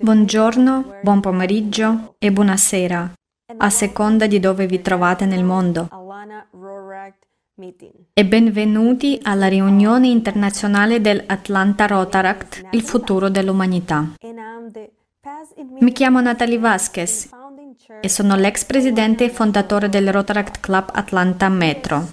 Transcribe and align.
Buongiorno, 0.00 1.00
buon 1.02 1.20
pomeriggio 1.20 2.14
e 2.18 2.32
buonasera, 2.32 3.12
a 3.58 3.70
seconda 3.70 4.26
di 4.26 4.40
dove 4.40 4.66
vi 4.66 4.80
trovate 4.80 5.26
nel 5.26 5.44
mondo. 5.44 5.88
E 8.14 8.24
benvenuti 8.24 9.20
alla 9.22 9.48
riunione 9.48 10.08
internazionale 10.08 11.02
dell'Atlanta 11.02 11.86
Rotaract, 11.86 12.68
il 12.70 12.82
futuro 12.82 13.28
dell'umanità. 13.28 14.14
Mi 15.80 15.92
chiamo 15.92 16.20
Natalie 16.20 16.58
Vasquez 16.58 17.28
e 18.00 18.08
sono 18.08 18.36
l'ex 18.36 18.64
presidente 18.64 19.24
e 19.24 19.30
fondatore 19.30 19.90
del 19.90 20.10
Rotaract 20.10 20.60
Club 20.60 20.88
Atlanta 20.92 21.48
Metro. 21.50 22.08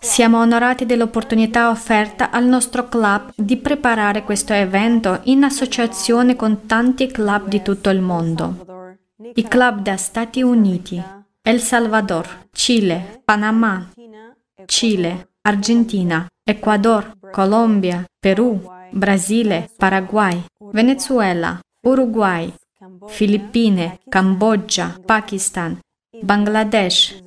Siamo 0.00 0.40
onorati 0.40 0.84
dell'opportunità 0.84 1.70
offerta 1.70 2.30
al 2.30 2.44
nostro 2.44 2.86
club 2.86 3.32
di 3.34 3.56
preparare 3.56 4.22
questo 4.22 4.52
evento 4.52 5.20
in 5.24 5.42
associazione 5.42 6.36
con 6.36 6.66
tanti 6.66 7.06
club 7.06 7.48
di 7.48 7.62
tutto 7.62 7.88
il 7.88 8.02
mondo. 8.02 8.66
I 9.34 9.42
club 9.44 9.80
da 9.80 9.96
Stati 9.96 10.42
Uniti, 10.42 11.02
El 11.40 11.60
Salvador, 11.60 12.48
Cile, 12.52 13.22
Panama, 13.24 13.88
Cile, 14.66 15.30
Argentina, 15.40 16.26
Ecuador, 16.44 17.16
Colombia, 17.30 18.04
Perù, 18.20 18.60
Brasile, 18.90 19.70
Paraguay, 19.78 20.44
Venezuela, 20.72 21.58
Uruguay, 21.84 22.52
Filippine, 23.06 23.98
Cambogia, 24.10 24.94
Pakistan, 25.06 25.78
Bangladesh, 26.20 27.22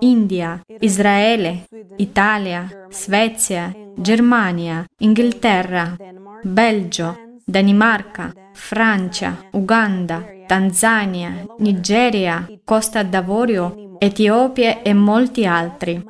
India, 0.00 0.60
Israele, 0.80 1.66
Italia, 1.96 2.86
Svezia, 2.90 3.74
Germania, 3.96 4.84
Inghilterra, 4.98 5.96
Belgio, 6.42 7.16
Danimarca, 7.44 8.32
Francia, 8.52 9.46
Uganda, 9.52 10.24
Tanzania, 10.46 11.46
Nigeria, 11.58 12.46
Costa 12.64 13.02
d'Avorio, 13.02 13.96
Etiopia 13.98 14.82
e 14.82 14.92
molti 14.92 15.46
altri. 15.46 16.04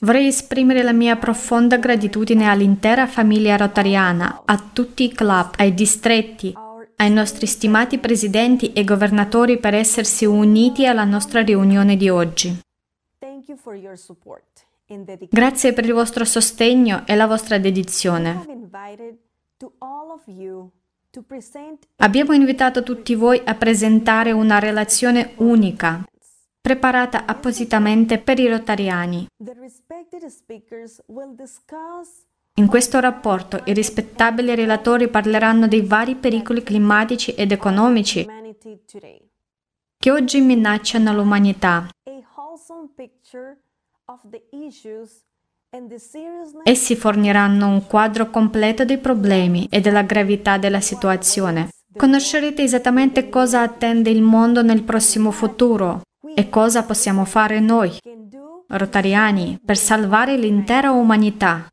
Vorrei 0.00 0.26
esprimere 0.26 0.82
la 0.82 0.92
mia 0.92 1.16
profonda 1.16 1.76
gratitudine 1.76 2.48
all'intera 2.48 3.06
famiglia 3.06 3.56
rotariana, 3.56 4.42
a 4.44 4.62
tutti 4.72 5.04
i 5.04 5.12
club, 5.12 5.52
ai 5.56 5.72
distretti, 5.72 6.52
ai 6.96 7.10
nostri 7.10 7.46
stimati 7.46 7.98
presidenti 7.98 8.72
e 8.72 8.84
governatori 8.84 9.58
per 9.58 9.74
essersi 9.74 10.24
uniti 10.24 10.86
alla 10.86 11.04
nostra 11.04 11.42
riunione 11.42 11.96
di 11.96 12.08
oggi. 12.08 12.58
Grazie 15.30 15.72
per 15.72 15.84
il 15.84 15.92
vostro 15.92 16.24
sostegno 16.24 17.06
e 17.06 17.14
la 17.14 17.26
vostra 17.26 17.58
dedizione. 17.58 18.44
Abbiamo 21.96 22.32
invitato 22.32 22.82
tutti 22.82 23.14
voi 23.14 23.40
a 23.44 23.54
presentare 23.54 24.32
una 24.32 24.58
relazione 24.58 25.32
unica, 25.36 26.04
preparata 26.60 27.24
appositamente 27.24 28.18
per 28.18 28.38
i 28.40 28.48
rotariani. 28.48 29.28
In 32.56 32.68
questo 32.68 33.00
rapporto 33.00 33.62
i 33.64 33.72
rispettabili 33.72 34.54
relatori 34.54 35.08
parleranno 35.08 35.66
dei 35.66 35.80
vari 35.80 36.14
pericoli 36.14 36.62
climatici 36.62 37.32
ed 37.32 37.50
economici 37.50 38.24
che 39.98 40.10
oggi 40.12 40.40
minacciano 40.40 41.12
l'umanità. 41.12 41.88
Essi 46.62 46.94
forniranno 46.94 47.66
un 47.66 47.86
quadro 47.88 48.30
completo 48.30 48.84
dei 48.84 48.98
problemi 48.98 49.66
e 49.68 49.80
della 49.80 50.02
gravità 50.02 50.56
della 50.56 50.80
situazione. 50.80 51.70
Conoscerete 51.96 52.62
esattamente 52.62 53.28
cosa 53.28 53.62
attende 53.62 54.10
il 54.10 54.22
mondo 54.22 54.62
nel 54.62 54.84
prossimo 54.84 55.32
futuro 55.32 56.02
e 56.36 56.48
cosa 56.48 56.84
possiamo 56.84 57.24
fare 57.24 57.58
noi, 57.58 57.98
rotariani, 58.68 59.58
per 59.64 59.76
salvare 59.76 60.36
l'intera 60.36 60.92
umanità. 60.92 61.66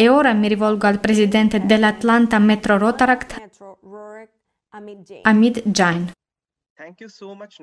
E 0.00 0.08
ora 0.08 0.32
mi 0.32 0.48
rivolgo 0.48 0.86
al 0.86 0.98
presidente 0.98 1.66
dell'Atlanta 1.66 2.38
Metro 2.38 2.78
Rotaract, 2.78 3.36
Amit 5.24 5.62
Jain. 5.66 6.10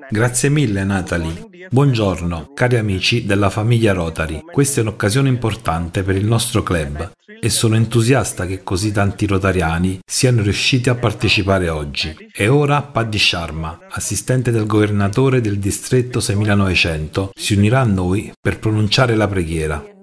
Grazie 0.08 0.48
mille 0.48 0.84
Natalie. 0.84 1.68
Buongiorno, 1.68 2.52
cari 2.54 2.76
amici 2.76 3.26
della 3.26 3.50
famiglia 3.50 3.92
Rotary. 3.92 4.44
Questa 4.44 4.78
è 4.78 4.82
un'occasione 4.84 5.28
importante 5.28 6.04
per 6.04 6.14
il 6.14 6.26
nostro 6.26 6.62
club 6.62 7.10
e 7.40 7.50
sono 7.50 7.74
entusiasta 7.74 8.46
che 8.46 8.62
così 8.62 8.92
tanti 8.92 9.26
rotariani 9.26 9.98
siano 10.08 10.40
riusciti 10.42 10.88
a 10.88 10.94
partecipare 10.94 11.68
oggi. 11.68 12.14
E 12.32 12.46
ora 12.46 12.82
Paddy 12.82 13.18
Sharma, 13.18 13.80
assistente 13.90 14.52
del 14.52 14.66
governatore 14.66 15.40
del 15.40 15.58
distretto 15.58 16.20
6900, 16.20 17.32
si 17.34 17.54
unirà 17.54 17.80
a 17.80 17.84
noi 17.84 18.30
per 18.40 18.60
pronunciare 18.60 19.16
la 19.16 19.26
preghiera. 19.26 19.96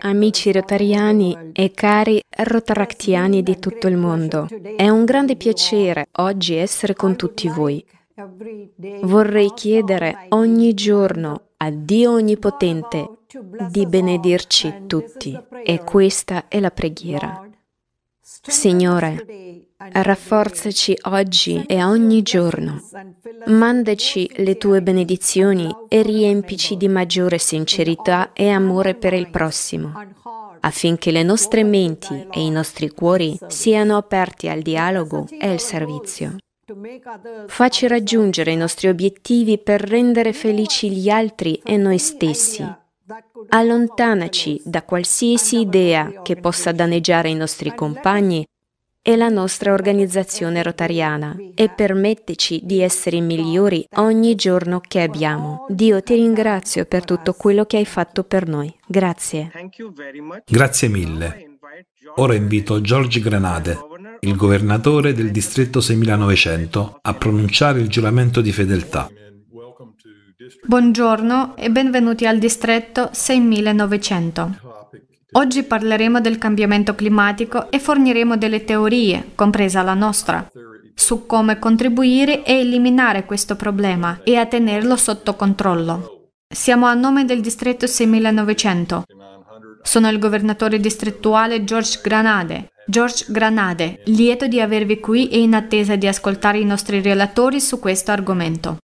Amici 0.00 0.50
rotariani 0.52 1.50
e 1.52 1.70
cari 1.72 2.20
rotaractiani 2.28 3.42
di 3.42 3.58
tutto 3.58 3.86
il 3.86 3.96
mondo, 3.96 4.46
è 4.76 4.88
un 4.88 5.04
grande 5.04 5.36
piacere 5.36 6.06
oggi 6.12 6.54
essere 6.54 6.94
con 6.94 7.16
tutti 7.16 7.48
voi. 7.48 7.84
Vorrei 9.02 9.52
chiedere 9.54 10.26
ogni 10.30 10.72
giorno 10.72 11.48
a 11.58 11.70
Dio 11.70 12.12
Onnipotente 12.12 13.18
di 13.68 13.86
benedirci 13.86 14.84
tutti 14.86 15.38
e 15.64 15.82
questa 15.84 16.48
è 16.48 16.60
la 16.60 16.70
preghiera. 16.70 17.46
Signore, 18.20 19.63
rafforzaci 19.76 20.96
oggi 21.02 21.62
e 21.66 21.82
ogni 21.82 22.22
giorno. 22.22 22.80
Mandaci 23.46 24.30
le 24.36 24.56
tue 24.56 24.82
benedizioni 24.82 25.74
e 25.88 26.02
riempici 26.02 26.76
di 26.76 26.88
maggiore 26.88 27.38
sincerità 27.38 28.32
e 28.32 28.48
amore 28.48 28.94
per 28.94 29.12
il 29.12 29.28
prossimo, 29.30 29.92
affinché 30.60 31.10
le 31.10 31.22
nostre 31.22 31.64
menti 31.64 32.26
e 32.30 32.40
i 32.40 32.50
nostri 32.50 32.88
cuori 32.90 33.38
siano 33.48 33.96
aperti 33.96 34.48
al 34.48 34.62
dialogo 34.62 35.26
e 35.38 35.48
al 35.48 35.60
servizio. 35.60 36.36
Facci 37.46 37.86
raggiungere 37.86 38.52
i 38.52 38.56
nostri 38.56 38.88
obiettivi 38.88 39.58
per 39.58 39.82
rendere 39.82 40.32
felici 40.32 40.90
gli 40.90 41.10
altri 41.10 41.60
e 41.62 41.76
noi 41.76 41.98
stessi. 41.98 42.64
Allontanaci 43.50 44.62
da 44.64 44.82
qualsiasi 44.82 45.60
idea 45.60 46.22
che 46.22 46.36
possa 46.36 46.72
danneggiare 46.72 47.28
i 47.28 47.34
nostri 47.34 47.74
compagni 47.74 48.46
e 49.06 49.16
la 49.16 49.28
nostra 49.28 49.74
organizzazione 49.74 50.62
rotariana 50.62 51.36
e 51.54 51.68
permetteci 51.68 52.62
di 52.64 52.80
essere 52.80 53.20
migliori 53.20 53.86
ogni 53.96 54.34
giorno 54.34 54.80
che 54.80 55.02
abbiamo. 55.02 55.66
Dio 55.68 56.02
ti 56.02 56.14
ringrazio 56.14 56.86
per 56.86 57.04
tutto 57.04 57.34
quello 57.34 57.66
che 57.66 57.76
hai 57.76 57.84
fatto 57.84 58.24
per 58.24 58.48
noi. 58.48 58.74
Grazie. 58.86 59.50
Grazie 60.46 60.88
mille. 60.88 61.58
Ora 62.16 62.34
invito 62.34 62.80
George 62.80 63.20
Granade, 63.20 63.78
il 64.20 64.36
governatore 64.36 65.12
del 65.12 65.30
distretto 65.30 65.82
6900, 65.82 67.00
a 67.02 67.12
pronunciare 67.12 67.80
il 67.80 67.88
giuramento 67.88 68.40
di 68.40 68.52
fedeltà. 68.52 69.10
Buongiorno 70.64 71.56
e 71.58 71.70
benvenuti 71.70 72.26
al 72.26 72.38
distretto 72.38 73.10
6900. 73.12 74.83
Oggi 75.36 75.64
parleremo 75.64 76.20
del 76.20 76.38
cambiamento 76.38 76.94
climatico 76.94 77.68
e 77.72 77.80
forniremo 77.80 78.36
delle 78.36 78.62
teorie, 78.62 79.32
compresa 79.34 79.82
la 79.82 79.94
nostra, 79.94 80.48
su 80.94 81.26
come 81.26 81.58
contribuire 81.58 82.44
e 82.44 82.60
eliminare 82.60 83.24
questo 83.24 83.56
problema 83.56 84.20
e 84.22 84.36
a 84.36 84.46
tenerlo 84.46 84.94
sotto 84.94 85.34
controllo. 85.34 86.30
Siamo 86.46 86.86
a 86.86 86.94
nome 86.94 87.24
del 87.24 87.40
distretto 87.40 87.88
6900. 87.88 89.02
Sono 89.82 90.08
il 90.08 90.20
governatore 90.20 90.78
distrettuale 90.78 91.64
George 91.64 91.98
Granade. 92.00 92.68
George 92.86 93.24
Granade, 93.28 94.02
lieto 94.04 94.46
di 94.46 94.60
avervi 94.60 95.00
qui 95.00 95.28
e 95.30 95.40
in 95.40 95.54
attesa 95.54 95.96
di 95.96 96.06
ascoltare 96.06 96.60
i 96.60 96.64
nostri 96.64 97.00
relatori 97.00 97.60
su 97.60 97.80
questo 97.80 98.12
argomento. 98.12 98.76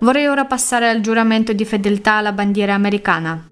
Vorrei 0.00 0.26
ora 0.26 0.44
passare 0.44 0.88
al 0.88 1.00
giuramento 1.00 1.52
di 1.52 1.64
fedeltà 1.64 2.14
alla 2.14 2.32
bandiera 2.32 2.74
americana. 2.74 3.48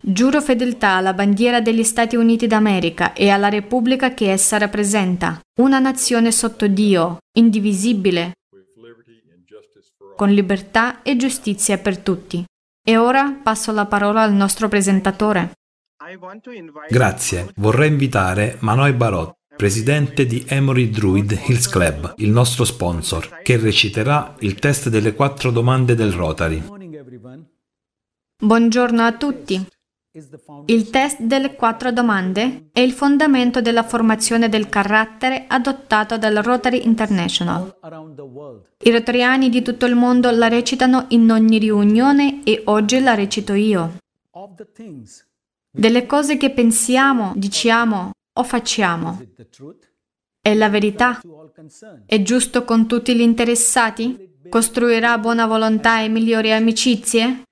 Giuro 0.00 0.42
fedeltà 0.42 0.96
alla 0.96 1.14
bandiera 1.14 1.60
degli 1.60 1.84
Stati 1.84 2.16
Uniti 2.16 2.46
d'America 2.46 3.14
e 3.14 3.30
alla 3.30 3.48
Repubblica 3.48 4.12
che 4.12 4.30
essa 4.30 4.58
rappresenta, 4.58 5.40
una 5.60 5.78
nazione 5.78 6.30
sotto 6.30 6.66
Dio, 6.66 7.18
indivisibile, 7.38 8.32
con 10.16 10.30
libertà 10.30 11.02
e 11.02 11.16
giustizia 11.16 11.78
per 11.78 11.98
tutti. 11.98 12.44
E 12.84 12.96
ora 12.96 13.32
passo 13.42 13.72
la 13.72 13.86
parola 13.86 14.22
al 14.22 14.34
nostro 14.34 14.68
presentatore. 14.68 15.52
Grazie. 16.90 17.52
Vorrei 17.56 17.88
invitare 17.88 18.56
Manoy 18.60 18.92
Barot, 18.92 19.32
presidente 19.56 20.26
di 20.26 20.44
Emory 20.46 20.90
Druid 20.90 21.40
Hills 21.46 21.68
Club, 21.68 22.14
il 22.18 22.30
nostro 22.30 22.64
sponsor, 22.64 23.40
che 23.42 23.56
reciterà 23.56 24.34
il 24.40 24.56
test 24.56 24.88
delle 24.88 25.14
quattro 25.14 25.50
domande 25.50 25.94
del 25.94 26.12
Rotary. 26.12 26.81
Buongiorno 28.44 29.04
a 29.04 29.12
tutti. 29.12 29.64
Il 30.66 30.90
test 30.90 31.20
delle 31.20 31.54
quattro 31.54 31.92
domande 31.92 32.70
è 32.72 32.80
il 32.80 32.90
fondamento 32.90 33.60
della 33.60 33.84
formazione 33.84 34.48
del 34.48 34.68
carattere 34.68 35.44
adottato 35.46 36.18
dal 36.18 36.34
Rotary 36.34 36.84
International. 36.84 37.72
I 38.82 38.90
rotariani 38.90 39.48
di 39.48 39.62
tutto 39.62 39.86
il 39.86 39.94
mondo 39.94 40.28
la 40.32 40.48
recitano 40.48 41.04
in 41.10 41.30
ogni 41.30 41.58
riunione 41.58 42.42
e 42.42 42.62
oggi 42.64 42.98
la 42.98 43.14
recito 43.14 43.52
io. 43.52 43.98
Delle 45.70 46.06
cose 46.06 46.36
che 46.36 46.50
pensiamo, 46.50 47.34
diciamo 47.36 48.10
o 48.32 48.42
facciamo. 48.42 49.22
È 50.40 50.52
la 50.52 50.68
verità? 50.68 51.20
È 52.04 52.22
giusto 52.22 52.64
con 52.64 52.88
tutti 52.88 53.14
gli 53.14 53.20
interessati? 53.20 54.30
Costruirà 54.48 55.16
buona 55.18 55.46
volontà 55.46 56.02
e 56.02 56.08
migliori 56.08 56.50
amicizie? 56.50 57.44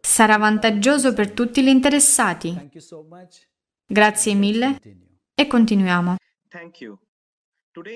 Sarà 0.00 0.36
vantaggioso 0.36 1.14
per 1.14 1.30
tutti 1.32 1.62
gli 1.62 1.68
interessati. 1.68 2.54
Grazie 3.86 4.34
mille 4.34 4.78
e 5.34 5.46
continuiamo. 5.46 6.16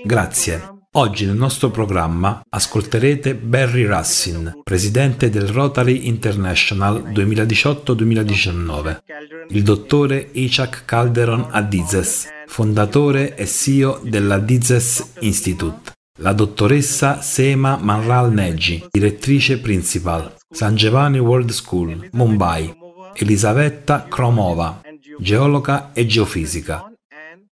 Grazie. 0.04 0.80
Oggi 0.92 1.26
nel 1.26 1.36
nostro 1.36 1.70
programma 1.70 2.42
ascolterete 2.48 3.34
Barry 3.34 3.84
Rassin, 3.84 4.60
presidente 4.62 5.28
del 5.28 5.48
Rotary 5.48 6.06
International 6.06 7.02
2018-2019, 7.10 9.02
il 9.48 9.62
dottore 9.62 10.28
Ishak 10.32 10.84
Calderon 10.84 11.48
Adizes, 11.50 12.28
fondatore 12.46 13.34
e 13.36 13.46
CEO 13.46 14.00
della 14.04 14.38
Dizes 14.38 15.14
Institute, 15.20 15.92
la 16.18 16.32
dottoressa 16.32 17.20
Sema 17.20 17.76
Manral 17.76 18.32
Neggi, 18.32 18.86
direttrice 18.90 19.58
principal, 19.58 20.32
San 20.52 20.76
Giovanni 20.76 21.18
World 21.18 21.50
School, 21.50 22.08
Mumbai, 22.12 22.72
Elisavetta 23.14 24.06
Kromova, 24.08 24.82
geologa 25.18 25.92
e 25.92 26.06
geofisica, 26.06 26.92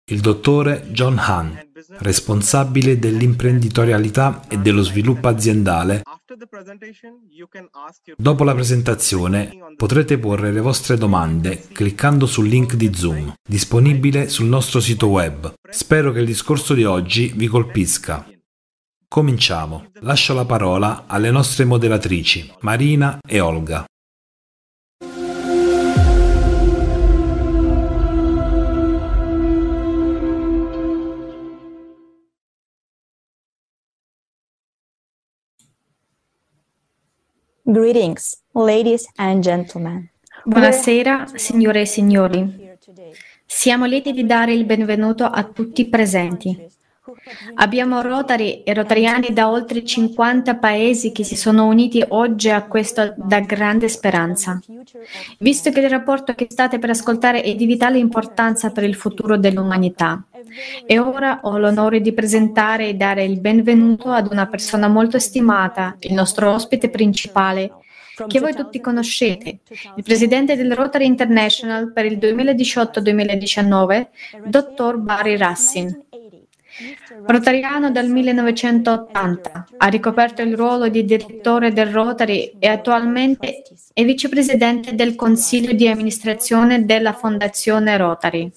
il 0.06 0.20
dottore 0.20 0.86
John 0.90 1.18
Hahn, 1.18 1.58
responsabile 1.98 2.98
dell'imprenditorialità 2.98 4.42
e 4.48 4.58
dello 4.58 4.82
sviluppo 4.82 5.28
aziendale. 5.28 6.02
Dopo 8.16 8.44
la 8.44 8.54
presentazione 8.54 9.50
potrete 9.76 10.18
porre 10.18 10.52
le 10.52 10.60
vostre 10.60 10.96
domande 10.96 11.62
cliccando 11.72 12.26
sul 12.26 12.46
link 12.46 12.74
di 12.74 12.94
Zoom, 12.94 13.34
disponibile 13.42 14.28
sul 14.28 14.46
nostro 14.46 14.78
sito 14.80 15.08
web. 15.08 15.52
Spero 15.68 16.12
che 16.12 16.20
il 16.20 16.26
discorso 16.26 16.74
di 16.74 16.84
oggi 16.84 17.32
vi 17.34 17.48
colpisca. 17.48 18.26
Cominciamo. 19.08 19.86
Lascio 20.00 20.34
la 20.34 20.44
parola 20.44 21.04
alle 21.06 21.30
nostre 21.30 21.64
moderatrici, 21.64 22.52
Marina 22.60 23.18
e 23.26 23.40
Olga. 23.40 23.84
Greetings, 37.66 38.42
ladies 38.52 39.08
and 39.16 39.42
gentlemen. 39.42 40.10
Buonasera, 40.44 41.26
signore 41.34 41.80
e 41.80 41.86
signori. 41.86 42.72
Siamo 43.46 43.86
lieti 43.86 44.12
di 44.12 44.26
dare 44.26 44.52
il 44.52 44.66
benvenuto 44.66 45.24
a 45.24 45.42
tutti 45.44 45.80
i 45.80 45.88
presenti. 45.88 46.66
Abbiamo 47.56 48.00
Rotary 48.00 48.62
e 48.64 48.72
Rotariani 48.72 49.32
da 49.32 49.50
oltre 49.50 49.84
50 49.84 50.54
paesi 50.56 51.12
che 51.12 51.22
si 51.22 51.36
sono 51.36 51.66
uniti 51.66 52.02
oggi 52.08 52.48
a 52.48 52.64
questo 52.64 53.12
da 53.16 53.40
grande 53.40 53.88
speranza. 53.88 54.58
Visto 55.38 55.70
che 55.70 55.80
il 55.80 55.90
rapporto 55.90 56.34
che 56.34 56.46
state 56.48 56.78
per 56.78 56.88
ascoltare 56.90 57.42
è 57.42 57.54
di 57.54 57.66
vitale 57.66 57.98
importanza 57.98 58.70
per 58.70 58.84
il 58.84 58.94
futuro 58.94 59.36
dell'umanità, 59.36 60.24
e 60.86 60.98
ora 60.98 61.40
ho 61.42 61.58
l'onore 61.58 62.00
di 62.00 62.14
presentare 62.14 62.88
e 62.88 62.94
dare 62.94 63.24
il 63.24 63.38
benvenuto 63.38 64.10
ad 64.10 64.30
una 64.30 64.46
persona 64.46 64.88
molto 64.88 65.18
stimata, 65.18 65.96
il 66.00 66.14
nostro 66.14 66.52
ospite 66.52 66.88
principale, 66.88 67.70
che 68.28 68.40
voi 68.40 68.54
tutti 68.54 68.80
conoscete, 68.80 69.58
il 69.96 70.02
presidente 70.02 70.56
del 70.56 70.74
Rotary 70.74 71.04
International 71.04 71.92
per 71.92 72.06
il 72.06 72.16
2018-2019, 72.16 74.06
dottor 74.46 74.98
Barry 74.98 75.36
Rassin. 75.36 76.02
Rotariano 77.26 77.90
dal 77.90 78.08
1980, 78.08 79.66
ha 79.76 79.86
ricoperto 79.86 80.42
il 80.42 80.56
ruolo 80.56 80.88
di 80.88 81.04
direttore 81.04 81.72
del 81.72 81.86
Rotary 81.86 82.56
e 82.58 82.66
attualmente 82.66 83.62
è 83.92 84.04
vicepresidente 84.04 84.94
del 84.94 85.14
consiglio 85.14 85.72
di 85.72 85.86
amministrazione 85.88 86.84
della 86.84 87.12
Fondazione 87.12 87.96
Rotary. 87.96 88.50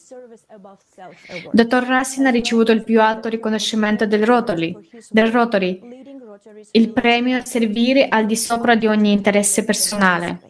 Dottor 1.51 1.83
Rassin 1.83 2.25
ha 2.25 2.31
ricevuto 2.31 2.71
il 2.71 2.83
più 2.83 2.99
alto 2.99 3.29
riconoscimento 3.29 4.07
del 4.07 4.25
Rotary, 4.25 4.75
del 5.09 5.31
Rotary 5.31 5.97
il 6.71 6.89
premio 6.89 7.45
Servire 7.45 8.07
al 8.07 8.25
di 8.25 8.35
sopra 8.35 8.75
di 8.75 8.87
ogni 8.87 9.11
interesse 9.11 9.63
personale 9.63 10.46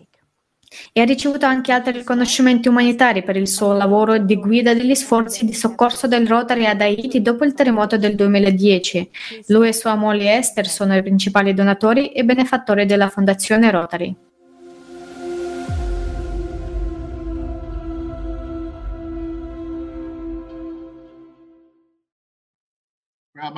e 0.91 1.01
ha 1.01 1.05
ricevuto 1.05 1.45
anche 1.45 1.71
altri 1.71 1.93
riconoscimenti 1.93 2.67
umanitari 2.67 3.23
per 3.23 3.35
il 3.35 3.47
suo 3.47 3.73
lavoro 3.73 4.17
di 4.17 4.35
guida 4.35 4.73
degli 4.73 4.95
sforzi 4.95 5.45
di 5.45 5.53
soccorso 5.53 6.07
del 6.07 6.27
Rotary 6.27 6.65
ad 6.65 6.81
Haiti 6.81 7.21
dopo 7.21 7.45
il 7.45 7.53
terremoto 7.53 7.97
del 7.97 8.15
2010. 8.15 9.09
Lui 9.47 9.69
e 9.69 9.73
sua 9.73 9.95
moglie 9.95 10.37
Esther 10.37 10.67
sono 10.67 10.95
i 10.95 11.01
principali 11.01 11.53
donatori 11.53 12.11
e 12.11 12.23
benefattori 12.23 12.85
della 12.85 13.09
Fondazione 13.09 13.71
Rotary. 13.71 14.15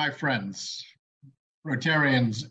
my 0.00 0.10
friends, 0.10 0.82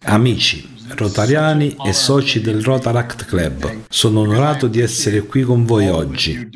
Amici, 0.05 0.69
rotariani 0.89 1.75
e 1.83 1.93
soci 1.93 2.41
del 2.41 2.61
Rotaract 2.61 3.25
Club, 3.25 3.85
sono 3.89 4.19
onorato 4.19 4.67
di 4.67 4.81
essere 4.81 5.23
qui 5.23 5.41
con 5.41 5.65
voi 5.65 5.87
oggi 5.87 6.47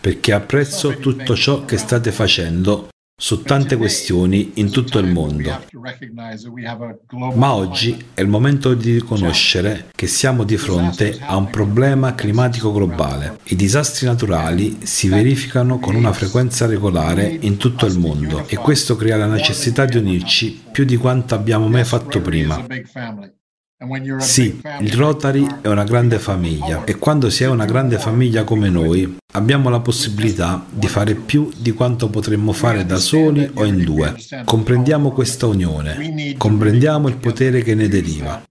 perché 0.00 0.32
apprezzo 0.32 0.96
tutto 0.96 1.36
ciò 1.36 1.64
che 1.64 1.76
state 1.76 2.10
facendo 2.10 2.88
su 3.20 3.42
tante 3.42 3.76
questioni 3.76 4.52
in 4.54 4.70
tutto 4.70 4.98
il 4.98 5.12
mondo. 5.12 5.62
Ma 7.34 7.52
oggi 7.52 8.02
è 8.14 8.22
il 8.22 8.28
momento 8.28 8.72
di 8.72 8.94
riconoscere 8.94 9.90
che 9.94 10.06
siamo 10.06 10.42
di 10.42 10.56
fronte 10.56 11.18
a 11.20 11.36
un 11.36 11.50
problema 11.50 12.14
climatico 12.14 12.72
globale. 12.72 13.38
I 13.44 13.56
disastri 13.56 14.06
naturali 14.06 14.78
si 14.84 15.10
verificano 15.10 15.78
con 15.78 15.96
una 15.96 16.14
frequenza 16.14 16.64
regolare 16.64 17.36
in 17.40 17.58
tutto 17.58 17.84
il 17.84 17.98
mondo 17.98 18.48
e 18.48 18.56
questo 18.56 18.96
crea 18.96 19.18
la 19.18 19.26
necessità 19.26 19.84
di 19.84 19.98
unirci 19.98 20.62
più 20.72 20.84
di 20.86 20.96
quanto 20.96 21.34
abbiamo 21.34 21.68
mai 21.68 21.84
fatto 21.84 22.22
prima. 22.22 22.64
Sì, 24.18 24.60
il 24.80 24.92
Rotary 24.92 25.46
è 25.62 25.68
una 25.68 25.84
grande 25.84 26.18
famiglia 26.18 26.84
e 26.84 26.96
quando 26.96 27.30
si 27.30 27.44
è 27.44 27.48
una 27.48 27.64
grande 27.64 27.98
famiglia 27.98 28.44
come 28.44 28.68
noi 28.68 29.16
abbiamo 29.32 29.70
la 29.70 29.80
possibilità 29.80 30.62
di 30.68 30.86
fare 30.86 31.14
più 31.14 31.50
di 31.56 31.72
quanto 31.72 32.10
potremmo 32.10 32.52
fare 32.52 32.84
da 32.84 32.96
soli 32.96 33.50
o 33.54 33.64
in 33.64 33.82
due. 33.82 34.14
Comprendiamo 34.44 35.12
questa 35.12 35.46
unione, 35.46 36.34
comprendiamo 36.36 37.08
il 37.08 37.16
potere 37.16 37.62
che 37.62 37.74
ne 37.74 37.88
deriva. 37.88 38.42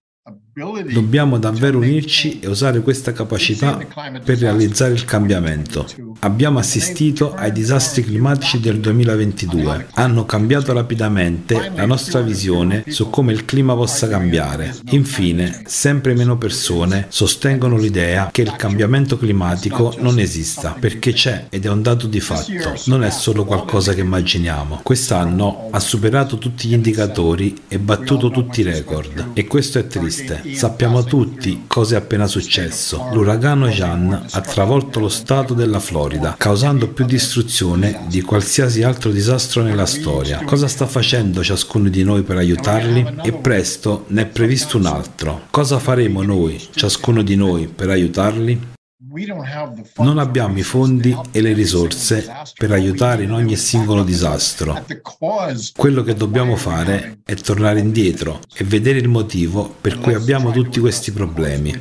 Dobbiamo 0.54 1.38
davvero 1.38 1.78
unirci 1.78 2.40
e 2.40 2.48
usare 2.48 2.82
questa 2.82 3.14
capacità 3.14 3.78
per 4.24 4.40
realizzare 4.40 4.94
il 4.94 5.06
cambiamento. 5.06 5.88
Abbiamo 6.22 6.60
assistito 6.60 7.34
ai 7.34 7.52
disastri 7.52 8.04
climatici 8.04 8.60
del 8.60 8.80
2022. 8.80 9.88
Hanno 9.94 10.26
cambiato 10.26 10.74
rapidamente 10.74 11.72
la 11.74 11.86
nostra 11.86 12.22
visione 12.22 12.84
su 12.88 13.10
come 13.10 13.32
il 13.32 13.46
clima 13.46 13.76
possa 13.76 14.10
cambiare. 14.10 14.76
Infine, 14.90 15.62
sempre 15.66 16.14
meno 16.14 16.38
persone 16.38 17.06
sostengono 17.10 17.78
l'idea 17.78 18.30
che 18.32 18.42
il 18.42 18.56
cambiamento 18.56 19.18
climatico 19.18 19.96
non 20.00 20.20
esista, 20.20 20.76
perché 20.78 21.14
c'è 21.14 21.46
ed 21.50 21.66
è 21.66 21.70
un 21.70 21.82
dato 21.84 22.08
di 22.08 22.20
fatto, 22.20 22.74
non 22.86 23.04
è 23.04 23.12
solo 23.12 23.46
qualcosa 23.46 23.94
che 23.94 24.02
immaginiamo. 24.02 24.82
Quest'anno 24.84 25.70
ha 25.72 25.80
superato 25.80 26.38
tutti 26.38 26.68
gli 26.68 26.74
indicatori 26.74 27.56
e 27.68 27.80
battuto 27.80 28.30
tutti 28.30 28.62
i 28.62 28.64
record. 28.64 29.30
E 29.34 29.46
questo 29.46 29.80
è 29.80 29.88
triste. 29.88 30.39
Sappiamo 30.54 31.04
tutti 31.04 31.64
cosa 31.68 31.96
è 31.96 31.98
appena 31.98 32.28
successo. 32.28 33.10
L'uragano 33.14 33.68
Jan 33.68 34.28
ha 34.32 34.42
travolto 34.42 35.00
lo 35.00 35.10
stato 35.10 35.54
della 35.54 35.80
Florida 35.80 36.36
causando 36.38 36.88
più 36.88 37.06
distruzione 37.06 38.02
di 38.08 38.22
qualsiasi 38.22 38.84
altro 38.84 39.12
disastro 39.12 39.62
nella 39.62 39.86
storia. 39.86 40.44
Cosa 40.44 40.68
sta 40.68 40.86
facendo 40.86 41.44
ciascuno 41.44 41.90
di 41.90 42.04
noi 42.04 42.24
per 42.24 42.38
aiutarli? 42.38 43.06
E 43.24 43.34
presto 43.34 44.06
ne 44.08 44.24
è 44.24 44.26
previsto 44.26 44.78
un 44.78 44.86
altro. 44.86 45.42
Cosa 45.50 45.80
faremo 45.80 46.22
noi, 46.24 46.60
ciascuno 46.74 47.22
di 47.22 47.36
noi, 47.36 47.68
per 47.68 47.90
aiutarli? 47.90 48.78
Non 49.98 50.18
abbiamo 50.18 50.58
i 50.58 50.64
fondi 50.64 51.16
e 51.32 51.42
le 51.42 51.54
risorse 51.54 52.28
per 52.58 52.72
aiutare 52.72 53.24
in 53.24 53.32
ogni 53.32 53.56
singolo 53.56 54.04
disastro. 54.04 54.84
Quello 55.76 56.04
che 56.04 56.14
dobbiamo 56.14 56.56
fare 56.56 57.20
è 57.24 57.36
tornare 57.36 57.80
indietro 57.80 58.40
e 58.56 58.64
vedere 58.64 59.00
il 59.00 59.08
motivo 59.08 59.76
per 59.82 60.00
cui 60.00 60.14
abbiamo 60.14 60.52
tutti 60.52 60.80
questi 60.80 61.12
problemi. 61.12 61.80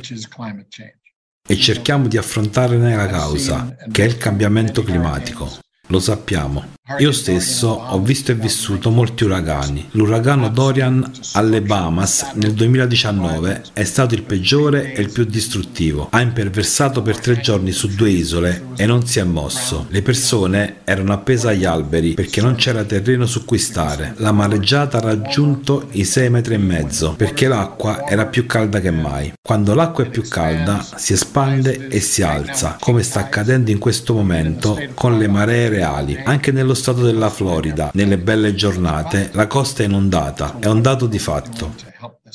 e 1.51 1.57
cerchiamo 1.57 2.07
di 2.07 2.15
affrontarne 2.15 2.95
la 2.95 3.07
causa, 3.07 3.75
che 3.91 4.03
è 4.03 4.05
il 4.05 4.17
cambiamento 4.17 4.83
climatico. 4.83 5.49
Lo 5.87 5.99
sappiamo. 5.99 6.77
Io 6.97 7.11
stesso 7.11 7.67
ho 7.67 8.01
visto 8.01 8.31
e 8.31 8.35
vissuto 8.35 8.89
molti 8.89 9.23
uragani. 9.23 9.87
L'uragano 9.91 10.49
Dorian 10.49 11.09
alle 11.33 11.61
Bahamas 11.61 12.31
nel 12.33 12.53
2019 12.53 13.61
è 13.73 13.83
stato 13.83 14.15
il 14.15 14.23
peggiore 14.23 14.93
e 14.93 15.01
il 15.01 15.11
più 15.11 15.23
distruttivo. 15.23 16.07
Ha 16.09 16.19
imperversato 16.19 17.03
per 17.03 17.19
tre 17.19 17.39
giorni 17.39 17.71
su 17.71 17.89
due 17.89 18.09
isole 18.09 18.69
e 18.75 18.87
non 18.87 19.05
si 19.05 19.19
è 19.19 19.23
mosso. 19.23 19.85
Le 19.89 20.01
persone 20.01 20.77
erano 20.83 21.13
appese 21.13 21.49
agli 21.49 21.63
alberi 21.63 22.15
perché 22.15 22.41
non 22.41 22.55
c'era 22.55 22.83
terreno 22.83 23.27
su 23.27 23.45
cui 23.45 23.59
stare. 23.59 24.15
La 24.17 24.31
mareggiata 24.31 24.97
ha 24.97 25.01
raggiunto 25.01 25.89
i 25.91 26.03
6 26.03 26.29
metri 26.31 26.55
e 26.55 26.57
mezzo 26.57 27.13
perché 27.15 27.47
l'acqua 27.47 28.07
era 28.07 28.25
più 28.25 28.47
calda 28.47 28.79
che 28.79 28.91
mai. 28.91 29.31
Quando 29.39 29.75
l'acqua 29.75 30.05
è 30.05 30.09
più 30.09 30.27
calda 30.27 30.83
si 30.95 31.13
espande 31.13 31.87
e 31.87 31.99
si 31.99 32.23
alza, 32.23 32.77
come 32.79 33.03
sta 33.03 33.19
accadendo 33.19 33.69
in 33.69 33.77
questo 33.77 34.15
momento 34.15 34.77
con 34.95 35.19
le 35.19 35.27
maree 35.27 35.69
reali. 35.69 36.19
Anche 36.23 36.51
nello 36.51 36.77
stato 36.79 37.03
della 37.03 37.29
Florida, 37.29 37.91
nelle 37.93 38.17
belle 38.17 38.55
giornate, 38.55 39.29
la 39.33 39.47
costa 39.47 39.83
è 39.83 39.85
inondata, 39.85 40.57
è 40.59 40.65
un 40.65 40.81
dato 40.81 41.05
di 41.05 41.19
fatto. 41.19 41.75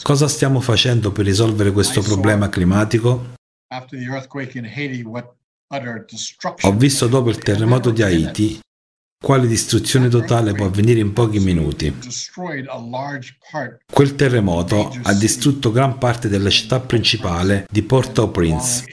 Cosa 0.02 0.28
stiamo 0.28 0.60
facendo 0.60 1.10
per 1.10 1.24
risolvere 1.24 1.72
questo 1.72 2.02
problema 2.02 2.48
climatico? 2.48 3.34
Ho 6.62 6.72
visto 6.72 7.06
dopo 7.06 7.30
il 7.30 7.38
terremoto 7.38 7.90
di 7.90 8.02
Haiti 8.02 8.60
quale 9.24 9.46
distruzione 9.46 10.08
totale 10.08 10.52
può 10.52 10.66
avvenire 10.66 11.00
in 11.00 11.14
pochi 11.14 11.38
minuti. 11.38 11.96
Quel 13.90 14.14
terremoto 14.14 14.94
ha 15.02 15.14
distrutto 15.14 15.72
gran 15.72 15.96
parte 15.96 16.28
della 16.28 16.50
città 16.50 16.78
principale 16.80 17.66
di 17.70 17.82
Port-au-Prince 17.82 18.84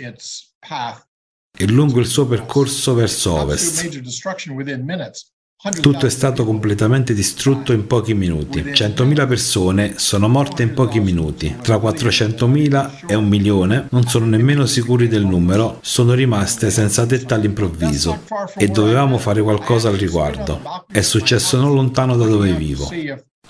e 1.58 1.68
lungo 1.68 2.00
il 2.00 2.06
suo 2.06 2.26
percorso 2.28 2.94
verso 2.94 3.34
ovest. 3.34 3.90
Tutto 5.80 6.08
è 6.08 6.10
stato 6.10 6.44
completamente 6.44 7.14
distrutto 7.14 7.72
in 7.72 7.86
pochi 7.86 8.16
minuti. 8.16 8.64
100.000 8.64 9.28
persone 9.28 9.94
sono 9.98 10.28
morte 10.28 10.64
in 10.64 10.74
pochi 10.74 11.00
minuti. 11.00 11.56
Tra 11.62 11.76
400.000 11.76 13.06
e 13.06 13.14
un 13.14 13.28
milione, 13.28 13.86
non 13.92 14.08
sono 14.08 14.26
nemmeno 14.26 14.66
sicuri 14.66 15.08
del 15.08 15.24
numero, 15.24 15.78
sono 15.82 16.14
rimaste 16.14 16.72
senza 16.72 17.06
tetta 17.06 17.36
all'improvviso 17.36 18.24
e 18.58 18.70
dovevamo 18.70 19.20
fare 19.20 19.44
qualcosa 19.44 19.90
al 19.90 19.98
riguardo. 19.98 20.62
È 20.92 21.02
successo 21.02 21.62
non 21.62 21.76
lontano 21.76 22.16
da 22.16 22.26
dove 22.26 22.54
vivo. 22.54 22.90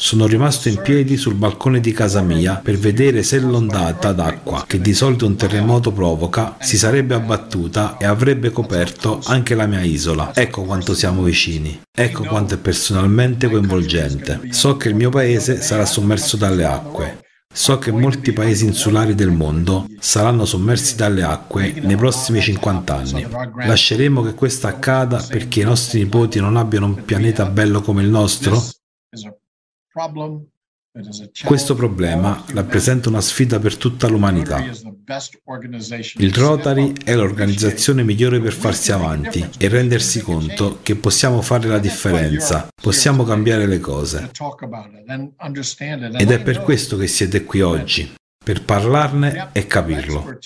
Sono 0.03 0.25
rimasto 0.25 0.67
in 0.67 0.81
piedi 0.81 1.15
sul 1.15 1.36
balcone 1.36 1.79
di 1.79 1.91
casa 1.91 2.22
mia 2.22 2.55
per 2.55 2.75
vedere 2.75 3.22
se 3.22 3.39
l'ondata 3.39 4.13
d'acqua, 4.13 4.63
che 4.65 4.81
di 4.81 4.96
solito 4.96 5.27
un 5.27 5.36
terremoto 5.36 5.91
provoca, 5.91 6.55
si 6.60 6.75
sarebbe 6.75 7.13
abbattuta 7.13 7.98
e 7.98 8.05
avrebbe 8.05 8.50
coperto 8.50 9.22
anche 9.25 9.53
la 9.53 9.67
mia 9.67 9.81
isola. 9.81 10.31
Ecco 10.34 10.63
quanto 10.63 10.96
siamo 10.96 11.22
vicini. 11.22 11.79
Ecco 11.96 12.24
quanto 12.24 12.55
è 12.55 12.58
personalmente 12.58 13.48
coinvolgente. 13.48 14.48
So 14.50 14.75
che 14.75 14.89
il 14.89 14.96
mio 14.96 15.12
paese 15.12 15.62
sarà 15.62 15.86
sommerso 15.86 16.36
dalle 16.36 16.65
acque. 16.65 17.20
So 17.53 17.77
che 17.77 17.91
molti 17.91 18.34
paesi 18.34 18.65
insulari 18.65 19.13
del 19.13 19.29
mondo 19.29 19.86
saranno 20.00 20.46
sommersi 20.46 20.96
dalle 20.96 21.22
acque 21.22 21.75
nei 21.79 21.96
prossimi 21.96 22.41
50 22.41 22.96
anni. 22.96 23.27
Lasceremo 23.67 24.24
che 24.24 24.34
questo 24.34 24.65
accada 24.65 25.24
perché 25.29 25.62
i 25.62 25.65
nostri 25.65 26.00
nipoti 26.00 26.39
non 26.39 26.58
abbiano 26.58 26.88
un 26.88 27.05
pianeta 27.05 27.46
bello 27.46 27.81
come 27.81 28.01
il 28.01 28.10
nostro? 28.10 28.60
Questo 31.45 31.74
problema 31.74 32.43
rappresenta 32.48 33.07
una 33.07 33.21
sfida 33.21 33.60
per 33.60 33.77
tutta 33.77 34.10
l'umanità. 34.10 34.62
Il 36.17 36.33
Rotary 36.33 36.93
è 37.05 37.15
l'organizzazione 37.15 38.03
migliore 38.03 38.41
per 38.41 38.51
farsi 38.51 38.91
avanti 38.91 39.48
e 39.57 39.69
rendersi 39.69 40.19
conto 40.19 40.79
che 40.81 40.95
possiamo 40.95 41.41
fare 41.41 41.69
la 41.69 41.79
differenza, 41.79 42.67
possiamo 42.75 43.24
cambiare 43.24 43.67
le 43.67 43.79
cose. 43.79 44.31
Ed 46.17 46.31
è 46.31 46.41
per 46.41 46.62
questo 46.62 46.98
che 46.98 47.07
siete 47.07 47.45
qui 47.45 47.62
oggi, 47.62 48.13
per 48.43 48.63
parlarne 48.63 49.50
e 49.51 49.67
capirlo. 49.67 50.39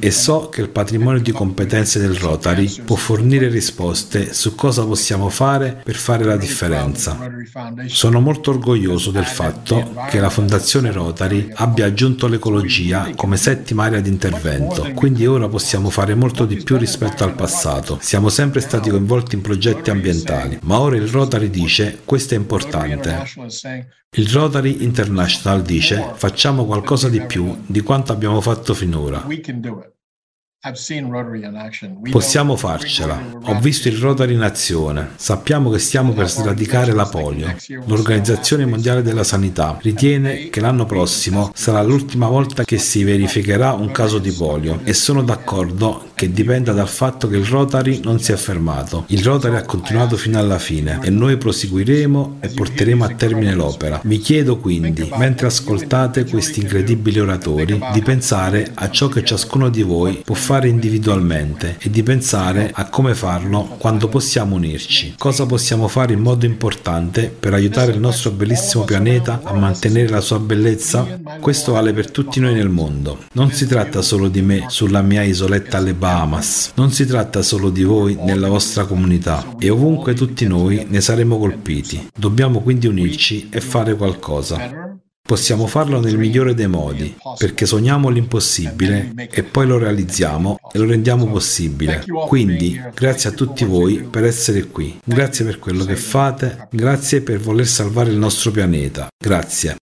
E 0.00 0.10
so 0.10 0.48
che 0.48 0.62
il 0.62 0.68
patrimonio 0.68 1.20
di 1.20 1.30
competenze 1.30 2.00
del 2.00 2.16
Rotary 2.16 2.82
può 2.84 2.96
fornire 2.96 3.46
risposte 3.48 4.34
su 4.34 4.56
cosa 4.56 4.84
possiamo 4.84 5.28
fare 5.28 5.80
per 5.84 5.94
fare 5.94 6.24
la 6.24 6.36
differenza. 6.36 7.16
Sono 7.86 8.18
molto 8.18 8.50
orgoglioso 8.50 9.12
del 9.12 9.26
fatto 9.26 9.94
che 10.08 10.18
la 10.18 10.28
Fondazione 10.28 10.90
Rotary 10.90 11.48
abbia 11.54 11.86
aggiunto 11.86 12.26
l'ecologia 12.26 13.12
come 13.14 13.36
settima 13.36 13.84
area 13.84 14.00
di 14.00 14.08
intervento, 14.08 14.90
quindi 14.94 15.24
ora 15.24 15.46
possiamo 15.46 15.90
fare 15.90 16.16
molto 16.16 16.46
di 16.46 16.56
più 16.56 16.76
rispetto 16.76 17.22
al 17.22 17.36
passato. 17.36 17.98
Siamo 18.00 18.28
sempre 18.28 18.60
stati 18.60 18.90
coinvolti 18.90 19.36
in 19.36 19.40
progetti 19.42 19.90
ambientali, 19.90 20.58
ma 20.62 20.80
ora 20.80 20.96
il 20.96 21.06
Rotary 21.06 21.48
dice 21.48 22.00
questo 22.04 22.34
è 22.34 22.36
importante. 22.36 23.24
Il 24.12 24.30
Rotary 24.30 24.82
International 24.82 25.60
dice 25.60 26.12
facciamo 26.14 26.64
qualcosa 26.64 26.86
di 27.08 27.20
più 27.20 27.64
di 27.66 27.80
quanto 27.80 28.12
abbiamo 28.12 28.40
fatto 28.40 28.74
finora. 28.74 29.24
Possiamo 32.10 32.56
farcela. 32.56 33.16
Ho 33.44 33.60
visto 33.60 33.86
il 33.86 33.96
Rotary 33.96 34.34
in 34.34 34.42
azione. 34.42 35.10
Sappiamo 35.14 35.70
che 35.70 35.78
stiamo 35.78 36.12
per 36.12 36.28
sradicare 36.28 36.92
la 36.92 37.06
polio. 37.06 37.54
L'Organizzazione 37.86 38.66
Mondiale 38.66 39.02
della 39.02 39.22
Sanità 39.22 39.78
ritiene 39.80 40.48
che 40.48 40.60
l'anno 40.60 40.84
prossimo 40.84 41.52
sarà 41.54 41.80
l'ultima 41.82 42.26
volta 42.26 42.64
che 42.64 42.78
si 42.78 43.04
verificherà 43.04 43.72
un 43.72 43.92
caso 43.92 44.18
di 44.18 44.32
polio 44.32 44.80
e 44.82 44.94
sono 44.94 45.22
d'accordo 45.22 46.10
che 46.16 46.32
dipenda 46.32 46.72
dal 46.72 46.88
fatto 46.88 47.28
che 47.28 47.36
il 47.36 47.44
Rotary 47.44 48.00
non 48.02 48.18
si 48.18 48.32
è 48.32 48.36
fermato. 48.36 49.04
Il 49.08 49.22
Rotary 49.22 49.54
ha 49.54 49.64
continuato 49.64 50.16
fino 50.16 50.40
alla 50.40 50.58
fine 50.58 50.98
e 51.04 51.10
noi 51.10 51.36
proseguiremo 51.36 52.38
e 52.40 52.48
porteremo 52.48 53.04
a 53.04 53.14
termine 53.14 53.54
l'opera. 53.54 54.00
Vi 54.02 54.18
chiedo 54.18 54.58
quindi, 54.58 55.08
mentre 55.16 55.46
ascoltate 55.46 56.24
questi 56.24 56.62
incredibili 56.62 57.20
oratori, 57.20 57.80
di 57.92 58.02
pensare 58.02 58.72
a 58.74 58.90
ciò 58.90 59.06
che 59.06 59.22
ciascuno 59.22 59.68
di 59.68 59.82
voi 59.82 60.22
può 60.24 60.34
fare 60.34 60.46
fare 60.48 60.68
individualmente 60.68 61.76
e 61.78 61.90
di 61.90 62.02
pensare 62.02 62.70
a 62.72 62.88
come 62.88 63.14
farlo 63.14 63.76
quando 63.76 64.08
possiamo 64.08 64.54
unirci. 64.54 65.12
Cosa 65.18 65.44
possiamo 65.44 65.88
fare 65.88 66.14
in 66.14 66.20
modo 66.20 66.46
importante 66.46 67.28
per 67.28 67.52
aiutare 67.52 67.92
il 67.92 68.00
nostro 68.00 68.30
bellissimo 68.30 68.84
pianeta 68.84 69.42
a 69.44 69.52
mantenere 69.52 70.08
la 70.08 70.22
sua 70.22 70.38
bellezza? 70.38 71.20
Questo 71.38 71.72
vale 71.72 71.92
per 71.92 72.10
tutti 72.10 72.40
noi 72.40 72.54
nel 72.54 72.70
mondo. 72.70 73.24
Non 73.32 73.52
si 73.52 73.66
tratta 73.66 74.00
solo 74.00 74.28
di 74.28 74.40
me 74.40 74.64
sulla 74.68 75.02
mia 75.02 75.22
isoletta 75.22 75.76
alle 75.76 75.92
Bahamas, 75.92 76.72
non 76.76 76.92
si 76.92 77.04
tratta 77.04 77.42
solo 77.42 77.68
di 77.68 77.82
voi 77.82 78.16
nella 78.18 78.48
vostra 78.48 78.86
comunità 78.86 79.54
e 79.58 79.68
ovunque 79.68 80.14
tutti 80.14 80.46
noi 80.46 80.86
ne 80.88 81.02
saremo 81.02 81.36
colpiti. 81.36 82.08
Dobbiamo 82.16 82.62
quindi 82.62 82.86
unirci 82.86 83.50
e 83.50 83.60
fare 83.60 83.94
qualcosa. 83.94 84.96
Possiamo 85.28 85.66
farlo 85.66 86.00
nel 86.00 86.16
migliore 86.16 86.54
dei 86.54 86.68
modi, 86.68 87.14
perché 87.36 87.66
sogniamo 87.66 88.08
l'impossibile 88.08 89.12
e 89.30 89.42
poi 89.42 89.66
lo 89.66 89.76
realizziamo 89.76 90.58
e 90.72 90.78
lo 90.78 90.86
rendiamo 90.86 91.26
possibile. 91.26 92.02
Quindi, 92.26 92.80
grazie 92.94 93.28
a 93.28 93.32
tutti 93.34 93.66
voi 93.66 94.04
per 94.04 94.24
essere 94.24 94.68
qui, 94.68 94.98
grazie 95.04 95.44
per 95.44 95.58
quello 95.58 95.84
che 95.84 95.96
fate, 95.96 96.68
grazie 96.70 97.20
per 97.20 97.40
voler 97.40 97.66
salvare 97.66 98.10
il 98.10 98.16
nostro 98.16 98.50
pianeta. 98.52 99.08
Grazie. 99.22 99.76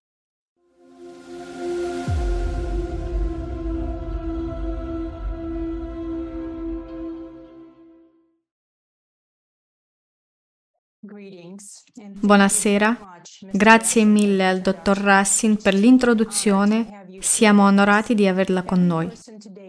Buonasera, 12.21 13.16
grazie 13.53 14.05
mille 14.05 14.47
al 14.47 14.61
dottor 14.61 14.97
Rassin 14.99 15.57
per 15.57 15.75
l'introduzione, 15.75 17.05
siamo 17.21 17.65
onorati 17.65 18.15
di 18.15 18.27
averla 18.27 18.63
con 18.63 18.87
noi. 18.87 19.11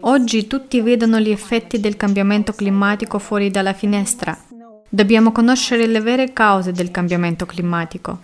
Oggi 0.00 0.46
tutti 0.46 0.80
vedono 0.80 1.18
gli 1.18 1.30
effetti 1.30 1.80
del 1.80 1.96
cambiamento 1.96 2.52
climatico 2.52 3.18
fuori 3.18 3.50
dalla 3.50 3.72
finestra. 3.72 4.36
Dobbiamo 4.88 5.32
conoscere 5.32 5.86
le 5.86 6.00
vere 6.00 6.32
cause 6.32 6.72
del 6.72 6.90
cambiamento 6.90 7.46
climatico. 7.46 8.22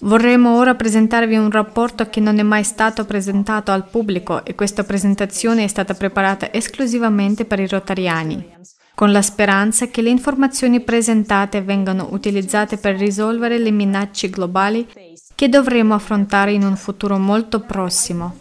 Vorremmo 0.00 0.58
ora 0.58 0.74
presentarvi 0.74 1.36
un 1.36 1.50
rapporto 1.50 2.08
che 2.10 2.20
non 2.20 2.38
è 2.38 2.42
mai 2.42 2.64
stato 2.64 3.06
presentato 3.06 3.72
al 3.72 3.88
pubblico 3.88 4.44
e 4.44 4.54
questa 4.54 4.84
presentazione 4.84 5.64
è 5.64 5.68
stata 5.68 5.94
preparata 5.94 6.52
esclusivamente 6.52 7.46
per 7.46 7.60
i 7.60 7.66
rotariani 7.66 8.54
con 8.96 9.12
la 9.12 9.20
speranza 9.20 9.88
che 9.88 10.00
le 10.00 10.08
informazioni 10.08 10.80
presentate 10.80 11.60
vengano 11.60 12.08
utilizzate 12.12 12.78
per 12.78 12.96
risolvere 12.96 13.58
le 13.58 13.70
minacce 13.70 14.30
globali 14.30 14.88
che 15.34 15.50
dovremo 15.50 15.92
affrontare 15.92 16.52
in 16.52 16.64
un 16.64 16.78
futuro 16.78 17.18
molto 17.18 17.60
prossimo. 17.60 18.38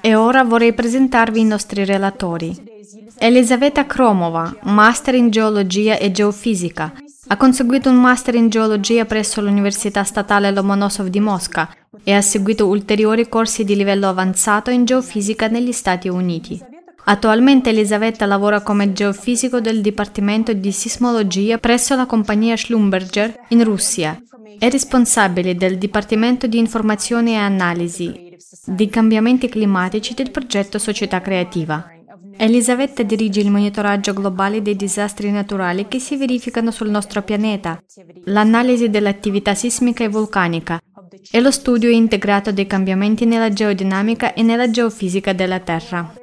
E 0.00 0.14
ora 0.14 0.44
vorrei 0.44 0.72
presentarvi 0.72 1.40
i 1.40 1.44
nostri 1.44 1.84
relatori. 1.84 2.56
Elisaveta 3.18 3.84
Kromova, 3.84 4.60
Master 4.62 5.14
in 5.14 5.28
Geologia 5.28 5.98
e 5.98 6.10
Geofisica, 6.10 6.94
ha 7.26 7.36
conseguito 7.36 7.90
un 7.90 7.96
Master 7.96 8.36
in 8.36 8.48
Geologia 8.48 9.04
presso 9.04 9.42
l'Università 9.42 10.04
Statale 10.04 10.50
Lomonosov 10.52 11.08
di 11.08 11.20
Mosca 11.20 11.68
e 12.02 12.14
ha 12.14 12.22
seguito 12.22 12.66
ulteriori 12.66 13.28
corsi 13.28 13.62
di 13.62 13.76
livello 13.76 14.08
avanzato 14.08 14.70
in 14.70 14.86
Geofisica 14.86 15.48
negli 15.48 15.72
Stati 15.72 16.08
Uniti. 16.08 16.72
Attualmente 17.06 17.68
Elisabetta 17.68 18.24
lavora 18.24 18.62
come 18.62 18.92
geofisico 18.92 19.60
del 19.60 19.82
Dipartimento 19.82 20.54
di 20.54 20.72
Sismologia 20.72 21.58
presso 21.58 21.94
la 21.94 22.06
compagnia 22.06 22.56
Schlumberger 22.56 23.40
in 23.48 23.62
Russia. 23.62 24.18
È 24.58 24.70
responsabile 24.70 25.54
del 25.54 25.76
Dipartimento 25.76 26.46
di 26.46 26.58
Informazione 26.58 27.32
e 27.32 27.36
Analisi 27.36 28.36
di 28.66 28.88
cambiamenti 28.88 29.48
climatici 29.50 30.14
del 30.14 30.30
progetto 30.30 30.78
Società 30.78 31.20
Creativa. 31.20 31.88
Elisabetta 32.36 33.02
dirige 33.02 33.40
il 33.40 33.50
monitoraggio 33.50 34.14
globale 34.14 34.62
dei 34.62 34.74
disastri 34.74 35.30
naturali 35.30 35.86
che 35.86 35.98
si 35.98 36.16
verificano 36.16 36.70
sul 36.70 36.88
nostro 36.88 37.22
pianeta, 37.22 37.80
l'analisi 38.24 38.88
dell'attività 38.88 39.54
sismica 39.54 40.04
e 40.04 40.08
vulcanica 40.08 40.80
e 41.30 41.40
lo 41.40 41.50
studio 41.50 41.90
integrato 41.90 42.50
dei 42.50 42.66
cambiamenti 42.66 43.24
nella 43.24 43.52
geodinamica 43.52 44.32
e 44.32 44.42
nella 44.42 44.70
geofisica 44.70 45.32
della 45.32 45.60
Terra. 45.60 46.14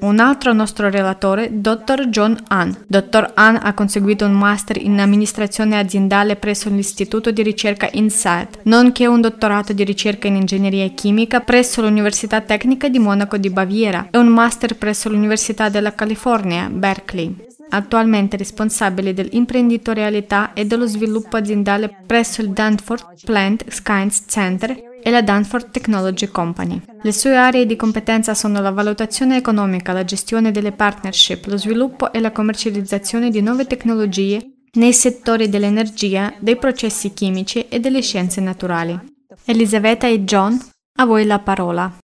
Un 0.00 0.18
altro 0.18 0.52
nostro 0.52 0.90
relatore, 0.90 1.48
Dr. 1.52 2.08
John 2.08 2.36
Hahn. 2.48 2.84
Dr. 2.86 3.32
Hahn 3.34 3.58
ha 3.62 3.72
conseguito 3.74 4.24
un 4.24 4.32
master 4.32 4.76
in 4.76 4.98
amministrazione 4.98 5.78
aziendale 5.78 6.36
presso 6.36 6.68
l'Istituto 6.68 7.30
di 7.30 7.42
ricerca 7.42 7.88
INSAT, 7.92 8.60
nonché 8.64 9.06
un 9.06 9.20
dottorato 9.20 9.72
di 9.72 9.84
ricerca 9.84 10.26
in 10.28 10.36
ingegneria 10.36 10.88
chimica 10.88 11.40
presso 11.40 11.80
l'Università 11.82 12.40
Tecnica 12.40 12.88
di 12.88 12.98
Monaco 12.98 13.36
di 13.36 13.50
Baviera 13.50 14.08
e 14.10 14.18
un 14.18 14.28
master 14.28 14.76
presso 14.76 15.08
l'Università 15.08 15.68
della 15.68 15.94
California, 15.94 16.68
Berkeley. 16.68 17.50
Attualmente 17.70 18.36
responsabile 18.36 19.14
dell'imprenditorialità 19.14 20.52
e 20.52 20.66
dello 20.66 20.86
sviluppo 20.86 21.36
aziendale 21.36 22.02
presso 22.06 22.40
il 22.42 22.50
Danforth 22.50 23.24
Plant 23.24 23.68
Science 23.68 24.24
Center 24.26 24.90
e 25.02 25.10
la 25.10 25.22
Danforth 25.22 25.70
Technology 25.70 26.28
Company. 26.28 26.80
Le 27.02 27.12
sue 27.12 27.36
aree 27.36 27.66
di 27.66 27.76
competenza 27.76 28.34
sono 28.34 28.60
la 28.60 28.70
valutazione 28.70 29.36
economica, 29.36 29.92
la 29.92 30.04
gestione 30.04 30.52
delle 30.52 30.72
partnership, 30.72 31.46
lo 31.46 31.56
sviluppo 31.56 32.12
e 32.12 32.20
la 32.20 32.30
commercializzazione 32.30 33.30
di 33.30 33.40
nuove 33.40 33.66
tecnologie 33.66 34.52
nei 34.74 34.92
settori 34.92 35.48
dell'energia, 35.48 36.32
dei 36.38 36.56
processi 36.56 37.12
chimici 37.12 37.66
e 37.68 37.80
delle 37.80 38.00
scienze 38.00 38.40
naturali. 38.40 38.98
Elisabetta 39.44 40.06
e 40.06 40.24
John, 40.24 40.58
a 40.98 41.04
voi 41.04 41.26
la 41.26 41.38
parola. 41.40 42.01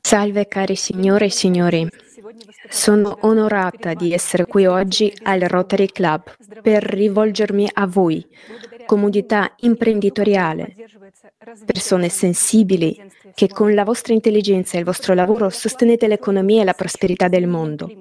Salve 0.00 0.48
cari 0.48 0.74
signore 0.74 1.26
e 1.26 1.30
signori. 1.30 1.88
Sono 2.68 3.18
onorata 3.20 3.94
di 3.94 4.12
essere 4.12 4.44
qui 4.44 4.66
oggi 4.66 5.16
al 5.22 5.40
Rotary 5.40 5.86
Club 5.86 6.34
per 6.60 6.82
rivolgermi 6.82 7.70
a 7.72 7.86
voi, 7.86 8.26
comunità 8.88 9.52
imprenditoriale, 9.58 10.74
persone 11.66 12.08
sensibili 12.08 12.98
che 13.34 13.46
con 13.48 13.74
la 13.74 13.84
vostra 13.84 14.14
intelligenza 14.14 14.76
e 14.76 14.78
il 14.78 14.86
vostro 14.86 15.12
lavoro 15.12 15.50
sostenete 15.50 16.08
l'economia 16.08 16.62
e 16.62 16.64
la 16.64 16.72
prosperità 16.72 17.28
del 17.28 17.46
mondo. 17.46 17.92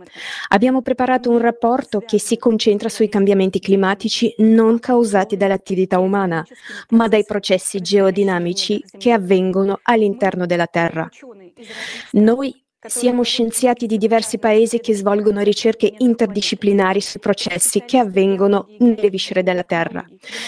Abbiamo 0.48 0.82
preparato 0.82 1.30
un 1.30 1.40
rapporto 1.40 2.00
che 2.00 2.20
si 2.20 2.38
concentra 2.38 2.88
sui 2.88 3.10
cambiamenti 3.10 3.60
climatici 3.60 4.34
non 4.38 4.80
causati 4.80 5.36
dall'attività 5.36 6.00
umana, 6.00 6.46
ma 6.92 7.10
dai 7.10 7.26
processi 7.26 7.82
geodinamici 7.82 8.82
che 8.98 9.12
avvengono 9.12 9.80
all'interno 9.84 10.46
della 10.46 10.68
Terra. 10.68 11.10
Noi 12.12 12.64
siamo 12.86 13.24
scienziati 13.24 13.88
di 13.88 13.98
diversi 13.98 14.38
paesi 14.38 14.80
che 14.80 14.94
svolgono 14.94 15.42
ricerche 15.42 15.92
interdisciplinari 15.98 17.02
sui 17.02 17.20
processi 17.20 17.84
che 17.86 17.98
avvengono 17.98 18.68
nelle 18.80 19.10
viscere 19.10 19.42
della 19.42 19.64
Terra. 19.64 20.06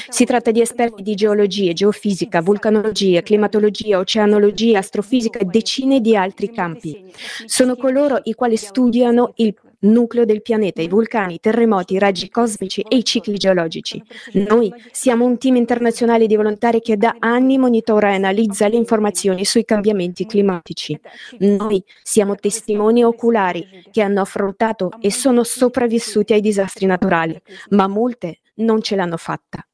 Si 0.10 0.26
tratta 0.26 0.52
di 0.52 0.62
esperti 0.62 1.02
di 1.02 1.16
geologia, 1.16 1.74
geofisica, 1.74 2.42
vulcanologia, 2.42 3.22
climatologia, 3.22 3.98
oceanologia, 3.98 4.78
astrofisica 4.78 5.40
e 5.40 5.46
decine 5.46 6.02
di 6.02 6.16
altri 6.16 6.52
campi. 6.52 7.12
Sono 7.46 7.76
coloro 7.76 8.20
i 8.24 8.34
quali 8.34 8.58
studiano 8.58 9.34
il 9.38 9.56
nucleo 9.80 10.26
del 10.26 10.42
pianeta, 10.42 10.82
i 10.82 10.88
vulcani, 10.88 11.36
i 11.36 11.40
terremoti, 11.40 11.94
i 11.94 12.00
raggi 12.00 12.30
cosmici 12.30 12.82
e 12.82 12.98
i 12.98 13.04
cicli 13.04 13.38
geologici. 13.38 14.02
Noi 14.34 14.74
siamo 14.92 15.26
un 15.26 15.38
team 15.38 15.56
internazionale 15.56 16.28
di 16.28 16.36
volontari 16.36 16.82
che 16.82 16.98
da 16.98 17.16
anni 17.20 17.58
monitora 17.58 18.12
e 18.12 18.16
analizza 18.16 18.68
le 18.68 18.76
informazioni 18.76 19.46
sui 19.46 19.66
cambiamenti 19.66 20.26
climatici. 20.26 21.00
Noi 21.40 21.84
siamo 22.04 22.36
testimoni 22.36 23.04
oculari 23.04 23.66
che 23.92 24.02
hanno 24.02 24.22
affrontato 24.22 24.92
e 25.00 25.12
sono 25.12 25.44
sopravvissuti 25.44 26.34
ai 26.34 26.42
disastri 26.42 26.86
naturali, 26.86 27.40
ma 27.70 27.88
molte 27.88 28.40
non 28.56 28.82
ce 28.82 28.96
l'hanno 28.96 29.18
fatta. 29.18 29.66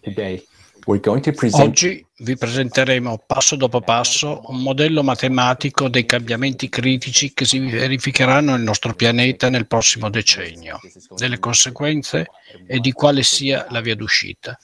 Today. 0.00 0.44
Oggi 0.84 2.04
vi 2.18 2.36
presenteremo 2.36 3.22
passo 3.24 3.54
dopo 3.54 3.80
passo 3.80 4.42
un 4.46 4.62
modello 4.62 5.04
matematico 5.04 5.88
dei 5.88 6.04
cambiamenti 6.04 6.68
critici 6.68 7.32
che 7.32 7.44
si 7.44 7.60
verificheranno 7.60 8.52
nel 8.52 8.62
nostro 8.62 8.92
pianeta 8.92 9.48
nel 9.48 9.68
prossimo 9.68 10.10
decennio, 10.10 10.80
delle 11.14 11.38
conseguenze 11.38 12.26
e 12.66 12.80
di 12.80 12.90
quale 12.90 13.22
sia 13.22 13.66
la 13.70 13.80
via 13.80 13.94
d'uscita. 13.94 14.58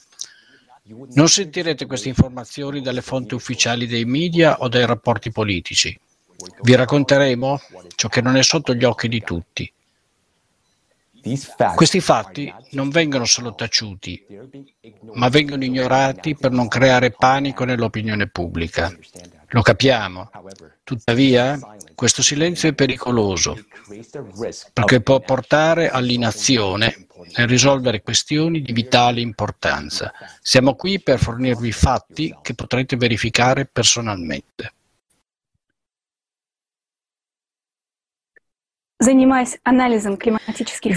Non 1.13 1.29
sentirete 1.29 1.85
queste 1.85 2.09
informazioni 2.09 2.81
dalle 2.81 3.01
fonti 3.01 3.35
ufficiali 3.35 3.87
dei 3.87 4.05
media 4.05 4.59
o 4.59 4.67
dai 4.67 4.85
rapporti 4.85 5.31
politici. 5.31 5.97
Vi 6.61 6.75
racconteremo 6.75 7.61
ciò 7.95 8.09
che 8.09 8.21
non 8.21 8.35
è 8.35 8.43
sotto 8.43 8.73
gli 8.73 8.83
occhi 8.83 9.07
di 9.07 9.21
tutti, 9.21 9.71
questi 11.75 11.99
fatti 11.99 12.53
non 12.71 12.89
vengono 12.89 13.25
solo 13.25 13.55
taciuti, 13.55 14.25
ma 15.13 15.29
vengono 15.29 15.63
ignorati 15.63 16.35
per 16.35 16.51
non 16.51 16.67
creare 16.67 17.11
panico 17.11 17.65
nell'opinione 17.65 18.27
pubblica. 18.27 18.91
Lo 19.51 19.61
capiamo. 19.61 20.29
Tuttavia, 20.83 21.59
questo 21.95 22.21
silenzio 22.21 22.69
è 22.69 22.73
pericoloso 22.73 23.57
perché 24.73 25.01
può 25.01 25.19
portare 25.19 25.89
all'inazione 25.89 27.07
nel 27.35 27.47
risolvere 27.47 28.01
questioni 28.01 28.61
di 28.61 28.71
vitale 28.71 29.21
importanza. 29.21 30.11
Siamo 30.41 30.75
qui 30.75 31.01
per 31.01 31.19
fornirvi 31.19 31.71
fatti 31.71 32.35
che 32.41 32.53
potrete 32.53 32.95
verificare 32.95 33.65
personalmente. 33.65 34.73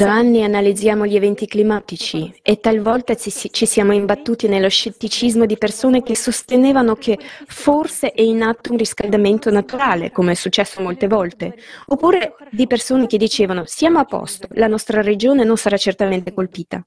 Da 0.05 0.13
anni 0.13 0.43
analizziamo 0.43 1.07
gli 1.07 1.15
eventi 1.15 1.47
climatici. 1.47 2.35
E 2.43 2.59
talvolta 2.59 3.15
ci, 3.15 3.31
ci, 3.31 3.65
siamo 3.65 3.93
imbattuti 3.93 4.49
nello 4.49 4.69
scetticismo 4.69 5.47
di 5.47 5.57
persone 5.57 6.03
che 6.03 6.17
sostenevano 6.17 6.97
che 6.97 7.17
forse 7.47 8.11
è 8.11 8.23
in 8.23 8.43
atto 8.43 8.73
un 8.73 8.79
riscaldamento 8.79 9.53
naturale, 9.53 10.11
come 10.11 10.33
è 10.33 10.35
successo 10.35 10.83
molte 10.83 11.07
volte, 11.07 11.55
oppure 11.87 12.35
di 12.51 12.67
persone 12.67 13.07
che 13.07 13.19
dicevano 13.19 13.67
siamo 13.67 14.01
a 14.01 14.05
posto, 14.05 14.49
la 14.55 14.67
nostra 14.67 15.01
regione 15.01 15.45
non 15.45 15.57
sarà 15.57 15.77
certamente 15.77 16.35
colpita. 16.35 16.85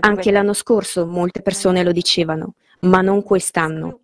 Anche 0.00 0.30
l'anno 0.30 0.52
scorso 0.52 1.06
molte 1.06 1.40
persone 1.40 1.82
lo 1.82 1.92
dicevano, 1.92 2.52
ma 2.80 3.00
non 3.00 3.22
quest'anno 3.22 4.00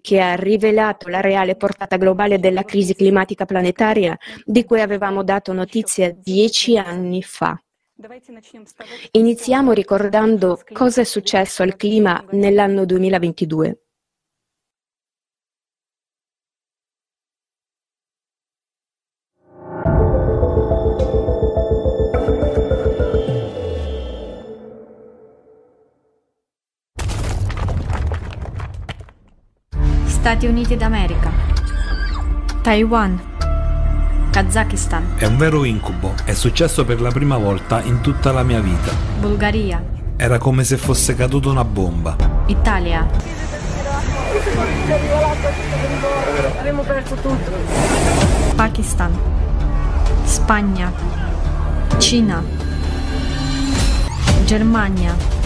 che 0.00 0.20
ha 0.20 0.34
rivelato 0.34 1.08
la 1.08 1.20
reale 1.20 1.56
portata 1.56 1.96
globale 1.96 2.38
della 2.38 2.64
crisi 2.64 2.94
climatica 2.94 3.44
planetaria 3.44 4.16
di 4.44 4.64
cui 4.64 4.80
avevamo 4.80 5.22
dato 5.22 5.52
notizia 5.52 6.12
dieci 6.12 6.76
anni 6.76 7.22
fa. 7.22 7.60
Iniziamo 9.12 9.72
ricordando 9.72 10.60
cosa 10.72 11.00
è 11.00 11.04
successo 11.04 11.62
al 11.62 11.76
clima 11.76 12.24
nell'anno 12.30 12.84
2022. 12.84 13.87
Stati 30.18 30.46
Uniti 30.46 30.76
d'America, 30.76 31.30
Taiwan, 32.60 33.20
Kazakistan. 34.30 35.14
È 35.14 35.24
un 35.26 35.36
vero 35.36 35.62
incubo, 35.62 36.12
è 36.24 36.34
successo 36.34 36.84
per 36.84 37.00
la 37.00 37.10
prima 37.12 37.36
volta 37.36 37.80
in 37.82 38.00
tutta 38.00 38.32
la 38.32 38.42
mia 38.42 38.60
vita. 38.60 38.90
Bulgaria. 39.20 39.80
Era 40.16 40.38
come 40.38 40.64
se 40.64 40.76
fosse 40.76 41.14
caduta 41.14 41.50
una 41.50 41.64
bomba. 41.64 42.16
Italia. 42.46 43.06
Abbiamo 46.58 46.82
perso 46.82 47.14
tutto. 47.14 47.52
Pakistan. 48.56 49.16
Spagna. 50.24 50.92
Cina. 51.98 52.42
Germania. 54.44 55.37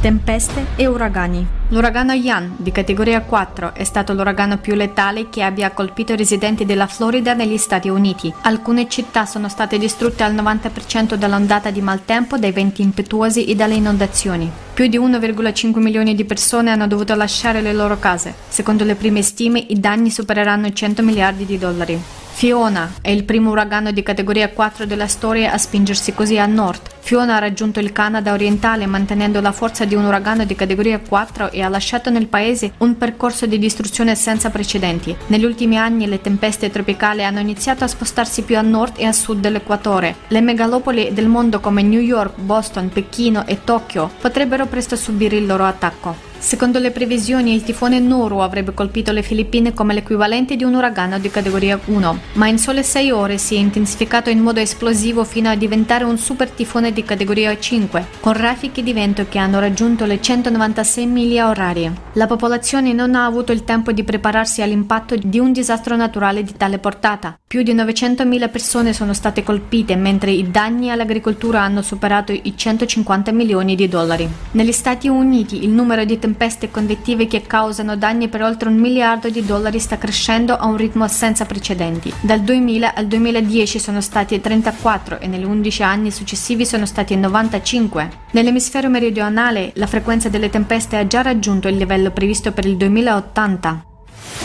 Tempeste 0.00 0.64
e 0.76 0.86
uragani. 0.86 1.44
L'uragano 1.70 2.12
Ian, 2.12 2.54
di 2.56 2.70
categoria 2.70 3.20
4, 3.20 3.74
è 3.74 3.82
stato 3.82 4.12
l'uragano 4.12 4.58
più 4.58 4.76
letale 4.76 5.28
che 5.28 5.42
abbia 5.42 5.72
colpito 5.72 6.12
i 6.12 6.16
residenti 6.16 6.64
della 6.64 6.86
Florida 6.86 7.34
negli 7.34 7.56
Stati 7.56 7.88
Uniti. 7.88 8.32
Alcune 8.42 8.88
città 8.88 9.26
sono 9.26 9.48
state 9.48 9.76
distrutte 9.76 10.22
al 10.22 10.36
90% 10.36 11.14
dall'ondata 11.14 11.70
di 11.70 11.80
maltempo, 11.80 12.38
dai 12.38 12.52
venti 12.52 12.80
impetuosi 12.80 13.46
e 13.46 13.56
dalle 13.56 13.74
inondazioni. 13.74 14.48
Più 14.72 14.86
di 14.86 15.00
1,5 15.00 15.80
milioni 15.80 16.14
di 16.14 16.24
persone 16.24 16.70
hanno 16.70 16.86
dovuto 16.86 17.16
lasciare 17.16 17.60
le 17.60 17.72
loro 17.72 17.98
case. 17.98 18.34
Secondo 18.46 18.84
le 18.84 18.94
prime 18.94 19.22
stime, 19.22 19.58
i 19.58 19.80
danni 19.80 20.12
supereranno 20.12 20.68
i 20.68 20.74
100 20.76 21.02
miliardi 21.02 21.44
di 21.44 21.58
dollari. 21.58 22.00
Fiona 22.38 22.92
è 23.00 23.10
il 23.10 23.24
primo 23.24 23.50
uragano 23.50 23.90
di 23.90 24.04
categoria 24.04 24.48
4 24.50 24.86
della 24.86 25.08
storia 25.08 25.50
a 25.50 25.58
spingersi 25.58 26.14
così 26.14 26.38
a 26.38 26.46
nord. 26.46 26.82
Fiona 27.00 27.34
ha 27.34 27.40
raggiunto 27.40 27.80
il 27.80 27.90
Canada 27.90 28.30
orientale 28.30 28.86
mantenendo 28.86 29.40
la 29.40 29.50
forza 29.50 29.84
di 29.84 29.96
un 29.96 30.04
uragano 30.04 30.44
di 30.44 30.54
categoria 30.54 31.00
4 31.00 31.50
e 31.50 31.62
ha 31.62 31.68
lasciato 31.68 32.10
nel 32.10 32.28
paese 32.28 32.74
un 32.78 32.96
percorso 32.96 33.46
di 33.46 33.58
distruzione 33.58 34.14
senza 34.14 34.50
precedenti. 34.50 35.16
Negli 35.26 35.44
ultimi 35.44 35.78
anni 35.78 36.06
le 36.06 36.20
tempeste 36.20 36.70
tropicali 36.70 37.24
hanno 37.24 37.40
iniziato 37.40 37.82
a 37.82 37.88
spostarsi 37.88 38.42
più 38.42 38.56
a 38.56 38.62
nord 38.62 38.92
e 38.98 39.06
a 39.06 39.12
sud 39.12 39.40
dell'equatore. 39.40 40.14
Le 40.28 40.40
megalopoli 40.40 41.12
del 41.12 41.26
mondo 41.26 41.58
come 41.58 41.82
New 41.82 41.98
York, 41.98 42.38
Boston, 42.38 42.88
Pechino 42.88 43.48
e 43.48 43.64
Tokyo 43.64 44.12
potrebbero 44.20 44.66
presto 44.66 44.94
subire 44.94 45.38
il 45.38 45.46
loro 45.46 45.64
attacco. 45.64 46.27
Secondo 46.40 46.78
le 46.78 46.92
previsioni, 46.92 47.52
il 47.52 47.64
tifone 47.64 47.98
Noru 47.98 48.38
avrebbe 48.38 48.72
colpito 48.72 49.10
le 49.10 49.22
Filippine 49.22 49.74
come 49.74 49.92
l'equivalente 49.92 50.54
di 50.56 50.62
un 50.62 50.74
uragano 50.74 51.18
di 51.18 51.30
categoria 51.30 51.78
1, 51.84 52.18
ma 52.34 52.46
in 52.46 52.58
sole 52.58 52.82
6 52.82 53.10
ore 53.10 53.38
si 53.38 53.56
è 53.56 53.58
intensificato 53.58 54.30
in 54.30 54.40
modo 54.40 54.60
esplosivo 54.60 55.24
fino 55.24 55.50
a 55.50 55.56
diventare 55.56 56.04
un 56.04 56.16
super 56.16 56.48
tifone 56.50 56.92
di 56.92 57.02
categoria 57.02 57.58
5, 57.58 58.06
con 58.20 58.34
raffiche 58.34 58.82
di 58.82 58.92
vento 58.92 59.26
che 59.28 59.38
hanno 59.38 59.58
raggiunto 59.58 60.04
le 60.04 60.20
196 60.20 61.06
miglia 61.06 61.48
orarie. 61.48 61.92
La 62.12 62.26
popolazione 62.26 62.92
non 62.92 63.14
ha 63.14 63.24
avuto 63.24 63.52
il 63.52 63.64
tempo 63.64 63.92
di 63.92 64.04
prepararsi 64.04 64.62
all'impatto 64.62 65.16
di 65.16 65.38
un 65.38 65.52
disastro 65.52 65.96
naturale 65.96 66.44
di 66.44 66.54
tale 66.56 66.78
portata. 66.78 67.38
Più 67.46 67.62
di 67.62 67.74
900.000 67.74 68.50
persone 68.50 68.92
sono 68.92 69.12
state 69.12 69.42
colpite, 69.42 69.96
mentre 69.96 70.30
i 70.30 70.50
danni 70.50 70.90
all'agricoltura 70.90 71.62
hanno 71.62 71.82
superato 71.82 72.30
i 72.32 72.54
150 72.56 73.32
milioni 73.32 73.74
di 73.74 73.88
dollari. 73.88 74.28
Negli 74.52 74.72
Stati 74.72 75.08
Uniti 75.08 75.64
il 75.64 75.70
numero 75.70 76.04
di 76.04 76.18
tempeste 76.28 76.70
convettive 76.70 77.26
che 77.26 77.40
causano 77.40 77.96
danni 77.96 78.28
per 78.28 78.42
oltre 78.42 78.68
un 78.68 78.76
miliardo 78.76 79.30
di 79.30 79.46
dollari 79.46 79.78
sta 79.78 79.96
crescendo 79.96 80.54
a 80.54 80.66
un 80.66 80.76
ritmo 80.76 81.08
senza 81.08 81.46
precedenti. 81.46 82.12
Dal 82.20 82.40
2000 82.40 82.94
al 82.94 83.06
2010 83.06 83.78
sono 83.78 84.02
stati 84.02 84.38
34 84.38 85.20
e 85.20 85.26
negli 85.26 85.44
11 85.44 85.82
anni 85.82 86.10
successivi 86.10 86.66
sono 86.66 86.84
stati 86.84 87.16
95. 87.16 88.10
Nell'emisfero 88.32 88.90
meridionale 88.90 89.72
la 89.76 89.86
frequenza 89.86 90.28
delle 90.28 90.50
tempeste 90.50 90.98
ha 90.98 91.06
già 91.06 91.22
raggiunto 91.22 91.66
il 91.66 91.76
livello 91.76 92.10
previsto 92.10 92.52
per 92.52 92.66
il 92.66 92.76
2080. 92.76 93.84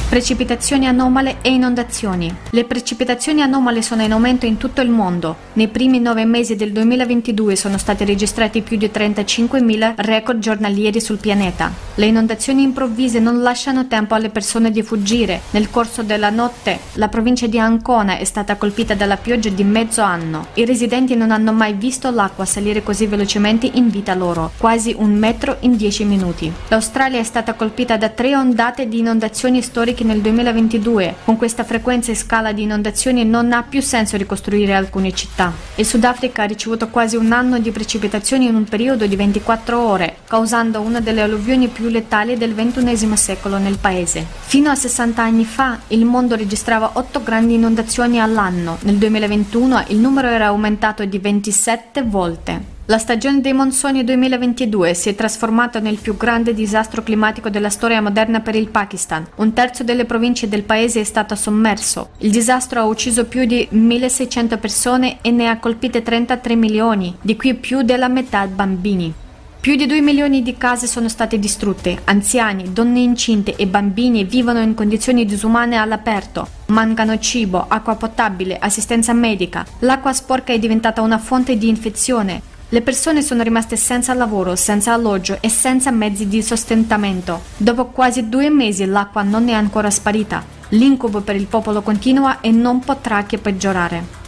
Precipitazioni 0.09 0.87
anomale 0.87 1.37
e 1.41 1.49
inondazioni. 1.51 2.33
Le 2.51 2.65
precipitazioni 2.65 3.41
anomale 3.41 3.81
sono 3.81 4.03
in 4.03 4.11
aumento 4.11 4.45
in 4.45 4.57
tutto 4.57 4.81
il 4.81 4.89
mondo. 4.89 5.35
Nei 5.53 5.67
primi 5.67 5.99
nove 5.99 6.25
mesi 6.25 6.55
del 6.55 6.71
2022 6.71 7.55
sono 7.55 7.77
stati 7.77 8.05
registrati 8.05 8.61
più 8.61 8.77
di 8.77 8.91
35.000 8.93 9.93
record 9.97 10.39
giornalieri 10.39 10.99
sul 10.99 11.17
pianeta. 11.17 11.71
Le 11.95 12.05
inondazioni 12.05 12.63
improvvise 12.63 13.19
non 13.19 13.41
lasciano 13.41 13.87
tempo 13.87 14.15
alle 14.15 14.29
persone 14.29 14.71
di 14.71 14.83
fuggire. 14.83 15.41
Nel 15.51 15.69
corso 15.69 16.03
della 16.03 16.29
notte 16.29 16.79
la 16.93 17.07
provincia 17.07 17.47
di 17.47 17.57
Ancona 17.57 18.17
è 18.17 18.23
stata 18.23 18.55
colpita 18.55 18.93
dalla 18.93 19.17
pioggia 19.17 19.49
di 19.49 19.63
mezzo 19.63 20.01
anno. 20.01 20.47
I 20.53 20.65
residenti 20.65 21.15
non 21.15 21.31
hanno 21.31 21.53
mai 21.53 21.73
visto 21.73 22.11
l'acqua 22.11 22.45
salire 22.45 22.83
così 22.83 23.05
velocemente 23.07 23.69
in 23.73 23.89
vita 23.89 24.13
loro, 24.13 24.51
quasi 24.57 24.95
un 24.97 25.13
metro 25.13 25.57
in 25.61 25.75
dieci 25.75 26.03
minuti. 26.03 26.51
L'Australia 26.67 27.19
è 27.19 27.23
stata 27.23 27.53
colpita 27.53 27.97
da 27.97 28.09
tre 28.09 28.35
ondate 28.35 28.87
di 28.87 28.99
inondazioni 28.99 29.61
storiche 29.61 29.82
nel 30.03 30.21
2022. 30.21 31.15
Con 31.25 31.35
questa 31.35 31.65
frequenza 31.65 32.11
e 32.11 32.15
scala 32.15 32.53
di 32.53 32.61
inondazioni 32.61 33.25
non 33.25 33.51
ha 33.51 33.63
più 33.63 33.81
senso 33.81 34.15
ricostruire 34.15 34.73
alcune 34.73 35.13
città. 35.13 35.51
Il 35.75 35.85
Sudafrica 35.85 36.43
ha 36.43 36.45
ricevuto 36.45 36.87
quasi 36.87 37.17
un 37.17 37.33
anno 37.33 37.59
di 37.59 37.69
precipitazioni 37.71 38.45
in 38.45 38.55
un 38.55 38.63
periodo 38.63 39.05
di 39.05 39.17
24 39.17 39.77
ore, 39.77 40.15
causando 40.25 40.79
una 40.79 41.01
delle 41.01 41.21
alluvioni 41.21 41.67
più 41.67 41.89
letali 41.89 42.37
del 42.37 42.55
XXI 42.55 43.17
secolo 43.17 43.57
nel 43.57 43.77
paese. 43.77 44.25
Fino 44.39 44.69
a 44.69 44.75
60 44.75 45.21
anni 45.21 45.43
fa 45.43 45.79
il 45.89 46.05
mondo 46.05 46.35
registrava 46.35 46.91
8 46.93 47.21
grandi 47.21 47.55
inondazioni 47.55 48.21
all'anno. 48.21 48.77
Nel 48.83 48.95
2021 48.95 49.83
il 49.89 49.97
numero 49.97 50.29
era 50.29 50.45
aumentato 50.45 51.03
di 51.03 51.19
27 51.19 52.03
volte. 52.03 52.72
La 52.87 52.97
stagione 52.97 53.39
dei 53.39 53.53
monsoni 53.53 54.03
2022 54.03 54.93
si 54.93 55.07
è 55.07 55.15
trasformata 55.15 55.79
nel 55.79 55.99
più 55.99 56.17
grande 56.17 56.53
disastro 56.53 57.01
climatico 57.01 57.49
della 57.49 57.69
storia 57.69 58.01
moderna 58.01 58.41
per 58.41 58.55
il 58.55 58.67
Pakistan. 58.67 59.25
Un 59.35 59.53
terzo 59.53 59.85
delle 59.85 60.03
province 60.03 60.49
del 60.49 60.63
paese 60.63 60.99
è 60.99 61.05
stato 61.05 61.33
sommerso. 61.35 62.09
Il 62.17 62.31
disastro 62.31 62.81
ha 62.81 62.85
ucciso 62.85 63.23
più 63.23 63.45
di 63.45 63.65
1600 63.71 64.57
persone 64.57 65.19
e 65.21 65.31
ne 65.31 65.47
ha 65.47 65.59
colpite 65.59 66.03
33 66.03 66.55
milioni, 66.55 67.15
di 67.21 67.37
cui 67.37 67.53
più 67.53 67.83
della 67.83 68.09
metà 68.09 68.45
bambini. 68.47 69.13
Più 69.61 69.77
di 69.77 69.85
2 69.85 70.01
milioni 70.01 70.43
di 70.43 70.57
case 70.57 70.85
sono 70.85 71.07
state 71.07 71.39
distrutte, 71.39 72.01
anziani, 72.03 72.73
donne 72.73 72.99
incinte 72.99 73.55
e 73.55 73.65
bambini 73.65 74.25
vivono 74.25 74.59
in 74.59 74.73
condizioni 74.73 75.23
disumane 75.23 75.77
all'aperto, 75.77 76.45
mancano 76.65 77.17
cibo, 77.17 77.63
acqua 77.69 77.95
potabile, 77.95 78.57
assistenza 78.59 79.13
medica, 79.13 79.65
l'acqua 79.79 80.11
sporca 80.11 80.51
è 80.51 80.59
diventata 80.59 81.01
una 81.01 81.17
fonte 81.17 81.57
di 81.57 81.69
infezione, 81.69 82.51
le 82.73 82.81
persone 82.81 83.21
sono 83.21 83.43
rimaste 83.43 83.75
senza 83.75 84.15
lavoro, 84.15 84.55
senza 84.55 84.93
alloggio 84.93 85.37
e 85.41 85.47
senza 85.47 85.91
mezzi 85.91 86.27
di 86.27 86.41
sostentamento. 86.41 87.43
Dopo 87.55 87.85
quasi 87.85 88.29
due 88.29 88.49
mesi 88.49 88.83
l'acqua 88.85 89.21
non 89.21 89.47
è 89.47 89.53
ancora 89.53 89.91
sparita. 89.91 90.43
L'incubo 90.69 91.21
per 91.21 91.35
il 91.35 91.45
popolo 91.45 91.83
continua 91.83 92.41
e 92.41 92.49
non 92.49 92.79
potrà 92.79 93.25
che 93.25 93.37
peggiorare. 93.37 94.21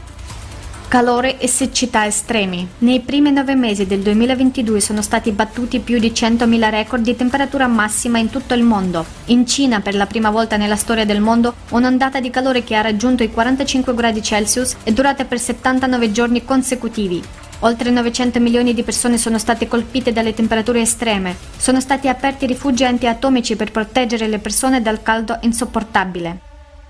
Calore 0.87 1.39
e 1.39 1.47
siccità 1.47 2.05
estremi. 2.05 2.67
Nei 2.77 2.99
primi 2.99 3.31
nove 3.31 3.55
mesi 3.55 3.87
del 3.87 4.01
2022 4.01 4.79
sono 4.79 5.01
stati 5.01 5.31
battuti 5.31 5.79
più 5.79 5.97
di 5.97 6.11
100.000 6.11 6.69
record 6.69 7.01
di 7.01 7.15
temperatura 7.15 7.65
massima 7.65 8.19
in 8.19 8.29
tutto 8.29 8.53
il 8.53 8.61
mondo. 8.61 9.03
In 9.25 9.47
Cina, 9.47 9.79
per 9.79 9.95
la 9.95 10.05
prima 10.05 10.29
volta 10.29 10.55
nella 10.55 10.75
storia 10.75 11.03
del 11.03 11.19
mondo, 11.19 11.55
un'ondata 11.71 12.19
di 12.19 12.29
calore 12.29 12.63
che 12.63 12.75
ha 12.75 12.81
raggiunto 12.81 13.23
i 13.23 13.31
45 13.31 13.95
gradi 13.95 14.21
Celsius 14.21 14.75
è 14.83 14.91
durata 14.91 15.25
per 15.25 15.39
79 15.39 16.11
giorni 16.11 16.45
consecutivi. 16.45 17.23
Oltre 17.65 17.89
900 17.89 18.39
milioni 18.39 18.75
di 18.75 18.83
persone 18.83 19.17
sono 19.17 19.39
state 19.39 19.67
colpite 19.67 20.13
dalle 20.13 20.35
temperature 20.35 20.81
estreme. 20.81 21.35
Sono 21.57 21.79
stati 21.79 22.07
aperti 22.07 22.45
rifugi 22.45 22.85
antiatomici 22.85 23.55
per 23.55 23.71
proteggere 23.71 24.27
le 24.27 24.37
persone 24.37 24.83
dal 24.83 25.01
caldo 25.01 25.39
insopportabile. 25.41 26.41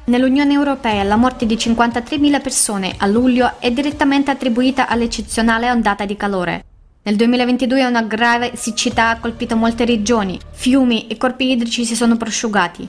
Nell'Unione 0.08 0.52
Europea 0.52 1.04
la 1.04 1.16
morte 1.16 1.46
di 1.46 1.56
53.000 1.56 2.42
persone 2.42 2.94
a 2.98 3.06
luglio 3.08 3.54
è 3.60 3.72
direttamente 3.72 4.32
attribuita 4.32 4.90
all'eccezionale 4.90 5.72
ondata 5.72 6.04
di 6.04 6.18
calore. 6.18 6.66
Nel 7.04 7.16
2022 7.16 7.86
una 7.86 8.02
grave 8.02 8.52
siccità 8.56 9.12
ha 9.12 9.20
colpito 9.20 9.56
molte 9.56 9.86
regioni, 9.86 10.38
fiumi 10.52 11.08
e 11.08 11.16
corpi 11.16 11.52
idrici 11.52 11.86
si 11.86 11.96
sono 11.96 12.18
prosciugati. 12.18 12.86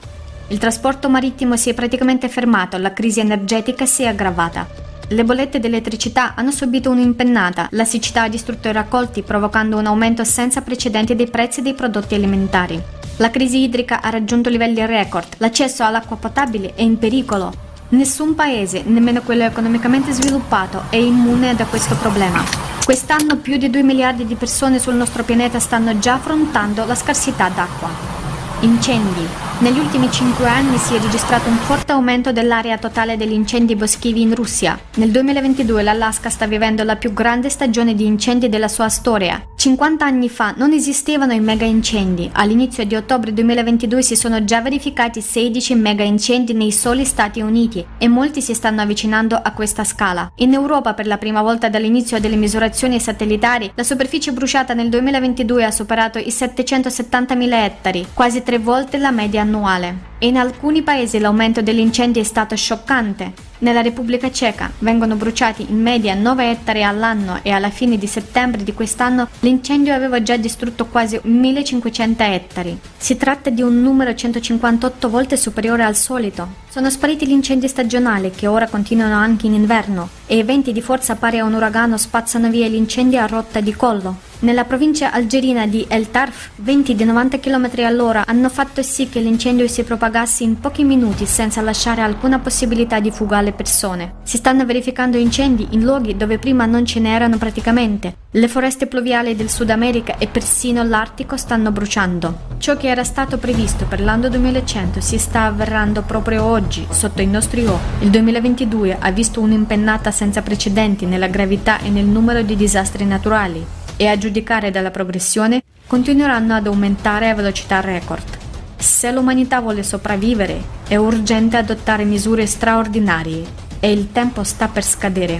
Il 0.49 0.57
trasporto 0.57 1.07
marittimo 1.07 1.55
si 1.55 1.69
è 1.69 1.73
praticamente 1.73 2.27
fermato, 2.27 2.77
la 2.77 2.91
crisi 2.91 3.21
energetica 3.21 3.85
si 3.85 4.03
è 4.03 4.07
aggravata. 4.07 4.67
Le 5.09 5.23
bollette 5.23 5.61
dell'elettricità 5.61 6.35
hanno 6.35 6.51
subito 6.51 6.89
un'impennata, 6.89 7.69
la 7.71 7.85
siccità 7.85 8.23
ha 8.23 8.27
distrutto 8.27 8.67
i 8.67 8.73
raccolti 8.73 9.21
provocando 9.21 9.77
un 9.77 9.85
aumento 9.85 10.25
senza 10.25 10.59
precedenti 10.61 11.15
dei 11.15 11.29
prezzi 11.29 11.61
dei 11.61 11.73
prodotti 11.73 12.13
alimentari. 12.13 12.81
La 13.15 13.31
crisi 13.31 13.61
idrica 13.61 14.01
ha 14.01 14.09
raggiunto 14.09 14.49
livelli 14.49 14.85
record, 14.85 15.35
l'accesso 15.37 15.85
all'acqua 15.85 16.17
potabile 16.17 16.73
è 16.75 16.81
in 16.81 16.97
pericolo. 16.97 17.53
Nessun 17.89 18.35
paese, 18.35 18.83
nemmeno 18.85 19.21
quello 19.21 19.45
economicamente 19.45 20.11
sviluppato, 20.11 20.83
è 20.89 20.97
immune 20.97 21.55
da 21.55 21.63
questo 21.63 21.95
problema. 21.95 22.43
Quest'anno 22.83 23.37
più 23.37 23.55
di 23.55 23.69
2 23.69 23.83
miliardi 23.83 24.25
di 24.25 24.35
persone 24.35 24.77
sul 24.77 24.95
nostro 24.95 25.23
pianeta 25.23 25.57
stanno 25.57 25.97
già 25.99 26.15
affrontando 26.15 26.85
la 26.85 26.95
scarsità 26.95 27.47
d'acqua. 27.47 28.26
Incendi. 28.61 29.27
Negli 29.59 29.77
ultimi 29.77 30.09
cinque 30.11 30.47
anni 30.47 30.77
si 30.77 30.95
è 30.95 30.99
registrato 30.99 31.49
un 31.49 31.57
forte 31.57 31.91
aumento 31.91 32.31
dell'area 32.31 32.77
totale 32.77 33.17
degli 33.17 33.33
incendi 33.33 33.75
boschivi 33.75 34.21
in 34.21 34.35
Russia. 34.35 34.79
Nel 34.95 35.09
2022 35.09 35.81
l'Alaska 35.81 36.29
sta 36.29 36.45
vivendo 36.45 36.83
la 36.83 36.95
più 36.95 37.13
grande 37.13 37.49
stagione 37.49 37.95
di 37.95 38.05
incendi 38.05 38.49
della 38.49 38.67
sua 38.67 38.89
storia. 38.89 39.43
50 39.55 40.05
anni 40.05 40.29
fa 40.29 40.53
non 40.55 40.73
esistevano 40.73 41.33
i 41.33 41.39
mega 41.39 41.65
incendi. 41.65 42.29
All'inizio 42.33 42.85
di 42.85 42.95
ottobre 42.95 43.33
2022 43.33 44.01
si 44.03 44.15
sono 44.15 44.43
già 44.43 44.61
verificati 44.61 45.21
16 45.21 45.75
mega 45.75 46.03
incendi 46.03 46.53
nei 46.53 46.71
soli 46.71 47.03
Stati 47.03 47.41
Uniti 47.41 47.83
e 47.97 48.07
molti 48.07 48.41
si 48.41 48.53
stanno 48.53 48.81
avvicinando 48.81 49.35
a 49.35 49.51
questa 49.53 49.83
scala. 49.83 50.31
In 50.35 50.53
Europa 50.53 50.93
per 50.93 51.07
la 51.07 51.17
prima 51.17 51.41
volta 51.41 51.69
dall'inizio 51.69 52.19
delle 52.19 52.35
misurazioni 52.35 52.99
satellitari 52.99 53.71
la 53.73 53.83
superficie 53.83 54.31
bruciata 54.31 54.75
nel 54.75 54.89
2022 54.89 55.65
ha 55.65 55.71
superato 55.71 56.19
i 56.19 56.27
770.000 56.29 57.53
ettari, 57.53 58.07
quasi 58.13 58.43
tre 58.47 58.59
volte 58.59 58.97
la 58.97 59.11
media 59.11 59.41
annuale. 59.41 60.15
In 60.19 60.37
alcuni 60.37 60.81
paesi 60.81 61.19
l'aumento 61.19 61.61
degli 61.61 61.79
incendi 61.79 62.21
è 62.21 62.23
stato 62.23 62.55
scioccante. 62.55 63.33
Nella 63.59 63.81
Repubblica 63.81 64.29
Ceca 64.31 64.71
vengono 64.79 65.15
bruciati 65.15 65.65
in 65.69 65.81
media 65.81 66.13
9 66.13 66.51
ettari 66.51 66.83
all'anno 66.83 67.39
e 67.41 67.49
alla 67.49 67.71
fine 67.71 67.97
di 67.97 68.05
settembre 68.05 68.63
di 68.63 68.73
quest'anno 68.73 69.29
l'incendio 69.39 69.95
aveva 69.95 70.21
già 70.21 70.37
distrutto 70.37 70.85
quasi 70.85 71.19
1500 71.23 72.23
ettari. 72.23 72.77
Si 72.95 73.17
tratta 73.17 73.49
di 73.49 73.63
un 73.63 73.81
numero 73.81 74.13
158 74.13 75.09
volte 75.09 75.37
superiore 75.37 75.83
al 75.83 75.95
solito. 75.95 76.65
Sono 76.69 76.91
spariti 76.91 77.25
gli 77.25 77.31
incendi 77.31 77.67
stagionali 77.67 78.29
che 78.29 78.45
ora 78.45 78.67
continuano 78.67 79.15
anche 79.15 79.47
in 79.47 79.55
inverno 79.55 80.09
e 80.27 80.37
eventi 80.37 80.71
di 80.71 80.81
forza 80.81 81.15
pari 81.15 81.39
a 81.39 81.43
un 81.43 81.53
uragano 81.53 81.97
spazzano 81.97 82.49
via 82.49 82.67
gli 82.67 82.75
incendi 82.75 83.17
a 83.17 83.25
rotta 83.25 83.59
di 83.59 83.73
collo. 83.73 84.17
Nella 84.39 84.65
provincia 84.65 85.11
algerina 85.11 85.65
di 85.65 85.83
El 85.89 86.11
Tarf, 86.11 86.49
venti 86.57 86.93
di 86.93 87.03
90 87.03 87.39
km 87.39 87.71
all'ora 87.77 88.23
hanno 88.27 88.49
fatto 88.49 88.83
sì 88.83 89.09
che 89.09 89.19
l'incendio 89.19 89.67
si 89.67 89.83
propagasse 89.83 90.43
in 90.43 90.59
pochi 90.59 90.83
minuti 90.83 91.25
senza 91.25 91.61
lasciare 91.61 92.01
alcuna 92.01 92.37
possibilità 92.37 92.99
di 92.99 93.09
fuga 93.09 93.41
alle 93.47 93.53
persone. 93.53 94.15
Si 94.23 94.37
stanno 94.37 94.65
verificando 94.65 95.17
incendi 95.17 95.67
in 95.71 95.81
luoghi 95.81 96.17
dove 96.17 96.37
prima 96.37 96.65
non 96.65 96.85
ce 96.85 96.99
n'erano 96.99 97.37
praticamente. 97.37 98.15
Le 98.31 98.47
foreste 98.47 98.87
pluviali 98.87 99.35
del 99.35 99.49
Sud 99.49 99.69
America 99.69 100.17
e 100.17 100.27
persino 100.27 100.83
l'Artico 100.83 101.37
stanno 101.37 101.71
bruciando. 101.71 102.55
Ciò 102.57 102.75
che 102.75 102.87
era 102.87 103.03
stato 103.03 103.37
previsto 103.37 103.85
per 103.85 104.01
l'anno 104.01 104.29
2100 104.29 104.99
si 104.99 105.17
sta 105.17 105.43
avverando 105.43 106.01
proprio 106.01 106.43
oggi, 106.43 106.85
sotto 106.89 107.21
i 107.21 107.27
nostri 107.27 107.65
occhi. 107.65 108.03
Il 108.03 108.09
2022 108.09 108.97
ha 108.99 109.11
visto 109.11 109.39
un'impennata 109.39 110.11
senza 110.11 110.41
precedenti 110.41 111.05
nella 111.05 111.27
gravità 111.27 111.79
e 111.79 111.89
nel 111.89 112.05
numero 112.05 112.41
di 112.41 112.55
disastri 112.55 113.05
naturali 113.05 113.65
e 113.95 114.07
a 114.07 114.17
giudicare 114.17 114.69
dalla 114.69 114.91
progressione 114.91 115.63
continueranno 115.87 116.53
ad 116.53 116.67
aumentare 116.67 117.29
a 117.29 117.35
velocità 117.35 117.79
record. 117.79 118.45
Se 118.77 119.11
l'umanità 119.11 119.59
vuole 119.59 119.83
sopravvivere, 119.83 120.61
è 120.87 120.95
urgente 120.95 121.57
adottare 121.57 122.05
misure 122.05 122.45
straordinarie 122.45 123.43
e 123.79 123.91
il 123.91 124.11
tempo 124.11 124.43
sta 124.43 124.67
per 124.67 124.83
scadere. 124.83 125.39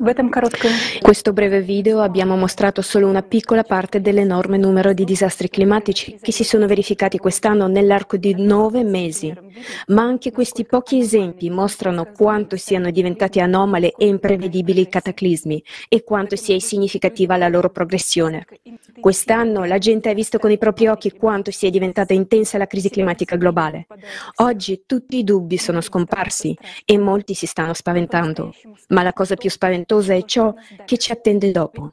In 0.00 1.00
questo 1.00 1.32
breve 1.32 1.60
video 1.60 1.98
abbiamo 2.02 2.36
mostrato 2.36 2.82
solo 2.82 3.08
una 3.08 3.22
piccola 3.22 3.64
parte 3.64 4.00
dell'enorme 4.00 4.56
numero 4.56 4.92
di 4.92 5.02
disastri 5.02 5.48
climatici 5.48 6.16
che 6.22 6.30
si 6.30 6.44
sono 6.44 6.68
verificati 6.68 7.18
quest'anno 7.18 7.66
nell'arco 7.66 8.16
di 8.16 8.32
nove 8.40 8.84
mesi, 8.84 9.34
ma 9.88 10.02
anche 10.02 10.30
questi 10.30 10.64
pochi 10.64 11.00
esempi 11.00 11.50
mostrano 11.50 12.12
quanto 12.16 12.56
siano 12.56 12.92
diventati 12.92 13.40
anomale 13.40 13.92
e 13.96 14.06
imprevedibili 14.06 14.82
i 14.82 14.88
cataclismi 14.88 15.60
e 15.88 16.04
quanto 16.04 16.36
sia 16.36 16.60
significativa 16.60 17.36
la 17.36 17.48
loro 17.48 17.68
progressione. 17.68 18.46
Quest'anno 19.00 19.64
la 19.64 19.78
gente 19.78 20.10
ha 20.10 20.14
visto 20.14 20.38
con 20.38 20.52
i 20.52 20.58
propri 20.58 20.86
occhi 20.86 21.10
quanto 21.10 21.50
sia 21.50 21.70
diventata 21.70 22.14
intensa 22.14 22.56
la 22.56 22.68
crisi 22.68 22.88
climatica 22.88 23.34
globale. 23.34 23.88
Oggi 24.36 24.84
tutti 24.86 25.18
i 25.18 25.24
dubbi 25.24 25.56
sono 25.56 25.80
scomparsi 25.80 26.56
e 26.84 26.98
molti 26.98 27.34
si 27.34 27.46
stanno 27.46 27.74
spaventando, 27.74 28.54
ma 28.88 29.02
la 29.02 29.12
cosa 29.12 29.34
più 29.34 29.50
spaventosa 29.50 29.86
spaventosa 29.88 30.14
è 30.14 30.24
ciò 30.24 30.54
che 30.84 30.98
ci 30.98 31.12
attende 31.12 31.50
dopo, 31.50 31.88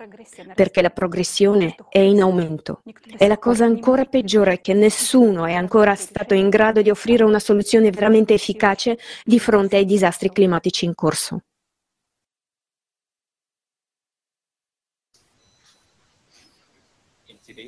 perché 0.53 0.81
la 0.81 0.89
progressione 0.89 1.75
è 1.89 1.99
in 1.99 2.21
aumento. 2.21 2.81
E 3.17 3.27
la 3.27 3.37
cosa 3.37 3.63
ancora 3.63 4.03
peggiore 4.03 4.53
è 4.53 4.61
che 4.61 4.73
nessuno 4.73 5.45
è 5.45 5.53
ancora 5.53 5.95
stato 5.95 6.33
in 6.33 6.49
grado 6.49 6.81
di 6.81 6.89
offrire 6.89 7.23
una 7.23 7.39
soluzione 7.39 7.91
veramente 7.91 8.33
efficace 8.33 8.97
di 9.23 9.39
fronte 9.39 9.77
ai 9.77 9.85
disastri 9.85 10.29
climatici 10.29 10.83
in 10.85 10.93
corso. 10.93 11.39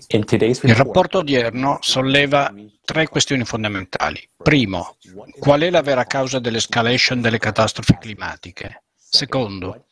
Il 0.10 0.76
rapporto 0.76 1.20
odierno 1.20 1.78
solleva 1.82 2.54
tre 2.84 3.08
questioni 3.08 3.46
fondamentali. 3.46 4.28
Primo, 4.36 4.98
qual 5.40 5.62
è 5.62 5.70
la 5.70 5.82
vera 5.82 6.04
causa 6.06 6.40
dell'escalation 6.40 7.22
delle 7.22 7.38
catastrofi 7.40 7.98
climatiche? 7.98 8.84
Secondo, 9.10 9.86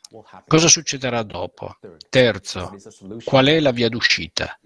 Cosa 0.47 0.67
succederà 0.67 1.23
dopo? 1.23 1.77
Terzo, 2.09 2.75
qual 3.23 3.47
è 3.47 3.59
la 3.59 3.71
via 3.71 3.89
d'uscita? 3.89 4.57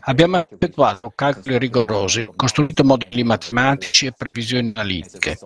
Abbiamo 0.00 0.46
effettuato 0.48 1.12
calcoli 1.14 1.58
rigorosi, 1.58 2.30
costruito 2.34 2.82
modelli 2.84 3.22
matematici 3.24 4.06
e 4.06 4.12
previsioni 4.12 4.72
analitiche. 4.74 5.38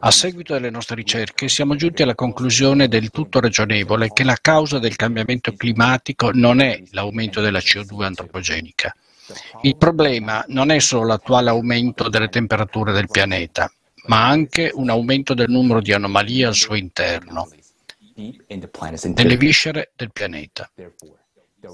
A 0.00 0.10
seguito 0.10 0.52
delle 0.52 0.70
nostre 0.70 0.96
ricerche 0.96 1.48
siamo 1.48 1.76
giunti 1.76 2.02
alla 2.02 2.14
conclusione 2.14 2.88
del 2.88 3.10
tutto 3.10 3.40
ragionevole 3.40 4.08
che 4.12 4.24
la 4.24 4.36
causa 4.40 4.78
del 4.78 4.96
cambiamento 4.96 5.52
climatico 5.52 6.30
non 6.32 6.60
è 6.60 6.82
l'aumento 6.90 7.40
della 7.40 7.60
CO2 7.60 8.02
antropogenica. 8.02 8.94
Il 9.62 9.76
problema 9.76 10.44
non 10.48 10.70
è 10.70 10.78
solo 10.78 11.06
l'attuale 11.06 11.48
aumento 11.48 12.08
delle 12.08 12.28
temperature 12.28 12.92
del 12.92 13.08
pianeta, 13.08 13.72
ma 14.06 14.26
anche 14.26 14.70
un 14.74 14.90
aumento 14.90 15.32
del 15.32 15.48
numero 15.48 15.80
di 15.80 15.92
anomalie 15.92 16.46
al 16.46 16.54
suo 16.54 16.74
interno 16.74 17.48
nelle 19.15 19.37
viscere 19.37 19.91
del 19.95 20.11
pianeta. 20.11 20.69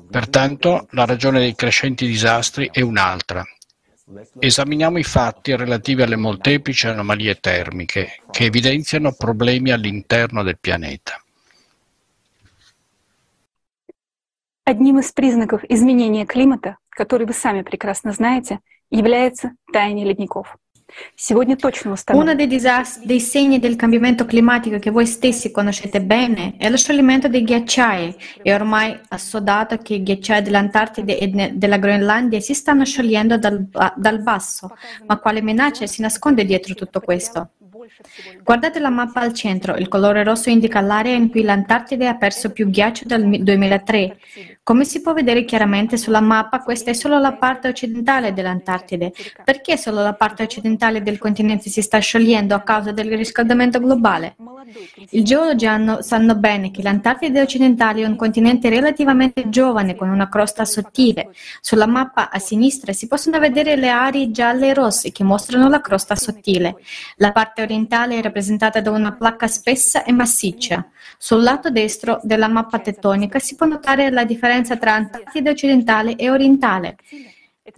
Pertanto 0.09 0.87
la 0.91 1.05
ragione 1.05 1.39
dei 1.39 1.55
crescenti 1.55 2.05
disastri 2.05 2.69
è 2.71 2.81
un'altra. 2.81 3.43
Esaminiamo 4.39 4.97
i 4.97 5.03
fatti 5.03 5.55
relativi 5.55 6.01
alle 6.01 6.15
molteplici 6.15 6.87
anomalie 6.87 7.39
termiche 7.39 8.19
che 8.31 8.45
evidenziano 8.45 9.13
problemi 9.13 9.71
all'interno 9.71 10.43
del 10.43 10.59
pianeta. 10.59 11.17
Одним 14.65 14.99
из 14.99 15.11
признаков 15.11 15.61
изменения 15.65 16.25
климата, 16.25 16.77
который 16.89 17.27
вы 17.27 17.33
сами 17.33 17.63
прекрасно 17.63 18.13
знаете, 18.13 18.59
является 18.89 19.51
таяние 19.73 20.05
ледников. 20.05 20.57
Uno 22.18 22.34
dei, 22.34 22.46
disastri, 22.46 23.06
dei 23.06 23.20
segni 23.20 23.58
del 23.58 23.76
cambiamento 23.76 24.24
climatico 24.24 24.78
che 24.78 24.90
voi 24.90 25.06
stessi 25.06 25.50
conoscete 25.50 26.00
bene 26.00 26.54
è 26.58 26.68
lo 26.68 26.76
scioglimento 26.76 27.28
dei 27.28 27.42
ghiacciai. 27.42 28.14
È 28.42 28.52
ormai 28.54 28.98
assodato 29.08 29.76
che 29.78 29.94
i 29.94 30.02
ghiacciai 30.02 30.42
dell'Antartide 30.42 31.18
e 31.18 31.52
della 31.54 31.78
Groenlandia 31.78 32.40
si 32.40 32.54
stanno 32.54 32.84
sciogliendo 32.84 33.38
dal, 33.38 33.66
dal 33.96 34.20
basso. 34.20 34.74
Ma 35.06 35.18
quale 35.18 35.42
minaccia 35.42 35.86
si 35.86 36.00
nasconde 36.00 36.44
dietro 36.44 36.74
tutto 36.74 37.00
questo? 37.00 37.50
Guardate 38.42 38.78
la 38.78 38.90
mappa 38.90 39.20
al 39.20 39.32
centro, 39.32 39.76
il 39.76 39.88
colore 39.88 40.24
rosso 40.24 40.50
indica 40.50 40.80
l'area 40.80 41.14
in 41.14 41.30
cui 41.30 41.42
l'Antartide 41.42 42.06
ha 42.08 42.16
perso 42.16 42.52
più 42.52 42.68
ghiaccio 42.68 43.04
dal 43.06 43.22
2003. 43.22 44.16
Come 44.62 44.84
si 44.84 45.00
può 45.00 45.14
vedere 45.14 45.44
chiaramente 45.44 45.96
sulla 45.96 46.20
mappa, 46.20 46.60
questa 46.60 46.90
è 46.90 46.94
solo 46.94 47.18
la 47.18 47.32
parte 47.32 47.68
occidentale 47.68 48.32
dell'Antartide. 48.34 49.12
Perché 49.44 49.76
solo 49.76 50.02
la 50.02 50.12
parte 50.12 50.42
occidentale 50.42 51.02
del 51.02 51.18
continente 51.18 51.70
si 51.70 51.80
sta 51.80 51.98
sciogliendo 51.98 52.54
a 52.54 52.60
causa 52.60 52.92
del 52.92 53.16
riscaldamento 53.16 53.80
globale? 53.80 54.36
I 55.10 55.22
geologi 55.22 55.66
sanno 56.00 56.36
bene 56.36 56.70
che 56.70 56.82
l'Antartide 56.82 57.40
occidentale 57.40 58.02
è 58.02 58.06
un 58.06 58.16
continente 58.16 58.68
relativamente 58.68 59.48
giovane 59.48 59.94
con 59.94 60.10
una 60.10 60.28
crosta 60.28 60.66
sottile. 60.66 61.30
Sulla 61.62 61.86
mappa 61.86 62.28
a 62.30 62.38
sinistra 62.38 62.92
si 62.92 63.06
possono 63.06 63.38
vedere 63.38 63.76
le 63.76 63.88
aree 63.88 64.30
gialle 64.30 64.68
e 64.68 64.74
rosse 64.74 65.12
che 65.12 65.24
mostrano 65.24 65.70
la 65.70 65.80
crosta 65.80 66.14
sottile. 66.14 66.76
La 67.16 67.32
parte 67.32 67.62
orientale 67.62 67.76
è 67.86 68.22
rappresentata 68.22 68.80
da 68.80 68.90
una 68.90 69.12
placca 69.12 69.46
spessa 69.46 70.02
e 70.04 70.12
massiccia. 70.12 70.88
Sul 71.16 71.42
lato 71.42 71.70
destro 71.70 72.18
della 72.22 72.48
mappa 72.48 72.78
tettonica 72.78 73.38
si 73.38 73.54
può 73.54 73.66
notare 73.66 74.10
la 74.10 74.24
differenza 74.24 74.76
tra 74.76 74.94
Antartide 74.94 75.50
occidentale 75.50 76.16
e 76.16 76.30
orientale. 76.30 76.96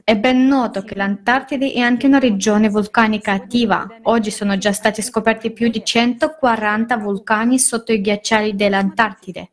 È 0.04 0.16
ben 0.16 0.46
noto 0.46 0.82
che 0.82 0.94
l'Antartide 0.94 1.72
è 1.72 1.80
anche 1.80 2.06
una 2.06 2.18
regione 2.18 2.68
vulcanica 2.68 3.32
attiva. 3.32 3.86
Oggi 4.02 4.30
sono 4.30 4.56
già 4.56 4.72
stati 4.72 5.02
scoperti 5.02 5.52
più 5.52 5.68
di 5.68 5.84
140 5.84 6.96
vulcani 6.96 7.58
sotto 7.58 7.92
i 7.92 8.00
ghiacciai 8.00 8.54
dell'Antartide. 8.54 9.50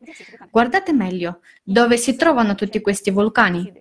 Guardate 0.50 0.92
meglio, 0.92 1.40
dove 1.62 1.96
si 1.96 2.14
trovano 2.14 2.54
tutti 2.54 2.80
questi 2.80 3.10
vulcani? 3.10 3.72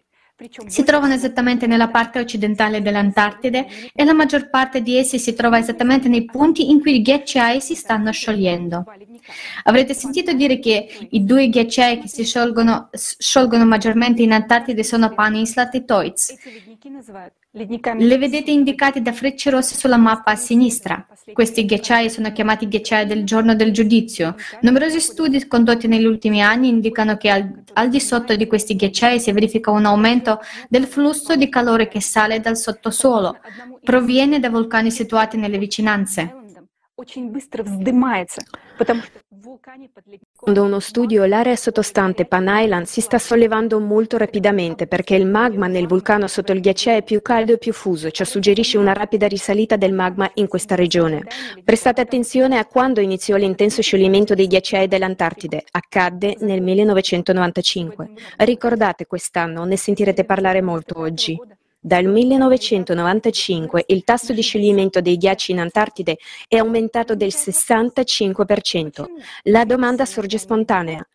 Si 0.68 0.84
trovano 0.84 1.16
esattamente 1.16 1.66
nella 1.66 1.90
parte 1.90 2.20
occidentale 2.20 2.84
dell'Antartide 2.84 3.66
e 3.92 4.04
la 4.04 4.14
maggior 4.14 4.52
parte 4.52 4.84
di 4.84 4.96
essi 4.96 5.18
si 5.18 5.34
trova 5.34 5.58
esattamente 5.58 6.08
nei 6.10 6.26
punti 6.26 6.70
in 6.70 6.80
cui 6.80 6.98
i 6.98 7.02
ghiacciai 7.02 7.60
si 7.60 7.74
stanno 7.74 8.12
sciogliendo. 8.12 8.86
Avrete 9.64 9.96
sentito 9.96 10.34
dire 10.34 10.60
che 10.60 11.08
i 11.10 11.24
due 11.24 11.50
ghiacciai 11.50 12.02
che 12.02 12.08
si 12.08 12.24
sciolgono, 12.24 12.90
sciolgono 12.92 13.66
maggiormente 13.66 14.22
in 14.22 14.32
Antartide 14.32 14.84
sono 14.84 15.10
Peninsula 15.10 15.72
e 15.72 15.84
Toits. 15.84 16.36
Le 17.98 18.18
vedete 18.20 18.52
indicati 18.52 19.02
da 19.02 19.12
frecce 19.12 19.50
rosse 19.50 19.76
sulla 19.76 19.98
mappa 19.98 20.32
a 20.32 20.36
sinistra. 20.36 21.08
Questi 21.34 21.66
ghiacciai 21.66 22.10
sono 22.10 22.32
chiamati 22.32 22.68
ghiacciai 22.68 23.08
del 23.08 23.24
giorno 23.24 23.56
del 23.56 23.72
giudizio. 23.72 24.36
Numerosi 24.62 25.00
studi 25.00 25.48
condotti 25.48 25.88
negli 25.88 26.06
ultimi 26.06 26.44
anni 26.44 26.68
indicano 26.68 27.18
che 27.18 27.30
al, 27.32 27.64
al 27.74 27.90
di 27.90 28.00
sotto 28.00 28.36
di 28.36 28.46
questi 28.46 28.76
ghiacciai 28.76 29.20
si 29.20 29.32
verifica 29.32 29.72
un 29.72 29.86
aumento 29.86 30.40
del 30.70 30.86
flusso 30.86 31.36
di 31.36 31.50
calore 31.50 31.88
che 31.88 32.00
sale 32.00 32.40
dal 32.40 32.58
sottosuolo. 32.58 33.38
Proviene 33.84 34.40
da 34.40 34.52
vulcani 34.52 34.92
situati 34.92 35.38
nelle 35.38 35.58
vicinanze. 35.58 36.37
Secondo 40.34 40.64
uno 40.64 40.80
studio, 40.80 41.26
l'area 41.26 41.56
sottostante 41.56 42.26
Pan 42.26 42.48
Island 42.50 42.88
si 42.88 43.02
sta 43.02 43.20
sollevando 43.20 43.80
molto 43.80 44.18
rapidamente 44.18 44.88
perché 44.88 45.14
il 45.14 45.28
magma 45.28 45.68
nel 45.68 45.86
vulcano 45.86 46.26
sotto 46.26 46.54
il 46.54 46.60
ghiacciaio 46.60 46.98
è 46.98 47.04
più 47.04 47.22
caldo 47.22 47.54
e 47.54 47.60
più 47.60 47.72
fuso, 47.72 48.10
ciò 48.10 48.24
suggerisce 48.24 48.80
una 48.80 48.94
rapida 48.94 49.28
risalita 49.28 49.76
del 49.76 49.94
magma 49.94 50.28
in 50.36 50.48
questa 50.48 50.74
regione. 50.74 51.22
Prestate 51.64 52.02
attenzione 52.02 52.58
a 52.58 52.66
quando 52.66 53.00
iniziò 53.00 53.36
l'intenso 53.36 53.84
scioglimento 53.84 54.34
dei 54.34 54.48
ghiacciai 54.48 54.88
dell'Antartide. 54.88 55.66
Accadde 55.70 56.38
nel 56.40 56.64
1995. 56.64 58.10
Ricordate 58.38 59.06
quest'anno, 59.06 59.66
ne 59.66 59.78
sentirete 59.78 60.24
parlare 60.24 60.64
molto 60.64 60.98
oggi. 60.98 61.40
Dal 61.88 62.04
1995 62.04 63.86
il 63.88 64.04
tasso 64.04 64.34
di 64.34 64.42
scioglimento 64.42 65.00
dei 65.00 65.16
ghiacci 65.16 65.54
in 65.54 65.60
Antartide 65.60 66.18
è 66.46 66.58
aumentato 66.58 67.16
del 67.16 67.32
65%. 67.34 69.06
La 69.44 69.64
domanda 69.64 70.04
sorge 70.04 70.38
spontanea. 70.38 71.08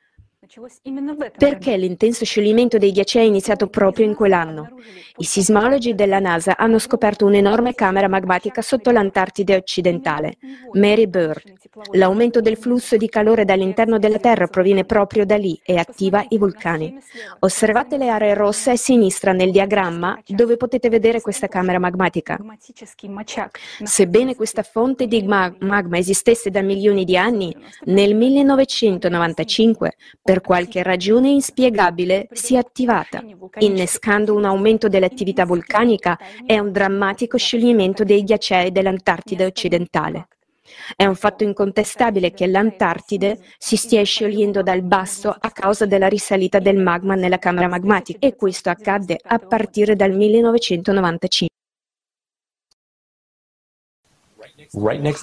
Perché 1.38 1.78
l'intenso 1.78 2.26
scioglimento 2.26 2.76
dei 2.76 2.92
ghiacciai 2.92 3.24
è 3.24 3.26
iniziato 3.26 3.68
proprio 3.68 4.04
in 4.04 4.14
quell'anno? 4.14 4.74
I 5.16 5.24
sismologi 5.24 5.94
della 5.94 6.18
NASA 6.18 6.58
hanno 6.58 6.78
scoperto 6.78 7.24
un'enorme 7.24 7.74
camera 7.74 8.06
magmatica 8.06 8.60
sotto 8.60 8.90
l'Antartide 8.90 9.56
occidentale, 9.56 10.36
Mary 10.72 11.06
Bird. 11.06 11.54
L'aumento 11.92 12.42
del 12.42 12.58
flusso 12.58 12.98
di 12.98 13.08
calore 13.08 13.46
dall'interno 13.46 13.98
della 13.98 14.18
Terra 14.18 14.46
proviene 14.46 14.84
proprio 14.84 15.24
da 15.24 15.36
lì 15.36 15.58
e 15.64 15.78
attiva 15.78 16.22
i 16.28 16.36
vulcani. 16.36 16.98
Osservate 17.38 17.96
le 17.96 18.10
aree 18.10 18.34
rosse 18.34 18.72
a 18.72 18.76
sinistra 18.76 19.32
nel 19.32 19.52
diagramma 19.52 20.20
dove 20.26 20.58
potete 20.58 20.90
vedere 20.90 21.22
questa 21.22 21.48
camera 21.48 21.78
magmatica. 21.78 22.38
Sebbene 23.84 24.34
questa 24.34 24.62
fonte 24.62 25.06
di 25.06 25.22
magma 25.22 25.96
esistesse 25.96 26.50
da 26.50 26.60
milioni 26.60 27.04
di 27.04 27.16
anni, 27.16 27.56
nel 27.84 28.14
1995, 28.14 29.94
per 30.22 30.40
qualche 30.42 30.83
ragione 30.83 31.31
inspiegabile, 31.31 32.28
si 32.33 32.57
è 32.57 32.59
attivata, 32.59 33.24
innescando 33.61 34.35
un 34.35 34.44
aumento 34.44 34.88
dell'attività 34.88 35.46
vulcanica 35.46 36.18
e 36.44 36.61
un 36.61 36.70
drammatico 36.70 37.38
scioglimento 37.38 38.05
dei 38.05 38.22
ghiacciai 38.22 38.70
dell'Antartide 38.70 39.46
occidentale. 39.46 40.26
È 40.94 41.05
un 41.05 41.14
fatto 41.14 41.44
incontestabile 41.44 42.33
che 42.33 42.46
l'Antartide 42.46 43.38
si 43.59 43.76
stia 43.76 44.02
sciogliendo 44.02 44.62
dal 44.62 44.83
basso 44.83 45.35
a 45.38 45.50
causa 45.50 45.87
della 45.87 46.09
risalita 46.09 46.59
del 46.59 46.76
magma 46.76 47.14
nella 47.14 47.38
camera 47.38 47.68
magmatica 47.68 48.18
e 48.20 48.37
questo 48.37 48.70
accadde 48.70 49.18
a 49.22 49.38
partire 49.38 49.96
dal 49.96 50.12
1995. 50.12 51.48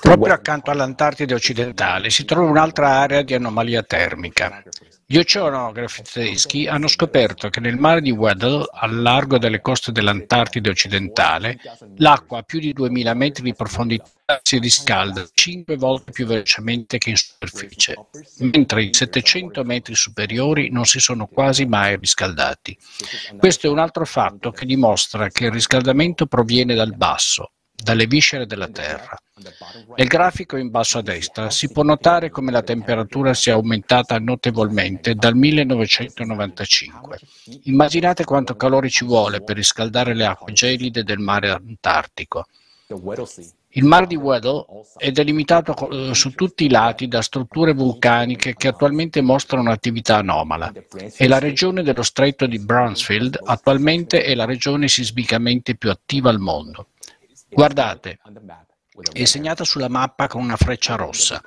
Proprio 0.01 0.34
accanto 0.34 0.69
all'Antartide 0.69 1.34
occidentale 1.34 2.10
si 2.10 2.25
trova 2.25 2.49
un'altra 2.49 2.89
area 2.99 3.21
di 3.21 3.34
anomalia 3.34 3.82
termica. 3.84 4.63
Gli 5.11 5.17
oceanografi 5.17 6.03
tedeschi 6.03 6.67
hanno 6.67 6.87
scoperto 6.87 7.49
che 7.49 7.59
nel 7.59 7.79
mare 7.79 7.99
di 7.99 8.11
Weddell, 8.11 8.63
al 8.71 9.01
largo 9.01 9.39
delle 9.39 9.59
coste 9.59 9.91
dell'Antartide 9.91 10.69
occidentale, 10.69 11.57
l'acqua 11.95 12.37
a 12.37 12.43
più 12.43 12.59
di 12.59 12.73
2000 12.73 13.15
metri 13.15 13.41
di 13.41 13.55
profondità 13.55 14.39
si 14.43 14.59
riscalda 14.59 15.27
5 15.33 15.77
volte 15.77 16.11
più 16.11 16.27
velocemente 16.27 16.99
che 16.99 17.09
in 17.09 17.15
superficie, 17.15 17.95
mentre 18.37 18.83
i 18.83 18.93
700 18.93 19.63
metri 19.63 19.95
superiori 19.95 20.69
non 20.69 20.85
si 20.85 20.99
sono 20.99 21.25
quasi 21.25 21.65
mai 21.65 21.97
riscaldati. 21.97 22.77
Questo 23.35 23.65
è 23.65 23.69
un 23.71 23.79
altro 23.79 24.05
fatto 24.05 24.51
che 24.51 24.67
dimostra 24.67 25.29
che 25.29 25.45
il 25.45 25.51
riscaldamento 25.51 26.27
proviene 26.27 26.75
dal 26.75 26.95
basso, 26.95 27.53
dalle 27.81 28.05
viscere 28.05 28.45
della 28.45 28.67
Terra. 28.67 29.17
Nel 29.95 30.07
grafico 30.07 30.57
in 30.57 30.69
basso 30.69 30.97
a 30.97 31.01
destra 31.01 31.49
si 31.49 31.71
può 31.71 31.83
notare 31.83 32.29
come 32.29 32.51
la 32.51 32.61
temperatura 32.61 33.33
sia 33.33 33.53
aumentata 33.53 34.19
notevolmente 34.19 35.15
dal 35.15 35.35
1995. 35.35 37.19
Immaginate 37.63 38.25
quanto 38.25 38.55
calore 38.55 38.89
ci 38.89 39.05
vuole 39.05 39.41
per 39.41 39.55
riscaldare 39.55 40.13
le 40.13 40.25
acque 40.25 40.51
gelide 40.53 41.03
del 41.03 41.19
mare 41.19 41.49
Antartico. 41.51 42.45
Il 43.73 43.85
Mar 43.85 44.07
di 44.07 44.15
Weddell 44.15 44.65
è 44.97 45.11
delimitato 45.11 45.89
eh, 45.89 46.15
su 46.15 46.31
tutti 46.31 46.65
i 46.65 46.69
lati 46.71 47.07
da 47.07 47.21
strutture 47.21 47.73
vulcaniche 47.73 48.55
che 48.55 48.69
attualmente 48.69 49.21
mostrano 49.21 49.61
un'attività 49.61 50.17
anomala 50.17 50.73
e 51.15 51.27
la 51.27 51.37
regione 51.37 51.83
dello 51.83 52.01
stretto 52.01 52.47
di 52.47 52.57
Bransfield 52.57 53.39
attualmente 53.43 54.23
è 54.23 54.33
la 54.33 54.45
regione 54.45 54.87
sismicamente 54.87 55.75
più 55.75 55.91
attiva 55.91 56.31
al 56.31 56.39
mondo. 56.39 56.87
Guardate, 57.49 58.19
è 59.12 59.25
segnata 59.25 59.63
sulla 59.63 59.89
mappa 59.89 60.27
con 60.27 60.41
una 60.41 60.57
freccia 60.57 60.95
rossa. 60.95 61.41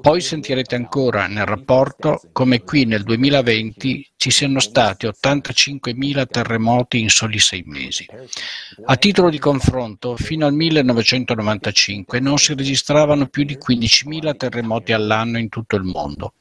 Poi 0.00 0.22
sentirete 0.22 0.74
ancora 0.74 1.26
nel 1.26 1.44
rapporto 1.44 2.20
come 2.32 2.62
qui 2.62 2.86
nel 2.86 3.02
2020 3.02 4.12
ci 4.16 4.30
siano 4.30 4.58
stati 4.58 5.06
85.000 5.06 6.26
terremoti 6.26 7.00
in 7.00 7.10
soli 7.10 7.38
sei 7.38 7.62
mesi. 7.66 8.06
A 8.86 8.96
titolo 8.96 9.28
di 9.28 9.38
confronto, 9.38 10.16
fino 10.16 10.46
al 10.46 10.54
1995 10.54 12.18
non 12.18 12.38
si 12.38 12.54
registravano 12.54 13.26
più 13.26 13.44
di 13.44 13.58
15.000 13.58 14.36
terremoti 14.36 14.92
all'anno 14.92 15.38
in 15.38 15.50
tutto 15.50 15.76
il 15.76 15.84
mondo. 15.84 16.32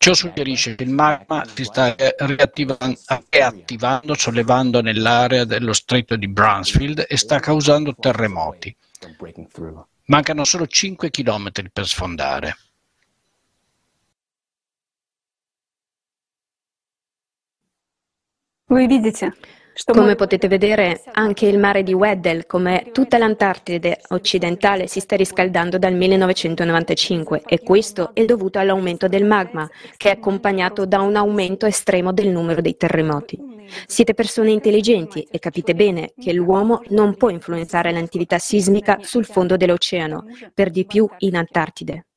Ciò 0.00 0.14
suggerisce 0.14 0.76
che 0.76 0.84
il 0.84 0.90
magma 0.90 1.44
si 1.44 1.64
sta 1.64 1.96
riattivando, 2.18 4.14
sollevando 4.14 4.80
nell'area 4.80 5.44
dello 5.44 5.72
stretto 5.72 6.14
di 6.14 6.28
Bransfield 6.28 7.04
e 7.08 7.16
sta 7.16 7.40
causando 7.40 7.94
terremoti. 7.96 8.74
Mancano 10.04 10.44
solo 10.44 10.68
5 10.68 11.10
km 11.10 11.50
per 11.72 11.86
sfondare. 11.86 12.56
Voi 18.66 18.86
vedete? 18.86 19.34
Come 19.84 20.16
potete 20.16 20.48
vedere, 20.48 21.02
anche 21.12 21.46
il 21.46 21.58
mare 21.58 21.82
di 21.82 21.92
Weddell, 21.92 22.46
come 22.46 22.90
tutta 22.92 23.16
l'Antartide 23.16 24.00
occidentale, 24.08 24.86
si 24.86 25.00
sta 25.00 25.16
riscaldando 25.16 25.78
dal 25.78 25.94
1995 25.94 27.42
e 27.46 27.60
questo 27.62 28.10
è 28.12 28.24
dovuto 28.24 28.58
all'aumento 28.58 29.08
del 29.08 29.24
magma, 29.24 29.68
che 29.96 30.10
è 30.10 30.12
accompagnato 30.12 30.84
da 30.84 31.00
un 31.00 31.16
aumento 31.16 31.64
estremo 31.66 32.12
del 32.12 32.28
numero 32.28 32.60
dei 32.60 32.76
terremoti. 32.76 33.38
Siete 33.86 34.14
persone 34.14 34.50
intelligenti 34.50 35.26
e 35.30 35.38
capite 35.38 35.74
bene 35.74 36.12
che 36.18 36.32
l'uomo 36.32 36.82
non 36.88 37.16
può 37.16 37.28
influenzare 37.28 37.92
l'attività 37.92 38.38
sismica 38.38 38.98
sul 39.02 39.24
fondo 39.24 39.56
dell'oceano, 39.56 40.24
per 40.52 40.70
di 40.70 40.86
più 40.86 41.08
in 41.18 41.36
Antartide. 41.36 42.07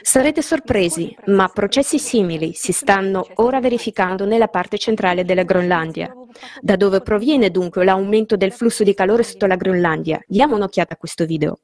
Sarete 0.00 0.40
sorpresi, 0.40 1.14
ma 1.26 1.48
processi 1.48 1.98
simili 1.98 2.52
si 2.54 2.72
stanno 2.72 3.26
ora 3.34 3.60
verificando 3.60 4.24
nella 4.24 4.48
parte 4.48 4.78
centrale 4.78 5.24
della 5.24 5.42
Groenlandia. 5.42 6.10
Da 6.60 6.76
dove 6.76 7.02
proviene 7.02 7.50
dunque 7.50 7.84
l'aumento 7.84 8.36
del 8.36 8.52
flusso 8.52 8.82
di 8.82 8.94
calore 8.94 9.22
sotto 9.22 9.46
la 9.46 9.56
Groenlandia? 9.56 10.22
Diamo 10.26 10.56
un'occhiata 10.56 10.94
a 10.94 10.96
questo 10.96 11.26
video. 11.26 11.58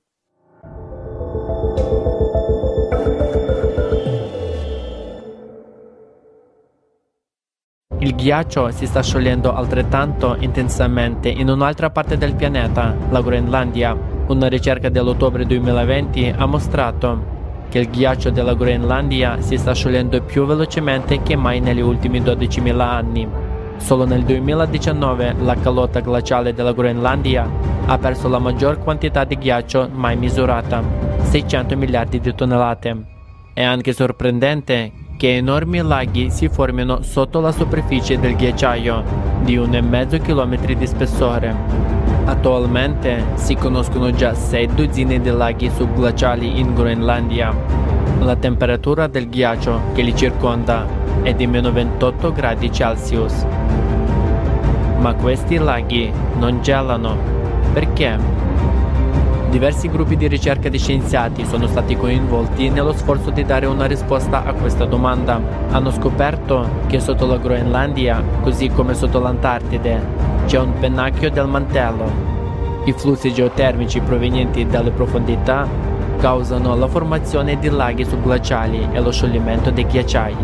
Il 8.00 8.14
ghiaccio 8.14 8.70
si 8.70 8.86
sta 8.86 9.02
sciogliendo 9.02 9.52
altrettanto 9.52 10.36
intensamente 10.38 11.28
in 11.28 11.48
un'altra 11.48 11.90
parte 11.90 12.16
del 12.16 12.34
pianeta, 12.34 12.94
la 13.10 13.22
Groenlandia. 13.22 13.96
Una 14.28 14.46
ricerca 14.46 14.88
dell'ottobre 14.88 15.46
2020 15.46 16.34
ha 16.36 16.46
mostrato 16.46 17.36
che 17.68 17.78
il 17.78 17.90
ghiaccio 17.90 18.30
della 18.30 18.54
Groenlandia 18.54 19.40
si 19.40 19.56
sta 19.56 19.74
sciogliendo 19.74 20.22
più 20.22 20.46
velocemente 20.46 21.22
che 21.22 21.36
mai 21.36 21.60
negli 21.60 21.80
ultimi 21.80 22.20
12.000 22.20 22.80
anni. 22.80 23.28
Solo 23.76 24.04
nel 24.04 24.24
2019 24.24 25.36
la 25.40 25.54
calotta 25.54 26.00
glaciale 26.00 26.52
della 26.52 26.72
Groenlandia 26.72 27.48
ha 27.86 27.98
perso 27.98 28.28
la 28.28 28.38
maggior 28.38 28.78
quantità 28.78 29.24
di 29.24 29.38
ghiaccio 29.38 29.88
mai 29.92 30.16
misurata, 30.16 30.82
600 31.22 31.76
miliardi 31.76 32.20
di 32.20 32.34
tonnellate. 32.34 32.96
È 33.54 33.62
anche 33.62 33.92
sorprendente 33.92 34.92
che 35.16 35.36
enormi 35.36 35.80
laghi 35.80 36.30
si 36.30 36.48
formino 36.48 37.02
sotto 37.02 37.40
la 37.40 37.50
superficie 37.52 38.18
del 38.18 38.36
ghiacciaio 38.36 39.02
di 39.42 39.56
1,5 39.56 40.20
km 40.20 40.74
di 40.74 40.86
spessore. 40.86 41.97
Attualmente 42.28 43.24
si 43.36 43.54
conoscono 43.54 44.10
già 44.10 44.34
sei 44.34 44.66
dozzine 44.66 45.18
di 45.18 45.30
laghi 45.30 45.70
subglaciali 45.70 46.60
in 46.60 46.74
Groenlandia. 46.74 47.56
La 48.20 48.36
temperatura 48.36 49.06
del 49.06 49.30
ghiaccio 49.30 49.80
che 49.94 50.02
li 50.02 50.14
circonda 50.14 50.86
è 51.22 51.32
di 51.32 51.46
meno 51.46 51.72
28 51.72 52.30
gradi 52.32 52.70
Celsius. 52.70 53.46
Ma 54.98 55.14
questi 55.14 55.56
laghi 55.56 56.12
non 56.36 56.60
gelano. 56.60 57.16
Perché? 57.72 58.18
Diversi 59.50 59.88
gruppi 59.88 60.16
di 60.16 60.28
ricerca 60.28 60.68
di 60.68 60.78
scienziati 60.78 61.46
sono 61.46 61.66
stati 61.68 61.96
coinvolti 61.96 62.68
nello 62.68 62.92
sforzo 62.92 63.30
di 63.30 63.44
dare 63.44 63.64
una 63.64 63.86
risposta 63.86 64.44
a 64.44 64.52
questa 64.52 64.84
domanda. 64.84 65.40
Hanno 65.70 65.90
scoperto 65.90 66.82
che 66.86 67.00
sotto 67.00 67.24
la 67.24 67.38
Groenlandia, 67.38 68.22
così 68.42 68.68
come 68.68 68.92
sotto 68.92 69.18
l'Antartide, 69.18 70.00
c'è 70.44 70.58
un 70.58 70.74
pennacchio 70.78 71.30
del 71.30 71.46
mantello. 71.46 72.26
I 72.84 72.92
flussi 72.92 73.32
geotermici 73.32 74.00
provenienti 74.00 74.66
dalle 74.66 74.90
profondità 74.90 75.66
causano 76.18 76.74
la 76.76 76.88
formazione 76.88 77.58
di 77.58 77.70
laghi 77.70 78.04
subglaciali 78.04 78.88
e 78.92 79.00
lo 79.00 79.10
scioglimento 79.10 79.70
dei 79.70 79.86
ghiacciai. 79.86 80.36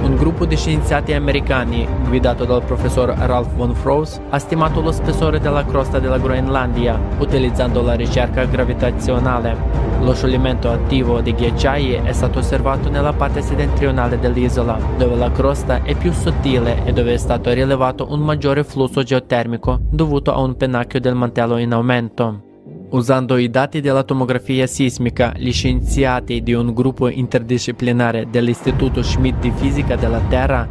Un 0.00 0.16
gruppo 0.16 0.46
di 0.46 0.56
scienziati 0.56 1.12
americani, 1.12 1.86
guidato 2.06 2.44
dal 2.44 2.62
professor 2.62 3.08
Ralph 3.10 3.52
von 3.54 3.74
Froese, 3.74 4.20
ha 4.30 4.38
stimato 4.38 4.80
lo 4.80 4.92
spessore 4.92 5.40
della 5.40 5.64
crosta 5.64 5.98
della 5.98 6.18
Groenlandia 6.18 6.98
utilizzando 7.18 7.82
la 7.82 7.94
ricerca 7.94 8.44
gravitazionale. 8.44 9.86
Lo 10.00 10.14
scioglimento 10.14 10.70
attivo 10.70 11.20
dei 11.20 11.34
ghiacciai 11.34 11.94
è 11.94 12.12
stato 12.12 12.38
osservato 12.38 12.88
nella 12.88 13.12
parte 13.12 13.42
settentrionale 13.42 14.18
dell'isola, 14.18 14.78
dove 14.96 15.16
la 15.16 15.32
crosta 15.32 15.82
è 15.82 15.94
più 15.96 16.12
sottile 16.12 16.84
e 16.84 16.92
dove 16.92 17.14
è 17.14 17.18
stato 17.18 17.52
rilevato 17.52 18.06
un 18.10 18.20
maggiore 18.20 18.62
flusso 18.62 19.02
geotermico 19.02 19.80
dovuto 19.90 20.32
a 20.32 20.40
un 20.40 20.56
pennacchio 20.56 21.00
del 21.00 21.16
mantello 21.16 21.58
in 21.58 21.72
aumento. 21.72 22.47
Usando 22.90 23.36
i 23.36 23.50
dati 23.50 23.82
della 23.82 24.02
tomografia 24.02 24.66
sismica, 24.66 25.34
gli 25.36 25.52
scienziati 25.52 26.42
di 26.42 26.54
un 26.54 26.72
gruppo 26.72 27.08
interdisciplinare 27.08 28.28
dell'Istituto 28.30 29.02
Schmidt 29.02 29.40
di 29.40 29.52
Fisica 29.54 29.94
della 29.94 30.22
Terra 30.30 30.66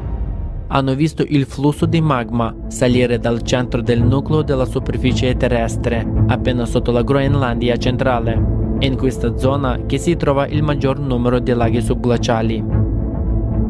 hanno 0.70 0.96
visto 0.96 1.24
il 1.28 1.46
flusso 1.46 1.86
di 1.86 2.02
magma 2.02 2.54
salire 2.70 3.20
dal 3.20 3.44
centro 3.44 3.84
del 3.84 4.02
nucleo 4.02 4.42
della 4.42 4.66
superficie 4.66 5.38
terrestre, 5.38 6.06
appena 6.26 6.66
sotto 6.66 6.92
la 6.92 7.04
Groenlandia 7.04 7.78
centrale. 7.78 8.56
In 8.80 8.98
questa 8.98 9.38
zona 9.38 9.86
che 9.86 10.00
si 10.00 10.16
trova 10.16 10.48
il 10.48 10.64
maggior 10.64 10.98
numero 11.00 11.38
di 11.38 11.54
laghi 11.54 11.82
subglaciali. 11.82 12.64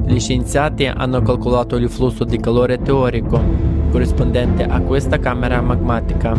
Gli 0.05 0.19
scienziati 0.19 0.85
hanno 0.85 1.21
calcolato 1.21 1.75
il 1.75 1.89
flusso 1.89 2.23
di 2.23 2.39
calore 2.39 2.81
teorico 2.81 3.76
corrispondente 3.97 4.63
a 4.63 4.79
questa 4.81 5.17
camera 5.17 5.59
magmatica 5.59 6.35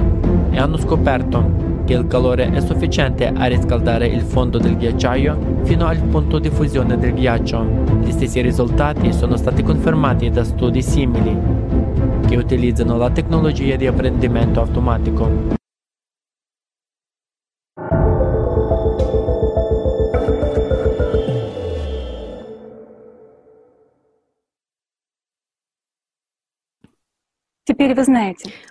e 0.51 0.59
hanno 0.59 0.77
scoperto 0.77 1.83
che 1.85 1.95
il 1.95 2.07
calore 2.07 2.53
è 2.53 2.61
sufficiente 2.61 3.33
a 3.35 3.47
riscaldare 3.47 4.07
il 4.07 4.21
fondo 4.21 4.59
del 4.59 4.77
ghiacciaio 4.77 5.63
fino 5.65 5.87
al 5.87 5.99
punto 5.99 6.39
di 6.39 6.51
fusione 6.51 6.97
del 6.97 7.15
ghiaccio. 7.15 7.67
Gli 8.05 8.13
stessi 8.13 8.41
risultati 8.43 9.13
sono 9.13 9.37
stati 9.37 9.65
confermati 9.65 10.31
da 10.31 10.45
studi 10.45 10.83
simili 10.83 11.37
che 12.29 12.37
utilizzano 12.37 12.97
la 12.97 13.11
tecnologia 13.11 13.75
di 13.75 13.89
apprendimento 13.89 14.61
automatico. 14.61 15.58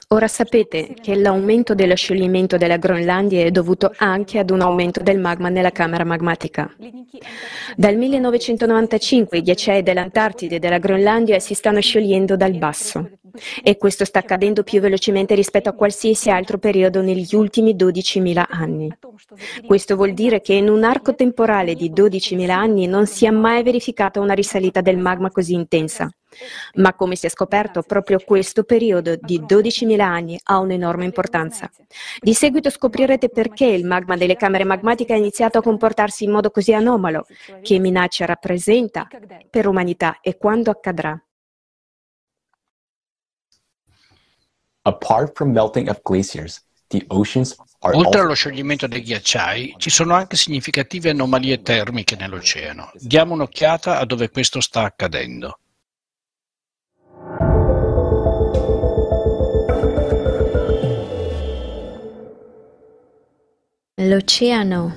Ora 0.09 0.27
sapete 0.27 0.95
che 0.99 1.15
l'aumento 1.15 1.75
dello 1.75 1.95
scioglimento 1.95 2.57
della 2.57 2.77
Groenlandia 2.77 3.43
è 3.43 3.51
dovuto 3.51 3.91
anche 3.97 4.39
ad 4.39 4.49
un 4.49 4.61
aumento 4.61 5.01
del 5.01 5.19
magma 5.19 5.49
nella 5.49 5.71
camera 5.71 6.03
magmatica. 6.03 6.73
Dal 7.75 7.95
1995 7.95 9.37
i 9.37 9.41
ghiacciai 9.41 9.83
dell'Antartide 9.83 10.55
e 10.55 10.59
della 10.59 10.79
Groenlandia 10.79 11.39
si 11.39 11.53
stanno 11.53 11.81
sciogliendo 11.81 12.35
dal 12.35 12.57
basso 12.57 13.09
e 13.63 13.77
questo 13.77 14.05
sta 14.05 14.19
accadendo 14.19 14.63
più 14.63 14.79
velocemente 14.79 15.35
rispetto 15.35 15.69
a 15.69 15.73
qualsiasi 15.73 16.29
altro 16.29 16.57
periodo 16.57 17.01
negli 17.01 17.35
ultimi 17.35 17.75
12.000 17.75 18.45
anni. 18.49 18.97
Questo 19.65 19.95
vuol 19.95 20.13
dire 20.13 20.41
che 20.41 20.53
in 20.53 20.69
un 20.69 20.83
arco 20.83 21.15
temporale 21.15 21.75
di 21.75 21.91
12.000 21.91 22.49
anni 22.49 22.87
non 22.87 23.05
si 23.07 23.25
è 23.25 23.29
mai 23.31 23.63
verificata 23.63 24.19
una 24.19 24.33
risalita 24.33 24.81
del 24.81 24.97
magma 24.97 25.29
così 25.29 25.53
intensa. 25.53 26.09
Ma 26.75 26.93
come 26.93 27.15
si 27.15 27.25
è 27.25 27.29
scoperto, 27.29 27.81
proprio 27.81 28.19
questo 28.19 28.63
periodo 28.63 29.15
di 29.19 29.41
12.000 29.41 29.99
anni 29.99 30.39
ha 30.43 30.59
un'enorme 30.59 31.05
importanza. 31.05 31.69
Di 32.19 32.33
seguito 32.33 32.69
scoprirete 32.69 33.29
perché 33.29 33.65
il 33.65 33.85
magma 33.85 34.17
delle 34.17 34.35
camere 34.35 34.65
magmatiche 34.65 35.13
ha 35.13 35.17
iniziato 35.17 35.57
a 35.57 35.61
comportarsi 35.61 36.25
in 36.25 36.31
modo 36.31 36.51
così 36.51 36.73
anomalo, 36.73 37.25
che 37.61 37.79
minaccia 37.79 38.25
rappresenta 38.25 39.07
per 39.49 39.65
l'umanità 39.65 40.19
e 40.21 40.37
quando 40.37 40.69
accadrà. 40.69 41.19
Apart 44.87 45.35
from 45.35 45.51
melting 45.51 45.89
of 45.89 45.99
glaciers, 46.01 46.63
the 46.87 47.03
oceans 47.09 47.57
Oltre 47.79 48.21
allo 48.21 48.33
scioglimento 48.33 48.87
dei 48.87 49.01
ghiacciai, 49.01 49.75
ci 49.77 49.89
sono 49.89 50.13
anche 50.13 50.37
significative 50.37 51.09
anomalie 51.09 51.61
termiche 51.61 52.15
nell'oceano. 52.15 52.91
Diamo 52.95 53.33
un'occhiata 53.33 53.99
a 53.99 54.05
dove 54.05 54.29
questo 54.29 54.61
sta 54.61 54.83
accadendo. 54.83 55.59
L'oceano 63.95 64.95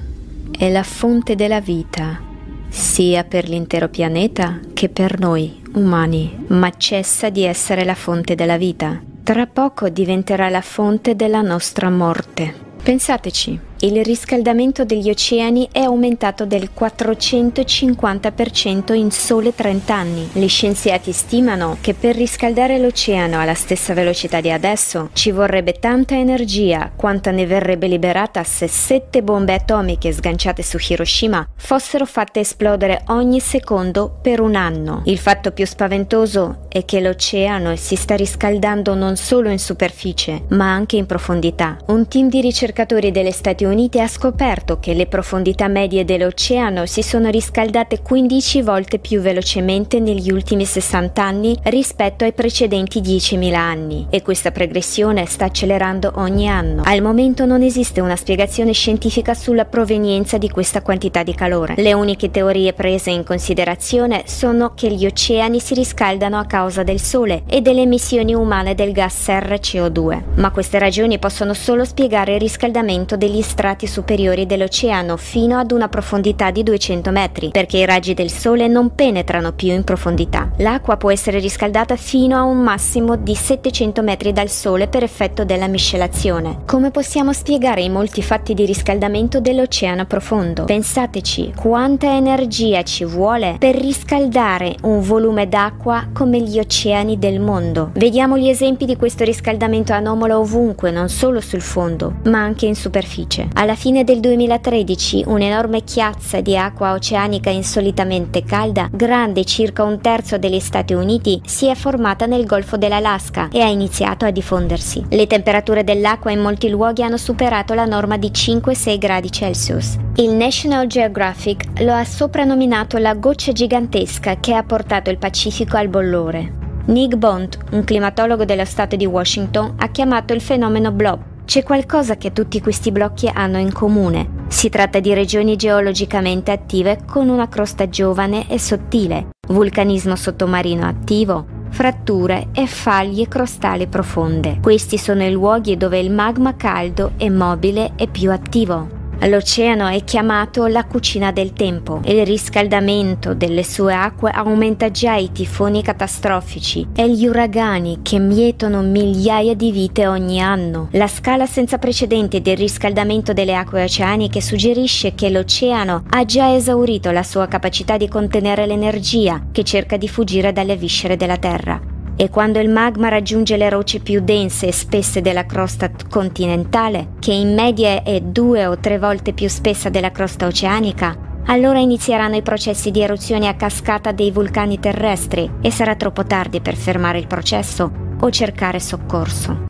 è 0.56 0.70
la 0.70 0.84
fonte 0.84 1.34
della 1.34 1.60
vita, 1.60 2.22
sia 2.68 3.24
per 3.24 3.48
l'intero 3.48 3.88
pianeta 3.88 4.60
che 4.72 4.88
per 4.88 5.18
noi 5.18 5.60
umani, 5.74 6.46
ma 6.48 6.70
cessa 6.76 7.28
di 7.28 7.42
essere 7.42 7.84
la 7.84 7.94
fonte 7.96 8.34
della 8.36 8.56
vita. 8.56 9.08
Tra 9.30 9.46
poco 9.46 9.88
diventerà 9.88 10.48
la 10.48 10.60
fonte 10.60 11.14
della 11.14 11.40
nostra 11.40 11.88
morte. 11.88 12.52
Pensateci, 12.82 13.56
il 13.82 14.04
riscaldamento 14.04 14.84
degli 14.84 15.08
oceani 15.08 15.66
è 15.72 15.80
aumentato 15.80 16.44
del 16.44 16.68
450% 16.78 18.92
in 18.92 19.10
sole 19.10 19.54
30 19.54 19.94
anni. 19.94 20.28
Gli 20.32 20.48
scienziati 20.48 21.12
stimano 21.12 21.78
che 21.80 21.94
per 21.94 22.14
riscaldare 22.14 22.78
l'oceano 22.78 23.40
alla 23.40 23.54
stessa 23.54 23.94
velocità 23.94 24.42
di 24.42 24.50
adesso 24.50 25.08
ci 25.14 25.30
vorrebbe 25.30 25.78
tanta 25.80 26.14
energia 26.14 26.92
quanta 26.94 27.30
ne 27.30 27.46
verrebbe 27.46 27.86
liberata 27.86 28.44
se 28.44 28.66
sette 28.66 29.22
bombe 29.22 29.54
atomiche 29.54 30.12
sganciate 30.12 30.62
su 30.62 30.76
Hiroshima 30.78 31.48
fossero 31.56 32.04
fatte 32.04 32.40
esplodere 32.40 33.04
ogni 33.06 33.40
secondo 33.40 34.18
per 34.20 34.40
un 34.40 34.56
anno. 34.56 35.00
Il 35.06 35.16
fatto 35.16 35.52
più 35.52 35.64
spaventoso 35.64 36.66
è 36.68 36.84
che 36.84 37.00
l'oceano 37.00 37.74
si 37.76 37.96
sta 37.96 38.14
riscaldando 38.14 38.94
non 38.94 39.16
solo 39.16 39.48
in 39.48 39.58
superficie, 39.58 40.42
ma 40.48 40.70
anche 40.70 40.96
in 40.96 41.06
profondità. 41.06 41.78
Un 41.86 42.06
team 42.08 42.28
di 42.28 42.42
ricercatori 42.42 43.10
delle 43.10 43.32
Stati 43.32 43.64
Uniti 43.64 43.68
Unite 43.70 44.00
ha 44.00 44.08
scoperto 44.08 44.80
che 44.80 44.94
le 44.94 45.06
profondità 45.06 45.68
medie 45.68 46.04
dell'oceano 46.04 46.86
si 46.86 47.04
sono 47.04 47.30
riscaldate 47.30 48.02
15 48.02 48.62
volte 48.62 48.98
più 48.98 49.20
velocemente 49.20 50.00
negli 50.00 50.32
ultimi 50.32 50.64
60 50.64 51.22
anni 51.22 51.56
rispetto 51.62 52.24
ai 52.24 52.32
precedenti 52.32 53.00
10.000 53.00 53.54
anni 53.54 54.08
e 54.10 54.22
questa 54.22 54.50
progressione 54.50 55.24
sta 55.26 55.44
accelerando 55.44 56.14
ogni 56.16 56.48
anno. 56.48 56.82
Al 56.84 57.00
momento 57.00 57.46
non 57.46 57.62
esiste 57.62 58.00
una 58.00 58.16
spiegazione 58.16 58.72
scientifica 58.72 59.34
sulla 59.34 59.64
provenienza 59.64 60.36
di 60.36 60.50
questa 60.50 60.82
quantità 60.82 61.22
di 61.22 61.34
calore. 61.34 61.74
Le 61.76 61.92
uniche 61.92 62.32
teorie 62.32 62.72
prese 62.72 63.10
in 63.10 63.22
considerazione 63.22 64.24
sono 64.26 64.72
che 64.74 64.90
gli 64.90 65.06
oceani 65.06 65.60
si 65.60 65.74
riscaldano 65.74 66.40
a 66.40 66.44
causa 66.44 66.82
del 66.82 67.00
Sole 67.00 67.44
e 67.46 67.60
delle 67.60 67.82
emissioni 67.82 68.34
umane 68.34 68.74
del 68.74 68.90
gas 68.90 69.28
RCO2, 69.28 70.22
ma 70.38 70.50
queste 70.50 70.80
ragioni 70.80 71.20
possono 71.20 71.54
solo 71.54 71.84
spiegare 71.84 72.34
il 72.34 72.40
riscaldamento 72.40 73.16
degli 73.16 73.40
strati 73.40 73.58
strati 73.60 73.86
superiori 73.86 74.46
dell'oceano 74.46 75.18
fino 75.18 75.58
ad 75.58 75.70
una 75.70 75.88
profondità 75.88 76.50
di 76.50 76.62
200 76.62 77.10
metri, 77.10 77.50
perché 77.50 77.76
i 77.76 77.84
raggi 77.84 78.14
del 78.14 78.30
Sole 78.30 78.68
non 78.68 78.94
penetrano 78.94 79.52
più 79.52 79.70
in 79.74 79.84
profondità. 79.84 80.50
L'acqua 80.60 80.96
può 80.96 81.10
essere 81.10 81.40
riscaldata 81.40 81.94
fino 81.96 82.38
a 82.38 82.42
un 82.42 82.56
massimo 82.56 83.16
di 83.16 83.34
700 83.34 84.00
metri 84.00 84.32
dal 84.32 84.48
Sole 84.48 84.88
per 84.88 85.02
effetto 85.02 85.44
della 85.44 85.66
miscelazione. 85.66 86.60
Come 86.64 86.90
possiamo 86.90 87.34
spiegare 87.34 87.82
i 87.82 87.90
molti 87.90 88.22
fatti 88.22 88.54
di 88.54 88.64
riscaldamento 88.64 89.40
dell'oceano 89.40 90.06
profondo? 90.06 90.64
Pensateci, 90.64 91.52
quanta 91.54 92.16
energia 92.16 92.82
ci 92.82 93.04
vuole 93.04 93.56
per 93.58 93.76
riscaldare 93.76 94.76
un 94.84 95.02
volume 95.02 95.48
d'acqua 95.48 96.06
come 96.14 96.40
gli 96.40 96.58
oceani 96.58 97.18
del 97.18 97.40
mondo. 97.40 97.90
Vediamo 97.92 98.38
gli 98.38 98.48
esempi 98.48 98.86
di 98.86 98.96
questo 98.96 99.24
riscaldamento 99.24 99.92
anomalo 99.92 100.38
ovunque, 100.38 100.90
non 100.90 101.10
solo 101.10 101.42
sul 101.42 101.60
fondo, 101.60 102.14
ma 102.24 102.38
anche 102.38 102.64
in 102.64 102.74
superficie. 102.74 103.48
Alla 103.54 103.74
fine 103.74 104.04
del 104.04 104.20
2013 104.20 105.24
un'enorme 105.26 105.82
chiazza 105.82 106.40
di 106.40 106.56
acqua 106.56 106.92
oceanica 106.92 107.50
insolitamente 107.50 108.42
calda, 108.42 108.88
grande 108.90 109.44
circa 109.44 109.82
un 109.82 110.00
terzo 110.00 110.38
degli 110.38 110.60
Stati 110.60 110.94
Uniti, 110.94 111.40
si 111.44 111.66
è 111.66 111.74
formata 111.74 112.26
nel 112.26 112.46
Golfo 112.46 112.76
dell'Alaska 112.76 113.48
e 113.52 113.60
ha 113.60 113.66
iniziato 113.66 114.24
a 114.24 114.30
diffondersi. 114.30 115.04
Le 115.08 115.26
temperature 115.26 115.84
dell'acqua 115.84 116.30
in 116.30 116.40
molti 116.40 116.70
luoghi 116.70 117.02
hanno 117.02 117.16
superato 117.16 117.74
la 117.74 117.84
norma 117.84 118.16
di 118.16 118.30
5-6 118.30 118.98
gradi 118.98 119.30
Celsius. 119.30 119.96
Il 120.16 120.30
National 120.30 120.86
Geographic 120.86 121.80
lo 121.80 121.92
ha 121.92 122.04
soprannominato 122.04 122.98
la 122.98 123.14
goccia 123.14 123.52
gigantesca 123.52 124.38
che 124.38 124.54
ha 124.54 124.62
portato 124.62 125.10
il 125.10 125.18
Pacifico 125.18 125.76
al 125.76 125.88
bollore. 125.88 126.58
Nick 126.86 127.16
Bond, 127.16 127.58
un 127.72 127.84
climatologo 127.84 128.44
dello 128.44 128.64
stato 128.64 128.96
di 128.96 129.06
Washington, 129.06 129.74
ha 129.78 129.88
chiamato 129.88 130.32
il 130.32 130.40
fenomeno 130.40 130.90
blob 130.90 131.29
c'è 131.50 131.64
qualcosa 131.64 132.16
che 132.16 132.32
tutti 132.32 132.60
questi 132.60 132.92
blocchi 132.92 133.26
hanno 133.26 133.58
in 133.58 133.72
comune. 133.72 134.44
Si 134.46 134.68
tratta 134.68 135.00
di 135.00 135.12
regioni 135.12 135.56
geologicamente 135.56 136.52
attive 136.52 137.00
con 137.04 137.28
una 137.28 137.48
crosta 137.48 137.88
giovane 137.88 138.48
e 138.48 138.56
sottile, 138.56 139.30
vulcanismo 139.48 140.14
sottomarino 140.14 140.86
attivo, 140.86 141.44
fratture 141.70 142.50
e 142.52 142.68
faglie 142.68 143.26
crostali 143.26 143.88
profonde. 143.88 144.60
Questi 144.62 144.96
sono 144.96 145.24
i 145.24 145.32
luoghi 145.32 145.76
dove 145.76 145.98
il 145.98 146.12
magma 146.12 146.54
caldo 146.54 147.14
è 147.16 147.28
mobile 147.28 147.94
e 147.96 148.06
più 148.06 148.30
attivo. 148.30 148.99
L'oceano 149.28 149.86
è 149.86 150.02
chiamato 150.02 150.66
la 150.66 150.84
cucina 150.84 151.30
del 151.30 151.52
tempo. 151.52 152.00
Il 152.04 152.24
riscaldamento 152.24 153.34
delle 153.34 153.62
sue 153.62 153.92
acque 153.92 154.30
aumenta 154.30 154.90
già 154.90 155.16
i 155.16 155.30
tifoni 155.30 155.82
catastrofici 155.82 156.88
e 156.94 157.10
gli 157.10 157.26
uragani 157.26 157.98
che 158.02 158.18
mietono 158.18 158.80
migliaia 158.80 159.54
di 159.54 159.70
vite 159.72 160.06
ogni 160.06 160.40
anno. 160.40 160.88
La 160.92 161.06
scala 161.06 161.44
senza 161.44 161.76
precedenti 161.76 162.40
del 162.40 162.56
riscaldamento 162.56 163.34
delle 163.34 163.54
acque 163.54 163.84
oceaniche 163.84 164.40
suggerisce 164.40 165.14
che 165.14 165.28
l'oceano 165.28 166.04
ha 166.08 166.24
già 166.24 166.54
esaurito 166.54 167.10
la 167.10 167.22
sua 167.22 167.46
capacità 167.46 167.98
di 167.98 168.08
contenere 168.08 168.64
l'energia 168.64 169.48
che 169.52 169.64
cerca 169.64 169.98
di 169.98 170.08
fuggire 170.08 170.52
dalle 170.52 170.76
viscere 170.76 171.16
della 171.16 171.36
Terra 171.36 171.89
e 172.20 172.28
quando 172.28 172.58
il 172.58 172.68
magma 172.68 173.08
raggiunge 173.08 173.56
le 173.56 173.70
rocce 173.70 174.00
più 174.00 174.20
dense 174.20 174.66
e 174.66 174.72
spesse 174.72 175.22
della 175.22 175.46
crosta 175.46 175.90
continentale, 176.10 177.12
che 177.18 177.32
in 177.32 177.54
media 177.54 178.02
è 178.02 178.20
due 178.20 178.66
o 178.66 178.76
tre 178.76 178.98
volte 178.98 179.32
più 179.32 179.48
spessa 179.48 179.88
della 179.88 180.10
crosta 180.10 180.44
oceanica, 180.46 181.16
allora 181.46 181.78
inizieranno 181.78 182.36
i 182.36 182.42
processi 182.42 182.90
di 182.90 183.00
eruzione 183.00 183.48
a 183.48 183.54
cascata 183.54 184.12
dei 184.12 184.32
vulcani 184.32 184.78
terrestri 184.78 185.50
e 185.62 185.70
sarà 185.70 185.96
troppo 185.96 186.26
tardi 186.26 186.60
per 186.60 186.76
fermare 186.76 187.16
il 187.16 187.26
processo 187.26 187.90
o 188.20 188.30
cercare 188.30 188.80
soccorso. 188.80 189.69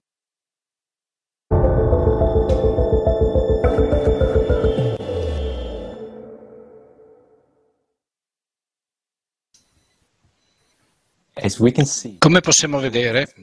Come 12.18 12.40
possiamo 12.40 12.78
vedere, 12.78 13.34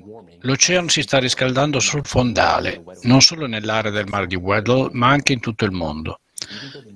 l'oceano 0.41 0.87
si 0.87 1.01
sta 1.01 1.17
riscaldando 1.17 1.79
sul 1.79 2.05
fondale, 2.05 2.83
non 3.03 3.21
solo 3.21 3.47
nell'area 3.47 3.91
del 3.91 4.07
mare 4.07 4.27
di 4.27 4.35
Weddell, 4.35 4.89
ma 4.93 5.07
anche 5.09 5.33
in 5.33 5.39
tutto 5.39 5.65
il 5.65 5.71
mondo. 5.71 6.19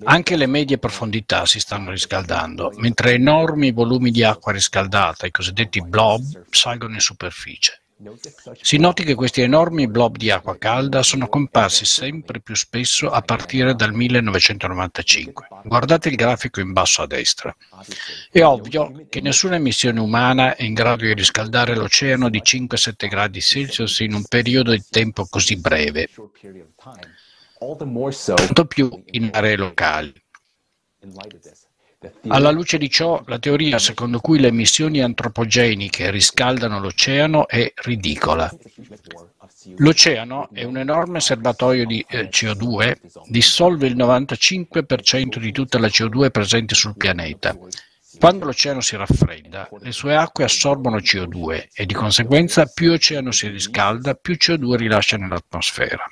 Anche 0.04 0.36
le 0.38 0.46
medie 0.46 0.78
profondità 0.78 1.46
si 1.46 1.60
stanno 1.60 1.92
riscaldando, 1.92 2.72
mentre 2.78 3.14
enormi 3.14 3.72
volumi 3.72 4.12
di 4.12 4.24
acqua 4.24 4.52
riscaldata, 4.52 5.26
i 5.26 5.32
cosiddetti 5.32 5.82
blob, 5.82 6.46
salgono 6.50 6.94
in 6.94 7.00
superficie. 7.00 7.81
Si 8.62 8.78
noti 8.78 9.04
che 9.04 9.14
questi 9.14 9.42
enormi 9.42 9.88
blob 9.88 10.18
di 10.18 10.32
acqua 10.32 10.58
calda 10.58 11.04
sono 11.04 11.28
comparsi 11.28 11.86
sempre 11.86 12.42
più 12.42 12.56
spesso 12.56 13.12
a 13.12 13.22
partire 13.22 13.76
dal 13.76 13.94
1995. 13.94 15.48
Guardate 15.64 16.10
il 16.10 16.16
grafico 16.16 16.60
in 16.62 16.72
basso 16.74 17.04
a 17.04 17.08
destra. 17.08 17.56
È 18.32 18.42
ovvio 18.44 19.06
che 19.08 19.22
nessuna 19.22 19.56
emissione 19.56 20.00
umana 20.00 20.56
è 20.56 20.64
in 20.64 20.74
grado 20.74 21.06
di 21.06 21.14
riscaldare 21.14 21.76
l'oceano 21.76 22.30
di 22.30 22.42
5-7 22.44 23.08
gradi 23.08 23.40
Celsius 23.40 24.00
in 24.00 24.14
un 24.14 24.24
periodo 24.24 24.72
di 24.72 24.84
tempo 24.90 25.28
così 25.30 25.58
breve, 25.58 26.10
tanto 27.60 28.66
più 28.66 29.04
in 29.12 29.30
aree 29.32 29.58
locali. 29.58 30.14
Alla 32.30 32.50
luce 32.50 32.80
di 32.80 32.90
ciò, 32.90 33.22
la 33.28 33.38
teoria 33.38 33.78
secondo 33.78 34.20
cui 34.20 34.40
le 34.40 34.48
emissioni 34.48 35.02
antropogeniche 35.02 36.10
riscaldano 36.10 36.80
l'oceano 36.80 37.48
è 37.48 37.72
ridicola. 37.76 38.52
L'oceano 39.78 40.50
è 40.52 40.64
un 40.64 40.78
enorme 40.78 41.20
serbatoio 41.20 41.86
di 41.86 42.04
eh, 42.10 42.30
CO2, 42.30 42.96
dissolve 43.28 43.86
il 43.86 43.96
95% 43.96 45.38
di 45.38 45.52
tutta 45.52 45.78
la 45.78 45.86
CO2 45.86 46.32
presente 46.32 46.74
sul 46.74 46.98
pianeta. 46.98 47.56
Quando 48.20 48.46
l'oceano 48.46 48.82
si 48.82 48.96
raffredda, 48.96 49.70
le 49.80 49.92
sue 49.92 50.16
acque 50.16 50.44
assorbono 50.44 50.98
CO2 50.98 51.68
e 51.72 51.86
di 51.86 51.94
conseguenza 51.94 52.66
più 52.66 52.90
l'oceano 52.90 53.32
si 53.32 53.48
riscalda, 53.48 54.16
più 54.16 54.34
CO2 54.34 54.74
rilascia 54.74 55.18
nell'atmosfera. 55.18 56.04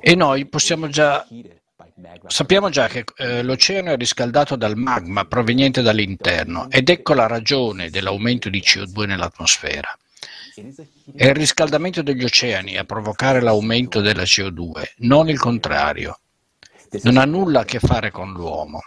E 0.00 0.14
noi 0.14 0.46
possiamo 0.46 0.88
già 0.88 1.26
Sappiamo 2.26 2.70
già 2.70 2.88
che 2.88 3.04
eh, 3.16 3.42
l'oceano 3.44 3.92
è 3.92 3.96
riscaldato 3.96 4.56
dal 4.56 4.76
magma 4.76 5.26
proveniente 5.26 5.80
dall'interno 5.80 6.68
ed 6.68 6.88
ecco 6.88 7.14
la 7.14 7.28
ragione 7.28 7.88
dell'aumento 7.88 8.48
di 8.48 8.60
CO2 8.60 9.06
nell'atmosfera. 9.06 9.96
È 11.14 11.26
il 11.26 11.34
riscaldamento 11.34 12.02
degli 12.02 12.24
oceani 12.24 12.76
a 12.76 12.84
provocare 12.84 13.40
l'aumento 13.40 14.00
della 14.00 14.24
CO2, 14.24 14.94
non 14.98 15.28
il 15.28 15.38
contrario. 15.38 16.18
Non 17.02 17.16
ha 17.16 17.24
nulla 17.24 17.60
a 17.60 17.64
che 17.64 17.78
fare 17.78 18.10
con 18.10 18.32
l'uomo. 18.32 18.80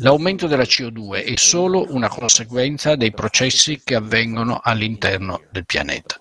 L'aumento 0.00 0.46
della 0.46 0.64
CO2 0.64 1.24
è 1.24 1.36
solo 1.36 1.86
una 1.88 2.08
conseguenza 2.08 2.94
dei 2.94 3.12
processi 3.12 3.80
che 3.82 3.94
avvengono 3.94 4.60
all'interno 4.62 5.42
del 5.50 5.64
pianeta. 5.64 6.18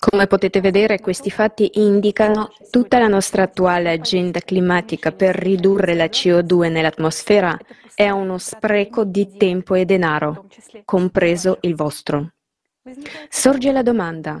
Come 0.00 0.26
potete 0.26 0.60
vedere, 0.60 1.00
questi 1.00 1.30
fatti 1.30 1.70
indicano 1.74 2.50
tutta 2.70 2.98
la 2.98 3.08
nostra 3.08 3.42
attuale 3.42 3.90
agenda 3.90 4.40
climatica 4.40 5.12
per 5.12 5.34
ridurre 5.34 5.94
la 5.94 6.06
CO2 6.06 6.70
nell'atmosfera 6.70 7.58
è 7.94 8.10
uno 8.10 8.38
spreco 8.38 9.04
di 9.04 9.36
tempo 9.36 9.74
e 9.74 9.84
denaro, 9.84 10.46
compreso 10.84 11.58
il 11.62 11.74
vostro. 11.74 12.32
Sorge 13.28 13.72
la 13.72 13.82
domanda, 13.82 14.40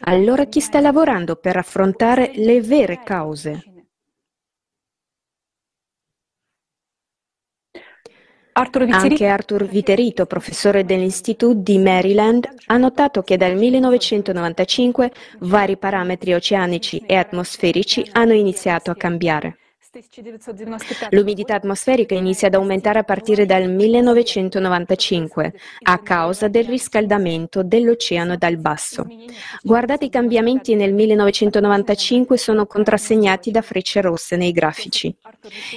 allora 0.00 0.44
chi 0.46 0.60
sta 0.60 0.80
lavorando 0.80 1.36
per 1.36 1.56
affrontare 1.56 2.32
le 2.34 2.60
vere 2.60 3.00
cause? 3.04 3.69
Anche 8.52 9.26
Arthur 9.26 9.64
Viterito, 9.64 10.26
professore 10.26 10.84
dell'Institute 10.84 11.62
di 11.62 11.78
Maryland, 11.78 12.48
ha 12.66 12.76
notato 12.76 13.22
che 13.22 13.36
dal 13.36 13.56
1995 13.56 15.12
vari 15.40 15.76
parametri 15.76 16.34
oceanici 16.34 17.02
e 17.06 17.14
atmosferici 17.16 18.06
hanno 18.12 18.32
iniziato 18.32 18.90
a 18.90 18.96
cambiare. 18.96 19.59
L'umidità 21.10 21.56
atmosferica 21.56 22.14
inizia 22.14 22.46
ad 22.46 22.54
aumentare 22.54 23.00
a 23.00 23.02
partire 23.02 23.44
dal 23.44 23.68
1995 23.68 25.52
a 25.82 25.98
causa 25.98 26.46
del 26.46 26.64
riscaldamento 26.66 27.64
dell'oceano 27.64 28.36
dal 28.36 28.56
basso. 28.56 29.04
Guardate 29.60 30.04
i 30.04 30.08
cambiamenti 30.08 30.76
nel 30.76 30.92
1995 30.94 32.38
sono 32.38 32.66
contrassegnati 32.66 33.50
da 33.50 33.62
frecce 33.62 34.00
rosse 34.00 34.36
nei 34.36 34.52
grafici. 34.52 35.12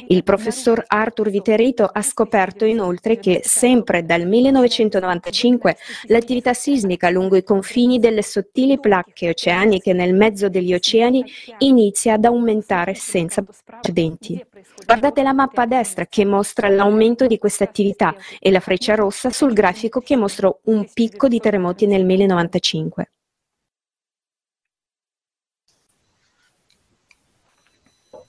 Il 0.09 0.23
professor 0.23 0.83
Arthur 0.85 1.31
Viterito 1.31 1.89
ha 1.91 2.01
scoperto 2.03 2.65
inoltre 2.65 3.17
che 3.17 3.41
sempre 3.43 4.05
dal 4.05 4.27
1995 4.27 5.75
l'attività 6.09 6.53
sismica 6.53 7.09
lungo 7.09 7.35
i 7.35 7.43
confini 7.43 7.97
delle 7.97 8.21
sottili 8.21 8.79
placche 8.79 9.29
oceaniche 9.29 9.91
nel 9.93 10.13
mezzo 10.13 10.49
degli 10.49 10.75
oceani 10.75 11.25
inizia 11.59 12.13
ad 12.13 12.25
aumentare 12.25 12.93
senza 12.93 13.41
precedenti 13.41 14.01
precedenti. 14.11 14.45
Guardate 14.85 15.23
la 15.23 15.33
mappa 15.33 15.63
a 15.63 15.67
destra 15.67 16.05
che 16.05 16.25
mostra 16.25 16.69
l'aumento 16.69 17.27
di 17.27 17.37
questa 17.37 17.63
attività 17.63 18.15
e 18.39 18.51
la 18.51 18.59
freccia 18.59 18.95
rossa 18.95 19.29
sul 19.29 19.53
grafico 19.53 20.01
che 20.01 20.15
mostra 20.15 20.53
un 20.63 20.87
picco 20.91 21.27
di 21.27 21.39
terremoti 21.39 21.85
nel 21.85 22.05
1095. 22.05 23.11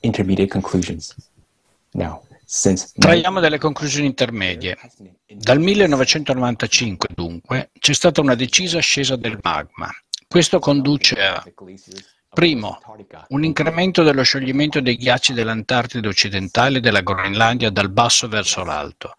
Intermediate 0.00 0.50
conclusions. 0.50 1.16
Now, 1.92 2.22
Traiamo 2.98 3.40
delle 3.40 3.58
conclusioni 3.58 4.06
intermedie. 4.06 4.76
Dal 5.26 5.58
1995, 5.58 7.08
dunque, 7.14 7.70
c'è 7.78 7.94
stata 7.94 8.20
una 8.20 8.34
decisa 8.34 8.78
ascesa 8.78 9.16
del 9.16 9.38
magma. 9.42 9.90
Questo 10.28 10.58
conduce 10.58 11.14
a 11.16 11.42
Primo, 12.34 12.80
un 13.28 13.44
incremento 13.44 14.02
dello 14.02 14.24
scioglimento 14.24 14.80
dei 14.80 14.96
ghiacci 14.96 15.32
dell'Antartide 15.32 16.08
occidentale 16.08 16.78
e 16.78 16.80
della 16.80 17.00
Groenlandia 17.00 17.70
dal 17.70 17.90
basso 17.90 18.26
verso 18.26 18.64
l'alto. 18.64 19.14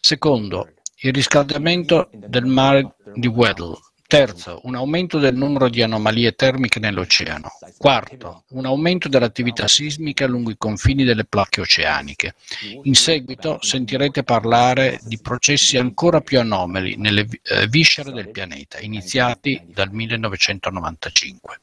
Secondo, 0.00 0.72
il 1.00 1.12
riscaldamento 1.12 2.08
del 2.12 2.46
mare 2.46 2.96
di 3.14 3.26
Weddell. 3.26 3.76
Terzo, 4.08 4.60
un 4.62 4.74
aumento 4.76 5.18
del 5.18 5.34
numero 5.34 5.68
di 5.68 5.82
anomalie 5.82 6.32
termiche 6.32 6.78
nell'oceano. 6.78 7.50
Quarto, 7.76 8.44
un 8.50 8.64
aumento 8.64 9.08
dell'attività 9.08 9.68
sismica 9.68 10.26
lungo 10.26 10.50
i 10.50 10.56
confini 10.56 11.04
delle 11.04 11.24
placche 11.24 11.60
oceaniche. 11.60 12.36
In 12.84 12.94
seguito 12.94 13.58
sentirete 13.60 14.22
parlare 14.22 14.98
di 15.02 15.18
processi 15.20 15.76
ancora 15.76 16.20
più 16.20 16.38
anomali 16.38 16.96
nelle 16.96 17.26
eh, 17.42 17.66
viscere 17.66 18.12
del 18.12 18.30
pianeta, 18.30 18.78
iniziati 18.80 19.60
dal 19.66 19.90
1995. 19.90 21.60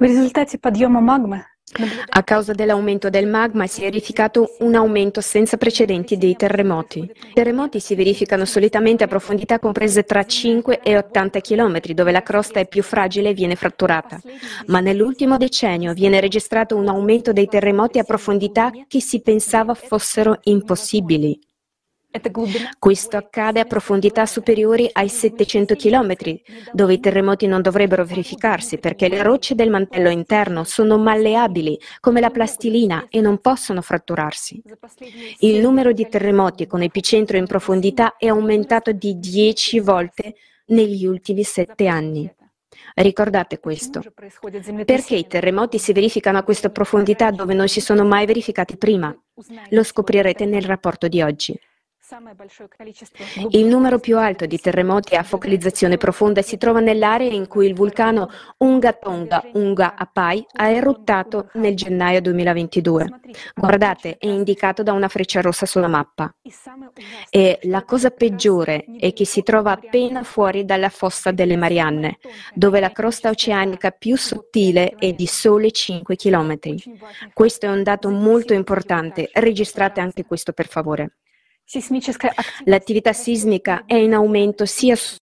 В 0.00 0.02
результате 0.02 0.56
подъема 0.56 1.00
магмы 1.02 1.44
A 2.08 2.22
causa 2.24 2.52
dell'aumento 2.52 3.10
del 3.10 3.28
magma 3.28 3.66
si 3.68 3.82
è 3.82 3.84
verificato 3.84 4.56
un 4.60 4.74
aumento 4.74 5.20
senza 5.20 5.56
precedenti 5.56 6.16
dei 6.16 6.34
terremoti. 6.34 6.98
I 6.98 7.32
terremoti 7.34 7.78
si 7.78 7.94
verificano 7.94 8.44
solitamente 8.44 9.04
a 9.04 9.06
profondità 9.06 9.60
comprese 9.60 10.02
tra 10.02 10.24
5 10.24 10.80
e 10.80 10.96
80 10.96 11.40
km, 11.40 11.80
dove 11.92 12.10
la 12.10 12.22
crosta 12.22 12.58
è 12.58 12.66
più 12.66 12.82
fragile 12.82 13.28
e 13.28 13.34
viene 13.34 13.54
fratturata. 13.54 14.20
Ma 14.66 14.80
nell'ultimo 14.80 15.36
decennio 15.36 15.92
viene 15.92 16.18
registrato 16.18 16.76
un 16.76 16.88
aumento 16.88 17.32
dei 17.32 17.46
terremoti 17.46 18.00
a 18.00 18.04
profondità 18.04 18.72
che 18.88 19.00
si 19.00 19.20
pensava 19.20 19.74
fossero 19.74 20.38
impossibili. 20.44 21.38
Questo 22.79 23.17
accade 23.17 23.59
a 23.59 23.65
profondità 23.65 24.25
superiori 24.25 24.89
ai 24.91 25.09
700 25.09 25.75
km, 25.75 26.15
dove 26.71 26.93
i 26.93 26.99
terremoti 26.99 27.47
non 27.47 27.61
dovrebbero 27.61 28.05
verificarsi 28.05 28.77
perché 28.77 29.07
le 29.07 29.21
rocce 29.21 29.55
del 29.55 29.69
mantello 29.69 30.09
interno 30.09 30.63
sono 30.63 30.97
malleabili 30.97 31.79
come 31.99 32.19
la 32.19 32.29
plastilina 32.29 33.07
e 33.09 33.21
non 33.21 33.39
possono 33.39 33.81
fratturarsi. 33.81 34.61
Il 35.39 35.59
numero 35.59 35.91
di 35.91 36.07
terremoti 36.07 36.67
con 36.67 36.81
epicentro 36.81 37.37
in 37.37 37.47
profondità 37.47 38.15
è 38.17 38.27
aumentato 38.27 38.91
di 38.91 39.19
10 39.19 39.79
volte 39.79 40.35
negli 40.67 41.05
ultimi 41.05 41.43
sette 41.43 41.87
anni. 41.87 42.33
Ricordate 42.95 43.59
questo. 43.59 44.01
Perché 44.85 45.15
i 45.15 45.27
terremoti 45.27 45.79
si 45.79 45.93
verificano 45.93 46.37
a 46.37 46.43
questa 46.43 46.69
profondità 46.69 47.31
dove 47.31 47.53
non 47.53 47.67
si 47.67 47.81
sono 47.81 48.05
mai 48.05 48.25
verificati 48.25 48.77
prima? 48.77 49.15
Lo 49.69 49.83
scoprirete 49.83 50.45
nel 50.45 50.63
rapporto 50.63 51.07
di 51.07 51.21
oggi. 51.21 51.57
Il 53.49 53.65
numero 53.65 53.97
più 53.97 54.19
alto 54.19 54.45
di 54.45 54.59
terremoti 54.59 55.15
a 55.15 55.23
focalizzazione 55.23 55.97
profonda 55.97 56.43
si 56.43 56.55
trova 56.57 56.79
nell'area 56.79 57.31
in 57.31 57.47
cui 57.47 57.65
il 57.65 57.73
vulcano 57.73 58.29
Unga 58.57 58.93
Tonga 58.93 59.43
Unga 59.53 59.95
Apai 59.95 60.45
ha 60.53 60.69
eruttato 60.69 61.49
nel 61.53 61.75
gennaio 61.75 62.21
2022. 62.21 63.21
Guardate, 63.55 64.17
è 64.19 64.27
indicato 64.27 64.83
da 64.83 64.93
una 64.93 65.07
freccia 65.07 65.41
rossa 65.41 65.65
sulla 65.65 65.87
mappa. 65.87 66.31
E 67.31 67.57
la 67.63 67.83
cosa 67.83 68.11
peggiore 68.11 68.85
è 68.99 69.11
che 69.11 69.25
si 69.25 69.41
trova 69.41 69.71
appena 69.71 70.23
fuori 70.23 70.63
dalla 70.63 70.89
fossa 70.89 71.31
delle 71.31 71.57
Marianne, 71.57 72.19
dove 72.53 72.79
la 72.79 72.91
crosta 72.91 73.29
oceanica 73.29 73.89
più 73.89 74.15
sottile 74.15 74.93
è 74.99 75.11
di 75.13 75.25
sole 75.25 75.71
5 75.71 76.15
km. 76.15 76.59
Questo 77.33 77.65
è 77.65 77.69
un 77.69 77.81
dato 77.81 78.11
molto 78.11 78.53
importante, 78.53 79.29
registrate 79.33 80.01
anche 80.01 80.23
questo 80.23 80.51
per 80.51 80.67
favore. 80.67 81.15
L'attività 82.65 83.11
sismica 83.11 83.83
è 83.85 83.95
in 83.95 84.13
aumento 84.13 84.65
sia 84.65 84.95
sul 84.95 85.17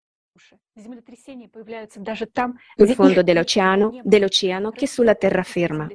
fondo 2.95 3.21
dell'oceano, 3.21 3.99
dell'oceano 4.03 4.71
che 4.71 4.87
sulla 4.87 5.15
terraferma, 5.15 5.87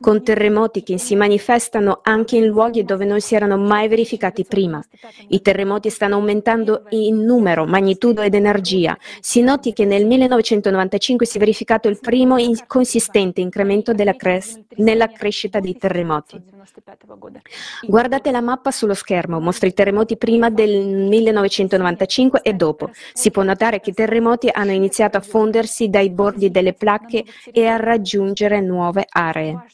con 0.00 0.22
terremoti 0.22 0.82
che 0.82 0.98
si 0.98 1.16
manifestano 1.16 2.00
anche 2.02 2.36
in 2.36 2.46
luoghi 2.46 2.84
dove 2.84 3.04
non 3.04 3.20
si 3.20 3.34
erano 3.34 3.58
mai 3.58 3.88
verificati 3.88 4.44
prima. 4.44 4.82
I 5.28 5.42
terremoti 5.42 5.90
stanno 5.90 6.14
aumentando 6.14 6.84
in 6.90 7.24
numero, 7.24 7.66
magnitudo 7.66 8.22
ed 8.22 8.34
energia. 8.34 8.96
Si 9.20 9.42
noti 9.42 9.72
che 9.72 9.84
nel 9.84 10.06
1995 10.06 11.26
si 11.26 11.36
è 11.36 11.40
verificato 11.40 11.88
il 11.88 11.98
primo 12.00 12.36
consistente 12.66 13.40
incremento 13.40 13.92
cres- 14.16 14.60
nella 14.76 15.08
crescita 15.08 15.60
dei 15.60 15.76
terremoti. 15.76 16.57
Guardate 17.86 18.30
la 18.30 18.40
mappa 18.40 18.70
sullo 18.70 18.94
schermo, 18.94 19.40
mostra 19.40 19.68
i 19.68 19.72
terremoti 19.72 20.16
prima 20.16 20.50
del 20.50 20.86
1995 20.86 22.40
e 22.42 22.52
dopo. 22.54 22.90
Si 23.12 23.30
può 23.30 23.42
notare 23.42 23.80
che 23.80 23.90
i 23.90 23.94
terremoti 23.94 24.48
hanno 24.52 24.72
iniziato 24.72 25.16
a 25.16 25.20
fondersi 25.20 25.88
dai 25.88 26.10
bordi 26.10 26.50
delle 26.50 26.74
placche 26.74 27.24
e 27.52 27.66
a 27.66 27.76
raggiungere 27.76 28.60
nuove 28.60 29.06
aree. 29.08 29.66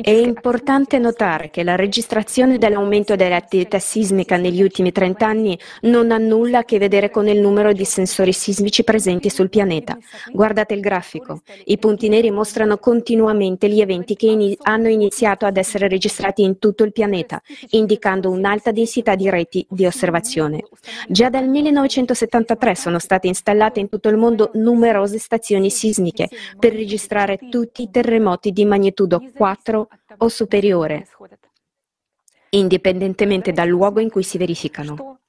È 0.00 0.10
importante 0.10 0.98
notare 0.98 1.50
che 1.50 1.62
la 1.62 1.76
registrazione 1.76 2.58
dell'aumento 2.58 3.14
dell'attività 3.14 3.78
sismica 3.78 4.36
negli 4.36 4.60
ultimi 4.60 4.90
30 4.90 5.24
anni 5.26 5.58
non 5.82 6.10
ha 6.10 6.18
nulla 6.18 6.58
a 6.58 6.64
che 6.64 6.78
vedere 6.78 7.10
con 7.10 7.28
il 7.28 7.38
numero 7.38 7.72
di 7.72 7.84
sensori 7.84 8.32
sismici 8.32 8.82
presenti 8.82 9.30
sul 9.30 9.48
pianeta. 9.48 9.96
Guardate 10.32 10.74
il 10.74 10.80
grafico. 10.80 11.42
I 11.66 11.78
punti 11.78 12.08
neri 12.08 12.32
mostrano 12.32 12.78
continuamente 12.78 13.68
gli 13.68 13.80
eventi 13.80 14.16
che 14.16 14.26
in- 14.26 14.56
hanno 14.62 14.88
iniziato 14.88 15.46
ad 15.46 15.56
essere 15.56 15.86
registrati 15.86 16.42
in 16.42 16.58
tutto 16.58 16.82
il 16.82 16.92
pianeta, 16.92 17.40
indicando 17.70 18.30
un'alta 18.30 18.72
densità 18.72 19.14
di 19.14 19.30
reti 19.30 19.64
di 19.70 19.86
osservazione. 19.86 20.64
Già 21.08 21.30
dal 21.30 21.48
1973 21.48 22.74
sono 22.74 22.98
state 22.98 23.28
installate 23.28 23.78
in 23.78 23.88
tutto 23.88 24.08
il 24.08 24.16
mondo 24.16 24.50
numerose 24.54 25.18
stazioni 25.18 25.70
sismiche 25.70 26.28
per 26.58 26.72
registrare 26.72 27.38
tutti 27.48 27.82
i 27.82 27.90
terremoti 27.90 28.22
terremoti 28.34 28.52
di 28.52 28.64
magnitudo 28.64 29.22
4 29.34 29.88
o 30.18 30.28
superiore, 30.28 31.06
indipendentemente 32.50 33.52
dal 33.52 33.68
luogo 33.68 34.00
in 34.00 34.10
cui 34.10 34.22
si 34.22 34.38
verificano. 34.38 35.20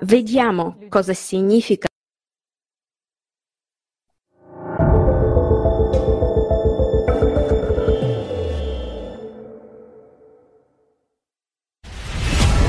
Vediamo 0.00 0.78
cosa 0.88 1.12
significa 1.12 1.88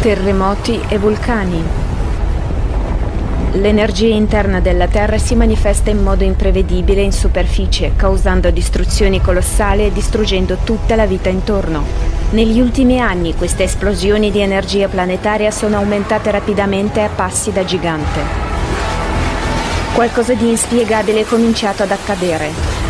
terremoti 0.01 0.81
e 0.89 0.97
vulcani. 0.97 1.82
L'energia 3.55 4.07
interna 4.07 4.59
della 4.59 4.87
Terra 4.87 5.19
si 5.19 5.35
manifesta 5.35 5.91
in 5.91 6.01
modo 6.01 6.23
imprevedibile 6.23 7.03
in 7.03 7.11
superficie, 7.11 7.91
causando 7.95 8.49
distruzioni 8.49 9.21
colossali 9.21 9.85
e 9.85 9.91
distruggendo 9.91 10.57
tutta 10.63 10.95
la 10.95 11.05
vita 11.05 11.29
intorno. 11.29 11.85
Negli 12.31 12.59
ultimi 12.59 12.99
anni 12.99 13.35
queste 13.35 13.65
esplosioni 13.65 14.31
di 14.31 14.39
energia 14.39 14.87
planetaria 14.87 15.51
sono 15.51 15.77
aumentate 15.77 16.31
rapidamente 16.31 17.01
a 17.01 17.09
passi 17.09 17.51
da 17.51 17.63
gigante. 17.63 18.21
Qualcosa 19.93 20.33
di 20.33 20.49
inspiegabile 20.49 21.19
è 21.19 21.25
cominciato 21.25 21.83
ad 21.83 21.91
accadere. 21.91 22.82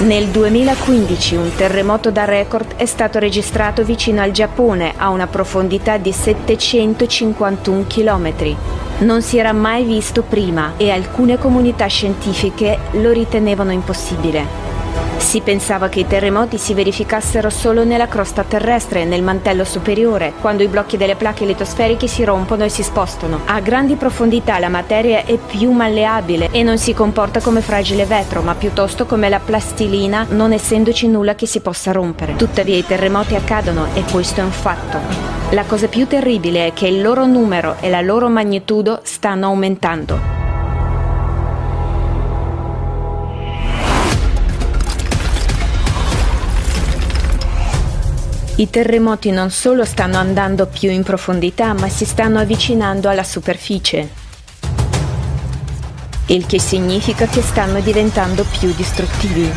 Nel 0.00 0.28
2015 0.28 1.36
un 1.36 1.50
terremoto 1.54 2.10
da 2.10 2.24
record 2.24 2.76
è 2.76 2.86
stato 2.86 3.18
registrato 3.18 3.84
vicino 3.84 4.22
al 4.22 4.30
Giappone 4.30 4.94
a 4.96 5.10
una 5.10 5.26
profondità 5.26 5.98
di 5.98 6.10
751 6.10 7.84
km 7.86 8.56
non 9.00 9.22
si 9.22 9.38
era 9.38 9.52
mai 9.52 9.84
visto 9.84 10.22
prima 10.22 10.72
e 10.76 10.90
alcune 10.90 11.38
comunità 11.38 11.86
scientifiche 11.86 12.78
lo 12.92 13.12
ritenevano 13.12 13.72
impossibile. 13.72 14.79
Si 15.20 15.42
pensava 15.42 15.88
che 15.88 16.00
i 16.00 16.06
terremoti 16.08 16.58
si 16.58 16.74
verificassero 16.74 17.50
solo 17.50 17.84
nella 17.84 18.08
crosta 18.08 18.42
terrestre, 18.42 19.04
nel 19.04 19.22
mantello 19.22 19.62
superiore, 19.62 20.32
quando 20.40 20.64
i 20.64 20.66
blocchi 20.66 20.96
delle 20.96 21.14
placche 21.14 21.44
litosferiche 21.44 22.08
si 22.08 22.24
rompono 22.24 22.64
e 22.64 22.68
si 22.68 22.82
spostano. 22.82 23.42
A 23.44 23.60
grandi 23.60 23.94
profondità 23.94 24.58
la 24.58 24.68
materia 24.68 25.24
è 25.24 25.36
più 25.36 25.70
malleabile 25.70 26.48
e 26.50 26.64
non 26.64 26.78
si 26.78 26.94
comporta 26.94 27.40
come 27.40 27.60
fragile 27.60 28.06
vetro, 28.06 28.42
ma 28.42 28.56
piuttosto 28.56 29.06
come 29.06 29.28
la 29.28 29.38
plastilina, 29.38 30.26
non 30.30 30.52
essendoci 30.52 31.06
nulla 31.06 31.36
che 31.36 31.46
si 31.46 31.60
possa 31.60 31.92
rompere. 31.92 32.34
Tuttavia 32.34 32.76
i 32.76 32.84
terremoti 32.84 33.36
accadono 33.36 33.86
e 33.94 34.02
questo 34.10 34.40
è 34.40 34.42
un 34.42 34.50
fatto. 34.50 34.98
La 35.50 35.64
cosa 35.64 35.86
più 35.86 36.08
terribile 36.08 36.66
è 36.66 36.72
che 36.72 36.88
il 36.88 37.00
loro 37.00 37.26
numero 37.26 37.76
e 37.78 37.88
la 37.88 38.00
loro 38.00 38.28
magnitudo 38.28 39.00
stanno 39.04 39.46
aumentando. 39.46 40.39
I 48.60 48.68
terremoti 48.68 49.30
non 49.30 49.50
solo 49.50 49.86
stanno 49.86 50.18
andando 50.18 50.66
più 50.66 50.90
in 50.90 51.02
profondità, 51.02 51.72
ma 51.72 51.88
si 51.88 52.04
stanno 52.04 52.40
avvicinando 52.40 53.08
alla 53.08 53.24
superficie, 53.24 54.06
il 56.26 56.44
che 56.44 56.60
significa 56.60 57.24
che 57.24 57.40
stanno 57.40 57.80
diventando 57.80 58.44
più 58.58 58.70
distruttivi. 58.74 59.50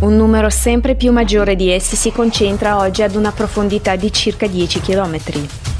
Un 0.00 0.16
numero 0.16 0.50
sempre 0.50 0.96
più 0.96 1.12
maggiore 1.12 1.54
di 1.54 1.70
essi 1.70 1.94
si 1.94 2.10
concentra 2.10 2.78
oggi 2.78 3.04
ad 3.04 3.14
una 3.14 3.30
profondità 3.30 3.94
di 3.94 4.12
circa 4.12 4.48
10 4.48 4.80
km. 4.80 5.71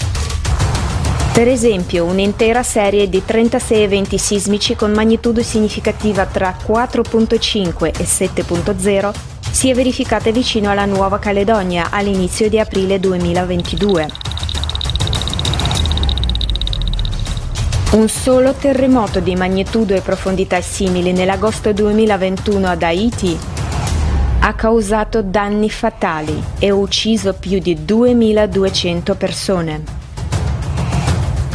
Per 1.32 1.48
esempio, 1.48 2.04
un'intera 2.04 2.62
serie 2.62 3.08
di 3.08 3.24
36 3.24 3.82
eventi 3.82 4.18
sismici 4.18 4.76
con 4.76 4.92
magnitudo 4.92 5.42
significativa 5.42 6.26
tra 6.26 6.54
4.5 6.54 7.86
e 7.86 8.04
7.0 8.04 9.14
si 9.50 9.70
è 9.70 9.74
verificata 9.74 10.30
vicino 10.30 10.70
alla 10.70 10.84
Nuova 10.84 11.18
Caledonia 11.18 11.88
all'inizio 11.90 12.50
di 12.50 12.58
aprile 12.58 13.00
2022. 13.00 14.08
Un 17.92 18.08
solo 18.10 18.52
terremoto 18.52 19.20
di 19.20 19.34
magnitudo 19.34 19.94
e 19.94 20.02
profondità 20.02 20.60
simili 20.60 21.12
nell'agosto 21.12 21.72
2021 21.72 22.66
ad 22.66 22.82
Haiti 22.82 23.38
ha 24.40 24.52
causato 24.52 25.22
danni 25.22 25.70
fatali 25.70 26.42
e 26.58 26.70
ucciso 26.70 27.32
più 27.32 27.58
di 27.58 27.86
2200 27.86 29.14
persone. 29.14 30.01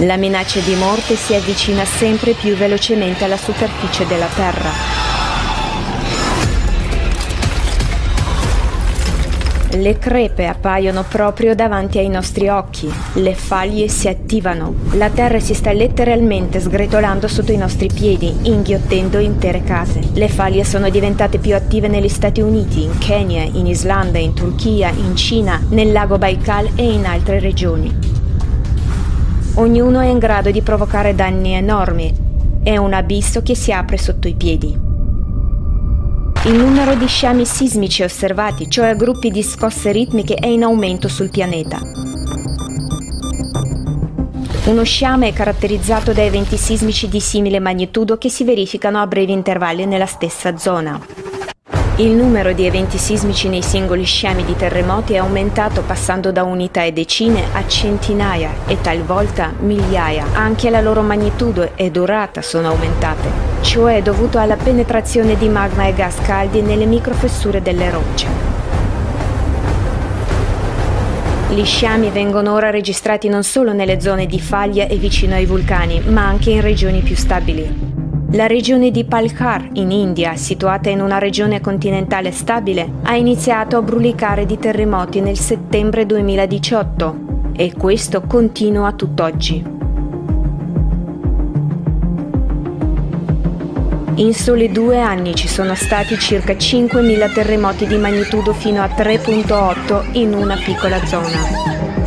La 0.01 0.15
minaccia 0.15 0.59
di 0.59 0.75
morte 0.75 1.15
si 1.15 1.33
avvicina 1.33 1.83
sempre 1.83 2.33
più 2.33 2.55
velocemente 2.55 3.23
alla 3.23 3.35
superficie 3.35 4.05
della 4.05 4.27
Terra. 4.27 4.69
Le 9.71 9.97
crepe 9.97 10.45
appaiono 10.45 11.03
proprio 11.03 11.55
davanti 11.55 11.97
ai 11.97 12.09
nostri 12.09 12.47
occhi, 12.47 12.93
le 13.13 13.33
faglie 13.33 13.87
si 13.87 14.07
attivano, 14.07 14.75
la 14.91 15.09
terra 15.09 15.39
si 15.39 15.55
sta 15.55 15.71
letteralmente 15.71 16.59
sgretolando 16.59 17.27
sotto 17.27 17.51
i 17.51 17.57
nostri 17.57 17.89
piedi, 17.91 18.31
inghiottendo 18.43 19.17
intere 19.17 19.63
case. 19.63 20.01
Le 20.13 20.29
faglie 20.29 20.63
sono 20.63 20.89
diventate 20.89 21.39
più 21.39 21.55
attive 21.55 21.87
negli 21.87 22.09
Stati 22.09 22.39
Uniti, 22.39 22.83
in 22.83 22.99
Kenya, 22.99 23.41
in 23.41 23.65
Islanda, 23.65 24.19
in 24.19 24.35
Turchia, 24.35 24.89
in 24.89 25.15
Cina, 25.15 25.59
nel 25.69 25.91
lago 25.91 26.19
Baikal 26.19 26.69
e 26.75 26.83
in 26.83 27.07
altre 27.07 27.39
regioni. 27.39 28.26
Ognuno 29.59 30.01
è 30.01 30.05
in 30.05 30.19
grado 30.19 30.51
di 30.51 30.61
provocare 30.61 31.15
danni 31.15 31.53
enormi. 31.53 32.13
È 32.61 32.77
un 32.77 32.93
abisso 32.93 33.41
che 33.41 33.55
si 33.55 33.71
apre 33.71 33.97
sotto 33.97 34.27
i 34.27 34.35
piedi. 34.35 34.67
Il 36.45 36.53
numero 36.53 36.93
di 36.93 37.07
sciami 37.07 37.43
sismici 37.43 38.03
osservati, 38.03 38.69
cioè 38.69 38.95
gruppi 38.95 39.31
di 39.31 39.41
scosse 39.41 39.91
ritmiche, 39.91 40.35
è 40.35 40.45
in 40.45 40.61
aumento 40.61 41.07
sul 41.07 41.31
pianeta. 41.31 41.79
Uno 44.65 44.83
sciame 44.83 45.29
è 45.29 45.33
caratterizzato 45.33 46.13
da 46.13 46.21
eventi 46.21 46.55
sismici 46.55 47.09
di 47.09 47.19
simile 47.19 47.59
magnitudo 47.59 48.19
che 48.19 48.29
si 48.29 48.43
verificano 48.43 49.01
a 49.01 49.07
brevi 49.07 49.31
intervalli 49.31 49.87
nella 49.87 50.05
stessa 50.05 50.55
zona. 50.55 50.99
Il 51.99 52.11
numero 52.11 52.53
di 52.53 52.63
eventi 52.63 52.99
sismici 52.99 53.49
nei 53.49 53.63
singoli 53.63 54.03
sciami 54.03 54.45
di 54.45 54.55
terremoti 54.55 55.13
è 55.13 55.17
aumentato 55.17 55.81
passando 55.81 56.31
da 56.31 56.43
unità 56.43 56.83
e 56.83 56.93
decine 56.93 57.45
a 57.53 57.67
centinaia 57.67 58.51
e 58.67 58.79
talvolta 58.81 59.51
migliaia. 59.61 60.25
Anche 60.33 60.69
la 60.69 60.79
loro 60.79 61.01
magnitudo 61.01 61.71
e 61.75 61.89
durata 61.89 62.43
sono 62.43 62.67
aumentate. 62.67 63.27
Ciò 63.61 63.87
è 63.87 64.03
dovuto 64.03 64.37
alla 64.37 64.57
penetrazione 64.57 65.37
di 65.37 65.49
magma 65.49 65.87
e 65.87 65.95
gas 65.95 66.17
caldi 66.21 66.61
nelle 66.61 66.85
microfessure 66.85 67.63
delle 67.63 67.89
rocce. 67.89 68.27
Gli 71.49 71.65
sciami 71.65 72.11
vengono 72.11 72.53
ora 72.53 72.69
registrati 72.69 73.27
non 73.27 73.41
solo 73.41 73.73
nelle 73.73 73.99
zone 73.99 74.27
di 74.27 74.39
faglia 74.39 74.85
e 74.85 74.97
vicino 74.97 75.33
ai 75.33 75.47
vulcani, 75.47 75.99
ma 76.01 76.27
anche 76.27 76.51
in 76.51 76.61
regioni 76.61 76.99
più 77.01 77.15
stabili. 77.15 77.96
La 78.31 78.45
regione 78.45 78.91
di 78.91 79.05
Palkar, 79.05 79.69
in 79.73 79.89
India, 79.89 80.35
situata 80.35 80.89
in 80.89 80.99
una 80.99 81.17
regione 81.17 81.61
continentale 81.61 82.31
stabile, 82.31 82.85
ha 83.03 83.15
iniziato 83.15 83.77
a 83.77 83.81
brulicare 83.81 84.45
di 84.45 84.57
terremoti 84.57 85.21
nel 85.21 85.37
settembre 85.37 86.05
2018 86.05 87.51
e 87.55 87.71
questo 87.73 88.23
continua 88.23 88.91
tutt'oggi. 88.91 89.63
In 94.15 94.33
soli 94.33 94.71
due 94.73 94.99
anni 94.99 95.33
ci 95.33 95.47
sono 95.47 95.73
stati 95.73 96.19
circa 96.19 96.51
5.000 96.51 97.33
terremoti 97.33 97.87
di 97.87 97.97
magnitudo 97.97 98.51
fino 98.51 98.81
a 98.81 98.87
3.8 98.87 100.17
in 100.17 100.33
una 100.33 100.57
piccola 100.57 100.97
zona. 101.05 102.06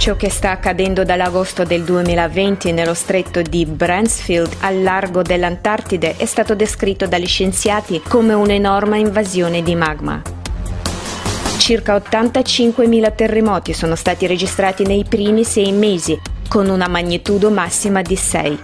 Ciò 0.00 0.16
che 0.16 0.30
sta 0.30 0.52
accadendo 0.52 1.04
dall'agosto 1.04 1.62
del 1.62 1.82
2020 1.84 2.72
nello 2.72 2.94
stretto 2.94 3.42
di 3.42 3.66
Bransfield 3.66 4.50
al 4.60 4.82
largo 4.82 5.20
dell'Antartide 5.20 6.16
è 6.16 6.24
stato 6.24 6.54
descritto 6.54 7.06
dagli 7.06 7.26
scienziati 7.26 8.00
come 8.08 8.32
un'enorme 8.32 8.98
invasione 8.98 9.62
di 9.62 9.74
magma. 9.74 10.22
Circa 11.58 11.96
85.000 11.96 13.14
terremoti 13.14 13.74
sono 13.74 13.94
stati 13.94 14.26
registrati 14.26 14.86
nei 14.86 15.04
primi 15.04 15.44
sei 15.44 15.70
mesi, 15.70 16.18
con 16.48 16.70
una 16.70 16.88
magnitudo 16.88 17.50
massima 17.50 18.00
di 18.00 18.16
6. 18.16 18.58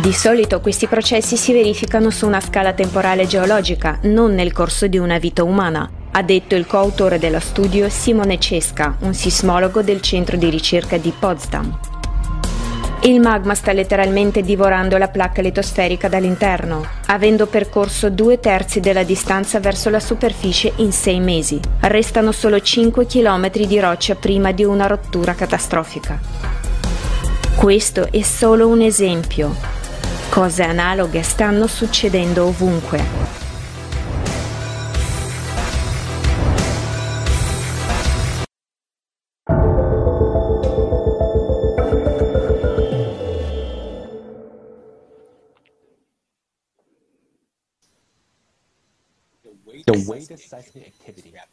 Di 0.00 0.12
solito 0.12 0.60
questi 0.60 0.86
processi 0.86 1.36
si 1.36 1.52
verificano 1.52 2.10
su 2.10 2.24
una 2.24 2.40
scala 2.40 2.72
temporale 2.72 3.26
geologica, 3.26 3.98
non 4.02 4.34
nel 4.34 4.52
corso 4.52 4.86
di 4.86 4.96
una 4.96 5.18
vita 5.18 5.42
umana 5.42 5.97
ha 6.12 6.22
detto 6.22 6.54
il 6.54 6.66
coautore 6.66 7.18
dello 7.18 7.40
studio 7.40 7.88
Simone 7.88 8.38
Cesca, 8.38 8.96
un 9.00 9.14
sismologo 9.14 9.82
del 9.82 10.00
centro 10.00 10.36
di 10.36 10.48
ricerca 10.50 10.96
di 10.96 11.12
Potsdam. 11.16 11.78
Il 13.02 13.20
magma 13.20 13.54
sta 13.54 13.72
letteralmente 13.72 14.42
divorando 14.42 14.98
la 14.98 15.08
placca 15.08 15.40
litosferica 15.40 16.08
dall'interno, 16.08 16.84
avendo 17.06 17.46
percorso 17.46 18.10
due 18.10 18.40
terzi 18.40 18.80
della 18.80 19.04
distanza 19.04 19.60
verso 19.60 19.88
la 19.88 20.00
superficie 20.00 20.72
in 20.76 20.90
sei 20.90 21.20
mesi. 21.20 21.60
Restano 21.80 22.32
solo 22.32 22.60
5 22.60 23.06
km 23.06 23.50
di 23.50 23.78
roccia 23.78 24.16
prima 24.16 24.50
di 24.50 24.64
una 24.64 24.86
rottura 24.86 25.34
catastrofica. 25.34 26.18
Questo 27.54 28.08
è 28.10 28.22
solo 28.22 28.66
un 28.66 28.80
esempio. 28.80 29.54
Cose 30.28 30.64
analoghe 30.64 31.22
stanno 31.22 31.68
succedendo 31.68 32.46
ovunque. 32.46 33.47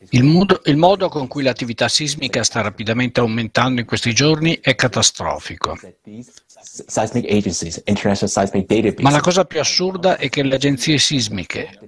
Il 0.10 0.24
modo, 0.24 0.62
il 0.66 0.78
modo, 0.78 1.10
con 1.10 1.28
cui 1.28 1.44
l'attività 1.44 1.88
sismica 1.88 2.44
sta 2.44 2.62
rapidamente 2.62 3.20
aumentando 3.20 3.82
in 3.82 3.88
questi 3.88 4.14
giorni 4.14 4.60
è 4.62 4.76
catastrofico. 4.76 5.78
Ma 9.00 9.12
la 9.12 9.22
cosa 9.22 9.46
più 9.46 9.60
assurda 9.60 10.18
è 10.18 10.30
che 10.30 10.44
le 10.44 10.56
agenzie 10.56 10.98
sismiche, 10.98 11.80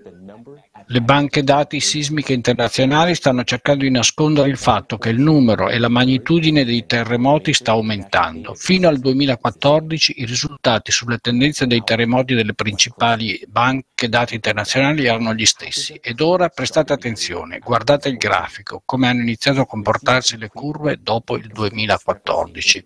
le 0.90 1.02
banche 1.02 1.44
dati 1.44 1.82
sismiche 1.82 2.32
internazionali 2.32 3.14
stanno 3.14 3.44
cercando 3.44 3.84
di 3.84 3.90
nascondere 3.90 4.48
il 4.48 4.56
fatto 4.56 4.98
che 4.98 5.10
il 5.10 5.20
numero 5.20 5.68
e 5.68 5.80
la 5.80 5.90
magnitudine 5.90 6.64
dei 6.64 6.86
terremoti 6.86 7.52
sta 7.54 7.72
aumentando. 7.72 8.54
Fino 8.54 8.88
al 8.88 8.98
2014 9.00 10.22
i 10.22 10.26
risultati 10.26 10.92
sulle 10.92 11.18
tendenze 11.18 11.68
dei 11.68 11.82
terremoti 11.84 12.36
delle 12.36 12.54
principali 12.54 13.42
banche 13.48 14.08
dati 14.08 14.36
internazionali 14.36 15.06
erano 15.06 15.34
gli 15.34 15.46
stessi. 15.46 16.00
Ed 16.02 16.22
ora 16.22 16.48
prestate 16.48 16.94
attenzione, 16.94 17.60
guardate 17.60 18.08
il 18.08 18.16
grafico, 18.16 18.82
come 18.86 19.10
hanno 19.10 19.22
iniziato 19.22 19.60
a 19.60 19.66
comportarsi 19.66 20.38
le 20.38 20.48
curve 20.48 21.00
dopo 21.02 21.36
il 21.36 21.48
2014. 21.48 22.86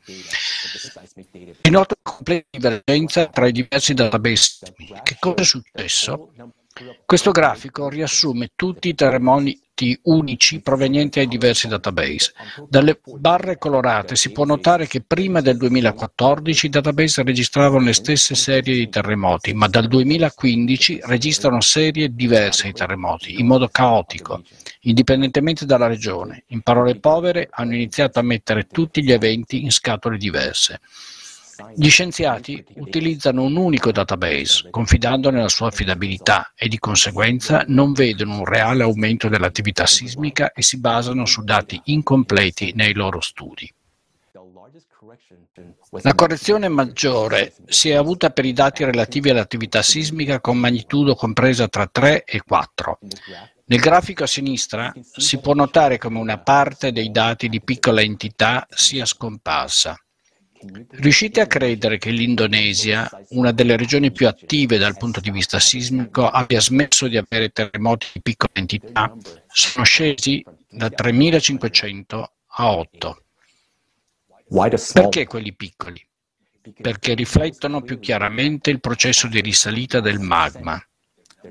È 1.62 1.70
nota 1.70 1.94
completa 2.02 2.48
divergenza 2.50 3.28
tra 3.28 3.48
i 3.48 3.52
diversi 3.52 3.94
database. 3.94 4.74
Che 5.04 5.18
cosa 5.20 5.42
è 5.42 5.44
successo? 5.44 6.32
Questo 7.06 7.32
grafico 7.32 7.90
riassume 7.90 8.52
tutti 8.56 8.90
i 8.90 8.96
terremoti 8.96 9.60
unici 10.04 10.62
provenienti 10.62 11.20
dai 11.20 11.28
diversi 11.28 11.68
database. 11.68 12.34
Dalle 12.70 13.00
barre 13.18 13.58
colorate 13.58 14.16
si 14.16 14.32
può 14.32 14.46
notare 14.46 14.88
che 14.88 15.02
prima 15.02 15.42
del 15.42 15.58
2014 15.58 16.66
i 16.68 16.70
database 16.70 17.24
registravano 17.24 17.86
le 17.86 17.94
stesse 17.94 18.36
serie 18.36 18.76
di 18.76 18.90
terremoti, 18.90 19.54
ma 19.54 19.68
dal 19.68 19.88
2015 19.88 21.00
registrano 21.04 21.62
serie 21.62 22.14
diverse 22.14 22.68
di 22.68 22.74
terremoti, 22.74 23.40
in 23.40 23.48
modo 23.48 23.68
caotico, 23.70 24.44
indipendentemente 24.82 25.66
dalla 25.66 25.88
regione. 25.88 26.44
In 26.48 26.62
parole 26.62 27.00
povere, 27.00 27.50
hanno 27.52 27.74
iniziato 27.74 28.20
a 28.20 28.24
mettere 28.24 28.68
tutti 28.68 29.04
gli 29.04 29.12
eventi 29.12 29.64
in 29.64 29.72
scatole 29.72 30.18
diverse. 30.18 30.80
Gli 31.76 31.90
scienziati 31.90 32.64
utilizzano 32.76 33.44
un 33.44 33.56
unico 33.56 33.92
database, 33.92 34.70
confidando 34.70 35.30
nella 35.30 35.50
sua 35.50 35.68
affidabilità 35.68 36.54
e 36.56 36.68
di 36.68 36.80
conseguenza 36.80 37.64
non 37.68 37.94
vedono 37.94 38.38
un 38.40 38.46
reale 38.46 38.84
aumento 38.84 39.30
dell'attività 39.30 39.86
sismica 39.86 40.52
e 40.52 40.62
si 40.62 40.80
basano 40.80 41.26
su 41.26 41.44
dati 41.44 41.80
incompleti 41.86 42.74
nei 42.76 42.94
loro 42.94 43.22
studi. 43.22 43.72
La 46.02 46.16
correzione 46.16 46.70
maggiore 46.70 47.54
si 47.66 47.90
è 47.90 47.96
avuta 47.96 48.30
per 48.30 48.46
i 48.46 48.54
dati 48.54 48.86
relativi 48.86 49.30
all'attività 49.30 49.82
sismica 49.82 50.40
con 50.40 50.58
magnitudo 50.58 51.16
compresa 51.16 51.68
tra 51.68 51.86
3 51.86 52.24
e 52.24 52.42
4. 52.42 53.00
Nel 53.66 53.80
grafico 53.80 54.24
a 54.24 54.28
sinistra 54.28 54.94
si 55.12 55.40
può 55.40 55.54
notare 55.54 55.98
come 55.98 56.20
una 56.20 56.40
parte 56.40 56.92
dei 56.92 57.12
dati 57.12 57.50
di 57.50 57.62
piccola 57.62 58.02
entità 58.02 58.66
sia 58.70 59.06
scomparsa. 59.06 59.98
Riuscite 60.90 61.42
a 61.42 61.48
credere 61.48 61.98
che 61.98 62.12
l'Indonesia, 62.12 63.10
una 63.30 63.52
delle 63.52 63.76
regioni 63.76 64.12
più 64.12 64.28
attive 64.28 64.78
dal 64.78 64.96
punto 64.96 65.20
di 65.20 65.32
vista 65.32 65.60
sismico, 65.60 66.28
abbia 66.30 66.62
smesso 66.62 67.08
di 67.08 67.18
avere 67.18 67.50
terremoti 67.50 68.08
di 68.14 68.22
piccola 68.22 68.52
entità? 68.54 69.16
Sono 69.48 69.84
scesi 69.86 70.46
da 70.70 70.88
3.500 70.88 72.24
a 72.46 72.72
8. 72.72 73.24
Perché 74.94 75.26
quelli 75.26 75.54
piccoli? 75.54 76.06
Perché 76.80 77.16
riflettono 77.16 77.82
più 77.82 78.00
chiaramente 78.00 78.70
il 78.70 78.80
processo 78.80 79.28
di 79.28 79.42
risalita 79.42 80.00
del 80.00 80.20
magma. 80.20 80.84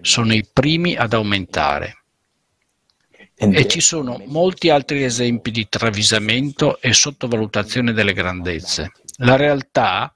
sono 0.03 0.33
i 0.33 0.47
primi 0.51 0.95
ad 0.95 1.13
aumentare. 1.15 2.00
E 3.43 3.67
ci 3.69 3.81
sono 3.81 4.23
molti 4.27 4.69
altri 4.69 5.03
esempi 5.03 5.51
di 5.51 5.67
travisamento 5.67 6.79
e 6.79 6.93
sottovalutazione 6.93 7.95
delle 7.95 8.13
grandezze. 8.13 8.93
La 9.17 9.37
realtà 9.37 10.15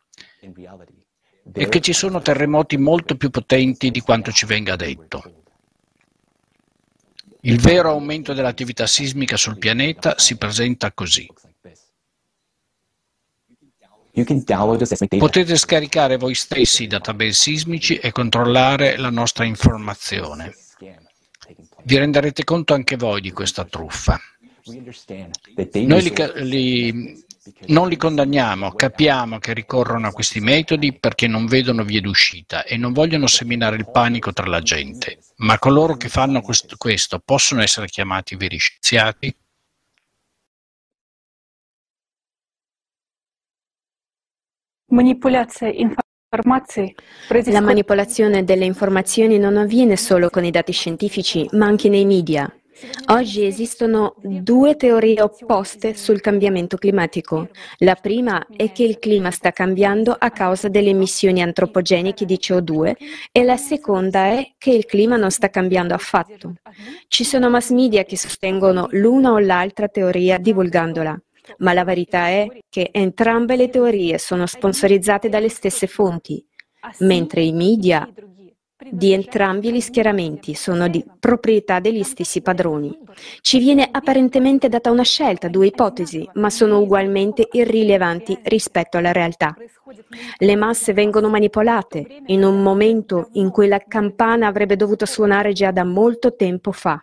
è 1.51 1.69
che 1.69 1.81
ci 1.81 1.95
sono 1.95 2.21
terremoti 2.21 2.77
molto 2.77 3.17
più 3.17 3.31
potenti 3.31 3.91
di 3.91 4.01
quanto 4.01 4.31
ci 4.31 4.45
venga 4.45 4.77
detto. 4.77 5.23
Il 7.41 7.59
vero 7.61 7.91
aumento 7.91 8.35
dell'attività 8.35 8.87
sismica 8.87 9.39
sul 9.39 9.57
pianeta 9.57 10.19
si 10.19 10.37
presenta 10.37 10.93
così. 10.93 11.27
Potete 15.19 15.57
scaricare 15.57 16.19
voi 16.19 16.35
stessi 16.35 16.83
i 16.83 16.87
database 16.87 17.33
sismici 17.33 17.97
e 17.97 18.13
controllare 18.13 18.99
la 18.99 19.11
nostra 19.11 19.45
informazione. 19.45 20.55
Vi 21.87 21.99
renderete 21.99 22.45
conto 22.45 22.73
anche 22.73 22.97
voi 22.97 23.21
di 23.21 23.31
questa 23.31 23.65
truffa. 23.65 24.19
Noi 24.65 26.03
li, 26.03 26.13
li, 26.37 27.25
non 27.67 27.89
li 27.89 27.97
condanniamo, 27.97 28.73
capiamo 28.73 29.39
che 29.39 29.53
ricorrono 29.53 30.07
a 30.07 30.13
questi 30.13 30.41
metodi 30.41 30.99
perché 30.99 31.27
non 31.27 31.45
vedono 31.45 31.85
vie 31.85 32.01
d'uscita 32.01 32.65
e 32.65 32.79
non 32.79 32.95
vogliono 32.95 33.27
seminare 33.27 33.77
il 33.77 33.91
panico 33.91 34.33
tra 34.33 34.47
la 34.47 34.61
gente, 34.61 35.19
ma 35.37 35.59
coloro 35.59 35.97
che 35.99 36.09
fanno 36.09 36.41
questo, 36.41 36.77
questo 36.79 37.19
possono 37.23 37.61
essere 37.61 37.89
chiamati 37.89 38.35
veri 38.37 38.57
scienziati? 38.57 39.37
Manipolazione 44.87 45.75
la 47.51 47.61
manipolazione 47.61 48.45
delle 48.45 48.65
informazioni 48.65 49.39
non 49.39 49.57
avviene 49.57 49.97
solo 49.97 50.31
con 50.31 50.45
i 50.45 50.51
dati 50.51 50.73
scientifici, 50.73 51.49
ma 51.53 51.67
anche 51.67 51.89
nei 51.89 52.05
media. 52.05 52.53
Oggi 53.07 53.47
esistono 53.47 54.17
due 54.21 54.77
teorie 54.77 55.23
opposte 55.23 55.95
sul 55.95 56.21
cambiamento 56.21 56.77
climatico. 56.77 57.49
La 57.79 57.95
prima 57.95 58.45
è 58.57 58.73
che 58.73 58.83
il 58.83 58.99
clima 58.99 59.31
sta 59.31 59.53
cambiando 59.53 60.15
a 60.19 60.31
causa 60.31 60.69
delle 60.69 60.91
emissioni 60.91 61.41
antropogeniche 61.41 62.25
di 62.25 62.39
CO2 62.41 62.95
e 63.31 63.45
la 63.45 63.57
seconda 63.57 64.27
è 64.27 64.55
che 64.59 64.71
il 64.71 64.87
clima 64.87 65.17
non 65.17 65.31
sta 65.31 65.51
cambiando 65.51 65.95
affatto. 65.95 66.55
Ci 67.07 67.25
sono 67.25 67.49
mass 67.49 67.71
media 67.71 68.05
che 68.05 68.17
sostengono 68.17 68.89
l'una 68.91 69.33
o 69.33 69.39
l'altra 69.39 69.89
teoria 69.89 70.39
divulgandola 70.39 71.17
ma 71.59 71.73
la 71.73 71.85
verità 71.85 72.29
è 72.29 72.47
che 72.69 72.91
entrambe 72.93 73.57
le 73.57 73.69
teorie 73.69 74.19
sono 74.19 74.47
sponsorizzate 74.47 75.29
dalle 75.29 75.49
stesse 75.49 75.87
fonti, 75.87 76.45
mentre 76.99 77.43
i 77.43 77.53
media 77.53 78.09
di 78.91 79.13
entrambi 79.13 79.73
gli 79.73 79.81
schieramenti 79.81 80.55
sono 80.55 80.89
di 80.89 81.05
proprietà 81.19 81.81
degli 81.81 82.03
stessi 82.03 82.43
padroni. 82.43 82.97
Ci 83.41 83.59
viene 83.59 83.89
apparentemente 83.91 84.69
data 84.69 84.91
una 84.91 85.05
scelta, 85.05 85.49
due 85.49 85.69
ipotesi, 85.69 86.29
ma 86.35 86.51
sono 86.51 86.81
ugualmente 86.81 87.49
irrilevanti 87.51 88.39
rispetto 88.43 88.99
alla 88.99 89.13
realtà. 89.13 89.55
Le 90.39 90.57
masse 90.57 90.93
vengono 90.93 91.29
manipolate 91.29 92.23
in 92.27 92.45
un 92.45 92.63
momento 92.63 93.29
in 93.33 93.51
cui 93.51 93.69
la 93.69 93.83
campana 93.87 94.49
avrebbe 94.49 94.77
dovuto 94.77 95.07
suonare 95.07 95.53
già 95.53 95.71
da 95.71 95.85
molto 95.85 96.35
tempo 96.35 96.73
fa. 96.73 97.03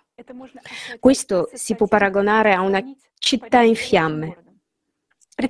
Questo 1.00 1.50
si 1.54 1.76
può 1.76 1.88
paragonare 1.88 2.54
a 2.54 2.62
una 2.62 2.84
città 3.22 3.62
in 3.62 3.76
fiamme. 3.76 4.36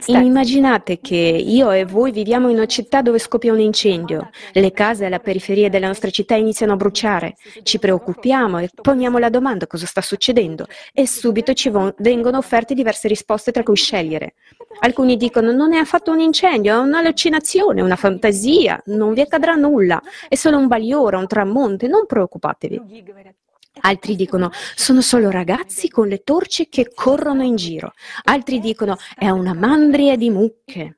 Immaginate 0.06 1.00
che 1.02 1.16
io 1.16 1.72
e 1.72 1.86
voi 1.86 2.12
viviamo 2.12 2.50
in 2.50 2.56
una 2.56 2.66
città 2.66 3.02
dove 3.02 3.18
scoppia 3.18 3.52
un 3.52 3.60
incendio, 3.60 4.30
le 4.54 4.72
case 4.72 5.06
alla 5.06 5.20
periferia 5.20 5.70
della 5.70 5.88
nostra 5.88 6.10
città 6.10 6.36
iniziano 6.36 6.74
a 6.74 6.76
bruciare, 6.76 7.36
ci 7.64 7.80
preoccupiamo 7.80 8.60
e 8.60 8.70
poniamo 8.74 9.18
la 9.18 9.30
domanda 9.30 9.68
cosa 9.68 9.86
sta 9.86 10.02
succedendo 10.02 10.66
e 10.94 11.08
subito 11.08 11.54
ci 11.54 11.72
vengono 11.98 12.38
offerte 12.38 12.74
diverse 12.74 13.08
risposte 13.08 13.52
tra 13.52 13.64
cui 13.64 13.76
scegliere. 13.76 14.36
Alcuni 14.80 15.18
dicono 15.18 15.52
non 15.52 15.74
è 15.74 15.78
affatto 15.78 16.12
un 16.12 16.20
incendio, 16.20 16.74
è 16.74 16.78
un'allucinazione, 16.78 17.82
una 17.82 17.98
fantasia, 17.98 18.82
non 18.88 19.14
vi 19.14 19.22
accadrà 19.22 19.56
nulla, 19.56 20.02
è 20.30 20.36
solo 20.36 20.58
un 20.58 20.68
bagliore, 20.68 21.18
un 21.18 21.28
tramonte, 21.28 21.88
non 21.88 22.06
preoccupatevi. 22.06 23.40
Altri 23.80 24.16
dicono 24.16 24.52
sono 24.76 25.02
solo 25.02 25.30
ragazzi 25.30 25.90
con 25.90 26.08
le 26.08 26.24
torce 26.24 26.68
che 26.68 26.92
corrono 26.94 27.44
in 27.44 27.56
giro. 27.56 27.94
Altri 28.24 28.60
dicono 28.60 28.98
è 29.18 29.30
una 29.30 29.54
mandria 29.54 30.18
di 30.18 30.30
mucche 30.30 30.94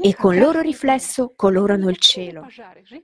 e 0.00 0.14
con 0.14 0.38
loro 0.38 0.60
riflesso 0.60 1.34
colorano 1.36 1.90
il 1.90 1.98
cielo. 1.98 2.46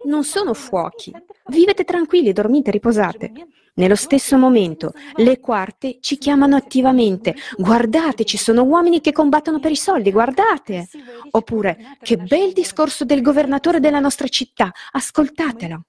Non 0.04 0.24
sono 0.24 0.54
fuochi. 0.54 1.12
Vivete 1.46 1.84
tranquilli, 1.84 2.32
dormite, 2.32 2.70
riposate. 2.70 3.32
Nello 3.74 3.94
stesso 3.94 4.36
momento, 4.36 4.92
le 5.16 5.40
quarte 5.40 5.98
ci 6.00 6.18
chiamano 6.18 6.56
attivamente. 6.56 7.34
Guardate, 7.56 8.24
ci 8.24 8.36
sono 8.36 8.62
uomini 8.62 9.00
che 9.00 9.12
combattono 9.12 9.60
per 9.60 9.70
i 9.70 9.76
soldi, 9.76 10.12
guardate. 10.12 10.88
Oppure, 11.30 11.96
che 12.00 12.16
bel 12.16 12.52
discorso 12.52 13.04
del 13.04 13.22
governatore 13.22 13.80
della 13.80 14.00
nostra 14.00 14.28
città, 14.28 14.70
ascoltatelo. 14.92 15.84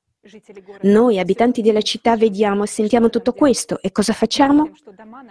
Noi, 0.83 1.19
abitanti 1.19 1.61
della 1.61 1.81
città, 1.81 2.15
vediamo 2.15 2.63
e 2.63 2.67
sentiamo 2.67 3.09
tutto 3.09 3.33
questo 3.33 3.81
e 3.81 3.91
cosa 3.91 4.13
facciamo? 4.13 4.71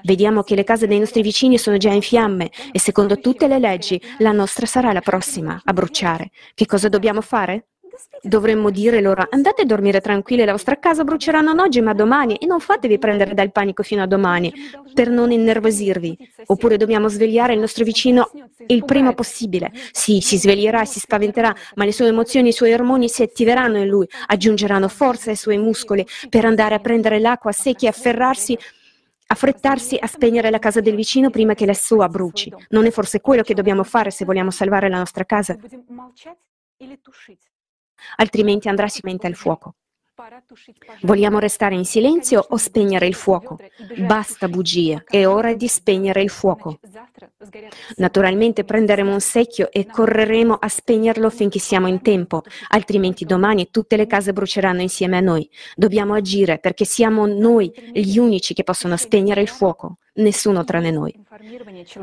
Vediamo 0.02 0.42
che 0.42 0.54
le 0.54 0.64
case 0.64 0.86
dei 0.86 0.98
nostri 0.98 1.22
vicini 1.22 1.56
sono 1.56 1.78
già 1.78 1.90
in 1.90 2.02
fiamme 2.02 2.50
e 2.70 2.78
secondo 2.78 3.18
tutte 3.18 3.48
le 3.48 3.58
leggi 3.58 4.00
la 4.18 4.32
nostra 4.32 4.66
sarà 4.66 4.92
la 4.92 5.00
prossima 5.00 5.58
a 5.64 5.72
bruciare. 5.72 6.30
Che 6.52 6.66
cosa 6.66 6.90
dobbiamo 6.90 7.22
fare? 7.22 7.68
Dovremmo 8.22 8.70
dire 8.70 9.00
loro 9.00 9.26
andate 9.30 9.62
a 9.62 9.64
dormire 9.64 10.00
tranquilli, 10.00 10.44
la 10.44 10.52
vostra 10.52 10.78
casa 10.78 11.04
brucerà 11.04 11.40
non 11.40 11.58
oggi 11.58 11.80
ma 11.80 11.92
domani 11.92 12.36
e 12.36 12.46
non 12.46 12.60
fatevi 12.60 12.98
prendere 12.98 13.34
dal 13.34 13.52
panico 13.52 13.82
fino 13.82 14.02
a 14.02 14.06
domani 14.06 14.52
per 14.94 15.10
non 15.10 15.32
innervosirvi. 15.32 16.16
Oppure 16.46 16.76
dobbiamo 16.76 17.08
svegliare 17.08 17.54
il 17.54 17.60
nostro 17.60 17.84
vicino 17.84 18.30
il 18.66 18.84
prima 18.84 19.12
possibile. 19.12 19.72
Sì, 19.90 20.20
si 20.20 20.38
sveglierà, 20.38 20.84
si 20.84 21.00
spaventerà, 21.00 21.54
ma 21.74 21.84
le 21.84 21.92
sue 21.92 22.06
emozioni, 22.06 22.48
i 22.48 22.52
suoi 22.52 22.72
ormoni 22.72 23.08
si 23.08 23.22
attiveranno 23.22 23.78
in 23.78 23.88
lui, 23.88 24.08
aggiungeranno 24.26 24.88
forza 24.88 25.30
ai 25.30 25.36
suoi 25.36 25.58
muscoli 25.58 26.06
per 26.28 26.44
andare 26.44 26.74
a 26.74 26.78
prendere 26.78 27.18
l'acqua 27.18 27.52
secca 27.52 27.86
e 27.86 27.88
afferrarsi 27.88 28.56
affrettarsi 29.32 29.96
a 29.98 30.06
spegnere 30.06 30.50
la 30.50 30.58
casa 30.58 30.80
del 30.80 30.94
vicino 30.94 31.30
prima 31.30 31.54
che 31.54 31.64
la 31.64 31.74
sua 31.74 32.06
bruci. 32.08 32.52
Non 32.68 32.84
è 32.84 32.90
forse 32.90 33.20
quello 33.20 33.42
che 33.42 33.54
dobbiamo 33.54 33.82
fare 33.82 34.10
se 34.10 34.26
vogliamo 34.26 34.50
salvare 34.50 34.90
la 34.90 34.98
nostra 34.98 35.24
casa? 35.24 35.56
Altrimenti 38.16 38.68
andrà 38.68 38.88
sicuramente 38.88 39.26
al 39.26 39.34
fuoco. 39.34 39.74
Vogliamo 41.02 41.38
restare 41.38 41.74
in 41.74 41.84
silenzio 41.84 42.44
o 42.50 42.56
spegnere 42.56 43.06
il 43.06 43.14
fuoco? 43.14 43.58
Basta 43.96 44.46
bugie, 44.46 45.04
è 45.06 45.26
ora 45.26 45.54
di 45.54 45.66
spegnere 45.66 46.22
il 46.22 46.28
fuoco. 46.28 46.78
Naturalmente 47.96 48.64
prenderemo 48.64 49.10
un 49.10 49.20
secchio 49.20 49.70
e 49.72 49.86
correremo 49.86 50.54
a 50.54 50.68
spegnerlo 50.68 51.30
finché 51.30 51.58
siamo 51.58 51.88
in 51.88 52.02
tempo, 52.02 52.42
altrimenti 52.68 53.24
domani 53.24 53.70
tutte 53.70 53.96
le 53.96 54.06
case 54.06 54.32
bruceranno 54.32 54.82
insieme 54.82 55.16
a 55.16 55.20
noi. 55.20 55.48
Dobbiamo 55.74 56.14
agire 56.14 56.58
perché 56.58 56.84
siamo 56.84 57.26
noi 57.26 57.72
gli 57.92 58.18
unici 58.18 58.54
che 58.54 58.64
possono 58.64 58.96
spegnere 58.96 59.40
il 59.40 59.48
fuoco, 59.48 59.96
nessuno 60.14 60.64
tranne 60.64 60.90
noi. 60.90 61.14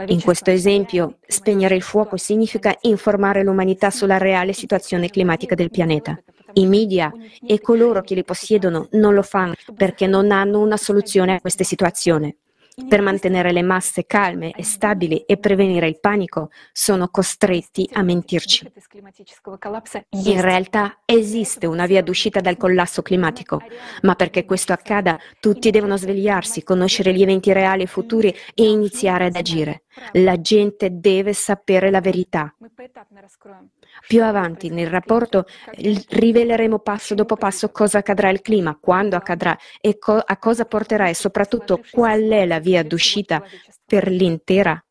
In 0.08 0.22
questo 0.22 0.50
esempio, 0.50 1.18
spegnere 1.28 1.76
il 1.76 1.82
fuoco 1.82 2.18
significa 2.18 2.76
informare 2.82 3.44
l'umanità 3.44 3.90
sulla 3.90 4.18
reale 4.18 4.54
situazione 4.54 5.10
climatica 5.10 5.56
del 5.56 5.70
pianeta. 5.70 6.18
I 6.54 6.66
media 6.66 7.12
e 7.46 7.62
coloro 7.62 8.02
che 8.02 8.16
li 8.16 8.24
possiedono 8.24 8.88
non 8.92 9.14
lo 9.14 9.22
fanno 9.22 9.54
perché 9.76 10.08
non 10.08 10.32
hanno 10.32 10.60
una 10.60 10.78
soluzione 10.78 11.36
a 11.36 11.42
questa 11.42 11.64
situazione. 11.64 12.38
Per 12.88 13.02
mantenere 13.02 13.52
le 13.52 13.62
masse 13.62 14.06
calme 14.06 14.52
e 14.52 14.64
stabili 14.64 15.24
e 15.26 15.38
prevenire 15.38 15.88
il 15.88 16.00
panico, 16.00 16.50
sono 16.72 17.10
costretti 17.10 17.90
a 17.94 18.02
mentirci. 18.02 18.72
In 20.10 20.42
realtà 20.42 21.00
esiste 21.06 21.66
una 21.66 21.86
via 21.86 22.02
d'uscita 22.02 22.40
dal 22.40 22.58
collasso 22.58 23.02
climatico, 23.02 23.62
ma 24.04 24.16
perché 24.16 24.46
questo 24.46 24.74
accada, 24.74 25.20
tutti 25.40 25.72
devono 25.72 25.98
svegliarsi, 25.98 26.64
conoscere 26.64 27.14
gli 27.14 27.22
eventi 27.22 27.52
reali 27.54 27.84
e 27.84 27.88
futuri 27.88 28.34
e 28.54 28.70
iniziare 28.70 29.26
ad 29.26 29.36
agire. 29.36 29.84
La 30.14 30.40
gente 30.40 30.90
deve 31.00 31.34
sapere 31.34 31.90
la 31.90 32.02
verità. 32.02 32.54
Più 34.10 34.24
avanti 34.24 34.70
nel 34.70 34.88
rapporto 34.88 35.46
riveleremo 35.76 36.80
passo 36.80 37.14
dopo 37.14 37.36
passo 37.36 37.70
cosa 37.70 38.00
accadrà 38.00 38.30
al 38.30 38.42
clima, 38.42 38.76
quando 38.76 39.16
accadrà 39.16 39.56
e 39.80 40.00
co- 40.00 40.18
a 40.18 40.38
cosa 40.38 40.66
porterà 40.66 41.10
e 41.10 41.14
soprattutto 41.14 41.84
qual 41.92 42.22
è 42.22 42.48
la 42.48 42.60
via 42.60 42.82
d'uscita 42.82 43.44
per 43.86 44.08
l'intera 44.10 44.84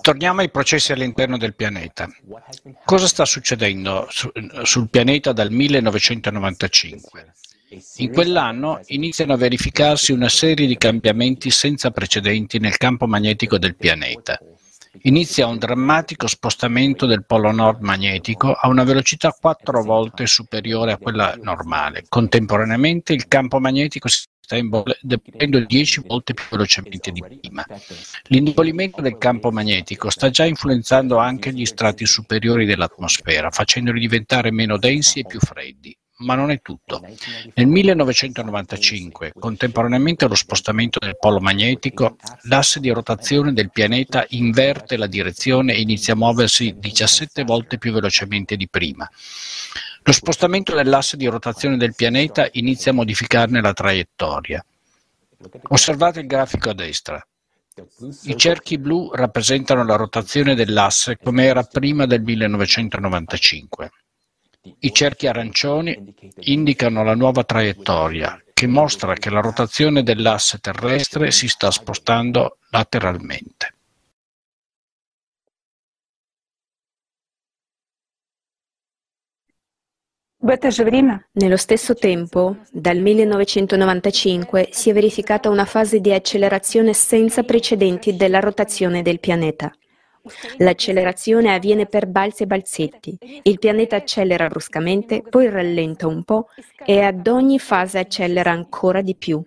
Torniamo 0.00 0.40
ai 0.40 0.50
processi 0.50 0.92
all'interno 0.92 1.36
del 1.36 1.56
pianeta. 1.56 2.08
Cosa 2.84 3.08
sta 3.08 3.24
succedendo 3.24 4.06
su, 4.08 4.30
sul 4.62 4.88
pianeta 4.88 5.32
dal 5.32 5.50
1995? 5.50 7.34
In 7.96 8.12
quell'anno 8.12 8.80
iniziano 8.86 9.34
a 9.34 9.36
verificarsi 9.36 10.12
una 10.12 10.30
serie 10.30 10.66
di 10.66 10.78
cambiamenti 10.78 11.50
senza 11.50 11.90
precedenti 11.90 12.58
nel 12.58 12.78
campo 12.78 13.06
magnetico 13.06 13.58
del 13.58 13.76
pianeta. 13.76 14.38
Inizia 15.02 15.46
un 15.46 15.58
drammatico 15.58 16.26
spostamento 16.26 17.04
del 17.04 17.26
polo 17.26 17.52
nord 17.52 17.82
magnetico 17.82 18.52
a 18.52 18.68
una 18.68 18.84
velocità 18.84 19.36
quattro 19.38 19.82
volte 19.82 20.26
superiore 20.26 20.92
a 20.92 20.96
quella 20.96 21.36
normale. 21.40 22.04
Contemporaneamente 22.08 23.12
il 23.12 23.28
campo 23.28 23.60
magnetico 23.60 24.08
si 24.08 24.24
sta 24.40 24.56
indebolendo 24.56 25.60
10 25.60 26.04
volte 26.06 26.32
più 26.32 26.44
velocemente 26.50 27.10
di 27.12 27.20
prima. 27.20 27.66
L'indebolimento 28.28 29.02
del 29.02 29.18
campo 29.18 29.50
magnetico 29.50 30.08
sta 30.08 30.30
già 30.30 30.46
influenzando 30.46 31.18
anche 31.18 31.52
gli 31.52 31.66
strati 31.66 32.06
superiori 32.06 32.64
dell'atmosfera, 32.64 33.50
facendoli 33.50 34.00
diventare 34.00 34.50
meno 34.50 34.78
densi 34.78 35.20
e 35.20 35.26
più 35.26 35.38
freddi. 35.38 35.94
Ma 36.18 36.34
non 36.34 36.50
è 36.50 36.60
tutto. 36.60 37.00
Nel 37.54 37.66
1995, 37.68 39.34
contemporaneamente 39.38 40.24
allo 40.24 40.34
spostamento 40.34 40.98
del 40.98 41.16
polo 41.16 41.38
magnetico, 41.38 42.16
l'asse 42.44 42.80
di 42.80 42.90
rotazione 42.90 43.52
del 43.52 43.70
pianeta 43.70 44.26
inverte 44.30 44.96
la 44.96 45.06
direzione 45.06 45.74
e 45.74 45.80
inizia 45.80 46.14
a 46.14 46.16
muoversi 46.16 46.74
17 46.76 47.44
volte 47.44 47.78
più 47.78 47.92
velocemente 47.92 48.56
di 48.56 48.68
prima. 48.68 49.08
Lo 50.02 50.12
spostamento 50.12 50.74
dell'asse 50.74 51.16
di 51.16 51.26
rotazione 51.26 51.76
del 51.76 51.94
pianeta 51.94 52.48
inizia 52.52 52.90
a 52.90 52.94
modificarne 52.94 53.60
la 53.60 53.72
traiettoria. 53.72 54.64
Osservate 55.68 56.20
il 56.20 56.26
grafico 56.26 56.70
a 56.70 56.74
destra. 56.74 57.24
I 58.24 58.36
cerchi 58.36 58.76
blu 58.76 59.12
rappresentano 59.14 59.84
la 59.84 59.94
rotazione 59.94 60.56
dell'asse 60.56 61.16
come 61.16 61.44
era 61.44 61.62
prima 61.62 62.06
del 62.06 62.22
1995. 62.22 63.90
I 64.60 64.92
cerchi 64.92 65.26
arancioni 65.26 66.14
indicano 66.40 67.04
la 67.04 67.14
nuova 67.14 67.44
traiettoria, 67.44 68.42
che 68.52 68.66
mostra 68.66 69.14
che 69.14 69.30
la 69.30 69.40
rotazione 69.40 70.02
dell'asse 70.02 70.58
terrestre 70.58 71.30
si 71.30 71.46
sta 71.48 71.70
spostando 71.70 72.58
lateralmente. 72.70 73.74
Nello 80.40 81.56
stesso 81.56 81.94
tempo, 81.94 82.58
dal 82.70 82.98
1995 82.98 84.68
si 84.70 84.90
è 84.90 84.92
verificata 84.92 85.50
una 85.50 85.64
fase 85.64 86.00
di 86.00 86.12
accelerazione 86.12 86.94
senza 86.94 87.42
precedenti 87.42 88.16
della 88.16 88.40
rotazione 88.40 89.02
del 89.02 89.20
pianeta. 89.20 89.72
L'accelerazione 90.58 91.54
avviene 91.54 91.86
per 91.86 92.06
balzi 92.06 92.42
e 92.42 92.46
balzetti. 92.46 93.18
Il 93.42 93.58
pianeta 93.58 93.96
accelera 93.96 94.48
bruscamente, 94.48 95.22
poi 95.22 95.48
rallenta 95.48 96.06
un 96.06 96.24
po' 96.24 96.48
e 96.84 97.00
ad 97.00 97.26
ogni 97.26 97.58
fase 97.58 97.98
accelera 97.98 98.50
ancora 98.50 99.00
di 99.00 99.14
più. 99.14 99.42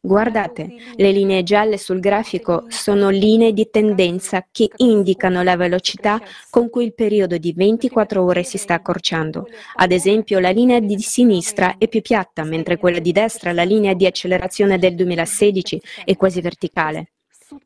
Guardate, 0.00 0.74
le 0.94 1.10
linee 1.10 1.42
gialle 1.42 1.76
sul 1.76 2.00
grafico 2.00 2.64
sono 2.68 3.10
linee 3.10 3.52
di 3.52 3.68
tendenza 3.70 4.46
che 4.50 4.70
indicano 4.76 5.42
la 5.42 5.56
velocità 5.56 6.20
con 6.48 6.70
cui 6.70 6.84
il 6.84 6.94
periodo 6.94 7.36
di 7.36 7.52
24 7.52 8.22
ore 8.22 8.42
si 8.42 8.56
sta 8.56 8.74
accorciando. 8.74 9.46
Ad 9.74 9.92
esempio, 9.92 10.38
la 10.38 10.50
linea 10.50 10.80
di 10.80 10.98
sinistra 10.98 11.76
è 11.78 11.88
più 11.88 12.00
piatta, 12.00 12.44
mentre 12.44 12.78
quella 12.78 13.00
di 13.00 13.12
destra, 13.12 13.52
la 13.52 13.64
linea 13.64 13.92
di 13.94 14.06
accelerazione 14.06 14.78
del 14.78 14.94
2016, 14.94 15.82
è 16.04 16.16
quasi 16.16 16.40
verticale 16.40 17.13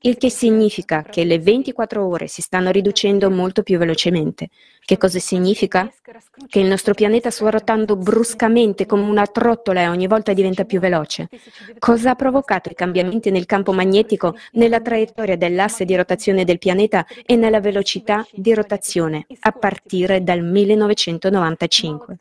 il 0.01 0.17
che 0.17 0.31
significa 0.31 1.03
che 1.03 1.25
le 1.25 1.39
24 1.39 2.07
ore 2.07 2.27
si 2.27 2.43
stanno 2.43 2.71
riducendo 2.71 3.31
molto 3.31 3.63
più 3.63 3.79
velocemente. 3.79 4.49
Che 4.85 4.97
cosa 4.97 5.19
significa? 5.19 5.93
Che 6.47 6.59
il 6.59 6.67
nostro 6.67 6.95
pianeta 6.95 7.31
sta 7.31 7.51
ruotando 7.51 7.97
bruscamente 7.97 8.87
come 8.87 9.03
una 9.03 9.27
trottola 9.27 9.83
e 9.83 9.89
ogni 9.89 10.07
volta 10.07 10.33
diventa 10.33 10.65
più 10.65 10.81
veloce. 10.81 11.29
Cosa 11.79 12.11
ha 12.11 12.15
provocato 12.15 12.71
i 12.71 12.75
cambiamenti 12.75 13.31
nel 13.31 13.45
campo 13.45 13.73
magnetico, 13.73 14.35
nella 14.53 14.81
traiettoria 14.81 15.37
dell'asse 15.37 15.85
di 15.85 15.95
rotazione 15.95 16.45
del 16.45 16.59
pianeta 16.59 17.05
e 17.27 17.37
nella 17.37 17.61
velocità 17.61 18.27
di 18.33 18.55
rotazione 18.55 19.27
a 19.41 19.53
partire 19.53 20.23
dal 20.23 20.43
1995? 20.43 22.17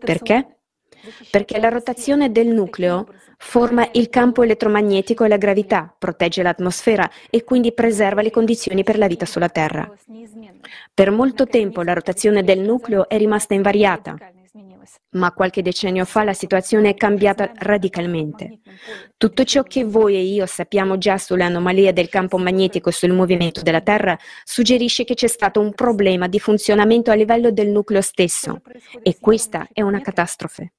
Perché? 0.00 0.57
Perché 1.30 1.58
la 1.58 1.68
rotazione 1.68 2.30
del 2.30 2.48
nucleo 2.48 3.06
forma 3.38 3.88
il 3.92 4.08
campo 4.08 4.42
elettromagnetico 4.42 5.24
e 5.24 5.28
la 5.28 5.36
gravità, 5.36 5.92
protegge 5.96 6.42
l'atmosfera 6.42 7.08
e 7.30 7.44
quindi 7.44 7.72
preserva 7.72 8.20
le 8.20 8.30
condizioni 8.30 8.82
per 8.82 8.98
la 8.98 9.06
vita 9.06 9.24
sulla 9.24 9.48
Terra. 9.48 9.90
Per 10.92 11.10
molto 11.10 11.46
tempo 11.46 11.82
la 11.82 11.92
rotazione 11.92 12.42
del 12.42 12.60
nucleo 12.60 13.08
è 13.08 13.16
rimasta 13.16 13.54
invariata, 13.54 14.16
ma 15.10 15.32
qualche 15.32 15.62
decennio 15.62 16.04
fa 16.04 16.24
la 16.24 16.34
situazione 16.34 16.90
è 16.90 16.94
cambiata 16.94 17.50
radicalmente. 17.54 18.60
Tutto 19.16 19.44
ciò 19.44 19.62
che 19.62 19.84
voi 19.84 20.14
e 20.14 20.22
io 20.22 20.46
sappiamo 20.46 20.98
già 20.98 21.16
sulle 21.16 21.44
anomalie 21.44 21.92
del 21.92 22.08
campo 22.08 22.36
magnetico 22.38 22.90
e 22.90 22.92
sul 22.92 23.12
movimento 23.12 23.62
della 23.62 23.80
Terra 23.80 24.18
suggerisce 24.44 25.04
che 25.04 25.14
c'è 25.14 25.28
stato 25.28 25.60
un 25.60 25.72
problema 25.72 26.28
di 26.28 26.38
funzionamento 26.38 27.10
a 27.10 27.14
livello 27.14 27.50
del 27.50 27.68
nucleo 27.68 28.02
stesso 28.02 28.60
e 29.02 29.16
questa 29.18 29.66
è 29.72 29.82
una 29.82 30.00
catastrofe. 30.00 30.74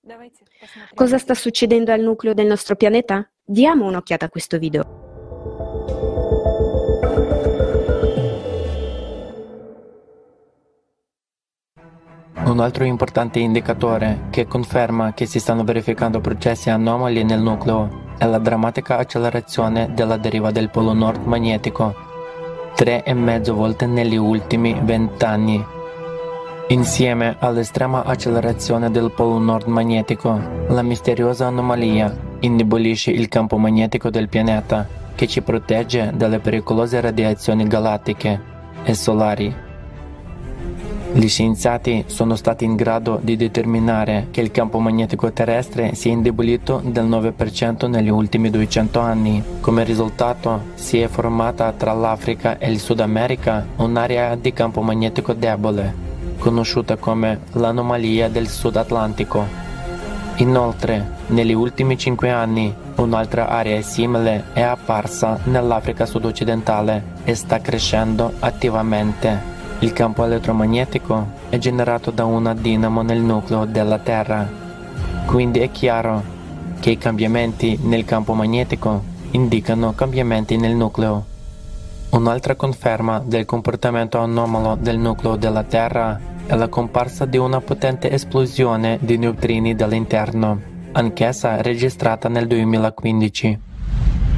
Cosa 0.93 1.17
sta 1.17 1.33
succedendo 1.33 1.91
al 1.91 2.01
nucleo 2.01 2.33
del 2.33 2.47
nostro 2.47 2.75
pianeta? 2.75 3.29
Diamo 3.43 3.85
un'occhiata 3.85 4.25
a 4.25 4.29
questo 4.29 4.59
video. 4.59 5.08
Un 12.49 12.61
altro 12.61 12.83
importante 12.83 13.37
indicatore 13.37 14.21
che 14.31 14.47
conferma 14.47 15.13
che 15.13 15.27
si 15.27 15.39
stanno 15.39 15.63
verificando 15.63 16.19
processi 16.19 16.71
anomali 16.71 17.23
nel 17.23 17.39
nucleo 17.39 18.07
è 18.17 18.25
la 18.25 18.39
drammatica 18.39 18.97
accelerazione 18.97 19.91
della 19.93 20.17
deriva 20.17 20.49
del 20.49 20.71
polo 20.71 20.93
nord 20.93 21.23
magnetico, 21.25 21.93
tre 22.73 23.03
e 23.03 23.13
mezzo 23.13 23.53
volte 23.53 23.85
negli 23.85 24.15
ultimi 24.15 24.75
vent'anni. 24.81 25.63
Insieme 26.69 27.35
all'estrema 27.37 28.03
accelerazione 28.03 28.89
del 28.89 29.11
polo 29.11 29.37
nord 29.37 29.67
magnetico, 29.67 30.41
la 30.69 30.81
misteriosa 30.81 31.45
anomalia 31.45 32.11
indebolisce 32.39 33.11
il 33.11 33.27
campo 33.27 33.57
magnetico 33.57 34.09
del 34.09 34.27
pianeta 34.27 34.87
che 35.13 35.27
ci 35.27 35.43
protegge 35.43 36.13
dalle 36.15 36.39
pericolose 36.39 36.99
radiazioni 36.99 37.67
galattiche 37.67 38.41
e 38.81 38.93
solari. 38.95 39.67
Gli 41.11 41.27
scienziati 41.27 42.03
sono 42.05 42.35
stati 42.35 42.65
in 42.65 42.75
grado 42.75 43.19
di 43.21 43.35
determinare 43.35 44.27
che 44.29 44.41
il 44.41 44.51
campo 44.51 44.77
magnetico 44.77 45.31
terrestre 45.31 45.95
si 45.95 46.07
è 46.07 46.11
indebolito 46.11 46.81
del 46.85 47.05
9% 47.05 47.89
negli 47.89 48.09
ultimi 48.09 48.51
200 48.51 48.99
anni. 48.99 49.43
Come 49.59 49.83
risultato 49.83 50.65
si 50.75 50.99
è 50.99 51.07
formata 51.07 51.71
tra 51.71 51.93
l'Africa 51.93 52.59
e 52.59 52.69
il 52.69 52.79
Sud 52.79 52.99
America 52.99 53.65
un'area 53.77 54.35
di 54.35 54.53
campo 54.53 54.81
magnetico 54.81 55.33
debole, 55.33 55.93
conosciuta 56.37 56.95
come 56.97 57.39
l'anomalia 57.53 58.29
del 58.29 58.47
Sud 58.47 58.75
Atlantico. 58.75 59.45
Inoltre, 60.37 61.17
negli 61.27 61.53
ultimi 61.53 61.97
5 61.97 62.29
anni, 62.29 62.73
un'altra 62.95 63.49
area 63.49 63.81
simile 63.81 64.45
è 64.53 64.61
apparsa 64.61 65.39
nell'Africa 65.45 66.05
sud-occidentale 66.05 67.03
e 67.23 67.33
sta 67.33 67.59
crescendo 67.59 68.33
attivamente. 68.39 69.58
Il 69.81 69.93
campo 69.93 70.25
elettromagnetico 70.25 71.25
è 71.47 71.57
generato 71.57 72.11
da 72.11 72.25
una 72.25 72.53
dinamo 72.53 73.01
nel 73.01 73.21
nucleo 73.21 73.63
della 73.63 73.97
Terra, 73.97 74.45
quindi 75.25 75.59
è 75.59 75.71
chiaro 75.71 76.21
che 76.81 76.89
i 76.89 76.97
cambiamenti 76.97 77.79
nel 77.83 78.03
campo 78.03 78.33
magnetico 78.33 79.01
indicano 79.31 79.93
cambiamenti 79.93 80.57
nel 80.57 80.75
nucleo. 80.75 81.25
Un'altra 82.09 82.55
conferma 82.55 83.21
del 83.25 83.45
comportamento 83.45 84.19
anomalo 84.19 84.75
del 84.75 84.97
nucleo 84.97 85.37
della 85.37 85.63
Terra 85.63 86.19
è 86.45 86.55
la 86.55 86.67
comparsa 86.67 87.23
di 87.23 87.37
una 87.37 87.61
potente 87.61 88.11
esplosione 88.11 88.97
di 88.99 89.17
neutrini 89.17 89.75
dall'interno, 89.75 90.59
anch'essa 90.91 91.61
registrata 91.61 92.27
nel 92.27 92.47
2015. 92.47 93.59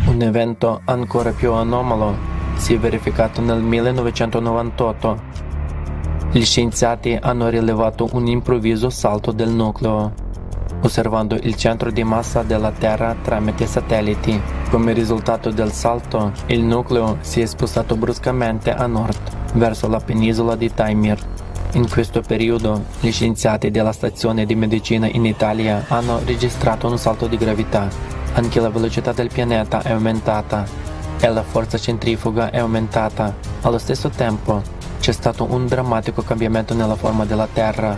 Un 0.05 0.21
evento 0.21 0.81
ancora 0.85 1.31
più 1.31 1.51
anomalo 1.53 2.30
si 2.55 2.73
è 2.73 2.79
verificato 2.79 3.41
nel 3.41 3.61
1998. 3.61 5.19
Gli 6.31 6.45
scienziati 6.45 7.17
hanno 7.19 7.49
rilevato 7.49 8.07
un 8.13 8.27
improvviso 8.27 8.89
salto 8.89 9.31
del 9.31 9.49
nucleo, 9.49 10.13
osservando 10.81 11.35
il 11.35 11.55
centro 11.55 11.91
di 11.91 12.03
massa 12.03 12.43
della 12.43 12.71
Terra 12.71 13.15
tramite 13.21 13.65
satelliti. 13.65 14.39
Come 14.69 14.93
risultato 14.93 15.49
del 15.51 15.71
salto, 15.71 16.31
il 16.47 16.63
nucleo 16.63 17.17
si 17.19 17.41
è 17.41 17.45
spostato 17.45 17.95
bruscamente 17.97 18.73
a 18.73 18.85
nord. 18.85 19.17
verso 19.53 19.89
la 19.89 19.99
penisola 19.99 20.55
di 20.55 20.73
Taimir. 20.73 21.19
In 21.73 21.89
questo 21.89 22.21
periodo, 22.21 22.83
gli 23.01 23.11
scienziati 23.11 23.69
della 23.69 23.91
stazione 23.91 24.45
di 24.45 24.55
medicina 24.55 25.07
in 25.07 25.25
Italia 25.25 25.83
hanno 25.89 26.19
registrato 26.23 26.87
un 26.87 26.97
salto 26.97 27.27
di 27.27 27.35
gravità. 27.35 27.89
Anche 28.33 28.61
la 28.61 28.69
velocità 28.69 29.11
del 29.11 29.29
pianeta 29.31 29.81
è 29.81 29.91
aumentata 29.91 30.65
e 31.21 31.29
la 31.29 31.43
forza 31.43 31.77
centrifuga 31.77 32.49
è 32.49 32.57
aumentata. 32.57 33.33
Allo 33.61 33.77
stesso 33.77 34.09
tempo, 34.09 34.61
c'è 34.99 35.11
stato 35.11 35.45
un 35.49 35.67
drammatico 35.67 36.23
cambiamento 36.23 36.73
nella 36.73 36.95
forma 36.95 37.25
della 37.25 37.47
Terra, 37.51 37.97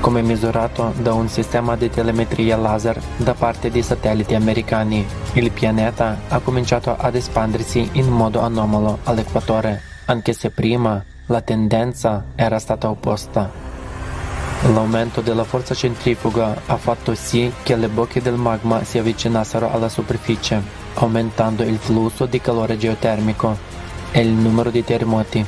come 0.00 0.20
misurato 0.20 0.92
da 0.98 1.14
un 1.14 1.28
sistema 1.28 1.76
di 1.76 1.88
telemetria 1.88 2.56
laser 2.56 3.00
da 3.16 3.34
parte 3.34 3.70
dei 3.70 3.82
satelliti 3.82 4.34
americani. 4.34 5.06
Il 5.32 5.50
pianeta 5.50 6.20
ha 6.28 6.38
cominciato 6.40 6.94
ad 6.96 7.14
espandersi 7.14 7.88
in 7.92 8.08
modo 8.08 8.40
anomalo 8.40 8.98
all'equatore, 9.04 9.80
anche 10.06 10.34
se 10.34 10.50
prima 10.50 11.02
la 11.26 11.40
tendenza 11.40 12.24
era 12.34 12.58
stata 12.58 12.90
opposta. 12.90 13.50
L'aumento 14.72 15.22
della 15.22 15.44
forza 15.44 15.74
centrifuga 15.74 16.60
ha 16.66 16.76
fatto 16.76 17.14
sì 17.14 17.52
che 17.62 17.76
le 17.76 17.88
bocche 17.88 18.20
del 18.20 18.34
magma 18.34 18.84
si 18.84 18.98
avvicinassero 18.98 19.72
alla 19.72 19.88
superficie, 19.88 20.81
aumentando 20.94 21.62
il 21.62 21.78
flusso 21.78 22.26
di 22.26 22.40
calore 22.40 22.76
geotermico 22.76 23.56
e 24.10 24.20
il 24.20 24.30
numero 24.30 24.70
di 24.70 24.84
terremoti. 24.84 25.44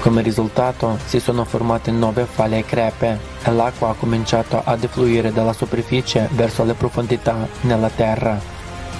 Come 0.00 0.22
risultato 0.22 0.98
si 1.04 1.18
sono 1.18 1.44
formate 1.44 1.90
nuove 1.90 2.24
falle 2.24 2.58
e 2.58 2.64
crepe 2.64 3.18
e 3.42 3.50
l'acqua 3.50 3.90
ha 3.90 3.94
cominciato 3.94 4.62
a 4.64 4.76
defluire 4.76 5.32
dalla 5.32 5.52
superficie 5.52 6.28
verso 6.32 6.64
le 6.64 6.74
profondità 6.74 7.48
nella 7.62 7.90
Terra. 7.90 8.40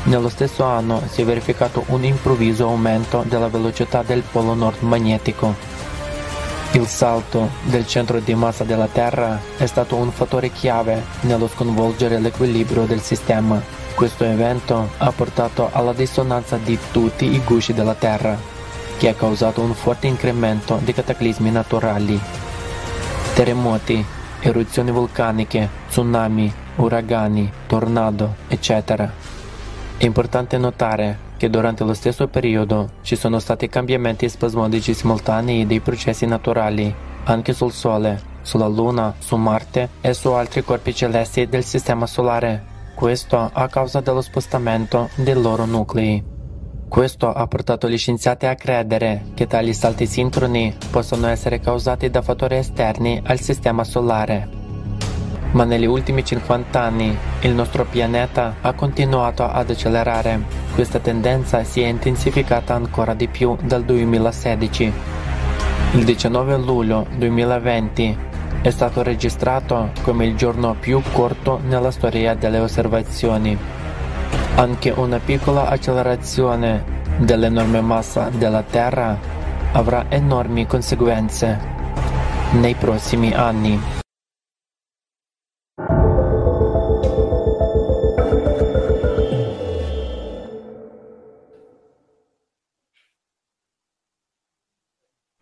Nello 0.05 0.29
stesso 0.29 0.65
anno 0.65 1.03
si 1.09 1.23
è 1.23 1.25
verificato 1.25 1.85
un 1.89 2.05
improvviso 2.05 2.67
aumento 2.67 3.25
della 3.27 3.49
velocità 3.49 4.03
del 4.03 4.23
polo 4.23 4.55
nord 4.55 4.81
magnetico. 4.81 5.55
Il 6.73 6.87
salto 6.87 7.49
del 7.65 7.87
centro 7.87 8.21
di 8.21 8.35
massa 8.35 8.65
della 8.65 8.89
Terra 8.89 9.41
è 9.57 9.67
stato 9.67 9.97
un 9.97 10.11
fattore 10.11 10.51
chiave 10.51 11.03
nello 11.23 11.49
sconvolgere 11.49 12.19
l'equilibrio 12.19 12.85
del 12.85 13.01
sistema. 13.01 13.61
Questo 13.95 14.25
evento 14.25 14.91
ha 14.99 15.11
portato 15.13 15.71
alla 15.73 15.93
dissonanza 15.93 16.57
di 16.57 16.79
tutti 16.93 17.25
i 17.25 17.41
gusci 17.45 17.73
della 17.73 17.95
Terra, 17.95 18.37
che 18.97 19.09
ha 19.09 19.15
causato 19.15 19.61
un 19.61 19.75
forte 19.75 20.07
incremento 20.07 20.79
di 20.83 20.93
cataclismi 20.93 21.51
naturali. 21.51 22.21
Terremoti, 23.35 24.05
eruzioni 24.41 24.91
vulcaniche, 24.91 25.69
tsunami, 25.89 26.53
uragani, 26.77 27.51
tornado, 27.67 28.35
eccetera. 28.49 29.11
È 29.97 30.05
importante 30.05 30.59
notare 30.59 31.27
che 31.37 31.51
durante 31.51 31.85
lo 31.85 31.95
stesso 31.95 32.29
periodo 32.29 32.91
ci 33.03 33.17
sono 33.17 33.39
stati 33.39 33.69
cambiamenti 33.69 34.29
spasmodici 34.29 34.95
simultanei 34.95 35.67
dei 35.67 35.81
processi 35.81 36.27
naturali, 36.27 36.93
anche 37.25 37.53
sul 37.53 37.73
Sole, 37.73 38.21
sulla 38.43 38.67
Luna, 38.67 39.15
su 39.19 39.37
Marte 39.37 39.89
e 40.01 40.15
su 40.15 40.31
altri 40.31 40.65
corpi 40.65 40.95
celesti 40.95 41.49
del 41.49 41.65
Sistema 41.65 42.07
Solare. 42.07 42.68
Questo 42.99 43.49
a 43.53 43.69
causa 43.69 44.01
dello 44.01 44.21
spostamento 44.21 45.11
dei 45.15 45.41
loro 45.41 45.67
nuclei. 45.67 46.21
Questo 46.89 47.33
ha 47.33 47.47
portato 47.47 47.89
gli 47.89 47.97
scienziati 47.97 48.47
a 48.47 48.57
credere 48.57 49.27
che 49.35 49.47
tali 49.47 49.73
salti 49.73 50.05
sincroni 50.05 50.77
possono 50.91 51.29
essere 51.29 51.61
causati 51.61 52.11
da 52.11 52.23
fattori 52.23 52.57
esterni 52.57 53.23
al 53.25 53.39
Sistema 53.39 53.85
Solare 53.85 54.49
ma 55.53 55.63
negli 55.63 55.87
ultimi 55.87 56.25
50 56.25 56.83
anni 56.83 57.17
il 57.43 57.53
nostro 57.53 57.85
pianeta 57.85 58.57
ha 58.61 58.73
continuato 58.73 59.45
ad 59.45 59.71
accelerare. 59.71 60.43
Questa 60.75 60.99
tendenza 60.99 61.63
si 61.63 61.81
è 61.81 61.87
intensificata 61.87 62.75
ancora 62.75 63.15
di 63.15 63.29
più 63.29 63.57
dal 63.63 63.85
2016. 63.85 64.93
Il 65.93 66.05
19 66.05 66.57
luglio 66.59 67.07
2020 67.17 68.27
è 68.61 68.71
stato 68.71 69.03
registrato 69.03 69.91
come 70.03 70.27
il 70.27 70.37
giorno 70.37 70.75
più 70.79 71.01
corto 71.13 71.61
nella 71.63 71.91
storia 71.91 72.35
delle 72.35 72.59
osservazioni. 72.59 73.57
Anche 74.57 74.91
una 74.91 75.19
piccola 75.19 75.69
accelerazione 75.69 76.85
dell'enorme 77.19 77.81
massa 77.81 78.31
della 78.31 78.63
Terra 78.63 79.17
avrà 79.73 80.07
enormi 80.09 80.67
conseguenze 80.67 81.59
nei 82.53 82.75
prossimi 82.75 83.33
anni. 83.33 83.98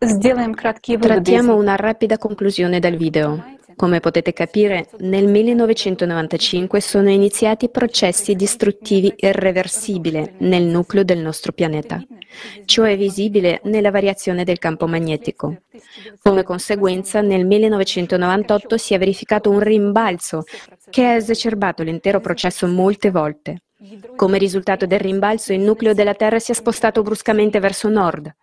Trattiamo 0.07 1.55
una 1.55 1.75
rapida 1.75 2.17
conclusione 2.17 2.79
del 2.79 2.95
video. 2.95 3.55
Come 3.75 3.99
potete 3.99 4.31
capire, 4.31 4.87
nel 4.99 5.27
1995 5.27 6.79
sono 6.79 7.09
iniziati 7.09 7.67
processi 7.69 8.33
distruttivi 8.33 9.13
irreversibili 9.17 10.35
nel 10.37 10.63
nucleo 10.63 11.03
del 11.03 11.19
nostro 11.19 11.51
pianeta. 11.51 12.01
Ciò 12.63 12.83
è 12.83 12.95
visibile 12.95 13.59
nella 13.65 13.91
variazione 13.91 14.45
del 14.45 14.59
campo 14.59 14.87
magnetico. 14.87 15.63
Come 16.21 16.43
conseguenza, 16.43 17.19
nel 17.19 17.45
1998 17.45 18.77
si 18.77 18.93
è 18.93 18.97
verificato 18.97 19.49
un 19.49 19.59
rimbalzo 19.59 20.43
che 20.89 21.05
ha 21.05 21.15
esacerbato 21.15 21.83
l'intero 21.83 22.21
processo 22.21 22.65
molte 22.65 23.11
volte. 23.11 23.63
Come 24.15 24.37
risultato 24.37 24.85
del 24.85 24.99
rimbalzo, 24.99 25.51
il 25.51 25.59
nucleo 25.59 25.93
della 25.93 26.13
Terra 26.13 26.39
si 26.39 26.51
è 26.51 26.55
spostato 26.55 27.01
bruscamente 27.01 27.59
verso 27.59 27.89
nord 27.89 28.33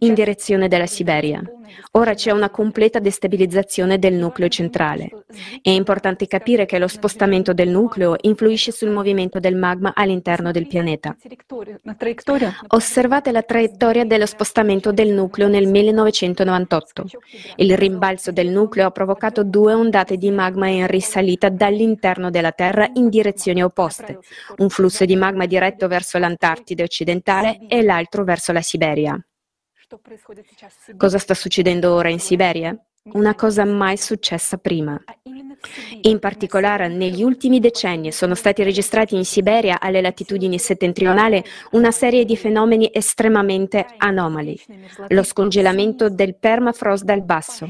in 0.00 0.14
direzione 0.14 0.68
della 0.68 0.86
Siberia. 0.86 1.42
Ora 1.92 2.14
c'è 2.14 2.30
una 2.30 2.50
completa 2.50 2.98
destabilizzazione 2.98 3.98
del 3.98 4.14
nucleo 4.14 4.48
centrale. 4.48 5.24
È 5.62 5.70
importante 5.70 6.26
capire 6.26 6.66
che 6.66 6.78
lo 6.78 6.88
spostamento 6.88 7.52
del 7.52 7.68
nucleo 7.68 8.16
influisce 8.22 8.72
sul 8.72 8.90
movimento 8.90 9.38
del 9.38 9.56
magma 9.56 9.92
all'interno 9.94 10.50
del 10.50 10.66
pianeta. 10.66 11.16
Osservate 12.68 13.32
la 13.32 13.42
traiettoria 13.42 14.04
dello 14.04 14.26
spostamento 14.26 14.92
del 14.92 15.12
nucleo 15.12 15.48
nel 15.48 15.66
1998. 15.68 17.04
Il 17.56 17.76
rimbalzo 17.76 18.30
del 18.30 18.48
nucleo 18.48 18.86
ha 18.86 18.90
provocato 18.90 19.44
due 19.44 19.72
ondate 19.72 20.16
di 20.16 20.30
magma 20.30 20.68
in 20.68 20.86
risalita 20.86 21.48
dall'interno 21.48 22.30
della 22.30 22.52
Terra 22.52 22.88
in 22.94 23.08
direzioni 23.08 23.62
opposte, 23.62 24.18
un 24.58 24.68
flusso 24.68 25.04
di 25.04 25.16
magma 25.16 25.46
diretto 25.46 25.88
verso 25.88 26.18
l'Antartide 26.18 26.82
occidentale 26.82 27.58
e 27.68 27.82
l'altro 27.82 28.24
verso 28.24 28.52
la 28.52 28.62
Siberia. 28.62 29.18
Cosa 30.96 31.18
sta 31.18 31.34
succedendo 31.34 31.94
ora 31.94 32.10
in 32.10 32.20
Siberia? 32.20 32.76
Una 33.12 33.34
cosa 33.34 33.64
mai 33.64 33.96
successa 33.96 34.58
prima. 34.58 35.02
In 36.02 36.18
particolare, 36.18 36.88
negli 36.88 37.22
ultimi 37.22 37.58
decenni 37.58 38.12
sono 38.12 38.34
stati 38.34 38.62
registrati 38.62 39.16
in 39.16 39.24
Siberia, 39.24 39.80
alle 39.80 40.02
latitudini 40.02 40.58
settentrionali, 40.58 41.42
una 41.70 41.90
serie 41.90 42.24
di 42.24 42.36
fenomeni 42.36 42.90
estremamente 42.92 43.86
anomali. 43.96 44.60
Lo 45.08 45.22
scongelamento 45.22 46.10
del 46.10 46.36
permafrost 46.36 47.04
dal 47.04 47.22
basso, 47.22 47.66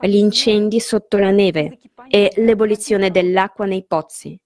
gli 0.00 0.16
incendi 0.16 0.78
sotto 0.78 1.16
la 1.16 1.30
neve 1.30 1.78
e 2.08 2.32
l'ebollizione 2.36 3.10
dell'acqua 3.10 3.64
nei 3.64 3.84
pozzi. 3.86 4.38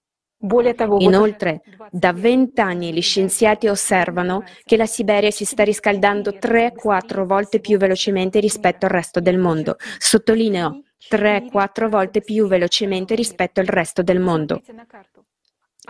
Inoltre, 0.99 1.61
da 1.89 2.13
vent'anni 2.13 2.93
gli 2.93 3.01
scienziati 3.01 3.67
osservano 3.67 4.43
che 4.65 4.77
la 4.77 4.85
Siberia 4.85 5.31
si 5.31 5.45
sta 5.45 5.63
riscaldando 5.63 6.31
3-4 6.31 7.25
volte 7.25 7.59
più 7.59 7.79
velocemente 7.79 8.39
rispetto 8.39 8.85
al 8.85 8.91
resto 8.91 9.19
del 9.19 9.39
mondo. 9.39 9.77
Sottolineo 9.97 10.83
3-4 11.09 11.89
volte 11.89 12.21
più 12.21 12.47
velocemente 12.47 13.15
rispetto 13.15 13.61
al 13.61 13.65
resto 13.65 14.03
del 14.03 14.19
mondo. 14.19 14.61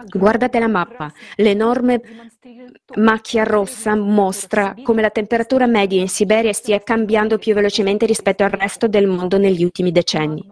Guardate 0.06 0.60
la 0.60 0.68
mappa, 0.68 1.12
l'enorme 1.38 2.00
macchia 2.98 3.44
rossa 3.44 3.96
mostra 3.96 4.76
come 4.84 5.02
la 5.02 5.10
temperatura 5.10 5.66
media 5.66 6.00
in 6.00 6.08
Siberia 6.08 6.54
stia 6.54 6.80
cambiando 6.82 7.40
più 7.40 7.56
velocemente 7.56 8.06
rispetto 8.06 8.44
al 8.44 8.52
resto 8.52 8.88
del 8.88 9.08
mondo 9.08 9.40
negli 9.40 9.64
ultimi 9.64 9.92
decenni. 9.92 10.48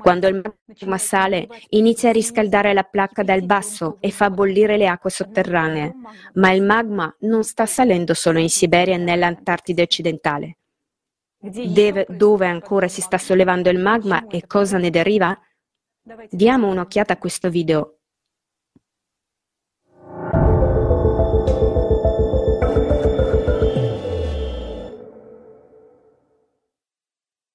Quando 0.00 0.26
il 0.26 0.42
magma 0.42 0.98
sale, 0.98 1.46
inizia 1.68 2.08
a 2.08 2.12
riscaldare 2.12 2.72
la 2.72 2.82
placca 2.82 3.22
dal 3.22 3.44
basso 3.44 3.98
e 4.00 4.10
fa 4.10 4.30
bollire 4.30 4.76
le 4.76 4.88
acque 4.88 5.10
sotterranee, 5.10 5.94
ma 6.34 6.50
il 6.50 6.62
magma 6.62 7.14
non 7.20 7.44
sta 7.44 7.66
salendo 7.66 8.14
solo 8.14 8.40
in 8.40 8.50
Siberia 8.50 8.96
e 8.96 8.98
nell'Antartide 8.98 9.82
occidentale. 9.82 10.56
Deve, 11.38 12.04
dove 12.08 12.46
ancora 12.46 12.88
si 12.88 13.00
sta 13.00 13.16
sollevando 13.16 13.70
il 13.70 13.78
magma 13.78 14.26
e 14.26 14.44
cosa 14.48 14.76
ne 14.76 14.90
deriva? 14.90 15.38
Diamo 16.30 16.68
un'occhiata 16.68 17.12
a 17.12 17.18
questo 17.18 17.48
video 17.48 17.97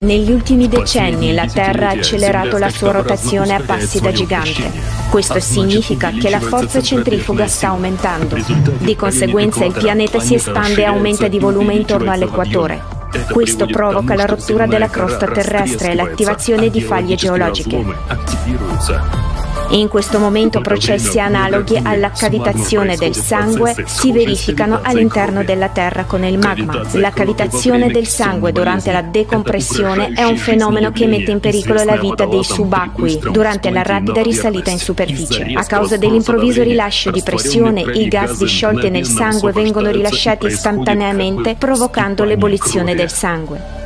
Negli 0.04 0.32
ultimi 0.32 0.68
decenni 0.68 1.34
la 1.34 1.46
Terra 1.46 1.88
ha 1.88 1.92
accelerato 1.92 2.58
la 2.58 2.70
sua 2.70 2.92
rotazione 2.92 3.56
a 3.56 3.62
passi 3.66 4.02
da 4.02 4.12
gigante. 4.12 4.70
Questo 5.10 5.40
significa 5.40 6.12
che 6.12 6.30
la 6.30 6.42
forza 6.42 6.82
centrifuga 6.82 7.48
sta 7.48 7.70
aumentando. 7.70 8.38
Di 8.80 8.98
conseguenza 8.98 9.64
il 9.64 9.72
pianeta 9.72 10.20
si 10.20 10.36
espande 10.36 10.82
e 10.82 10.86
aumenta 10.86 11.30
di 11.30 11.40
volume 11.40 11.76
intorno 11.76 12.12
all'equatore. 12.12 12.84
Questo 13.32 13.66
provoca 13.66 14.16
la 14.16 14.26
rottura 14.26 14.66
della 14.66 14.90
crosta 14.90 15.28
terrestre 15.28 15.92
e 15.92 15.96
l'attivazione 15.96 16.70
di 16.70 16.82
faglie 16.82 17.16
geologiche. 17.16 19.33
In 19.74 19.88
questo 19.88 20.20
momento 20.20 20.62
processi 20.62 21.20
analoghi 21.20 21.80
alla 21.82 22.12
cavitazione 22.12 22.96
del 22.96 23.16
sangue 23.16 23.74
si 23.88 24.12
verificano 24.12 24.80
all'interno 24.84 25.44
della 25.44 25.70
Terra 25.70 26.04
con 26.04 26.24
il 26.24 26.38
magma. 26.38 26.84
La 26.94 27.10
cavitazione 27.10 27.90
del 27.90 28.06
sangue 28.06 28.52
durante 28.52 28.92
la 28.92 29.02
decompressione 29.02 30.12
è 30.14 30.24
un 30.26 30.38
fenomeno 30.38 30.92
che 30.92 31.08
mette 31.08 31.32
in 31.32 31.40
pericolo 31.40 31.84
la 31.84 31.98
vita 31.98 32.28
dei 32.28 32.44
subacquei 32.44 33.20
durante 33.32 33.72
la 33.72 33.82
rapida 33.82 34.22
risalita 34.22 34.70
in 34.70 34.78
superficie. 34.78 35.54
A 35.56 35.64
causa 35.64 35.98
dell'improvviso 35.98 36.62
rilascio 36.62 37.10
di 37.10 37.24
pressione, 37.24 37.82
i 37.82 38.08
gas 38.08 38.38
disciolti 38.38 38.92
nel 38.92 39.08
sangue 39.08 39.54
vengono 39.54 39.90
rilasciati 39.90 40.46
istantaneamente 40.46 41.56
provocando 41.58 42.24
l'ebollizione 42.24 42.94
del 42.94 43.10
sangue. 43.10 43.83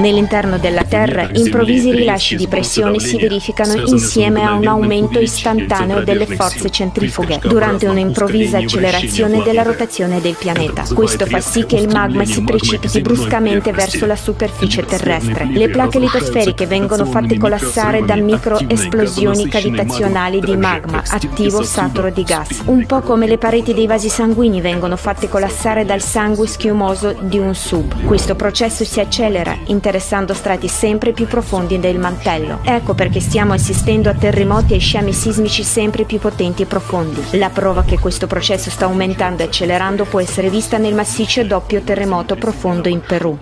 Nell'interno 0.00 0.56
della 0.56 0.84
Terra 0.84 1.28
improvvisi 1.30 1.90
rilasci 1.90 2.34
di 2.34 2.48
pressione 2.48 2.98
si 2.98 3.18
verificano 3.18 3.74
insieme 3.84 4.42
a 4.42 4.54
un 4.54 4.66
aumento 4.66 5.20
istantaneo 5.20 6.02
delle 6.02 6.24
forze 6.24 6.70
centrifughe 6.70 7.38
durante 7.42 7.86
un'improvvisa 7.86 8.56
accelerazione 8.56 9.42
della 9.42 9.60
rotazione 9.60 10.22
del 10.22 10.36
pianeta. 10.38 10.84
Questo 10.94 11.26
fa 11.26 11.40
sì 11.40 11.66
che 11.66 11.76
il 11.76 11.88
magma 11.88 12.24
si 12.24 12.42
precipiti 12.42 13.02
bruscamente 13.02 13.72
verso 13.72 14.06
la 14.06 14.16
superficie 14.16 14.86
terrestre. 14.86 15.46
Le 15.52 15.68
placche 15.68 15.98
litosferiche 15.98 16.66
vengono 16.66 17.04
fatte 17.04 17.36
collassare 17.36 18.02
da 18.02 18.16
microesplosioni 18.16 19.48
cavitazionali 19.48 20.40
di 20.40 20.56
magma 20.56 21.02
attivo 21.06 21.62
saturo 21.62 22.08
di 22.08 22.22
gas, 22.22 22.62
un 22.64 22.86
po' 22.86 23.02
come 23.02 23.26
le 23.26 23.36
pareti 23.36 23.74
dei 23.74 23.86
vasi 23.86 24.08
sanguigni 24.08 24.62
vengono 24.62 24.96
fatte 24.96 25.28
collassare 25.28 25.84
dal 25.84 26.00
sangue 26.00 26.46
schiumoso 26.46 27.14
di 27.20 27.36
un 27.36 27.54
sub. 27.54 28.06
Questo 28.06 28.34
processo 28.34 28.82
si 28.82 28.98
accelera 28.98 29.54
in 29.66 29.78
interessando 29.90 30.34
strati 30.34 30.68
sempre 30.68 31.10
più 31.10 31.26
profondi 31.26 31.80
del 31.80 31.98
mantello. 31.98 32.60
Ecco 32.62 32.94
perché 32.94 33.18
stiamo 33.18 33.54
assistendo 33.54 34.08
a 34.08 34.14
terremoti 34.14 34.74
e 34.74 34.78
sciami 34.78 35.12
sismici 35.12 35.64
sempre 35.64 36.04
più 36.04 36.20
potenti 36.20 36.62
e 36.62 36.66
profondi. 36.66 37.36
La 37.38 37.50
prova 37.50 37.82
che 37.82 37.98
questo 37.98 38.28
processo 38.28 38.70
sta 38.70 38.84
aumentando 38.84 39.42
e 39.42 39.46
accelerando 39.46 40.04
può 40.04 40.20
essere 40.20 40.48
vista 40.48 40.78
nel 40.78 40.94
massiccio 40.94 41.42
doppio 41.42 41.80
terremoto 41.80 42.36
profondo 42.36 42.88
in 42.88 43.00
Perù. 43.00 43.36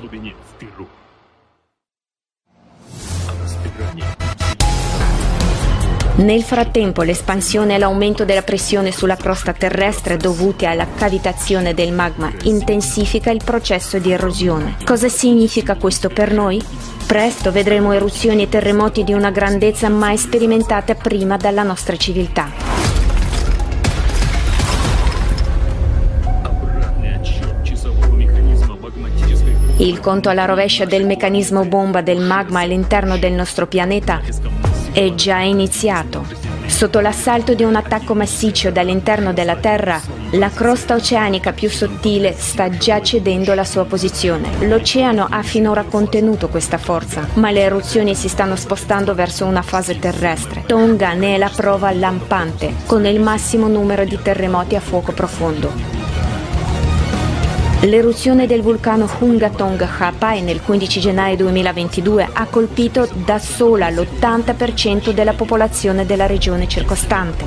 Nel 6.18 6.42
frattempo 6.42 7.02
l'espansione 7.02 7.76
e 7.76 7.78
l'aumento 7.78 8.24
della 8.24 8.42
pressione 8.42 8.90
sulla 8.90 9.14
crosta 9.14 9.52
terrestre 9.52 10.16
dovuti 10.16 10.66
alla 10.66 10.88
cavitazione 10.92 11.74
del 11.74 11.92
magma 11.92 12.32
intensifica 12.42 13.30
il 13.30 13.40
processo 13.44 14.00
di 14.00 14.10
erosione. 14.10 14.78
Cosa 14.84 15.08
significa 15.08 15.76
questo 15.76 16.08
per 16.08 16.32
noi? 16.32 16.60
Presto 17.06 17.52
vedremo 17.52 17.92
eruzioni 17.92 18.42
e 18.42 18.48
terremoti 18.48 19.04
di 19.04 19.12
una 19.12 19.30
grandezza 19.30 19.88
mai 19.88 20.16
sperimentata 20.18 20.96
prima 20.96 21.36
dalla 21.36 21.62
nostra 21.62 21.94
civiltà. 21.94 22.50
Il 29.76 30.00
conto 30.00 30.28
alla 30.28 30.46
rovescia 30.46 30.84
del 30.84 31.06
meccanismo 31.06 31.64
bomba 31.64 32.00
del 32.00 32.18
magma 32.18 32.58
all'interno 32.58 33.16
del 33.16 33.34
nostro 33.34 33.68
pianeta 33.68 34.20
è 34.98 35.14
già 35.14 35.38
iniziato. 35.38 36.26
Sotto 36.66 36.98
l'assalto 36.98 37.54
di 37.54 37.62
un 37.62 37.76
attacco 37.76 38.14
massiccio 38.14 38.72
dall'interno 38.72 39.32
della 39.32 39.54
Terra, 39.54 40.00
la 40.32 40.50
crosta 40.50 40.96
oceanica 40.96 41.52
più 41.52 41.70
sottile 41.70 42.34
sta 42.36 42.68
già 42.68 43.00
cedendo 43.00 43.54
la 43.54 43.62
sua 43.62 43.84
posizione. 43.84 44.48
L'oceano 44.66 45.28
ha 45.30 45.42
finora 45.42 45.84
contenuto 45.84 46.48
questa 46.48 46.78
forza, 46.78 47.28
ma 47.34 47.52
le 47.52 47.60
eruzioni 47.60 48.16
si 48.16 48.26
stanno 48.26 48.56
spostando 48.56 49.14
verso 49.14 49.44
una 49.44 49.62
fase 49.62 50.00
terrestre. 50.00 50.64
Tonga 50.66 51.12
ne 51.12 51.36
è 51.36 51.38
la 51.38 51.50
prova 51.54 51.92
lampante, 51.92 52.74
con 52.84 53.06
il 53.06 53.20
massimo 53.20 53.68
numero 53.68 54.02
di 54.02 54.18
terremoti 54.20 54.74
a 54.74 54.80
fuoco 54.80 55.12
profondo. 55.12 55.97
L'eruzione 57.82 58.48
del 58.48 58.60
vulcano 58.60 59.08
Hungatong 59.20 59.86
Hapai 59.98 60.42
nel 60.42 60.60
15 60.60 60.98
gennaio 60.98 61.36
2022 61.36 62.28
ha 62.32 62.46
colpito 62.46 63.08
da 63.24 63.38
sola 63.38 63.88
l'80% 63.88 65.12
della 65.12 65.32
popolazione 65.32 66.04
della 66.04 66.26
regione 66.26 66.66
circostante. 66.66 67.44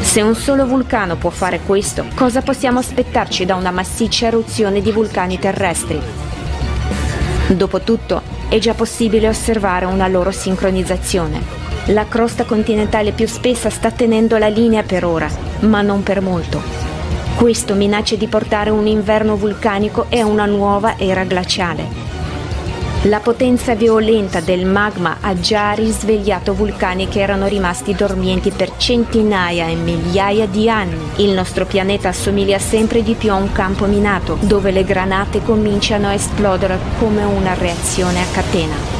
Se 0.00 0.22
un 0.22 0.34
solo 0.34 0.66
vulcano 0.66 1.16
può 1.16 1.28
fare 1.28 1.60
questo, 1.60 2.06
cosa 2.14 2.40
possiamo 2.40 2.78
aspettarci 2.78 3.44
da 3.44 3.56
una 3.56 3.70
massiccia 3.70 4.28
eruzione 4.28 4.80
di 4.80 4.90
vulcani 4.90 5.38
terrestri? 5.38 6.00
Dopotutto, 7.48 8.22
è 8.48 8.56
già 8.56 8.72
possibile 8.72 9.28
osservare 9.28 9.84
una 9.84 10.08
loro 10.08 10.30
sincronizzazione. 10.30 11.42
La 11.88 12.06
crosta 12.06 12.44
continentale 12.44 13.12
più 13.12 13.28
spessa 13.28 13.68
sta 13.68 13.90
tenendo 13.90 14.38
la 14.38 14.48
linea 14.48 14.82
per 14.82 15.04
ora, 15.04 15.28
ma 15.60 15.82
non 15.82 16.02
per 16.02 16.22
molto. 16.22 16.85
Questo 17.36 17.74
minaccia 17.74 18.16
di 18.16 18.28
portare 18.28 18.70
un 18.70 18.86
inverno 18.86 19.36
vulcanico 19.36 20.06
e 20.08 20.22
una 20.22 20.46
nuova 20.46 20.96
era 20.96 21.22
glaciale. 21.24 21.86
La 23.02 23.20
potenza 23.20 23.74
violenta 23.74 24.40
del 24.40 24.64
magma 24.64 25.18
ha 25.20 25.38
già 25.38 25.72
risvegliato 25.72 26.54
vulcani 26.54 27.08
che 27.08 27.20
erano 27.20 27.46
rimasti 27.46 27.94
dormienti 27.94 28.50
per 28.50 28.78
centinaia 28.78 29.66
e 29.66 29.74
migliaia 29.74 30.46
di 30.46 30.70
anni. 30.70 31.10
Il 31.16 31.32
nostro 31.32 31.66
pianeta 31.66 32.08
assomiglia 32.08 32.58
sempre 32.58 33.02
di 33.02 33.12
più 33.12 33.30
a 33.30 33.34
un 33.34 33.52
campo 33.52 33.84
minato, 33.84 34.38
dove 34.40 34.70
le 34.70 34.84
granate 34.84 35.42
cominciano 35.42 36.06
a 36.08 36.14
esplodere 36.14 36.78
come 36.98 37.22
una 37.22 37.52
reazione 37.52 38.22
a 38.22 38.26
catena. 38.32 38.95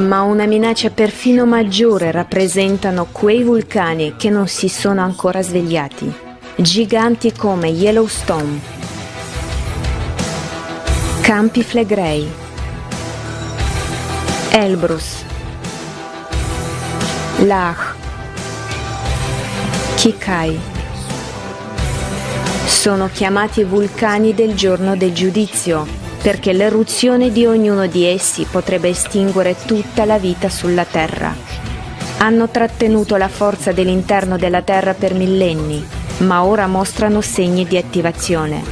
Ma 0.00 0.22
una 0.22 0.46
minaccia 0.46 0.88
perfino 0.88 1.44
maggiore 1.44 2.10
rappresentano 2.10 3.08
quei 3.12 3.42
vulcani 3.42 4.14
che 4.16 4.30
non 4.30 4.48
si 4.48 4.68
sono 4.68 5.02
ancora 5.02 5.42
svegliati. 5.42 6.10
Giganti 6.56 7.32
come 7.32 7.68
Yellowstone, 7.68 8.60
Campi 11.20 11.62
Flegrei, 11.62 12.26
Elbrus, 14.50 15.22
Lach, 17.40 17.94
Kikai. 19.96 20.58
Sono 22.64 23.10
chiamati 23.12 23.64
vulcani 23.64 24.32
del 24.32 24.54
giorno 24.54 24.96
del 24.96 25.12
giudizio 25.12 25.99
perché 26.22 26.52
l'eruzione 26.52 27.30
di 27.30 27.46
ognuno 27.46 27.86
di 27.86 28.04
essi 28.04 28.46
potrebbe 28.50 28.88
estinguere 28.88 29.56
tutta 29.64 30.04
la 30.04 30.18
vita 30.18 30.48
sulla 30.48 30.84
Terra. 30.84 31.34
Hanno 32.18 32.48
trattenuto 32.48 33.16
la 33.16 33.28
forza 33.28 33.72
dell'interno 33.72 34.36
della 34.36 34.62
Terra 34.62 34.92
per 34.94 35.14
millenni, 35.14 35.84
ma 36.18 36.44
ora 36.44 36.66
mostrano 36.66 37.20
segni 37.20 37.66
di 37.66 37.78
attivazione. 37.78 38.62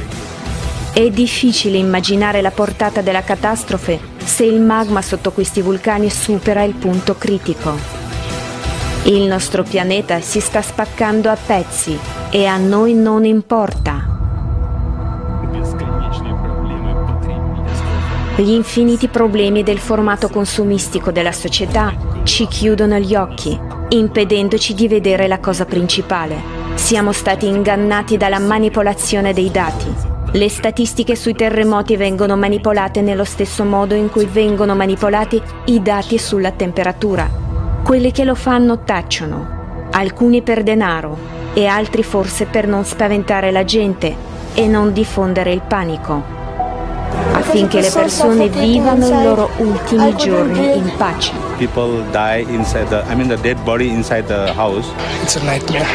È 0.93 1.09
difficile 1.09 1.77
immaginare 1.77 2.41
la 2.41 2.51
portata 2.51 3.01
della 3.01 3.23
catastrofe 3.23 3.99
se 4.23 4.43
il 4.43 4.59
magma 4.59 5.01
sotto 5.01 5.31
questi 5.31 5.61
vulcani 5.61 6.09
supera 6.09 6.61
il 6.61 6.75
punto 6.75 7.15
critico. 7.15 7.77
Il 9.03 9.23
nostro 9.23 9.63
pianeta 9.63 10.19
si 10.21 10.39
sta 10.39 10.61
spaccando 10.61 11.29
a 11.29 11.37
pezzi 11.43 11.97
e 12.29 12.45
a 12.45 12.57
noi 12.57 12.93
non 12.93 13.25
importa. 13.25 13.88
Gli 18.39 18.51
infiniti 18.51 19.09
problemi 19.09 19.63
del 19.63 19.79
formato 19.79 20.29
consumistico 20.29 21.11
della 21.11 21.33
società 21.33 21.93
ci 22.23 22.47
chiudono 22.47 22.97
gli 22.97 23.13
occhi, 23.13 23.59
impedendoci 23.89 24.73
di 24.73 24.87
vedere 24.87 25.27
la 25.27 25.39
cosa 25.39 25.65
principale. 25.65 26.41
Siamo 26.75 27.11
stati 27.11 27.47
ingannati 27.47 28.15
dalla 28.15 28.39
manipolazione 28.39 29.33
dei 29.33 29.51
dati. 29.51 29.93
Le 30.31 30.47
statistiche 30.47 31.17
sui 31.17 31.35
terremoti 31.35 31.97
vengono 31.97 32.37
manipolate 32.37 33.01
nello 33.01 33.25
stesso 33.25 33.65
modo 33.65 33.93
in 33.93 34.09
cui 34.09 34.25
vengono 34.25 34.73
manipolati 34.73 35.41
i 35.65 35.81
dati 35.81 36.17
sulla 36.17 36.51
temperatura. 36.51 37.29
Quelli 37.83 38.13
che 38.13 38.23
lo 38.23 38.35
fanno 38.35 38.85
tacciono, 38.85 39.89
alcuni 39.91 40.41
per 40.43 40.63
denaro 40.63 41.17
e 41.53 41.65
altri 41.65 42.03
forse 42.03 42.45
per 42.45 42.67
non 42.67 42.85
spaventare 42.85 43.51
la 43.51 43.65
gente 43.65 44.15
e 44.53 44.65
non 44.65 44.93
diffondere 44.93 45.51
il 45.51 45.61
panico 45.67 46.37
affinché 47.49 47.81
le 47.81 47.91
persone 47.91 48.47
vivano 48.47 49.07
i 49.07 49.23
loro 49.23 49.49
ultimi 49.57 50.15
giorni 50.15 50.77
in 50.77 50.91
pace. 50.97 51.33
People 51.57 52.03
die 52.11 52.45
inside 52.47 52.87
the, 52.87 53.03
I 53.09 53.15
mean 53.15 53.27
the 53.27 53.37
dead 53.41 53.57
body 53.63 53.89
inside 53.89 54.27
the 54.27 54.53
house. 54.53 54.87
It's 55.23 55.35
a 55.35 55.43
nightmare. 55.43 55.87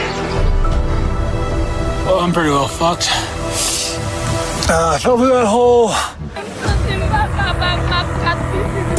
Oh, 2.07 2.21
I'm 2.21 2.33
pretty 2.33 2.51
well 2.51 2.69
fucked. 2.69 3.09
Uh, 4.69 4.95
I 4.95 4.99
fell 4.99 5.17
through 5.17 5.33
that 5.33 5.47
hole. 5.47 5.93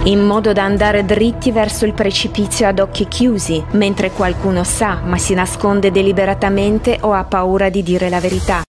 in 0.05 0.21
modo 0.21 0.53
da 0.53 0.63
andare 0.63 1.03
dritti 1.03 1.51
verso 1.51 1.83
il 1.85 1.93
precipizio 1.93 2.67
ad 2.67 2.77
occhi 2.77 3.07
chiusi, 3.07 3.63
mentre 3.71 4.11
qualcuno 4.11 4.63
sa 4.63 4.99
ma 5.03 5.17
si 5.17 5.33
nasconde 5.33 5.89
deliberatamente 5.89 6.99
o 7.01 7.11
ha 7.13 7.23
paura 7.23 7.69
di 7.69 7.81
dire 7.81 8.07
la 8.09 8.19
verità. 8.19 8.64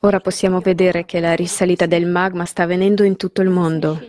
Ora 0.00 0.18
possiamo 0.18 0.60
vedere 0.60 1.04
che 1.04 1.20
la 1.20 1.34
risalita 1.34 1.86
del 1.86 2.06
magma 2.06 2.44
sta 2.44 2.64
avvenendo 2.64 3.04
in 3.04 3.16
tutto 3.16 3.40
il 3.40 3.48
mondo. 3.48 4.02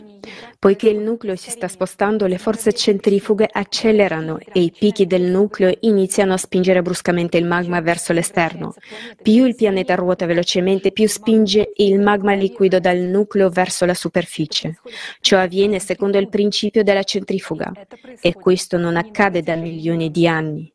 Poiché 0.57 0.89
il 0.89 0.99
nucleo 0.99 1.35
si 1.35 1.49
sta 1.49 1.67
spostando, 1.67 2.25
le 2.25 2.37
forze 2.37 2.73
centrifughe 2.73 3.47
accelerano 3.51 4.39
e 4.39 4.61
i 4.61 4.71
picchi 4.71 5.05
del 5.05 5.23
nucleo 5.23 5.75
iniziano 5.81 6.33
a 6.33 6.37
spingere 6.37 6.81
bruscamente 6.81 7.37
il 7.37 7.45
magma 7.45 7.81
verso 7.81 8.13
l'esterno. 8.13 8.73
Più 9.21 9.45
il 9.45 9.55
pianeta 9.55 9.95
ruota 9.95 10.25
velocemente, 10.25 10.91
più 10.91 11.07
spinge 11.07 11.71
il 11.75 11.99
magma 11.99 12.33
liquido 12.33 12.79
dal 12.79 12.99
nucleo 12.99 13.49
verso 13.49 13.85
la 13.85 13.95
superficie. 13.95 14.79
Ciò 15.19 15.37
avviene 15.39 15.79
secondo 15.79 16.17
il 16.17 16.29
principio 16.29 16.83
della 16.83 17.03
centrifuga 17.03 17.71
e 18.19 18.33
questo 18.33 18.77
non 18.77 18.95
accade 18.95 19.41
da 19.41 19.55
milioni 19.55 20.09
di 20.09 20.27
anni 20.27 20.71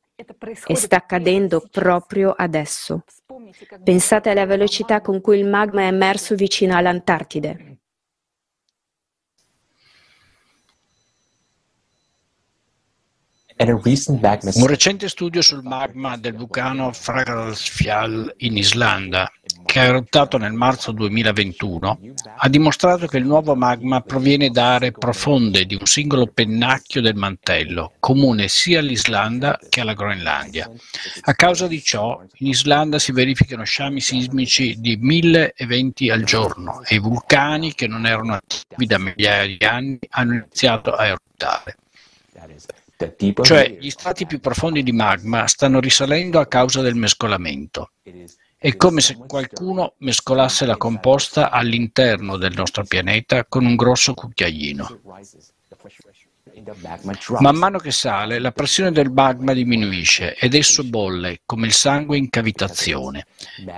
e 0.67 0.77
sta 0.77 0.97
accadendo 0.97 1.63
proprio 1.71 2.35
adesso. 2.37 3.05
Pensate 3.83 4.31
alla 4.31 4.47
velocità 4.47 5.01
con 5.01 5.21
cui 5.21 5.39
il 5.39 5.47
magma 5.47 5.83
è 5.83 5.87
emerso 5.87 6.35
vicino 6.35 6.77
all'Antartide. 6.77 7.79
Un 13.59 14.67
recente 14.67 15.09
studio 15.09 15.41
sul 15.41 15.63
magma 15.63 16.19
del 16.19 16.35
vulcano 16.35 16.93
Fraglalsfjall 16.93 18.35
in 18.39 18.59
Islanda, 18.59 19.33
che 19.77 19.83
ha 19.83 19.85
eruttato 19.85 20.39
nel 20.39 20.55
marzo 20.55 20.91
2021, 20.91 21.99
ha 22.39 22.49
dimostrato 22.49 23.07
che 23.07 23.19
il 23.19 23.27
nuovo 23.27 23.55
magma 23.55 24.01
proviene 24.01 24.49
da 24.49 24.77
aree 24.77 24.93
profonde 24.93 25.67
di 25.67 25.75
un 25.75 25.85
singolo 25.85 26.29
pennacchio 26.29 27.03
del 27.03 27.15
mantello, 27.15 27.93
comune 28.01 28.49
sia 28.49 28.79
all'Islanda 28.79 29.61
che 29.69 29.83
alla 29.83 29.93
Groenlandia. 29.93 30.71
A 31.21 31.35
causa 31.35 31.67
di 31.67 31.83
ciò, 31.83 32.19
in 32.37 32.47
Islanda 32.47 32.99
si 32.99 33.13
verificano 33.13 33.65
sciami 33.65 34.01
sismici 34.01 34.81
di 34.81 34.97
mille 34.97 35.53
eventi 35.55 36.09
al 36.09 36.25
giorno 36.25 36.83
e 36.83 36.95
i 36.95 36.99
vulcani, 36.99 37.75
che 37.75 37.87
non 37.87 38.07
erano 38.07 38.33
attivi 38.33 38.87
da 38.87 38.99
migliaia 38.99 39.45
di 39.45 39.63
anni, 39.63 39.99
hanno 40.09 40.33
iniziato 40.37 40.95
a 40.95 41.05
eruttare. 41.05 41.77
Cioè 43.43 43.77
gli 43.79 43.91
strati 43.91 44.25
più 44.25 44.41
profondi 44.41 44.83
di 44.83 44.93
magma 44.93 45.47
stanno 45.47 45.81
risalendo 45.81 46.41
a 46.41 46.47
causa 46.47 46.81
del 46.81 46.95
mescolamento. 46.95 47.91
È 48.59 48.75
come 48.77 49.01
se 49.01 49.17
qualcuno 49.17 49.95
mescolasse 49.99 50.65
la 50.65 50.77
composta 50.77 51.51
all'interno 51.51 52.37
del 52.39 52.55
nostro 52.55 52.85
pianeta 52.85 53.45
con 53.45 53.67
un 53.67 53.77
grosso 53.77 54.15
cucchiaino. 54.15 55.01
Man 57.41 57.57
mano 57.57 57.79
che 57.79 57.91
sale, 57.91 58.39
la 58.39 58.53
pressione 58.53 58.93
del 58.93 59.11
magma 59.11 59.53
diminuisce 59.53 60.37
ed 60.37 60.55
esso 60.55 60.85
bolle 60.85 61.41
come 61.45 61.67
il 61.67 61.73
sangue 61.73 62.17
in 62.17 62.31
cavitazione. 62.31 63.27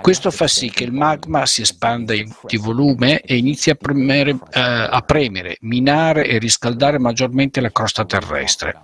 Questo 0.01 0.29
fa 0.29 0.47
sì 0.47 0.69
che 0.69 0.83
il 0.83 0.93
magma 0.93 1.45
si 1.47 1.61
espanda 1.61 2.13
di 2.13 2.57
volume 2.57 3.21
e 3.21 3.37
inizi 3.37 3.71
a 3.71 3.75
premere, 3.75 4.37
eh, 4.51 4.59
a 4.61 5.01
premere, 5.01 5.57
minare 5.61 6.27
e 6.27 6.37
riscaldare 6.37 6.99
maggiormente 6.99 7.59
la 7.59 7.71
crosta 7.71 8.05
terrestre. 8.05 8.79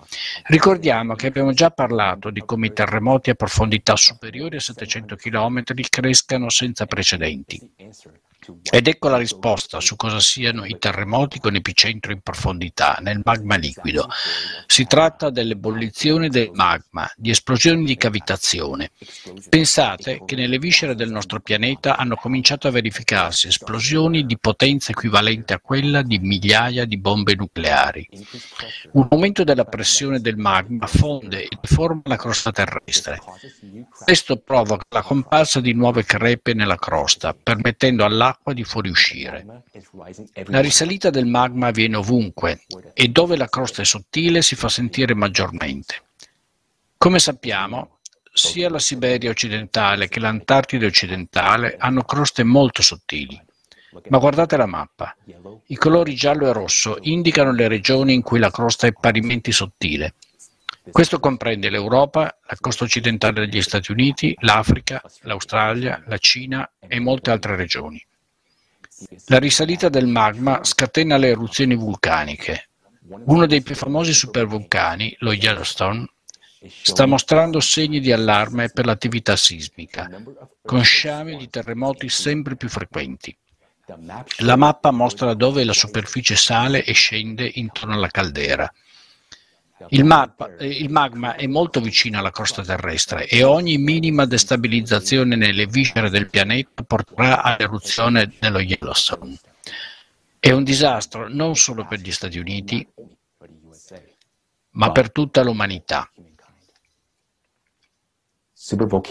Ricordiamo 0.45 1.13
che 1.13 1.27
abbiamo 1.27 1.53
già 1.53 1.69
parlato 1.69 2.31
di 2.31 2.41
come 2.43 2.67
i 2.67 2.73
terremoti 2.73 3.29
a 3.29 3.35
profondità 3.35 3.95
superiori 3.95 4.55
a 4.57 4.61
700 4.61 5.15
km 5.15 5.63
crescano 5.89 6.49
senza 6.49 6.85
precedenti. 6.85 7.61
Ed 8.61 8.87
ecco 8.87 9.07
la 9.07 9.17
risposta 9.17 9.79
su 9.79 9.95
cosa 9.95 10.19
siano 10.19 10.65
i 10.65 10.77
terremoti 10.77 11.39
con 11.39 11.55
epicentro 11.55 12.11
in 12.11 12.21
profondità, 12.21 12.97
nel 13.01 13.21
magma 13.23 13.55
liquido. 13.55 14.07
Si 14.67 14.85
tratta 14.85 15.29
dell'ebollizione 15.29 16.29
del 16.29 16.51
magma, 16.53 17.09
di 17.15 17.29
esplosioni 17.29 17.85
di 17.85 17.95
cavitazione. 17.95 18.91
Pensate 19.49 20.21
che 20.25 20.35
nelle 20.35 20.59
viscere 20.59 20.95
del 20.95 21.11
nostro 21.11 21.39
pianeta 21.39 21.97
hanno 21.97 22.15
cominciato 22.15 22.67
a 22.67 22.71
verificarsi 22.71 23.47
esplosioni 23.47 24.25
di 24.25 24.37
potenza 24.37 24.91
equivalente 24.91 25.53
a 25.53 25.59
quella 25.59 26.01
di 26.01 26.19
migliaia 26.19 26.85
di 26.85 26.97
bombe 26.97 27.35
nucleari. 27.35 28.07
Un 28.91 29.07
aumento 29.09 29.43
della 29.43 29.65
pressione 29.65 30.19
del 30.19 30.37
magma 30.37 30.87
fonde 30.87 31.43
e 31.43 31.57
deforma 31.59 32.01
la 32.05 32.17
crosta 32.17 32.51
terrestre. 32.51 33.19
Questo 34.03 34.37
provoca 34.37 34.83
la 34.89 35.01
comparsa 35.01 35.59
di 35.59 35.73
nuove 35.73 36.03
crepe 36.03 36.53
nella 36.53 36.77
crosta, 36.77 37.33
permettendo 37.33 38.03
all'acqua 38.03 38.34
l'acqua 38.35 38.53
di 38.53 38.63
fuoriuscire. 38.63 39.45
La 40.45 40.59
risalita 40.59 41.09
del 41.09 41.25
magma 41.25 41.67
avviene 41.67 41.95
ovunque 41.95 42.63
e 42.93 43.07
dove 43.07 43.37
la 43.37 43.47
crosta 43.47 43.81
è 43.81 43.85
sottile 43.85 44.41
si 44.41 44.55
fa 44.55 44.67
sentire 44.67 45.13
maggiormente. 45.13 46.01
Come 46.97 47.19
sappiamo, 47.19 47.99
sia 48.33 48.69
la 48.69 48.79
Siberia 48.79 49.29
occidentale 49.29 50.09
che 50.09 50.19
l'Antartide 50.19 50.85
occidentale 50.85 51.75
hanno 51.79 52.03
croste 52.03 52.43
molto 52.43 52.81
sottili. 52.81 53.41
Ma 54.09 54.17
guardate 54.17 54.57
la 54.57 54.65
mappa. 54.65 55.15
I 55.67 55.75
colori 55.77 56.15
giallo 56.15 56.47
e 56.47 56.53
rosso 56.53 56.97
indicano 57.01 57.53
le 57.53 57.69
regioni 57.69 58.13
in 58.13 58.21
cui 58.21 58.39
la 58.39 58.51
crosta 58.51 58.87
è 58.87 58.91
parimenti 58.91 59.53
sottile. 59.53 60.15
Questo 60.91 61.19
comprende 61.19 61.69
l'Europa, 61.69 62.37
la 62.45 62.57
costa 62.59 62.83
occidentale 62.83 63.47
degli 63.47 63.61
Stati 63.61 63.91
Uniti, 63.91 64.35
l'Africa, 64.41 65.01
l'Australia, 65.21 66.03
la 66.05 66.17
Cina 66.17 66.69
e 66.77 66.99
molte 66.99 67.31
altre 67.31 67.55
regioni. 67.55 68.05
La 69.25 69.39
risalita 69.39 69.89
del 69.89 70.07
magma 70.07 70.63
scatena 70.63 71.17
le 71.17 71.27
eruzioni 71.27 71.75
vulcaniche. 71.75 72.69
Uno 73.25 73.45
dei 73.45 73.61
più 73.61 73.75
famosi 73.75 74.13
supervulcani, 74.13 75.15
lo 75.19 75.33
Yellowstone, 75.33 76.07
sta 76.81 77.05
mostrando 77.05 77.59
segni 77.59 77.99
di 77.99 78.11
allarme 78.11 78.69
per 78.69 78.85
l'attività 78.85 79.35
sismica, 79.35 80.09
con 80.63 80.83
sciami 80.83 81.35
di 81.35 81.49
terremoti 81.49 82.09
sempre 82.09 82.55
più 82.55 82.69
frequenti. 82.69 83.37
La 84.39 84.55
mappa 84.55 84.91
mostra 84.91 85.33
dove 85.33 85.63
la 85.63 85.73
superficie 85.73 86.35
sale 86.35 86.83
e 86.83 86.93
scende 86.93 87.51
intorno 87.55 87.93
alla 87.93 88.07
caldera. 88.07 88.71
Il, 89.89 90.05
mappa, 90.05 90.55
eh, 90.55 90.67
il, 90.67 90.89
magma 90.89 91.35
è 91.35 91.47
molto 91.47 91.81
vicino 91.81 92.17
alla 92.17 92.31
crosta 92.31 92.63
terrestre 92.63 93.27
e 93.27 93.43
ogni 93.43 93.77
minima 93.77 94.25
destabilizzazione 94.25 95.35
nelle 95.35 95.65
viscere 95.65 96.09
del 96.09 96.29
pianeta 96.29 96.83
porterà 96.83 97.41
all'eruzione 97.41 98.31
dello 98.39 98.59
Yellowstone. 98.59 99.37
È 100.39 100.51
un 100.51 100.63
disastro 100.63 101.27
non 101.27 101.57
solo 101.57 101.85
per 101.85 101.99
gli 101.99 102.11
Stati 102.11 102.39
Uniti, 102.39 102.87
ma 104.71 104.91
per 104.93 105.11
tutta 105.11 105.43
l'umanità. 105.43 106.09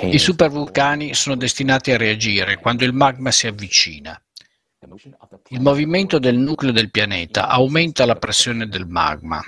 I 0.01 0.19
supervulcani 0.19 1.12
sono 1.12 1.36
destinati 1.36 1.93
a 1.93 1.99
reagire 1.99 2.59
quando 2.59 2.85
il 2.85 2.95
magma 2.95 3.31
si 3.31 3.47
avvicina. 3.47 4.19
Il 5.49 5.61
movimento 5.61 6.19
del 6.19 6.39
nucleo 6.39 6.73
del 6.73 6.91
pianeta 6.91 7.49
aumenta 7.49 8.07
la 8.07 8.16
pressione 8.16 8.66
del 8.66 8.86
magma 8.86 9.43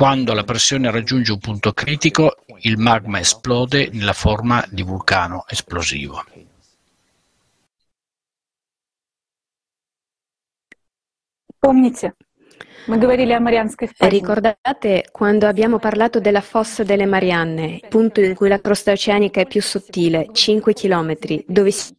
quando 0.00 0.32
la 0.32 0.44
pressione 0.44 0.90
raggiunge 0.90 1.30
un 1.30 1.40
punto 1.40 1.74
critico, 1.74 2.36
il 2.60 2.78
magma 2.78 3.20
esplode 3.20 3.90
nella 3.92 4.14
forma 4.14 4.64
di 4.70 4.80
vulcano 4.80 5.44
esplosivo. 5.46 6.24
Ricordate 14.08 15.08
quando 15.12 15.46
abbiamo 15.46 15.78
parlato 15.78 16.18
della 16.18 16.40
fossa 16.40 16.82
delle 16.82 17.04
Marianne, 17.04 17.80
punto 17.90 18.22
in 18.22 18.34
cui 18.34 18.48
la 18.48 18.58
crosta 18.58 18.92
oceanica 18.92 19.42
è 19.42 19.46
più 19.46 19.60
sottile, 19.60 20.28
5 20.32 20.72
km, 20.72 21.14
dove 21.46 21.70
si 21.70 21.94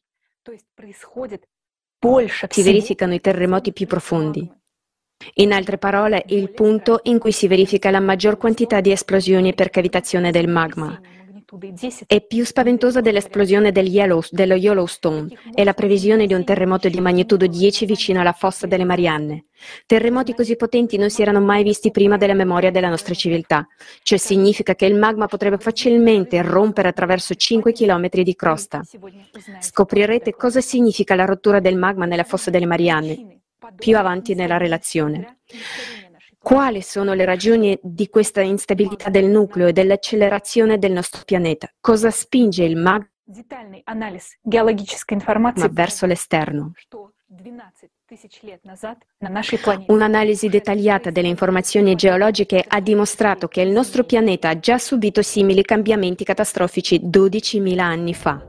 verificano 2.63 3.13
i 3.13 3.21
terremoti 3.21 3.71
più 3.71 3.85
profondi. 3.85 4.59
In 5.35 5.53
altre 5.53 5.77
parole, 5.77 6.23
il 6.27 6.51
punto 6.51 6.99
in 7.03 7.19
cui 7.19 7.31
si 7.31 7.47
verifica 7.47 7.91
la 7.91 7.99
maggior 7.99 8.37
quantità 8.37 8.81
di 8.81 8.91
esplosioni 8.91 9.53
per 9.53 9.69
cavitazione 9.69 10.31
del 10.31 10.47
magma. 10.47 10.99
È 12.07 12.21
più 12.21 12.45
spaventosa 12.45 13.01
dell'esplosione 13.01 13.73
del 13.73 13.87
Yellow, 13.87 14.21
dello 14.29 14.55
Yellowstone 14.55 15.27
e 15.53 15.65
la 15.65 15.73
previsione 15.73 16.25
di 16.25 16.33
un 16.33 16.45
terremoto 16.45 16.87
di 16.87 17.01
magnitudo 17.01 17.45
10 17.45 17.85
vicino 17.85 18.21
alla 18.21 18.31
fossa 18.31 18.67
delle 18.67 18.85
Marianne. 18.85 19.47
Terremoti 19.85 20.33
così 20.33 20.55
potenti 20.55 20.95
non 20.95 21.09
si 21.09 21.21
erano 21.21 21.41
mai 21.41 21.63
visti 21.63 21.91
prima 21.91 22.15
della 22.15 22.35
memoria 22.35 22.71
della 22.71 22.87
nostra 22.87 23.13
civiltà. 23.13 23.67
Ciò 24.01 24.15
significa 24.15 24.75
che 24.75 24.85
il 24.85 24.95
magma 24.95 25.25
potrebbe 25.25 25.57
facilmente 25.57 26.41
rompere 26.41 26.87
attraverso 26.87 27.35
5 27.35 27.73
km 27.73 28.07
di 28.09 28.35
crosta. 28.35 28.81
Scoprirete 29.59 30.33
cosa 30.35 30.61
significa 30.61 31.15
la 31.15 31.25
rottura 31.25 31.59
del 31.59 31.75
magma 31.75 32.05
nella 32.05 32.23
fossa 32.23 32.49
delle 32.49 32.65
Marianne 32.65 33.40
più 33.75 33.97
avanti 33.97 34.33
nella 34.33 34.57
relazione. 34.57 35.39
Quali 36.37 36.81
sono 36.81 37.13
le 37.13 37.25
ragioni 37.25 37.77
di 37.83 38.09
questa 38.09 38.41
instabilità 38.41 39.09
del 39.09 39.25
nucleo 39.25 39.67
e 39.67 39.73
dell'accelerazione 39.73 40.79
del 40.79 40.91
nostro 40.91 41.21
pianeta? 41.23 41.71
Cosa 41.79 42.09
spinge 42.09 42.63
il 42.63 42.75
magma 42.75 43.07
verso 45.69 46.05
l'esterno? 46.07 46.71
Un'analisi 49.87 50.49
dettagliata 50.49 51.11
delle 51.11 51.27
informazioni 51.27 51.95
geologiche 51.95 52.65
ha 52.67 52.81
dimostrato 52.81 53.47
che 53.47 53.61
il 53.61 53.69
nostro 53.69 54.03
pianeta 54.03 54.49
ha 54.49 54.59
già 54.59 54.77
subito 54.77 55.21
simili 55.21 55.61
cambiamenti 55.63 56.23
catastrofici 56.23 56.99
12.000 57.01 57.79
anni 57.79 58.13
fa. 58.13 58.45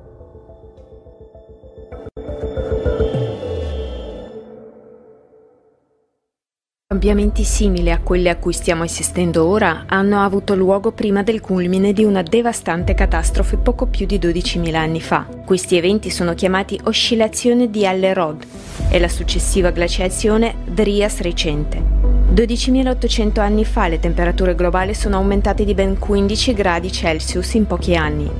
Cambiamenti 6.93 7.43
simili 7.43 7.91
a 7.91 8.01
quelli 8.01 8.29
a 8.29 8.37
cui 8.37 8.53
stiamo 8.53 8.83
assistendo 8.83 9.47
ora 9.47 9.85
hanno 9.87 10.23
avuto 10.23 10.55
luogo 10.55 10.93
prima 10.93 11.23
del 11.23 11.41
culmine 11.41 11.95
di 11.95 12.05
una 12.05 12.21
devastante 12.21 12.93
catastrofe 12.93 13.57
poco 13.57 13.87
più 13.87 14.05
di 14.05 14.19
12.000 14.19 14.75
anni 14.75 15.01
fa. 15.01 15.27
Questi 15.43 15.79
eventi 15.79 16.11
sono 16.11 16.35
chiamati 16.35 16.79
oscillazione 16.85 17.71
di 17.71 17.87
Allerod 17.87 18.45
e 18.91 18.99
la 19.01 19.09
successiva 19.09 19.71
glaciazione 19.71 20.57
Drias 20.67 21.21
recente. 21.21 21.83
12.800 22.31 23.41
anni 23.41 23.65
fa 23.65 23.89
le 23.89 23.99
temperature 23.99 24.55
globali 24.55 24.93
sono 24.93 25.17
aumentate 25.17 25.65
di 25.65 25.73
ben 25.73 25.99
15 25.99 26.53
gradi 26.53 26.93
Celsius 26.93 27.55
in 27.55 27.67
pochi 27.67 27.97
anni. 27.97 28.31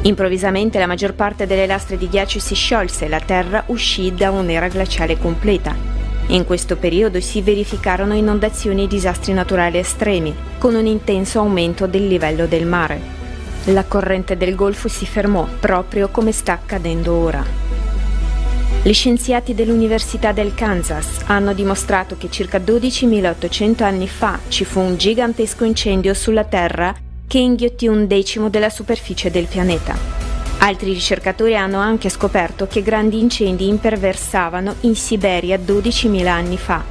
Improvvisamente 0.00 0.78
la 0.78 0.86
maggior 0.86 1.12
parte 1.12 1.46
delle 1.46 1.66
lastre 1.66 1.98
di 1.98 2.08
ghiaccio 2.08 2.38
si 2.38 2.54
sciolse 2.54 3.04
e 3.04 3.08
la 3.08 3.20
Terra 3.20 3.64
uscì 3.66 4.14
da 4.14 4.30
un'era 4.30 4.68
glaciale 4.68 5.18
completa. 5.18 5.92
In 6.28 6.44
questo 6.44 6.76
periodo 6.76 7.20
si 7.20 7.42
verificarono 7.42 8.14
inondazioni 8.14 8.84
e 8.84 8.86
disastri 8.86 9.32
naturali 9.34 9.78
estremi, 9.78 10.34
con 10.58 10.74
un 10.74 10.86
intenso 10.86 11.38
aumento 11.38 11.86
del 11.86 12.06
livello 12.06 12.46
del 12.46 12.66
mare. 12.66 12.98
La 13.64 13.84
corrente 13.84 14.36
del 14.36 14.54
Golfo 14.54 14.88
si 14.88 15.06
fermò, 15.06 15.46
proprio 15.60 16.08
come 16.08 16.32
sta 16.32 16.52
accadendo 16.52 17.12
ora. 17.12 17.44
Gli 18.82 18.92
scienziati 18.92 19.54
dell'Università 19.54 20.32
del 20.32 20.54
Kansas 20.54 21.22
hanno 21.26 21.54
dimostrato 21.54 22.16
che 22.18 22.30
circa 22.30 22.58
12.800 22.58 23.82
anni 23.82 24.08
fa 24.08 24.38
ci 24.48 24.64
fu 24.64 24.80
un 24.80 24.96
gigantesco 24.96 25.64
incendio 25.64 26.12
sulla 26.12 26.44
Terra 26.44 26.94
che 27.26 27.38
inghiottì 27.38 27.86
un 27.86 28.06
decimo 28.06 28.50
della 28.50 28.68
superficie 28.68 29.30
del 29.30 29.46
pianeta. 29.46 30.33
Altri 30.64 30.94
ricercatori 30.94 31.54
hanno 31.54 31.78
anche 31.78 32.08
scoperto 32.08 32.66
che 32.66 32.80
grandi 32.80 33.20
incendi 33.20 33.68
imperversavano 33.68 34.76
in 34.80 34.96
Siberia 34.96 35.58
12.000 35.58 36.26
anni 36.26 36.56
fa 36.56 36.82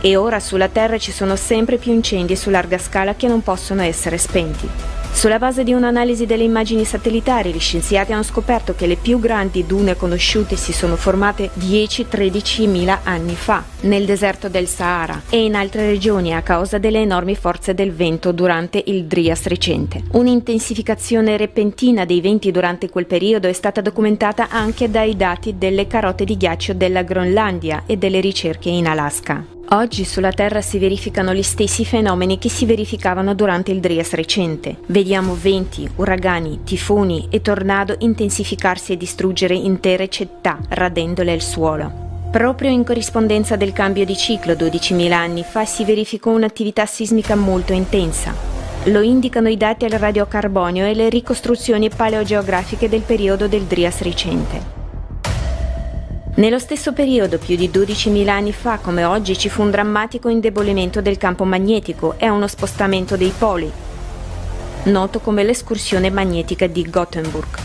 e 0.00 0.16
ora 0.16 0.40
sulla 0.40 0.66
Terra 0.66 0.98
ci 0.98 1.12
sono 1.12 1.36
sempre 1.36 1.76
più 1.76 1.92
incendi 1.92 2.34
su 2.34 2.50
larga 2.50 2.78
scala 2.78 3.14
che 3.14 3.28
non 3.28 3.40
possono 3.40 3.82
essere 3.82 4.18
spenti. 4.18 4.68
Sulla 5.12 5.38
base 5.38 5.62
di 5.62 5.72
un'analisi 5.72 6.26
delle 6.26 6.42
immagini 6.42 6.84
satellitari, 6.84 7.52
gli 7.52 7.60
scienziati 7.60 8.12
hanno 8.12 8.24
scoperto 8.24 8.74
che 8.74 8.86
le 8.86 8.96
più 8.96 9.20
grandi 9.20 9.64
dune 9.66 9.94
conosciute 9.94 10.56
si 10.56 10.72
sono 10.72 10.96
formate 10.96 11.50
10-13 11.60 12.68
mila 12.68 13.00
anni 13.04 13.36
fa 13.36 13.62
nel 13.82 14.04
deserto 14.04 14.48
del 14.48 14.66
Sahara 14.66 15.22
e 15.28 15.44
in 15.44 15.54
altre 15.54 15.86
regioni 15.86 16.34
a 16.34 16.42
causa 16.42 16.78
delle 16.78 17.00
enormi 17.00 17.36
forze 17.36 17.72
del 17.72 17.92
vento 17.92 18.32
durante 18.32 18.82
il 18.86 19.04
Drias 19.04 19.46
recente. 19.46 20.02
Un'intensificazione 20.12 21.36
repentina 21.36 22.04
dei 22.04 22.20
venti 22.20 22.50
durante 22.50 22.88
quel 22.88 23.06
periodo 23.06 23.46
è 23.46 23.52
stata 23.52 23.80
documentata 23.80 24.48
anche 24.48 24.90
dai 24.90 25.14
dati 25.14 25.56
delle 25.56 25.86
carote 25.86 26.24
di 26.24 26.36
ghiaccio 26.36 26.72
della 26.74 27.02
Groenlandia 27.02 27.84
e 27.86 27.96
delle 27.96 28.18
ricerche 28.18 28.70
in 28.70 28.88
Alaska. 28.88 29.60
Oggi 29.68 30.04
sulla 30.04 30.32
Terra 30.32 30.60
si 30.60 30.78
verificano 30.78 31.32
gli 31.32 31.42
stessi 31.42 31.84
fenomeni 31.84 32.38
che 32.38 32.50
si 32.50 32.66
verificavano 32.66 33.34
durante 33.34 33.70
il 33.70 33.80
Drias 33.80 34.12
recente. 34.12 34.76
Vediamo 34.86 35.34
venti, 35.34 35.88
uragani, 35.96 36.60
tifoni 36.62 37.28
e 37.30 37.40
tornado 37.40 37.96
intensificarsi 38.00 38.92
e 38.92 38.96
distruggere 38.98 39.54
intere 39.54 40.08
città, 40.08 40.58
radendole 40.68 41.32
al 41.32 41.40
suolo. 41.40 42.10
Proprio 42.30 42.70
in 42.70 42.84
corrispondenza 42.84 43.56
del 43.56 43.72
cambio 43.72 44.04
di 44.04 44.16
ciclo 44.16 44.52
12.000 44.52 45.12
anni 45.12 45.42
fa 45.42 45.64
si 45.64 45.84
verificò 45.84 46.30
un'attività 46.30 46.84
sismica 46.84 47.34
molto 47.34 47.72
intensa. 47.72 48.34
Lo 48.86 49.00
indicano 49.00 49.48
i 49.48 49.56
dati 49.56 49.84
al 49.84 49.92
radiocarbonio 49.92 50.84
e 50.84 50.94
le 50.94 51.08
ricostruzioni 51.08 51.88
paleogeografiche 51.88 52.88
del 52.88 53.02
periodo 53.02 53.48
del 53.48 53.62
Drias 53.62 54.00
recente. 54.02 54.81
Nello 56.34 56.58
stesso 56.58 56.94
periodo, 56.94 57.36
più 57.36 57.56
di 57.56 57.68
12.000 57.68 58.26
anni 58.28 58.52
fa 58.54 58.78
come 58.78 59.04
oggi, 59.04 59.36
ci 59.36 59.50
fu 59.50 59.60
un 59.60 59.70
drammatico 59.70 60.30
indebolimento 60.30 61.02
del 61.02 61.18
campo 61.18 61.44
magnetico 61.44 62.14
e 62.16 62.30
uno 62.30 62.46
spostamento 62.46 63.18
dei 63.18 63.34
poli, 63.36 63.70
noto 64.84 65.20
come 65.20 65.44
l'escursione 65.44 66.08
magnetica 66.08 66.66
di 66.66 66.88
Gothenburg. 66.88 67.58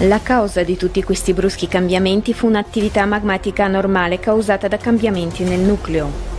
La 0.00 0.20
causa 0.20 0.62
di 0.64 0.76
tutti 0.76 1.02
questi 1.02 1.32
bruschi 1.32 1.66
cambiamenti 1.66 2.34
fu 2.34 2.46
un'attività 2.46 3.06
magmatica 3.06 3.64
anormale 3.64 4.20
causata 4.20 4.68
da 4.68 4.76
cambiamenti 4.76 5.42
nel 5.44 5.60
nucleo, 5.60 6.37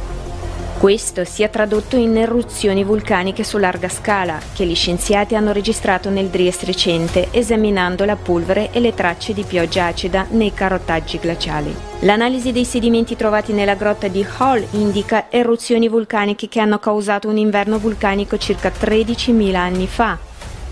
questo 0.80 1.26
si 1.26 1.44
è 1.44 1.50
tradotto 1.50 1.98
in 1.98 2.16
eruzioni 2.16 2.86
vulcaniche 2.86 3.44
su 3.44 3.58
larga 3.58 3.90
scala, 3.90 4.40
che 4.54 4.66
gli 4.66 4.76
scienziati 4.76 5.36
hanno 5.36 5.52
registrato 5.52 6.10
nel 6.10 6.28
Dries 6.28 6.64
recente, 6.64 7.28
esaminando 7.32 8.06
la 8.06 8.16
polvere 8.16 8.72
e 8.72 8.80
le 8.80 8.94
tracce 8.94 9.34
di 9.34 9.44
pioggia 9.44 9.88
acida 9.88 10.26
nei 10.30 10.54
carottaggi 10.54 11.20
glaciali. 11.20 11.76
L'analisi 12.04 12.54
dei 12.54 12.64
sedimenti 12.64 13.18
trovati 13.18 13.52
nella 13.52 13.76
grotta 13.76 14.08
di 14.08 14.26
Hall 14.38 14.66
indica 14.72 15.26
eruzioni 15.30 15.90
vulcaniche 15.90 16.48
che 16.48 16.62
hanno 16.62 16.80
causato 16.80 17.28
un 17.28 17.36
inverno 17.36 17.78
vulcanico 17.78 18.38
circa 18.38 18.72
13.000 18.72 19.56
anni 19.56 19.86
fa 19.86 20.18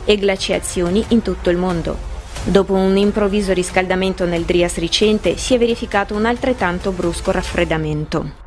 e 0.05 0.15
glaciazioni 0.15 1.03
in 1.09 1.21
tutto 1.21 1.49
il 1.49 1.57
mondo. 1.57 1.97
Dopo 2.45 2.75
un 2.75 2.95
improvviso 2.95 3.51
riscaldamento 3.51 4.23
nel 4.23 4.43
Drias 4.43 4.77
recente 4.77 5.35
si 5.35 5.53
è 5.53 5.57
verificato 5.57 6.15
un 6.15 6.25
altrettanto 6.25 6.91
brusco 6.91 7.31
raffreddamento. 7.31 8.45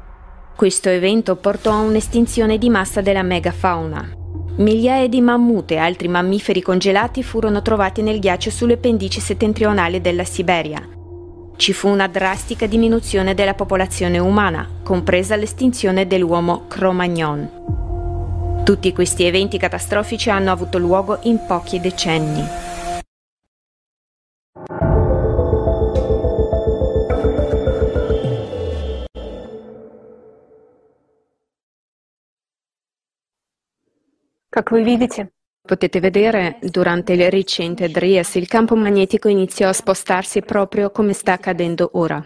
Questo 0.60 0.90
evento 0.90 1.36
portò 1.36 1.72
a 1.72 1.80
un'estinzione 1.80 2.58
di 2.58 2.68
massa 2.68 3.00
della 3.00 3.22
megafauna. 3.22 4.06
Migliaia 4.56 5.08
di 5.08 5.22
mammut 5.22 5.70
e 5.70 5.78
altri 5.78 6.06
mammiferi 6.06 6.60
congelati 6.60 7.22
furono 7.22 7.62
trovati 7.62 8.02
nel 8.02 8.18
ghiaccio 8.18 8.50
sulle 8.50 8.76
pendici 8.76 9.20
settentrionali 9.20 10.02
della 10.02 10.24
Siberia. 10.24 10.86
Ci 11.56 11.72
fu 11.72 11.88
una 11.88 12.08
drastica 12.08 12.66
diminuzione 12.66 13.32
della 13.32 13.54
popolazione 13.54 14.18
umana, 14.18 14.68
compresa 14.82 15.34
l'estinzione 15.34 16.06
dell'uomo 16.06 16.66
Cro-Magnon. 16.68 18.62
Tutti 18.62 18.92
questi 18.92 19.24
eventi 19.24 19.56
catastrofici 19.56 20.28
hanno 20.28 20.52
avuto 20.52 20.76
luogo 20.76 21.20
in 21.22 21.38
pochi 21.46 21.80
decenni. 21.80 22.69
Potete 35.62 36.00
vedere, 36.00 36.58
durante 36.60 37.12
il 37.12 37.30
recente 37.30 37.88
Dries 37.88 38.34
il 38.34 38.48
campo 38.48 38.74
magnetico 38.74 39.28
iniziò 39.28 39.68
a 39.68 39.72
spostarsi 39.72 40.40
proprio 40.42 40.90
come 40.90 41.12
sta 41.12 41.34
accadendo 41.34 41.90
ora 41.92 42.20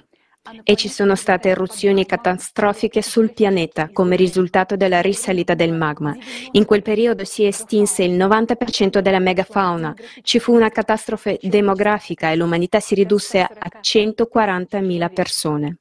e 0.62 0.76
ci 0.76 0.88
sono 0.88 1.14
state 1.16 1.51
eruzioni 1.51 2.06
catastrofiche 2.06 3.02
sul 3.02 3.32
pianeta 3.32 3.90
come 3.92 4.16
risultato 4.16 4.76
della 4.76 5.01
risalita 5.01 5.55
del 5.55 5.72
magma. 5.72 6.16
In 6.52 6.64
quel 6.64 6.82
periodo 6.82 7.24
si 7.24 7.44
estinse 7.44 8.05
il 8.05 8.16
90% 8.16 9.01
della 9.01 9.18
megafauna, 9.18 9.94
ci 10.22 10.38
fu 10.38 10.55
una 10.55 10.70
catastrofe 10.70 11.38
demografica 11.42 12.30
e 12.30 12.36
l'umanità 12.36 12.80
si 12.80 12.94
ridusse 12.94 13.40
a 13.40 13.70
140.000 13.80 15.12
persone. 15.12 15.78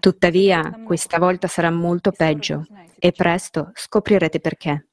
Tuttavia, 0.00 0.80
questa 0.84 1.18
volta 1.18 1.46
sarà 1.46 1.70
molto 1.70 2.10
peggio 2.10 2.66
e 2.98 3.12
presto 3.12 3.70
scoprirete 3.74 4.40
perché. 4.40 4.86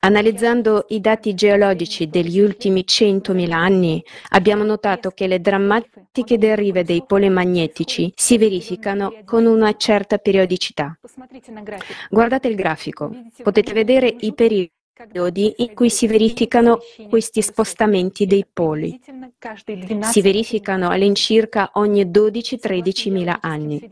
Analizzando 0.00 0.84
i 0.90 1.00
dati 1.00 1.34
geologici 1.34 2.08
degli 2.08 2.38
ultimi 2.38 2.84
100.000 2.86 3.50
anni, 3.50 4.00
abbiamo 4.30 4.62
notato 4.62 5.10
che 5.10 5.26
le 5.26 5.40
drammatiche 5.40 6.38
derive 6.38 6.84
dei 6.84 7.04
poli 7.04 7.28
magnetici 7.28 8.12
si 8.14 8.38
verificano 8.38 9.12
con 9.24 9.46
una 9.46 9.74
certa 9.76 10.18
periodicità. 10.18 10.96
Guardate 12.08 12.46
il 12.46 12.54
grafico, 12.54 13.10
potete 13.42 13.72
vedere 13.72 14.14
i 14.20 14.32
periodi 14.32 14.70
periodi 14.98 15.54
in 15.58 15.74
cui 15.74 15.90
si 15.90 16.08
verificano 16.08 16.80
questi 17.08 17.40
spostamenti 17.40 18.26
dei 18.26 18.44
poli. 18.52 19.00
Si 20.00 20.20
verificano 20.20 20.88
all'incirca 20.88 21.70
ogni 21.74 22.04
12-13 22.04 23.12
mila 23.12 23.38
anni. 23.40 23.88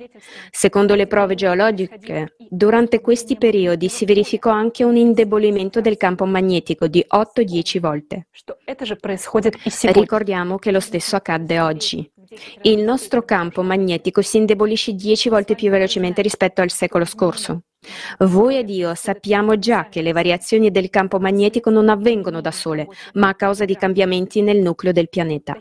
Secondo 0.50 0.96
le 0.96 1.06
prove 1.06 1.36
geologiche, 1.36 2.34
durante 2.48 3.00
questi 3.00 3.36
periodi 3.36 3.88
si 3.88 4.04
verificò 4.04 4.50
anche 4.50 4.82
un 4.82 4.96
indebolimento 4.96 5.80
del 5.80 5.96
campo 5.96 6.24
magnetico 6.24 6.88
di 6.88 7.04
8-10 7.08 7.78
volte. 7.78 8.26
Ricordiamo 9.92 10.58
che 10.58 10.72
lo 10.72 10.80
stesso 10.80 11.14
accadde 11.14 11.60
oggi. 11.60 12.10
Il 12.62 12.82
nostro 12.82 13.22
campo 13.22 13.62
magnetico 13.62 14.20
si 14.22 14.38
indebolisce 14.38 14.94
dieci 14.94 15.28
volte 15.28 15.54
più 15.54 15.70
velocemente 15.70 16.22
rispetto 16.22 16.60
al 16.60 16.70
secolo 16.70 17.04
scorso. 17.04 17.62
Voi 18.18 18.56
ed 18.56 18.70
io 18.70 18.94
sappiamo 18.94 19.58
già 19.58 19.88
che 19.88 20.02
le 20.02 20.12
variazioni 20.12 20.70
del 20.70 20.90
campo 20.90 21.18
magnetico 21.18 21.70
non 21.70 21.88
avvengono 21.88 22.40
da 22.40 22.50
sole, 22.50 22.88
ma 23.14 23.28
a 23.28 23.34
causa 23.34 23.64
di 23.64 23.76
cambiamenti 23.76 24.42
nel 24.42 24.60
nucleo 24.60 24.92
del 24.92 25.08
pianeta. 25.08 25.60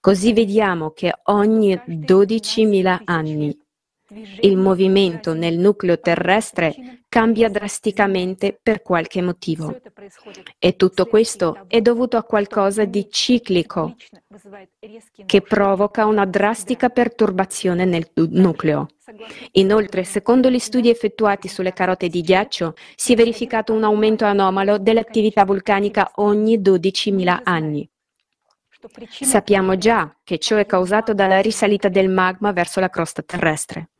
Così 0.00 0.32
vediamo 0.32 0.90
che 0.90 1.12
ogni 1.24 1.74
12.000 1.86 3.00
anni 3.04 3.58
il 4.40 4.56
movimento 4.56 5.34
nel 5.34 5.58
nucleo 5.58 6.00
terrestre 6.00 7.02
cambia 7.08 7.48
drasticamente 7.48 8.58
per 8.60 8.82
qualche 8.82 9.22
motivo. 9.22 9.80
E 10.58 10.76
tutto 10.76 11.06
questo 11.06 11.64
è 11.68 11.80
dovuto 11.80 12.16
a 12.16 12.24
qualcosa 12.24 12.84
di 12.84 13.08
ciclico 13.10 13.94
che 15.26 15.40
provoca 15.42 16.06
una 16.06 16.24
drastica 16.24 16.88
perturbazione 16.88 17.84
nel 17.84 18.10
nucleo. 18.14 18.88
Inoltre, 19.52 20.04
secondo 20.04 20.50
gli 20.50 20.58
studi 20.58 20.88
effettuati 20.88 21.48
sulle 21.48 21.72
carote 21.72 22.08
di 22.08 22.20
ghiaccio, 22.20 22.74
si 22.94 23.12
è 23.12 23.16
verificato 23.16 23.72
un 23.72 23.84
aumento 23.84 24.24
anomalo 24.24 24.78
dell'attività 24.78 25.44
vulcanica 25.44 26.12
ogni 26.16 26.58
12.000 26.58 27.40
anni. 27.42 27.88
Sappiamo 29.20 29.76
già 29.76 30.16
che 30.24 30.38
ciò 30.38 30.56
è 30.56 30.64
causato 30.64 31.12
dalla 31.12 31.40
risalita 31.40 31.88
del 31.88 32.08
magma 32.08 32.52
verso 32.52 32.80
la 32.80 32.88
crosta 32.88 33.22
terrestre. 33.22 33.90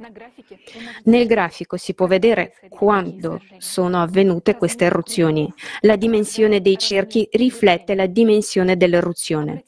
Nel 1.05 1.27
grafico 1.27 1.77
si 1.77 1.93
può 1.93 2.07
vedere 2.07 2.55
quando 2.69 3.41
sono 3.59 4.01
avvenute 4.01 4.57
queste 4.57 4.87
eruzioni. 4.87 5.53
La 5.81 5.97
dimensione 5.97 6.61
dei 6.61 6.79
cerchi 6.79 7.29
riflette 7.33 7.95
la 7.95 8.07
dimensione 8.07 8.77
dell'eruzione. 8.77 9.65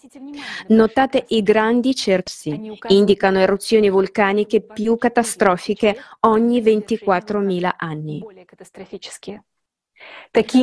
Notate 0.69 1.25
i 1.29 1.43
grandi 1.43 1.95
cerchi, 1.95 2.79
indicano 2.89 3.39
eruzioni 3.39 3.91
vulcaniche 3.91 4.63
più 4.63 4.97
catastrofiche 4.97 5.97
ogni 6.21 6.61
24.000 6.63 7.71
anni. 7.77 8.23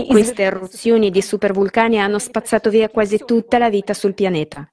Queste 0.08 0.42
eruzioni 0.44 1.12
di 1.12 1.22
supervulcani 1.22 2.00
hanno 2.00 2.18
spazzato 2.18 2.72
via 2.72 2.90
quasi 2.90 3.20
tutta 3.20 3.60
la 3.60 3.70
vita 3.70 3.94
sul 3.94 4.16
pianeta. 4.16 4.68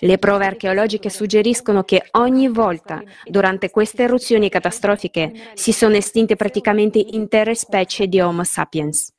Le 0.00 0.18
prove 0.18 0.46
archeologiche 0.46 1.08
suggeriscono 1.08 1.84
che 1.84 2.08
ogni 2.12 2.48
volta 2.48 3.00
durante 3.24 3.70
queste 3.70 4.02
eruzioni 4.02 4.48
catastrofiche 4.48 5.32
si 5.54 5.72
sono 5.72 5.94
estinte 5.94 6.34
praticamente 6.34 6.98
intere 6.98 7.54
specie 7.54 8.08
di 8.08 8.20
Homo 8.20 8.42
sapiens. 8.42 9.12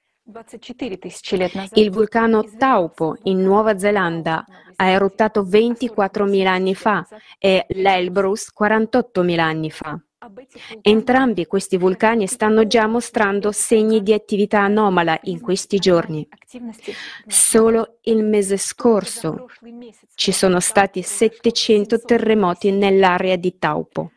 Il 1.73 1.91
vulcano 1.91 2.43
Taupo 2.57 3.15
in 3.23 3.41
Nuova 3.41 3.77
Zelanda 3.77 4.43
ha 4.75 4.89
eruttato 4.89 5.43
24.000 5.43 6.45
anni 6.47 6.75
fa 6.75 7.07
e 7.37 7.65
l'Elbrus 7.69 8.51
48.000 8.59 9.39
anni 9.39 9.71
fa. 9.71 9.97
Entrambi 10.81 11.45
questi 11.45 11.77
vulcani 11.77 12.27
stanno 12.27 12.65
già 12.67 12.87
mostrando 12.87 13.51
segni 13.51 14.01
di 14.01 14.13
attività 14.13 14.61
anomala 14.61 15.19
in 15.23 15.39
questi 15.39 15.77
giorni. 15.77 16.27
Solo 17.27 17.97
il 18.03 18.23
mese 18.23 18.57
scorso 18.57 19.47
ci 20.15 20.31
sono 20.31 20.59
stati 20.59 21.01
700 21.01 21.99
terremoti 21.99 22.71
nell'area 22.71 23.35
di 23.35 23.57
Taupo 23.57 24.11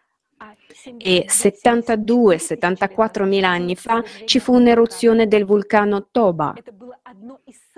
e 0.98 1.26
72-74 1.28 3.24
mila 3.24 3.48
anni 3.48 3.74
fa 3.76 4.02
ci 4.24 4.38
fu 4.40 4.55
un'eruzione 4.55 5.26
del 5.26 5.44
vulcano 5.44 6.09
Toba. 6.10 6.55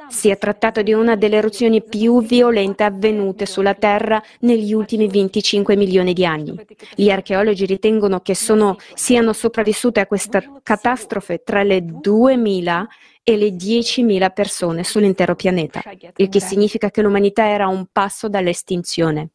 Si 0.08 0.28
è 0.28 0.38
trattato 0.38 0.82
di 0.82 0.92
una 0.92 1.14
delle 1.14 1.36
eruzioni 1.36 1.82
più 1.82 2.22
violente 2.22 2.82
avvenute 2.84 3.46
sulla 3.46 3.74
Terra 3.74 4.22
negli 4.40 4.72
ultimi 4.72 5.06
25 5.08 5.76
milioni 5.76 6.12
di 6.12 6.24
anni. 6.24 6.58
Gli 6.94 7.10
archeologi 7.10 7.64
ritengono 7.66 8.20
che 8.20 8.34
sono, 8.34 8.76
siano 8.94 9.32
sopravvissute 9.32 10.00
a 10.00 10.06
questa 10.06 10.42
catastrofe 10.62 11.42
tra 11.44 11.62
le 11.62 11.84
2000 11.84 12.88
e 13.22 13.36
le 13.36 13.50
10.000 13.50 14.32
persone 14.32 14.82
sull'intero 14.82 15.34
pianeta, 15.36 15.82
il 16.16 16.28
che 16.28 16.40
significa 16.40 16.90
che 16.90 17.02
l'umanità 17.02 17.46
era 17.48 17.64
a 17.64 17.68
un 17.68 17.86
passo 17.92 18.28
dall'estinzione. 18.28 19.30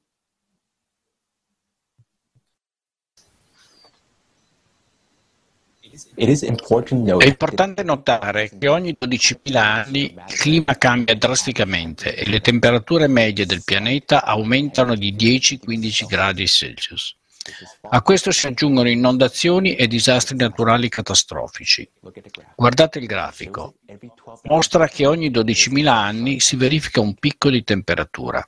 È 6.14 7.26
importante 7.26 7.84
notare 7.84 8.50
che 8.58 8.68
ogni 8.70 8.96
12.000 9.00 9.56
anni 9.58 10.04
il 10.04 10.24
clima 10.28 10.78
cambia 10.78 11.16
drasticamente 11.16 12.16
e 12.16 12.30
le 12.30 12.40
temperature 12.40 13.08
medie 13.08 13.46
del 13.46 13.64
pianeta 13.66 14.24
aumentano 14.24 14.96
di 14.96 15.14
10-15 15.14 16.06
gradi 16.08 16.48
Celsius. 16.48 17.18
A 17.90 18.02
questo 18.02 18.32
si 18.32 18.48
aggiungono 18.48 18.90
inondazioni 18.90 19.76
e 19.76 19.88
disastri 19.88 20.36
naturali 20.36 20.90
catastrofici. 20.90 21.88
Guardate 22.56 23.00
il 23.00 23.06
grafico. 23.06 23.76
Mostra 24.44 24.88
che 24.88 25.06
ogni 25.06 25.30
12.000 25.30 25.88
anni 25.88 26.40
si 26.40 26.56
verifica 26.56 27.02
un 27.02 27.14
picco 27.16 27.50
di 27.50 27.64
temperatura. 27.64 28.48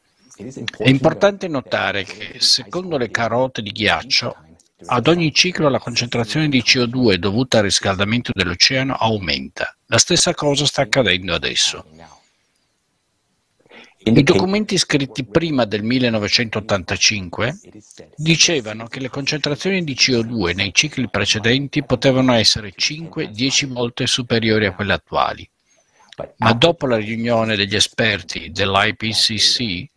È 0.77 0.88
importante 0.88 1.47
notare 1.47 2.03
che, 2.03 2.35
secondo 2.39 2.97
le 2.97 3.11
carote 3.11 3.61
di 3.61 3.71
ghiaccio, 3.71 4.35
ad 4.86 5.08
ogni 5.08 5.34
ciclo 5.34 5.70
la 5.70 5.80
concentrazione 5.80 6.49
di 6.49 6.62
CO2 6.62 7.16
dovuta 7.16 7.58
al 7.58 7.64
riscaldamento 7.64 8.32
dell'oceano 8.34 8.94
aumenta. 8.94 9.76
La 9.88 9.98
stessa 9.98 10.36
cosa 10.36 10.66
sta 10.66 10.84
accadendo 10.84 11.34
adesso. 11.34 11.84
I 13.98 14.24
documenti 14.24 14.78
scritti 14.78 15.26
prima 15.26 15.66
del 15.66 15.84
1985 15.84 17.60
dicevano 18.16 18.88
che 18.88 18.99
le 18.99 19.10
concentrazioni 19.10 19.84
di 19.84 19.95
CO2 19.95 20.56
nei 20.56 20.74
cicli 20.74 21.10
precedenti 21.10 21.84
potevano 21.84 22.34
essere 22.34 22.74
5-10 22.74 23.68
volte 23.68 24.06
superiori 24.06 24.68
a 24.68 24.74
quelle 24.74 24.94
attuali. 24.94 25.49
Ma 26.38 26.54
dopo 26.54 26.86
la 26.86 26.98
riunione 26.98 27.56
degli 27.56 27.76
esperti 27.76 28.52
dell'IPCC, 28.52 29.90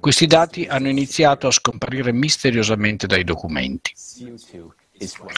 questi 0.00 0.26
dati 0.26 0.64
hanno 0.66 0.88
iniziato 0.88 1.46
a 1.46 1.50
scomparire 1.50 2.12
misteriosamente 2.12 3.06
dai 3.06 3.24
documenti. 3.24 3.92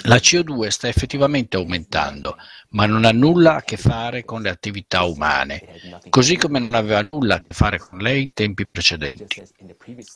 La 0.02 0.16
CO2 0.16 0.68
sta 0.68 0.86
effettivamente 0.86 1.56
aumentando, 1.56 2.36
ma 2.70 2.84
non 2.86 3.04
ha 3.04 3.10
nulla 3.10 3.56
a 3.56 3.62
che 3.62 3.76
fare 3.78 4.24
con 4.24 4.42
le 4.42 4.50
attività 4.50 5.02
umane, 5.04 6.00
così 6.10 6.36
come 6.36 6.58
non 6.58 6.74
aveva 6.74 7.08
nulla 7.10 7.36
a 7.36 7.40
che 7.40 7.54
fare 7.54 7.78
con 7.78 7.98
lei 7.98 8.24
in 8.24 8.32
tempi 8.34 8.66
precedenti. 8.66 9.42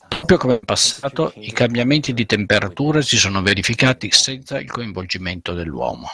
Proprio 0.09 0.37
come 0.37 0.53
in 0.55 0.65
passato, 0.65 1.33
i 1.37 1.53
cambiamenti 1.53 2.13
di 2.13 2.27
temperatura 2.27 3.01
si 3.01 3.17
sono 3.17 3.41
verificati 3.43 4.11
senza 4.13 4.61
il 4.61 4.71
coinvolgimento 4.71 5.55
dell'uomo. 5.55 6.11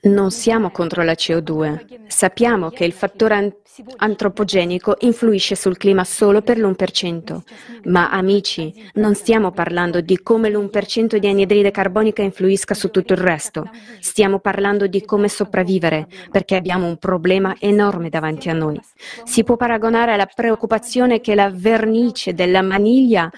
Non 0.00 0.30
siamo 0.30 0.70
contro 0.70 1.02
la 1.02 1.12
CO2. 1.12 2.06
Sappiamo 2.06 2.70
che 2.70 2.86
il 2.86 2.92
fattore 2.92 3.60
antropogenico 3.96 4.96
influisce 5.00 5.54
sul 5.54 5.76
clima 5.76 6.02
solo 6.04 6.40
per 6.40 6.58
l'1%. 6.58 7.40
Ma 7.84 8.10
amici, 8.10 8.72
non 8.94 9.14
stiamo 9.14 9.50
parlando 9.50 10.00
di 10.00 10.18
come 10.22 10.48
l'1% 10.48 11.16
di 11.16 11.28
anidride 11.28 11.70
carbonica 11.70 12.22
influisca 12.22 12.72
su 12.72 12.90
tutto 12.90 13.12
il 13.12 13.18
resto. 13.18 13.68
Stiamo 14.00 14.38
parlando 14.38 14.86
di 14.86 15.04
come 15.04 15.28
sopravvivere, 15.28 16.06
perché 16.30 16.56
abbiamo 16.56 16.86
un 16.86 16.96
problema 16.96 17.54
enorme 17.58 18.08
davanti 18.08 18.48
a 18.48 18.54
noi. 18.54 18.80
Si 19.24 19.44
può 19.44 19.56
paragonare 19.56 20.12
alla 20.12 20.28
preoccupazione 20.32 21.20
che 21.20 21.34
la 21.34 21.50
vernice 21.52 22.32
della 22.32 22.62
maniglia 22.62 23.30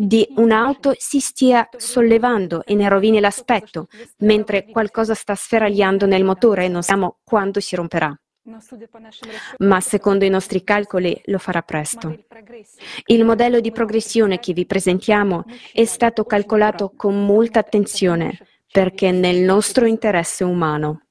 di 0.00 0.24
un'auto 0.36 0.94
si 0.96 1.18
stia 1.18 1.68
sollevando 1.76 2.64
e 2.64 2.76
ne 2.76 2.88
rovini 2.88 3.18
l'aspetto, 3.18 3.88
mentre 4.18 4.66
qualcosa 4.66 5.14
sta 5.14 5.34
sferagliando 5.34 6.06
nel 6.06 6.22
motore 6.22 6.66
e 6.66 6.68
non 6.68 6.82
sappiamo 6.82 7.18
quando 7.24 7.58
si 7.58 7.74
romperà. 7.74 8.16
Ma 9.58 9.80
secondo 9.80 10.24
i 10.24 10.30
nostri 10.30 10.62
calcoli 10.62 11.20
lo 11.24 11.38
farà 11.38 11.62
presto. 11.62 12.16
Il 13.06 13.24
modello 13.24 13.58
di 13.58 13.72
progressione 13.72 14.38
che 14.38 14.52
vi 14.52 14.66
presentiamo 14.66 15.44
è 15.72 15.84
stato 15.84 16.24
calcolato 16.24 16.92
con 16.94 17.26
molta 17.26 17.58
attenzione 17.58 18.38
perché 18.70 19.08
è 19.08 19.12
nel 19.12 19.40
nostro 19.40 19.84
interesse 19.84 20.44
umano. 20.44 21.07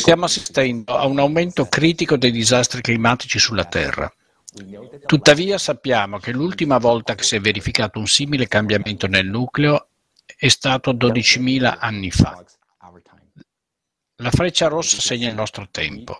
Stiamo 0.00 0.26
assistendo 0.26 0.94
a 0.94 1.06
un 1.06 1.18
aumento 1.18 1.66
critico 1.66 2.16
dei 2.16 2.30
disastri 2.30 2.82
climatici 2.82 3.38
sulla 3.38 3.64
Terra. 3.64 4.12
Tuttavia 5.06 5.56
sappiamo 5.56 6.18
che 6.18 6.32
l'ultima 6.32 6.76
volta 6.78 7.14
che 7.14 7.22
si 7.22 7.36
è 7.36 7.40
verificato 7.40 7.98
un 7.98 8.06
simile 8.06 8.48
cambiamento 8.48 9.06
nel 9.06 9.26
nucleo 9.26 9.88
è 10.36 10.48
stato 10.48 10.92
12.000 10.92 11.76
anni 11.78 12.10
fa. 12.10 12.44
La 14.16 14.30
freccia 14.30 14.68
rossa 14.68 15.00
segna 15.00 15.30
il 15.30 15.34
nostro 15.34 15.68
tempo. 15.70 16.18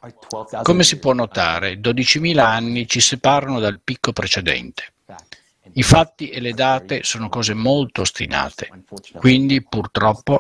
Come 0.63 0.85
si 0.85 0.99
può 0.99 1.13
notare, 1.13 1.79
12.000 1.79 2.39
anni 2.39 2.89
ci 2.89 3.01
separano 3.01 3.61
dal 3.61 3.81
picco 3.85 4.13
precedente. 4.13 4.95
I 5.73 5.83
fatti 5.83 6.31
e 6.31 6.41
le 6.41 6.53
date 6.53 7.03
sono 7.03 7.29
cose 7.29 7.55
molto 7.55 8.03
ostinate, 8.03 8.69
quindi 9.15 9.63
purtroppo 9.63 10.39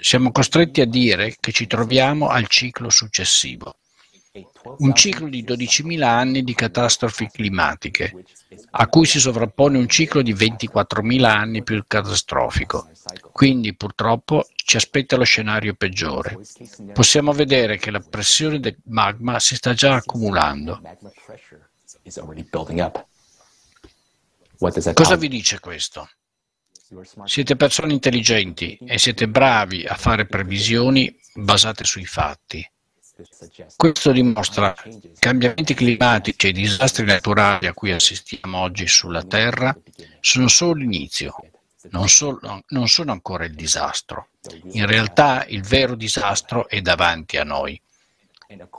siamo 0.00 0.30
costretti 0.32 0.80
a 0.80 0.86
dire 0.86 1.36
che 1.40 1.52
ci 1.52 1.66
troviamo 1.66 2.28
al 2.28 2.46
ciclo 2.46 2.90
successivo. 2.90 3.76
Un 4.78 4.94
ciclo 4.94 5.28
di 5.28 5.42
12.000 5.44 6.02
anni 6.02 6.42
di 6.42 6.54
catastrofi 6.54 7.28
climatiche, 7.28 8.24
a 8.72 8.86
cui 8.88 9.06
si 9.06 9.18
sovrappone 9.18 9.78
un 9.78 9.88
ciclo 9.88 10.20
di 10.20 10.34
24.000 10.34 11.24
anni 11.24 11.62
più 11.62 11.82
catastrofico. 11.86 12.90
Quindi 13.32 13.74
purtroppo 13.74 14.46
ci 14.54 14.76
aspetta 14.76 15.16
lo 15.16 15.24
scenario 15.24 15.72
peggiore. 15.72 16.38
Possiamo 16.92 17.32
vedere 17.32 17.78
che 17.78 17.90
la 17.90 18.00
pressione 18.00 18.60
del 18.60 18.76
magma 18.84 19.40
si 19.40 19.54
sta 19.54 19.72
già 19.72 19.94
accumulando. 19.94 20.82
Cosa 24.58 25.16
vi 25.16 25.28
dice 25.28 25.60
questo? 25.60 26.08
Siete 27.24 27.56
persone 27.56 27.92
intelligenti 27.92 28.78
e 28.84 28.98
siete 28.98 29.28
bravi 29.28 29.84
a 29.84 29.96
fare 29.96 30.26
previsioni 30.26 31.14
basate 31.34 31.84
sui 31.84 32.06
fatti. 32.06 32.68
Questo 33.76 34.12
dimostra 34.12 34.74
che 34.74 34.88
i 34.88 35.12
cambiamenti 35.18 35.74
climatici 35.74 36.46
e 36.46 36.50
i 36.50 36.52
disastri 36.52 37.04
naturali 37.04 37.66
a 37.66 37.72
cui 37.72 37.90
assistiamo 37.90 38.58
oggi 38.58 38.86
sulla 38.86 39.22
Terra 39.24 39.76
sono 40.20 40.48
solo 40.48 40.74
l'inizio, 40.74 41.34
non, 41.90 42.08
solo, 42.08 42.62
non 42.68 42.88
sono 42.88 43.12
ancora 43.12 43.46
il 43.46 43.54
disastro. 43.54 44.28
In 44.72 44.86
realtà 44.86 45.44
il 45.48 45.62
vero 45.62 45.94
disastro 45.94 46.68
è 46.68 46.80
davanti 46.82 47.36
a 47.38 47.44
noi 47.44 47.80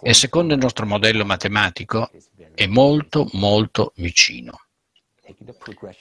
e 0.01 0.13
secondo 0.13 0.53
il 0.53 0.59
nostro 0.59 0.85
modello 0.85 1.25
matematico 1.25 2.09
è 2.53 2.67
molto 2.67 3.27
molto 3.33 3.91
vicino. 3.95 4.66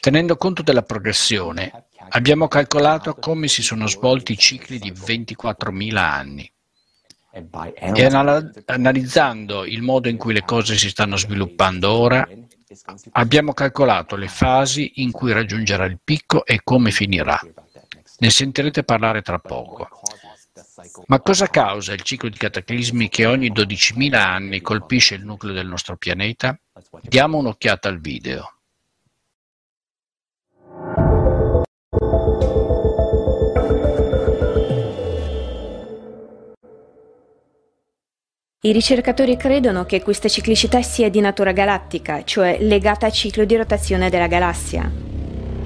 Tenendo 0.01 0.37
conto 0.37 0.63
della 0.63 0.83
progressione, 0.83 1.87
abbiamo 2.11 2.49
calcolato 2.49 3.15
come 3.15 3.49
si 3.49 3.63
sono 3.63 3.87
svolti 3.87 4.33
i 4.33 4.39
cicli 4.39 4.79
di 4.79 4.93
24.000 4.93 5.97
anni. 5.97 6.51
E 7.75 8.05
analizzando 8.67 9.65
il 9.67 9.83
modo 9.83 10.09
in 10.09 10.17
cui 10.17 10.33
le 10.33 10.43
cose 10.43 10.77
si 10.77 10.89
stanno 10.89 11.17
sviluppando 11.17 11.91
ora, 11.91 12.27
abbiamo 13.13 13.53
calcolato 13.53 14.17
le 14.17 14.29
fasi 14.29 14.93
in 15.03 15.11
cui 15.11 15.33
raggiungerà 15.33 15.85
il 15.85 15.99
picco 16.03 16.47
e 16.47 16.61
come 16.65 16.91
finirà. 16.91 17.39
Ne 18.19 18.31
sentirete 18.31 18.85
parlare 18.85 19.21
tra 19.23 19.39
poco. 19.39 19.89
Ma 21.07 21.21
cosa 21.21 21.49
causa 21.49 21.93
il 21.93 22.03
ciclo 22.03 22.29
di 22.29 22.39
cataclismi 22.39 23.09
che 23.09 23.27
ogni 23.27 23.53
12.000 23.53 24.15
anni 24.15 24.61
colpisce 24.63 25.15
il 25.15 25.25
nucleo 25.25 25.53
del 25.53 25.67
nostro 25.67 25.97
pianeta? 25.97 26.59
Diamo 27.03 27.39
un'occhiata 27.39 27.89
al 27.89 28.01
video. 28.01 28.56
I 38.59 38.73
ricercatori 38.73 39.37
credono 39.37 39.85
che 39.85 40.03
questa 40.03 40.29
ciclicità 40.29 40.81
sia 40.81 41.11
di 41.11 41.21
natura 41.21 41.53
galattica, 41.53 42.25
cioè 42.25 42.57
legata 42.61 43.05
al 43.05 43.13
ciclo 43.13 43.45
di 43.45 43.55
rotazione 43.55 44.09
della 44.09 44.29
galassia. 44.29 44.91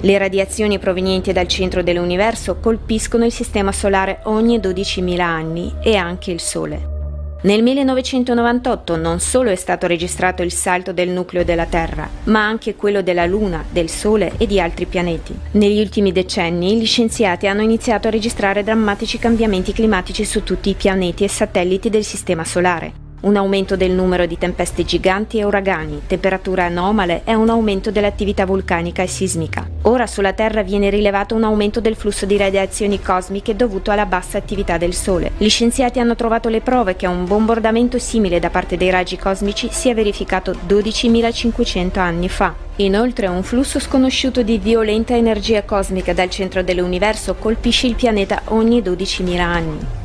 Le 0.01 0.17
radiazioni 0.17 0.77
provenienti 0.77 1.31
dal 1.31 1.47
centro 1.47 1.83
dell'universo 1.83 2.57
colpiscono 2.57 3.23
il 3.23 3.31
Sistema 3.31 3.71
Solare 3.71 4.19
ogni 4.23 4.59
12.000 4.59 5.19
anni 5.21 5.73
e 5.81 5.95
anche 5.95 6.31
il 6.31 6.41
Sole. 6.41 7.00
Nel 7.43 7.63
1998 7.63 8.97
non 8.97 9.19
solo 9.19 9.49
è 9.49 9.55
stato 9.55 9.87
registrato 9.87 10.43
il 10.43 10.51
salto 10.51 10.93
del 10.93 11.09
nucleo 11.09 11.43
della 11.43 11.65
Terra, 11.65 12.07
ma 12.25 12.45
anche 12.45 12.75
quello 12.75 13.01
della 13.01 13.25
Luna, 13.25 13.65
del 13.67 13.89
Sole 13.89 14.33
e 14.37 14.45
di 14.45 14.59
altri 14.59 14.85
pianeti. 14.85 15.35
Negli 15.53 15.79
ultimi 15.79 16.11
decenni 16.11 16.77
gli 16.77 16.85
scienziati 16.85 17.47
hanno 17.47 17.63
iniziato 17.63 18.07
a 18.07 18.11
registrare 18.11 18.63
drammatici 18.63 19.17
cambiamenti 19.17 19.73
climatici 19.73 20.23
su 20.23 20.43
tutti 20.43 20.69
i 20.69 20.75
pianeti 20.75 21.23
e 21.23 21.29
satelliti 21.29 21.89
del 21.89 22.03
Sistema 22.03 22.43
Solare 22.43 23.09
un 23.21 23.35
aumento 23.35 23.75
del 23.75 23.91
numero 23.91 24.25
di 24.25 24.37
tempeste 24.37 24.83
giganti 24.83 25.37
e 25.37 25.43
uragani, 25.43 26.01
temperature 26.07 26.63
anomale 26.63 27.21
e 27.23 27.35
un 27.35 27.49
aumento 27.49 27.91
dell'attività 27.91 28.45
vulcanica 28.45 29.03
e 29.03 29.07
sismica. 29.07 29.67
Ora 29.83 30.07
sulla 30.07 30.33
Terra 30.33 30.63
viene 30.63 30.89
rilevato 30.89 31.35
un 31.35 31.43
aumento 31.43 31.79
del 31.79 31.95
flusso 31.95 32.25
di 32.25 32.37
radiazioni 32.37 33.01
cosmiche 33.01 33.55
dovuto 33.55 33.91
alla 33.91 34.05
bassa 34.05 34.37
attività 34.37 34.77
del 34.77 34.93
Sole. 34.93 35.31
Gli 35.37 35.49
scienziati 35.49 35.99
hanno 35.99 36.15
trovato 36.15 36.49
le 36.49 36.61
prove 36.61 36.95
che 36.95 37.07
un 37.07 37.25
bombardamento 37.25 37.97
simile 37.99 38.39
da 38.39 38.49
parte 38.49 38.77
dei 38.77 38.89
raggi 38.89 39.17
cosmici 39.17 39.69
si 39.71 39.89
è 39.89 39.93
verificato 39.93 40.55
12.500 40.67 41.99
anni 41.99 42.29
fa. 42.29 42.53
Inoltre 42.77 43.27
un 43.27 43.43
flusso 43.43 43.79
sconosciuto 43.79 44.41
di 44.41 44.57
violenta 44.57 45.15
energia 45.15 45.63
cosmica 45.63 46.13
dal 46.13 46.29
centro 46.29 46.63
dell'universo 46.63 47.35
colpisce 47.35 47.87
il 47.87 47.95
pianeta 47.95 48.41
ogni 48.45 48.81
12.000 48.81 49.39
anni. 49.39 50.00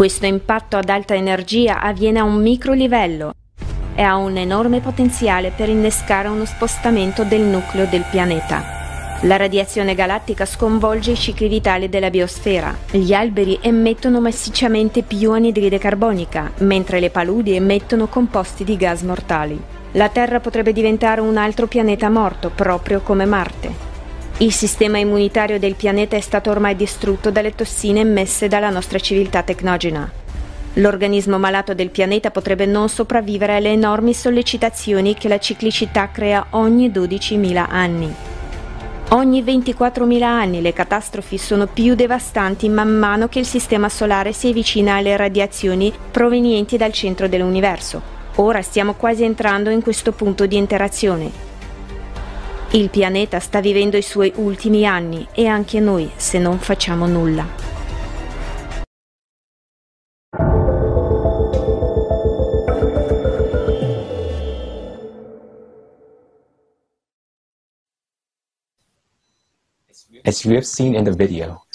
Questo 0.00 0.24
impatto 0.24 0.78
ad 0.78 0.88
alta 0.88 1.14
energia 1.14 1.82
avviene 1.82 2.20
a 2.20 2.24
un 2.24 2.40
micro 2.40 2.72
livello 2.72 3.34
e 3.94 4.00
ha 4.00 4.16
un 4.16 4.38
enorme 4.38 4.80
potenziale 4.80 5.52
per 5.54 5.68
innescare 5.68 6.28
uno 6.28 6.46
spostamento 6.46 7.22
del 7.22 7.42
nucleo 7.42 7.84
del 7.84 8.06
pianeta. 8.10 9.18
La 9.24 9.36
radiazione 9.36 9.94
galattica 9.94 10.46
sconvolge 10.46 11.10
i 11.10 11.16
cicli 11.16 11.48
vitali 11.48 11.90
della 11.90 12.08
biosfera. 12.08 12.74
Gli 12.90 13.12
alberi 13.12 13.58
emettono 13.60 14.22
massicciamente 14.22 15.02
più 15.02 15.32
anidride 15.32 15.76
carbonica, 15.76 16.50
mentre 16.60 16.98
le 16.98 17.10
paludi 17.10 17.54
emettono 17.54 18.06
composti 18.06 18.64
di 18.64 18.78
gas 18.78 19.02
mortali. 19.02 19.62
La 19.92 20.08
Terra 20.08 20.40
potrebbe 20.40 20.72
diventare 20.72 21.20
un 21.20 21.36
altro 21.36 21.66
pianeta 21.66 22.08
morto, 22.08 22.48
proprio 22.48 23.02
come 23.02 23.26
Marte. 23.26 23.89
Il 24.42 24.54
sistema 24.54 24.96
immunitario 24.96 25.58
del 25.58 25.74
pianeta 25.74 26.16
è 26.16 26.20
stato 26.20 26.48
ormai 26.48 26.74
distrutto 26.74 27.30
dalle 27.30 27.54
tossine 27.54 28.00
emesse 28.00 28.48
dalla 28.48 28.70
nostra 28.70 28.98
civiltà 28.98 29.42
tecnogena. 29.42 30.10
L'organismo 30.74 31.38
malato 31.38 31.74
del 31.74 31.90
pianeta 31.90 32.30
potrebbe 32.30 32.64
non 32.64 32.88
sopravvivere 32.88 33.56
alle 33.56 33.72
enormi 33.72 34.14
sollecitazioni 34.14 35.12
che 35.12 35.28
la 35.28 35.36
ciclicità 35.36 36.08
crea 36.10 36.46
ogni 36.52 36.88
12.000 36.88 37.66
anni. 37.68 38.14
Ogni 39.10 39.42
24.000 39.42 40.22
anni 40.22 40.62
le 40.62 40.72
catastrofi 40.72 41.36
sono 41.36 41.66
più 41.66 41.94
devastanti 41.94 42.66
man 42.70 42.96
mano 42.96 43.28
che 43.28 43.40
il 43.40 43.46
sistema 43.46 43.90
solare 43.90 44.32
si 44.32 44.48
avvicina 44.48 44.94
alle 44.94 45.18
radiazioni 45.18 45.92
provenienti 46.10 46.78
dal 46.78 46.94
centro 46.94 47.28
dell'universo. 47.28 48.00
Ora 48.36 48.62
stiamo 48.62 48.94
quasi 48.94 49.22
entrando 49.22 49.68
in 49.68 49.82
questo 49.82 50.12
punto 50.12 50.46
di 50.46 50.56
interazione 50.56 51.49
il 52.72 52.88
pianeta 52.88 53.40
sta 53.40 53.60
vivendo 53.60 53.96
i 53.96 54.02
suoi 54.02 54.32
ultimi 54.36 54.86
anni 54.86 55.26
e 55.32 55.46
anche 55.46 55.80
noi 55.80 56.08
se 56.14 56.38
non 56.38 56.58
facciamo 56.60 57.06
nulla. 57.06 57.44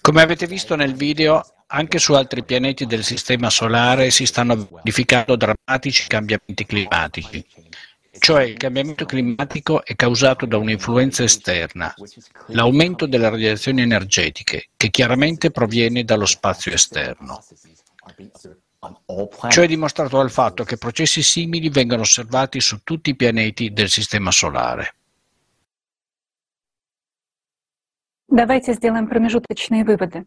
Come 0.02 0.22
avete 0.22 0.48
visto 0.48 0.76
nel 0.76 0.94
video, 0.94 1.44
anche 1.68 2.00
su 2.00 2.14
altri 2.14 2.44
pianeti 2.44 2.86
del 2.86 3.04
Sistema 3.04 3.50
Solare 3.50 4.12
si 4.12 4.26
stanno 4.26 4.68
verificando 4.84 5.36
drammatici 5.36 6.08
cambiamenti 6.08 6.66
climatici 6.66 7.46
Cioè 8.19 8.43
il 8.43 8.57
cambiamento 8.57 9.07
climatico 9.07 9.85
è 9.85 9.95
causato 9.95 10.45
da 10.45 10.57
un'influenza 10.57 11.23
esterna, 11.23 11.95
l'aumento 12.49 13.07
delle 13.07 13.31
radiazioni 13.31 13.83
energetiche, 13.83 14.71
che 14.77 14.91
chiaramente 14.91 15.51
proviene 15.53 16.05
dallo 16.05 16.27
spazio 16.27 16.73
esterno. 16.73 17.41
Ciò 19.49 19.63
è 19.63 19.67
dimostrato 19.67 20.17
dal 20.17 20.31
fatto 20.31 20.65
che 20.65 20.77
processi 20.77 21.23
simili 21.23 21.69
vengono 21.69 22.03
osservati 22.03 22.61
su 22.61 22.83
tutti 22.83 23.11
i 23.11 23.17
pianeti 23.17 23.73
del 23.73 23.89
Sistema 23.89 24.31
Solare. 24.33 24.95
Давайте 28.33 28.75
сделаем 28.75 29.09
промежуточные 29.09 29.83
выводы. 29.85 30.25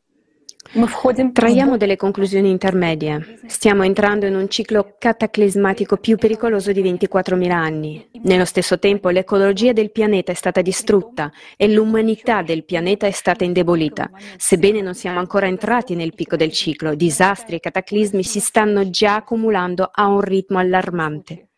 Traiamo 1.32 1.78
delle 1.78 1.96
conclusioni 1.96 2.50
intermedie. 2.50 3.38
Stiamo 3.46 3.84
entrando 3.84 4.26
in 4.26 4.34
un 4.34 4.50
ciclo 4.50 4.96
cataclismatico 4.98 5.96
più 5.96 6.16
pericoloso 6.18 6.72
di 6.72 6.82
24.000 6.82 7.50
anni. 7.50 8.06
Nello 8.24 8.44
stesso 8.44 8.78
tempo 8.78 9.08
l'ecologia 9.08 9.72
del 9.72 9.90
pianeta 9.90 10.30
è 10.30 10.34
stata 10.34 10.60
distrutta 10.60 11.32
e 11.56 11.72
l'umanità 11.72 12.42
del 12.42 12.66
pianeta 12.66 13.06
è 13.06 13.10
stata 13.12 13.44
indebolita. 13.44 14.10
Sebbene 14.36 14.82
non 14.82 14.94
siamo 14.94 15.20
ancora 15.20 15.46
entrati 15.46 15.94
nel 15.94 16.14
picco 16.14 16.36
del 16.36 16.52
ciclo, 16.52 16.94
disastri 16.94 17.56
e 17.56 17.60
cataclismi 17.60 18.22
si 18.22 18.40
stanno 18.40 18.90
già 18.90 19.16
accumulando 19.16 19.88
a 19.90 20.06
un 20.06 20.20
ritmo 20.20 20.58
allarmante. 20.58 21.48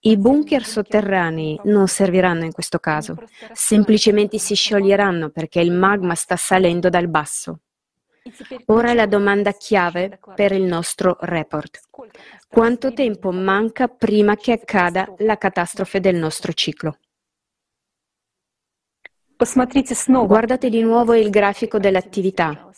I 0.00 0.16
bunker 0.16 0.64
sotterranei 0.64 1.60
non 1.64 1.88
serviranno 1.88 2.44
in 2.44 2.52
questo 2.52 2.78
caso, 2.78 3.16
semplicemente 3.52 4.38
si 4.38 4.54
scioglieranno 4.54 5.28
perché 5.28 5.60
il 5.60 5.72
magma 5.72 6.14
sta 6.14 6.36
salendo 6.36 6.88
dal 6.88 7.08
basso. 7.08 7.60
Ora 8.66 8.94
la 8.94 9.06
domanda 9.06 9.52
chiave 9.52 10.18
per 10.34 10.52
il 10.52 10.62
nostro 10.62 11.16
report. 11.20 11.80
Quanto 12.48 12.92
tempo 12.92 13.30
manca 13.30 13.88
prima 13.88 14.36
che 14.36 14.52
accada 14.52 15.12
la 15.18 15.36
catastrofe 15.36 16.00
del 16.00 16.16
nostro 16.16 16.52
ciclo? 16.52 16.98
Guardate 20.26 20.70
di 20.70 20.82
nuovo 20.82 21.14
il 21.14 21.30
grafico 21.30 21.78
dell'attività 21.78 22.70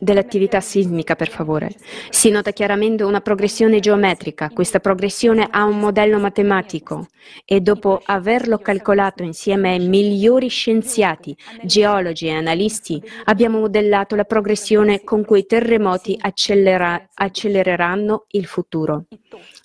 dell'attività 0.00 0.60
sismica, 0.60 1.14
per 1.14 1.28
favore. 1.28 1.70
Si 2.08 2.30
nota 2.30 2.52
chiaramente 2.52 3.04
una 3.04 3.20
progressione 3.20 3.80
geometrica. 3.80 4.48
Questa 4.48 4.80
progressione 4.80 5.46
ha 5.50 5.64
un 5.64 5.78
modello 5.78 6.18
matematico 6.18 7.08
e 7.44 7.60
dopo 7.60 8.00
averlo 8.04 8.58
calcolato 8.58 9.22
insieme 9.22 9.72
ai 9.72 9.86
migliori 9.86 10.48
scienziati, 10.48 11.36
geologi 11.62 12.26
e 12.26 12.32
analisti, 12.32 13.00
abbiamo 13.24 13.60
modellato 13.60 14.16
la 14.16 14.24
progressione 14.24 15.04
con 15.04 15.24
cui 15.24 15.40
i 15.40 15.46
terremoti 15.46 16.16
accelera- 16.18 17.08
accelereranno 17.12 18.24
il 18.28 18.46
futuro. 18.46 19.04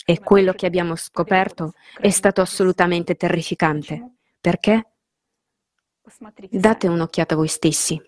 E 0.06 0.20
quello 0.20 0.54
che 0.54 0.66
abbiamo 0.66 0.96
scoperto 0.96 1.74
è 2.00 2.10
stato 2.10 2.42
assolutamente 2.42 3.16
terrificante. 3.16 4.18
Perché? 4.42 4.90
Date 6.52 6.88
un'occhiata 6.88 7.36
voi 7.36 7.48
stessi. 7.48 8.00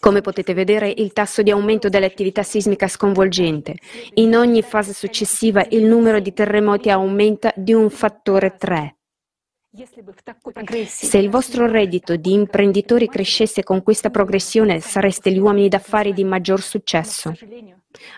Come 0.00 0.20
potete 0.20 0.54
vedere, 0.54 0.92
il 0.96 1.12
tasso 1.12 1.42
di 1.42 1.50
aumento 1.50 1.88
dell'attività 1.88 2.42
sismica 2.42 2.86
è 2.86 2.88
sconvolgente. 2.88 3.76
In 4.14 4.36
ogni 4.36 4.62
fase 4.62 4.92
successiva 4.92 5.64
il 5.70 5.84
numero 5.84 6.20
di 6.20 6.32
terremoti 6.32 6.90
aumenta 6.90 7.52
di 7.56 7.72
un 7.72 7.90
fattore 7.90 8.56
3. 8.56 8.96
Se 10.86 11.18
il 11.18 11.30
vostro 11.30 11.66
reddito 11.66 12.14
di 12.14 12.32
imprenditori 12.32 13.08
crescesse 13.08 13.64
con 13.64 13.82
questa 13.82 14.10
progressione, 14.10 14.78
sareste 14.78 15.32
gli 15.32 15.38
uomini 15.38 15.68
d'affari 15.68 16.12
di 16.12 16.22
maggior 16.22 16.60
successo. 16.60 17.34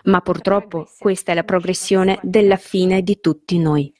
Ma 0.03 0.21
purtroppo 0.21 0.87
questa 0.99 1.31
è 1.31 1.35
la 1.35 1.43
progressione 1.43 2.19
della 2.21 2.57
fine 2.57 3.01
di 3.01 3.19
tutti 3.19 3.57
noi. 3.57 3.91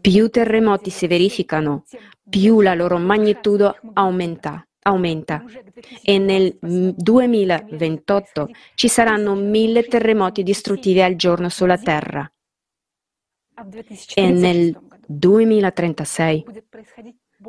Più 0.00 0.28
terremoti 0.28 0.90
si 0.90 1.06
verificano, 1.06 1.84
più 2.28 2.60
la 2.60 2.74
loro 2.74 2.98
magnitudo 2.98 3.76
aumenta 3.94 4.66
aumenta 4.82 5.44
e 6.02 6.18
nel 6.18 6.56
2028 6.60 8.48
ci 8.74 8.88
saranno 8.88 9.34
mille 9.34 9.84
terremoti 9.84 10.42
distruttivi 10.42 11.02
al 11.02 11.16
giorno 11.16 11.48
sulla 11.48 11.78
Terra 11.78 12.30
e 14.14 14.30
nel 14.30 14.76
2036 15.06 16.44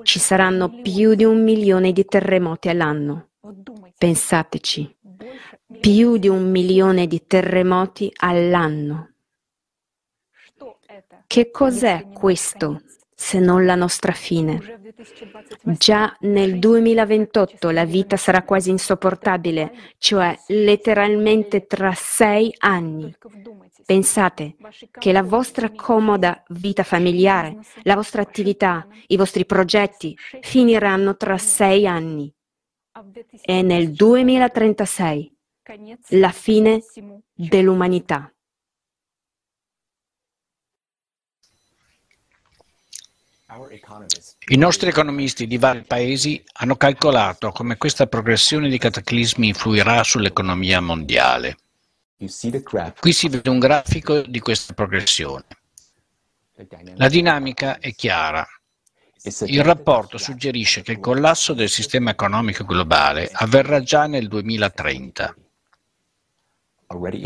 ci 0.03 0.19
saranno 0.19 0.81
più 0.81 1.13
di 1.13 1.23
un 1.23 1.43
milione 1.43 1.91
di 1.91 2.05
terremoti 2.05 2.69
all'anno. 2.69 3.29
Pensateci, 3.97 4.97
più 5.79 6.17
di 6.17 6.27
un 6.27 6.49
milione 6.49 7.07
di 7.07 7.25
terremoti 7.25 8.11
all'anno. 8.17 9.11
Che 11.27 11.51
cos'è 11.51 12.09
questo 12.11 12.81
se 13.23 13.39
non 13.39 13.65
la 13.65 13.75
nostra 13.75 14.11
fine? 14.11 14.81
Già 15.63 16.13
nel 16.21 16.59
2028 16.59 17.69
la 17.69 17.85
vita 17.85 18.17
sarà 18.17 18.43
quasi 18.43 18.69
insopportabile, 18.69 19.71
cioè 19.97 20.37
letteralmente 20.47 21.65
tra 21.65 21.93
sei 21.93 22.53
anni. 22.59 23.15
Pensate 23.85 24.57
che 24.91 25.13
la 25.13 25.23
vostra 25.23 25.71
comoda 25.71 26.43
vita 26.49 26.83
familiare, 26.83 27.59
la 27.83 27.95
vostra 27.95 28.21
attività, 28.21 28.85
i 29.07 29.15
vostri 29.15 29.45
progetti 29.45 30.17
finiranno 30.41 31.15
tra 31.15 31.37
sei 31.37 31.87
anni. 31.87 32.31
E 33.41 33.61
nel 33.61 33.93
2036 33.93 35.33
la 36.09 36.31
fine 36.31 36.81
dell'umanità. 37.33 38.32
I 44.47 44.55
nostri 44.55 44.89
economisti 44.89 45.45
di 45.45 45.57
vari 45.57 45.83
paesi 45.83 46.43
hanno 46.53 46.75
calcolato 46.75 47.51
come 47.51 47.77
questa 47.77 48.07
progressione 48.07 48.69
di 48.69 48.77
cataclismi 48.77 49.47
influirà 49.47 50.03
sull'economia 50.03 50.81
mondiale. 50.81 51.57
Qui 52.17 53.13
si 53.13 53.29
vede 53.29 53.49
un 53.49 53.59
grafico 53.59 54.21
di 54.21 54.39
questa 54.39 54.73
progressione. 54.73 55.45
La 56.95 57.09
dinamica 57.09 57.79
è 57.79 57.93
chiara. 57.93 58.47
Il 59.45 59.63
rapporto 59.63 60.17
suggerisce 60.17 60.81
che 60.81 60.93
il 60.93 60.99
collasso 60.99 61.53
del 61.53 61.69
sistema 61.69 62.11
economico 62.11 62.65
globale 62.65 63.29
avverrà 63.31 63.81
già 63.81 64.07
nel 64.07 64.27
2030 64.27 65.35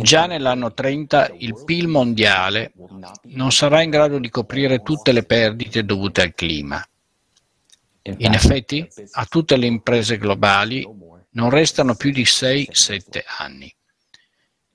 Già 0.01 0.25
nell'anno 0.25 0.73
30 0.73 1.33
il 1.39 1.63
PIL 1.65 1.87
mondiale 1.87 2.73
non 3.23 3.51
sarà 3.51 3.81
in 3.81 3.89
grado 3.89 4.19
di 4.19 4.29
coprire 4.29 4.81
tutte 4.81 5.11
le 5.11 5.23
perdite 5.23 5.83
dovute 5.83 6.21
al 6.21 6.33
clima. 6.33 6.85
In 8.03 8.33
effetti, 8.33 8.87
a 9.11 9.25
tutte 9.25 9.57
le 9.57 9.65
imprese 9.65 10.17
globali 10.17 10.87
non 11.31 11.49
restano 11.49 11.95
più 11.95 12.11
di 12.11 12.23
6-7 12.23 13.23
anni. 13.39 13.73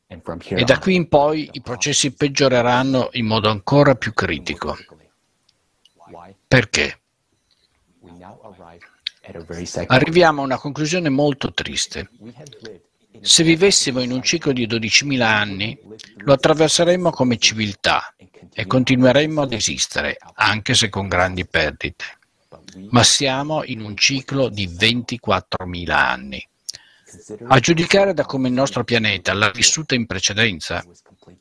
E 0.06 0.64
da 0.64 0.78
qui 0.78 0.94
in 0.94 1.08
poi 1.08 1.48
i 1.52 1.62
processi 1.62 2.12
peggioreranno 2.12 3.08
in 3.12 3.26
modo 3.26 3.48
ancora 3.48 3.94
più 3.94 4.12
critico. 4.12 4.76
Perché? 6.46 7.00
Arriviamo 9.86 10.42
a 10.42 10.44
una 10.44 10.58
conclusione 10.58 11.08
molto 11.08 11.52
triste. 11.52 12.10
Se 13.22 13.44
vivessimo 13.44 14.00
in 14.00 14.10
un 14.10 14.20
ciclo 14.20 14.52
di 14.52 14.66
12.000 14.66 15.20
anni, 15.20 15.78
lo 16.16 16.32
attraverseremmo 16.32 17.10
come 17.10 17.38
civiltà 17.38 18.12
e 18.52 18.66
continueremmo 18.66 19.42
ad 19.42 19.52
esistere, 19.52 20.16
anche 20.34 20.74
se 20.74 20.88
con 20.88 21.06
grandi 21.06 21.46
perdite. 21.46 22.04
Ma 22.90 23.04
siamo 23.04 23.62
in 23.64 23.80
un 23.80 23.96
ciclo 23.96 24.48
di 24.48 24.66
24.000 24.66 25.90
anni. 25.90 26.48
A 27.48 27.60
giudicare 27.60 28.12
da 28.12 28.24
come 28.24 28.48
il 28.48 28.54
nostro 28.54 28.82
pianeta 28.82 29.34
l'ha 29.34 29.50
vissuta 29.50 29.94
in 29.94 30.06
precedenza, 30.06 30.84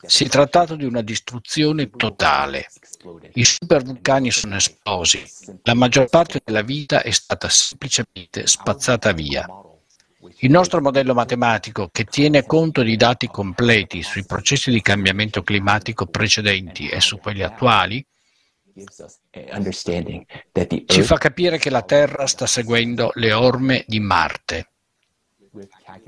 si 0.05 0.25
è 0.25 0.29
trattato 0.29 0.75
di 0.75 0.85
una 0.85 1.01
distruzione 1.01 1.89
totale. 1.89 2.67
I 3.33 3.43
supervulcani 3.43 4.29
sono 4.29 4.57
esplosi, 4.57 5.23
la 5.63 5.73
maggior 5.73 6.09
parte 6.09 6.41
della 6.43 6.61
vita 6.61 7.01
è 7.01 7.11
stata 7.11 7.49
semplicemente 7.49 8.45
spazzata 8.45 9.13
via. 9.13 9.47
Il 10.39 10.51
nostro 10.51 10.81
modello 10.81 11.15
matematico, 11.15 11.89
che 11.91 12.03
tiene 12.03 12.45
conto 12.45 12.83
di 12.83 12.95
dati 12.95 13.27
completi 13.27 14.03
sui 14.03 14.23
processi 14.23 14.69
di 14.69 14.81
cambiamento 14.81 15.41
climatico 15.41 16.05
precedenti 16.05 16.87
e 16.89 17.01
su 17.01 17.17
quelli 17.17 17.41
attuali, 17.41 18.05
ci 20.85 21.01
fa 21.01 21.17
capire 21.17 21.57
che 21.57 21.69
la 21.71 21.81
Terra 21.81 22.27
sta 22.27 22.45
seguendo 22.45 23.11
le 23.15 23.33
orme 23.33 23.83
di 23.87 23.99
Marte. 23.99 24.67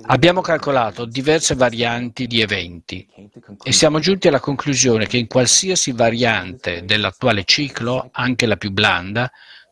Abbiamo 0.04 0.42
calcolato 0.42 1.06
diverse 1.06 1.56
varianti 1.56 2.28
di 2.28 2.40
eventi 2.40 3.06
e 3.62 3.72
siamo 3.72 4.00
giunti 4.00 4.28
alla 4.28 4.40
conclusione 4.40 5.08
che 5.08 5.18
in 5.18 5.28
qualsiasi 5.28 5.92
variante 5.92 6.86
dell'attuale 6.86 7.44
ciclo, 7.44 8.10
anche 8.12 8.46
la 8.46 8.58
più 8.58 8.72
blanda, 8.72 9.30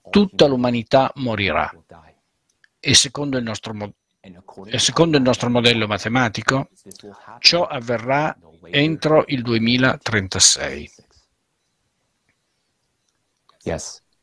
tutta 0.10 0.48
l'umanità 0.48 1.12
morirà. 1.16 1.72
E 2.80 2.96
secondo 2.96 3.38
il 3.38 3.44
nostro 3.44 3.74
modello 3.74 4.00
secondo 4.78 5.18
il 5.18 5.24
nostro 5.24 5.50
modello 5.50 5.88
matematico, 5.88 6.70
ciò 7.40 7.66
avverrà 7.66 8.38
entro 8.70 9.24
il 9.28 9.42
2036. 9.42 10.92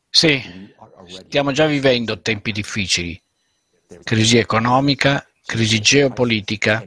Sì, 0.09 0.73
stiamo 1.25 1.51
già 1.51 1.65
vivendo 1.65 2.21
tempi 2.21 2.51
difficili, 2.51 3.21
crisi 4.03 4.37
economica, 4.37 5.25
crisi 5.45 5.79
geopolitica. 5.79 6.85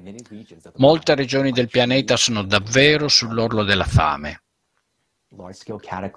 Molte 0.76 1.14
regioni 1.14 1.52
del 1.52 1.68
pianeta 1.68 2.16
sono 2.16 2.42
davvero 2.42 3.08
sull'orlo 3.08 3.62
della 3.62 3.84
fame. 3.84 4.42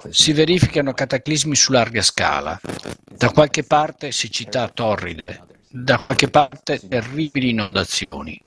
Si 0.09 0.33
verificano 0.33 0.93
cataclismi 0.93 1.55
su 1.55 1.71
larga 1.71 2.01
scala. 2.01 2.59
Da 3.03 3.29
qualche 3.31 3.63
parte 3.63 4.11
siccità 4.11 4.67
torride, 4.67 5.54
da 5.75 5.97
qualche 5.97 6.29
parte 6.29 6.79
terribili 6.87 7.49
inondazioni, 7.49 8.41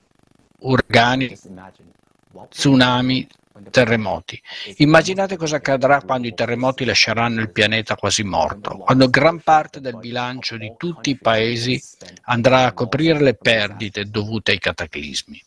uragani, 0.61 1.37
tsunami, 2.49 3.27
terremoti. 3.69 4.41
Immaginate 4.77 5.37
cosa 5.37 5.57
accadrà 5.57 6.01
quando 6.01 6.27
i 6.27 6.33
terremoti 6.33 6.85
lasceranno 6.85 7.41
il 7.41 7.51
pianeta 7.51 7.95
quasi 7.95 8.23
morto, 8.23 8.77
quando 8.77 9.09
gran 9.09 9.41
parte 9.41 9.79
del 9.79 9.97
bilancio 9.97 10.57
di 10.57 10.73
tutti 10.75 11.11
i 11.11 11.19
paesi 11.19 11.79
andrà 12.23 12.65
a 12.65 12.73
coprire 12.73 13.21
le 13.21 13.35
perdite 13.35 14.05
dovute 14.05 14.51
ai 14.51 14.59
cataclismi. 14.59 15.43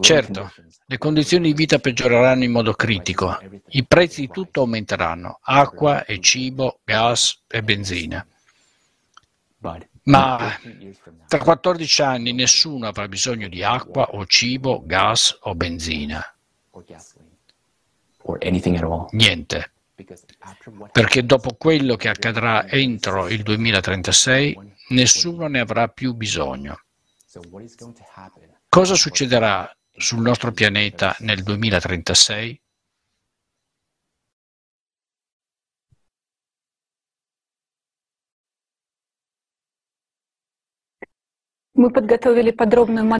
Certo, 0.00 0.52
le 0.84 0.98
condizioni 0.98 1.48
di 1.48 1.54
vita 1.54 1.78
peggioreranno 1.78 2.44
in 2.44 2.52
modo 2.52 2.74
critico, 2.74 3.38
i 3.68 3.84
prezzi 3.84 4.22
di 4.22 4.28
tutto 4.28 4.60
aumenteranno, 4.60 5.38
acqua 5.42 6.04
e 6.04 6.20
cibo, 6.20 6.80
gas 6.84 7.40
e 7.46 7.62
benzina. 7.62 8.26
Ma 10.10 10.58
tra 11.28 11.38
14 11.38 12.02
anni 12.02 12.32
nessuno 12.32 12.86
avrà 12.88 13.08
bisogno 13.08 13.48
di 13.48 13.62
acqua 13.62 14.10
o 14.10 14.26
cibo, 14.26 14.82
gas 14.84 15.38
o 15.42 15.54
benzina. 15.54 16.24
Niente. 19.12 19.72
perché 20.92 21.24
dopo 21.24 21.54
quello 21.54 21.96
che 21.96 22.08
accadrà 22.08 22.66
entro 22.68 23.28
il 23.28 23.42
2036 23.42 24.58
nessuno 24.88 25.46
ne 25.46 25.60
avrà 25.60 25.88
più 25.88 26.14
bisogno. 26.14 26.80
Cosa 28.68 28.94
succederà 28.94 29.74
sul 29.92 30.20
nostro 30.20 30.52
pianeta 30.52 31.14
nel 31.20 31.42
2036? 31.42 32.59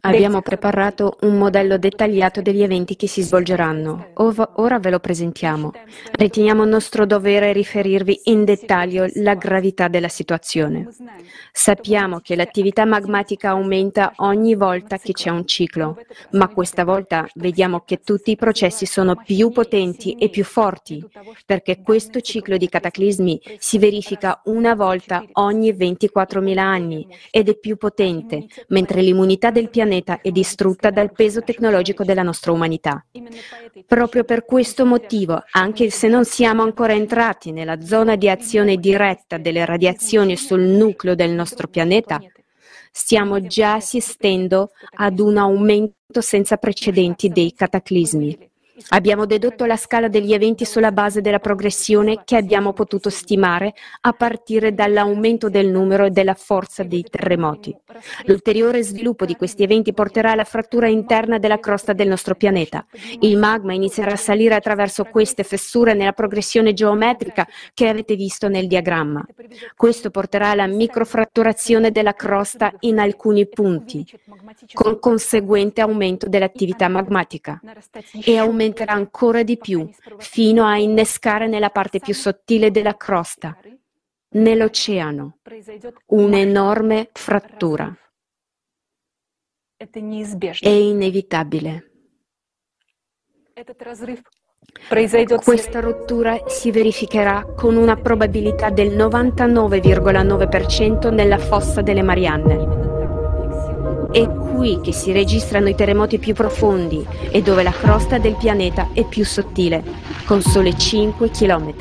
Abbiamo 0.02 0.42
preparato 0.42 1.16
un 1.22 1.38
modello 1.38 1.78
dettagliato 1.78 2.42
degli 2.42 2.62
eventi 2.62 2.94
che 2.94 3.08
si 3.08 3.22
svolgeranno. 3.22 4.08
Ora 4.56 4.78
ve 4.78 4.90
lo 4.90 4.98
presentiamo. 4.98 5.72
Riteniamo 6.12 6.66
nostro 6.66 7.06
dovere 7.06 7.54
riferirvi 7.54 8.20
in 8.24 8.44
dettaglio 8.44 9.06
la 9.14 9.34
gravità 9.34 9.88
della 9.88 10.08
situazione. 10.08 10.88
Sappiamo 11.52 12.20
che 12.20 12.36
l'attività 12.36 12.84
magmatica 12.84 13.50
aumenta 13.50 14.12
ogni 14.16 14.54
volta 14.54 14.98
che 14.98 15.12
c'è 15.12 15.30
un 15.30 15.46
ciclo, 15.46 15.96
ma 16.32 16.48
questa 16.48 16.84
volta 16.84 17.26
vediamo 17.36 17.80
che 17.86 18.00
tutti 18.04 18.32
i 18.32 18.36
processi 18.36 18.84
sono 18.84 19.16
più 19.24 19.50
potenti 19.52 20.16
e 20.16 20.28
più 20.28 20.44
forti, 20.44 21.02
perché 21.46 21.80
questo 21.80 22.20
ciclo 22.20 22.58
di 22.58 22.68
cataclismi 22.68 23.40
si 23.58 23.78
verifica 23.78 24.42
una 24.44 24.74
volta 24.74 25.24
ogni 25.34 25.72
24.000 25.72 26.58
anni 26.58 27.08
ed 27.30 27.48
è 27.48 27.56
più 27.56 27.78
potente 27.78 28.48
mentre 28.68 29.02
l'immunità 29.02 29.50
del 29.50 29.70
pianeta 29.70 30.20
è 30.20 30.30
distrutta 30.30 30.90
dal 30.90 31.12
peso 31.12 31.42
tecnologico 31.42 32.04
della 32.04 32.22
nostra 32.22 32.52
umanità. 32.52 33.04
Proprio 33.86 34.24
per 34.24 34.44
questo 34.44 34.84
motivo, 34.84 35.42
anche 35.52 35.90
se 35.90 36.08
non 36.08 36.24
siamo 36.24 36.62
ancora 36.62 36.92
entrati 36.92 37.52
nella 37.52 37.80
zona 37.80 38.16
di 38.16 38.28
azione 38.28 38.76
diretta 38.76 39.38
delle 39.38 39.64
radiazioni 39.64 40.36
sul 40.36 40.62
nucleo 40.62 41.14
del 41.14 41.30
nostro 41.30 41.68
pianeta, 41.68 42.20
stiamo 42.90 43.40
già 43.40 43.74
assistendo 43.74 44.70
ad 44.96 45.18
un 45.20 45.36
aumento 45.36 46.20
senza 46.20 46.56
precedenti 46.56 47.28
dei 47.28 47.52
cataclismi. 47.52 48.49
Abbiamo 48.88 49.26
dedotto 49.26 49.66
la 49.66 49.76
scala 49.76 50.08
degli 50.08 50.32
eventi 50.32 50.64
sulla 50.64 50.92
base 50.92 51.20
della 51.20 51.38
progressione 51.38 52.22
che 52.24 52.36
abbiamo 52.36 52.72
potuto 52.72 53.10
stimare 53.10 53.74
a 54.02 54.12
partire 54.12 54.74
dall'aumento 54.74 55.48
del 55.48 55.68
numero 55.68 56.06
e 56.06 56.10
della 56.10 56.34
forza 56.34 56.82
dei 56.82 57.04
terremoti. 57.08 57.76
L'ulteriore 58.24 58.82
sviluppo 58.82 59.24
di 59.24 59.36
questi 59.36 59.62
eventi 59.62 59.92
porterà 59.92 60.32
alla 60.32 60.44
frattura 60.44 60.88
interna 60.88 61.38
della 61.38 61.58
crosta 61.58 61.92
del 61.92 62.08
nostro 62.08 62.34
pianeta. 62.34 62.86
Il 63.20 63.36
magma 63.36 63.72
inizierà 63.72 64.12
a 64.12 64.16
salire 64.16 64.54
attraverso 64.54 65.04
queste 65.04 65.44
fessure 65.44 65.94
nella 65.94 66.12
progressione 66.12 66.72
geometrica 66.72 67.46
che 67.74 67.88
avete 67.88 68.16
visto 68.16 68.48
nel 68.48 68.66
diagramma. 68.66 69.24
Questo 69.76 70.10
porterà 70.10 70.50
alla 70.50 70.66
microfratturazione 70.66 71.90
della 71.90 72.14
crosta 72.14 72.72
in 72.80 72.98
alcuni 72.98 73.48
punti, 73.48 74.06
con 74.72 74.98
conseguente 74.98 75.80
aumento 75.80 76.28
dell'attività 76.28 76.88
magmatica 76.88 77.60
e 78.24 78.36
aumento 78.36 78.69
aumenterà 78.70 78.92
ancora 78.92 79.42
di 79.42 79.58
più, 79.58 79.90
fino 80.18 80.64
a 80.64 80.78
innescare 80.78 81.48
nella 81.48 81.70
parte 81.70 81.98
più 81.98 82.14
sottile 82.14 82.70
della 82.70 82.96
crosta, 82.96 83.58
nell'oceano, 84.30 85.38
un'enorme 86.06 87.10
frattura. 87.12 87.92
È 89.76 90.68
inevitabile. 90.68 91.90
Questa 95.42 95.80
rottura 95.80 96.38
si 96.46 96.70
verificherà 96.70 97.44
con 97.56 97.74
una 97.76 97.96
probabilità 97.96 98.70
del 98.70 98.96
99,9% 98.96 101.12
nella 101.12 101.38
fossa 101.38 101.82
delle 101.82 102.02
Marianne. 102.02 102.88
È 104.12 104.20
qui 104.60 104.78
che 104.82 104.92
si 104.92 105.10
registrano 105.10 105.70
i 105.70 105.74
terremoti 105.74 106.18
più 106.18 106.34
profondi 106.34 107.02
e 107.30 107.40
dove 107.40 107.62
la 107.62 107.70
crosta 107.70 108.18
del 108.18 108.36
pianeta 108.36 108.88
è 108.92 109.06
più 109.06 109.24
sottile, 109.24 109.82
con 110.26 110.42
sole 110.42 110.76
5 110.76 111.30
km. 111.30 111.72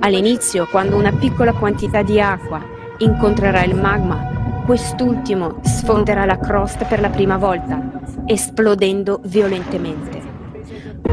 All'inizio, 0.00 0.66
quando 0.66 0.96
una 0.96 1.10
piccola 1.10 1.54
quantità 1.54 2.02
di 2.02 2.20
acqua 2.20 2.62
incontrerà 2.98 3.64
il 3.64 3.76
magma, 3.76 4.62
quest'ultimo 4.66 5.60
sfonderà 5.62 6.26
la 6.26 6.38
crosta 6.38 6.84
per 6.84 7.00
la 7.00 7.08
prima 7.08 7.38
volta, 7.38 8.02
esplodendo 8.26 9.20
violentemente. 9.24 10.20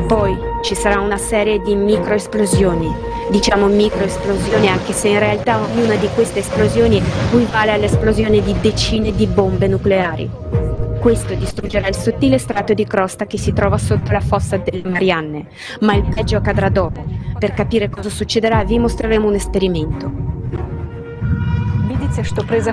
Poi 0.06 0.38
ci 0.64 0.76
sarà 0.76 1.00
una 1.00 1.18
serie 1.18 1.62
di 1.62 1.76
microesplosioni, 1.76 2.94
diciamo 3.30 3.68
microesplosioni 3.68 4.68
anche 4.68 4.94
se 4.94 5.10
in 5.10 5.20
realtà 5.20 5.60
ognuna 5.60 5.96
di 5.96 6.08
queste 6.14 6.40
esplosioni 6.40 6.98
equivale 6.98 7.72
all'esplosione 7.72 8.42
di 8.42 8.56
decine 8.60 9.14
di 9.14 9.26
bombe 9.28 9.68
nucleari. 9.68 10.30
Questo 11.00 11.36
distruggerà 11.36 11.88
il 11.88 11.96
sottile 11.96 12.38
strato 12.38 12.74
di 12.74 12.86
crosta 12.86 13.26
che 13.28 13.38
si 13.38 13.54
trova 13.54 13.78
sotto 13.78 14.12
la 14.12 14.20
fossa 14.20 14.58
delle 14.58 14.90
Marianne, 14.90 15.48
ma 15.82 15.94
il 15.94 16.04
peggio 16.14 16.38
accadrà 16.38 16.70
dopo. 16.70 17.04
Per 17.38 17.54
capire 17.54 17.90
cosa 17.90 18.10
succederà 18.10 18.64
vi 18.64 18.80
mostreremo 18.80 19.28
un 19.28 19.36
esperimento. 19.36 20.12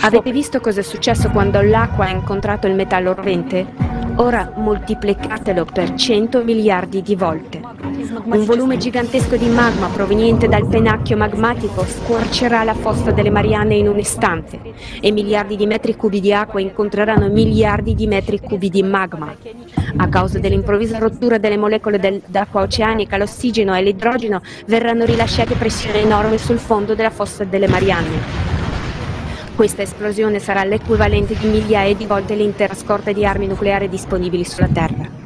Avete 0.00 0.32
visto 0.32 0.60
cosa 0.60 0.80
è 0.80 0.82
successo 0.82 1.28
quando 1.30 1.60
l'acqua 1.60 2.06
ha 2.06 2.10
incontrato 2.10 2.66
il 2.66 2.74
metallo 2.74 3.12
rovente? 3.14 4.03
Ora 4.16 4.52
moltiplicatelo 4.54 5.64
per 5.64 5.94
100 5.94 6.44
miliardi 6.44 7.02
di 7.02 7.16
volte. 7.16 7.60
Un 8.24 8.44
volume 8.44 8.76
gigantesco 8.76 9.36
di 9.36 9.48
magma 9.48 9.88
proveniente 9.88 10.46
dal 10.46 10.68
penacchio 10.68 11.16
magmatico 11.16 11.84
squarcerà 11.84 12.62
la 12.62 12.74
fossa 12.74 13.10
delle 13.10 13.30
Marianne 13.30 13.74
in 13.74 13.88
un 13.88 13.98
istante 13.98 14.60
e 15.00 15.10
miliardi 15.10 15.56
di 15.56 15.66
metri 15.66 15.96
cubi 15.96 16.20
di 16.20 16.32
acqua 16.32 16.60
incontreranno 16.60 17.28
miliardi 17.28 17.94
di 17.94 18.06
metri 18.06 18.38
cubi 18.38 18.70
di 18.70 18.84
magma. 18.84 19.34
A 19.96 20.08
causa 20.08 20.38
dell'improvvisa 20.38 20.98
rottura 20.98 21.38
delle 21.38 21.56
molecole 21.56 21.98
del, 21.98 22.22
d'acqua 22.24 22.62
oceanica, 22.62 23.16
l'ossigeno 23.16 23.74
e 23.74 23.82
l'idrogeno 23.82 24.42
verranno 24.66 25.04
rilasciati 25.04 25.54
a 25.54 25.56
pressione 25.56 26.02
enorme 26.02 26.38
sul 26.38 26.58
fondo 26.58 26.94
della 26.94 27.10
fossa 27.10 27.42
delle 27.42 27.66
Marianne. 27.66 28.53
Questa 29.54 29.82
esplosione 29.82 30.40
sarà 30.40 30.64
l'equivalente 30.64 31.36
di 31.36 31.46
migliaia 31.46 31.94
di 31.94 32.06
volte 32.06 32.34
l'intera 32.34 32.74
scorta 32.74 33.12
di 33.12 33.24
armi 33.24 33.46
nucleari 33.46 33.88
disponibili 33.88 34.44
sulla 34.44 34.66
Terra. 34.66 35.22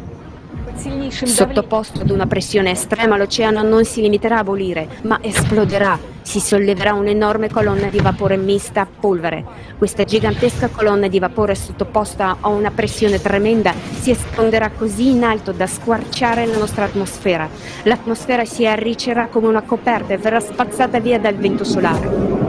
Sottoposto 1.09 2.03
ad 2.03 2.11
una 2.11 2.27
pressione 2.27 2.73
estrema, 2.73 3.17
l'oceano 3.17 3.63
non 3.63 3.87
si 3.87 4.03
limiterà 4.03 4.39
a 4.39 4.45
bolire, 4.45 4.87
ma 5.05 5.19
esploderà. 5.23 5.99
Si 6.21 6.41
solleverà 6.41 6.93
un'enorme 6.93 7.49
colonna 7.49 7.89
di 7.89 8.01
vapore 8.01 8.37
mista 8.37 8.83
a 8.83 8.87
polvere. 8.87 9.43
Questa 9.79 10.05
gigantesca 10.05 10.69
colonna 10.69 11.09
di 11.09 11.19
vapore 11.19 11.55
sottoposta 11.55 12.37
a 12.41 12.49
una 12.49 12.71
pressione 12.71 13.21
tremenda 13.21 13.73
si 13.99 14.11
espanderà 14.11 14.71
così 14.71 15.09
in 15.09 15.25
alto 15.25 15.53
da 15.53 15.67
squarciare 15.67 16.45
la 16.45 16.59
nostra 16.59 16.85
atmosfera. 16.85 17.49
L'atmosfera 17.85 18.45
si 18.45 18.67
arriccerà 18.67 19.29
come 19.29 19.49
una 19.49 19.63
coperta 19.63 20.13
e 20.13 20.19
verrà 20.19 20.39
spazzata 20.39 21.01
via 21.01 21.19
dal 21.19 21.35
vento 21.35 21.65
solare. 21.65 22.48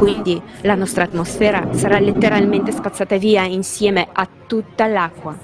Quindi 0.00 0.40
la 0.62 0.74
nostra 0.74 1.04
atmosfera 1.04 1.74
sarà 1.74 1.98
letteralmente 1.98 2.72
spazzata 2.72 3.18
via 3.18 3.44
insieme 3.44 4.08
a 4.10 4.26
tutta 4.46 4.86
l'acqua. 4.86 5.36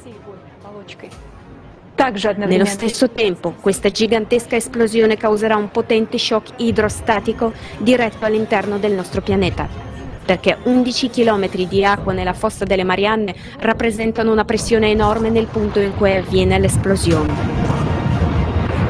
Nello 2.37 2.65
stesso 2.65 3.11
tempo, 3.11 3.53
questa 3.61 3.91
gigantesca 3.91 4.57
esplosione 4.57 5.19
causerà 5.19 5.57
un 5.57 5.71
potente 5.71 6.17
shock 6.17 6.53
idrostatico 6.57 7.53
diretto 7.77 8.25
all'interno 8.25 8.79
del 8.79 8.93
nostro 8.93 9.21
pianeta, 9.21 9.69
perché 10.25 10.57
11 10.63 11.11
km 11.11 11.55
di 11.67 11.85
acqua 11.85 12.15
nella 12.15 12.33
fossa 12.33 12.65
delle 12.65 12.85
Marianne 12.85 13.35
rappresentano 13.59 14.33
una 14.33 14.47
pressione 14.47 14.89
enorme 14.89 15.29
nel 15.29 15.49
punto 15.49 15.81
in 15.81 15.95
cui 15.95 16.17
avviene 16.17 16.59
l'esplosione. 16.59 17.35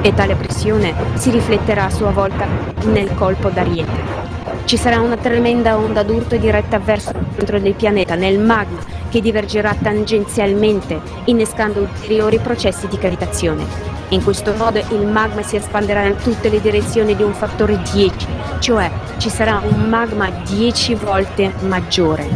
E 0.02 0.14
tale 0.14 0.36
pressione 0.36 0.94
si 1.14 1.32
rifletterà 1.32 1.86
a 1.86 1.90
sua 1.90 2.12
volta 2.12 2.46
nel 2.84 3.12
colpo 3.16 3.48
d'ariete. 3.50 4.35
Ci 4.66 4.76
sarà 4.76 4.98
una 4.98 5.16
tremenda 5.16 5.76
onda 5.76 6.02
d'urto 6.02 6.36
diretta 6.36 6.80
verso 6.80 7.10
il 7.10 7.26
centro 7.36 7.60
del 7.60 7.74
pianeta, 7.74 8.16
nel 8.16 8.40
magma, 8.40 8.80
che 9.08 9.20
divergerà 9.20 9.76
tangenzialmente, 9.80 11.00
innescando 11.26 11.82
ulteriori 11.82 12.40
processi 12.40 12.88
di 12.88 12.98
cavitazione. 12.98 13.64
In 14.08 14.24
questo 14.24 14.54
modo 14.54 14.80
il 14.90 15.06
magma 15.06 15.42
si 15.42 15.54
espanderà 15.54 16.02
in 16.02 16.16
tutte 16.16 16.48
le 16.48 16.60
direzioni 16.60 17.14
di 17.14 17.22
un 17.22 17.32
fattore 17.32 17.80
10, 17.92 18.26
cioè 18.58 18.90
ci 19.18 19.30
sarà 19.30 19.62
un 19.62 19.88
magma 19.88 20.28
10 20.30 20.94
volte 20.96 21.52
maggiore. 21.60 22.28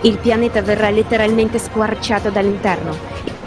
Il 0.00 0.16
pianeta 0.16 0.62
verrà 0.62 0.88
letteralmente 0.88 1.58
squarciato 1.58 2.30
dall'interno 2.30 2.96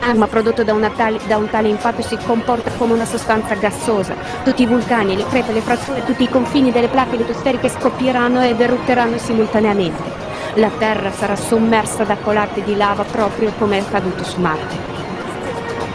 magma 0.05 0.27
prodotto 0.27 0.63
da, 0.63 0.75
tale, 0.95 1.19
da, 1.25 1.37
un 1.37 1.49
tale 1.49 1.67
impatto 1.67 2.03
si 2.03 2.15
comporta 2.17 2.69
come 2.77 2.93
una 2.93 3.05
sostanza 3.05 3.55
gassosa. 3.55 4.13
Tutti 4.43 4.61
i 4.61 4.67
vulcani, 4.67 5.15
le 5.15 5.25
crepe, 5.25 5.51
le 5.51 5.61
fratture, 5.61 6.05
tutti 6.05 6.23
i 6.23 6.29
confini 6.29 6.71
delle 6.71 6.89
placche 6.89 7.15
litosferiche 7.15 7.69
scoppieranno 7.69 8.41
ed 8.41 8.61
erutteranno 8.61 9.17
simultaneamente. 9.17 10.23
La 10.55 10.69
Terra 10.77 11.11
sarà 11.11 11.35
sommersa 11.35 12.03
da 12.03 12.17
colate 12.17 12.63
di 12.63 12.75
lava 12.75 13.03
proprio 13.03 13.51
come 13.57 13.77
è 13.77 13.81
accaduto 13.81 14.23
su 14.23 14.39
Marte. 14.39 14.93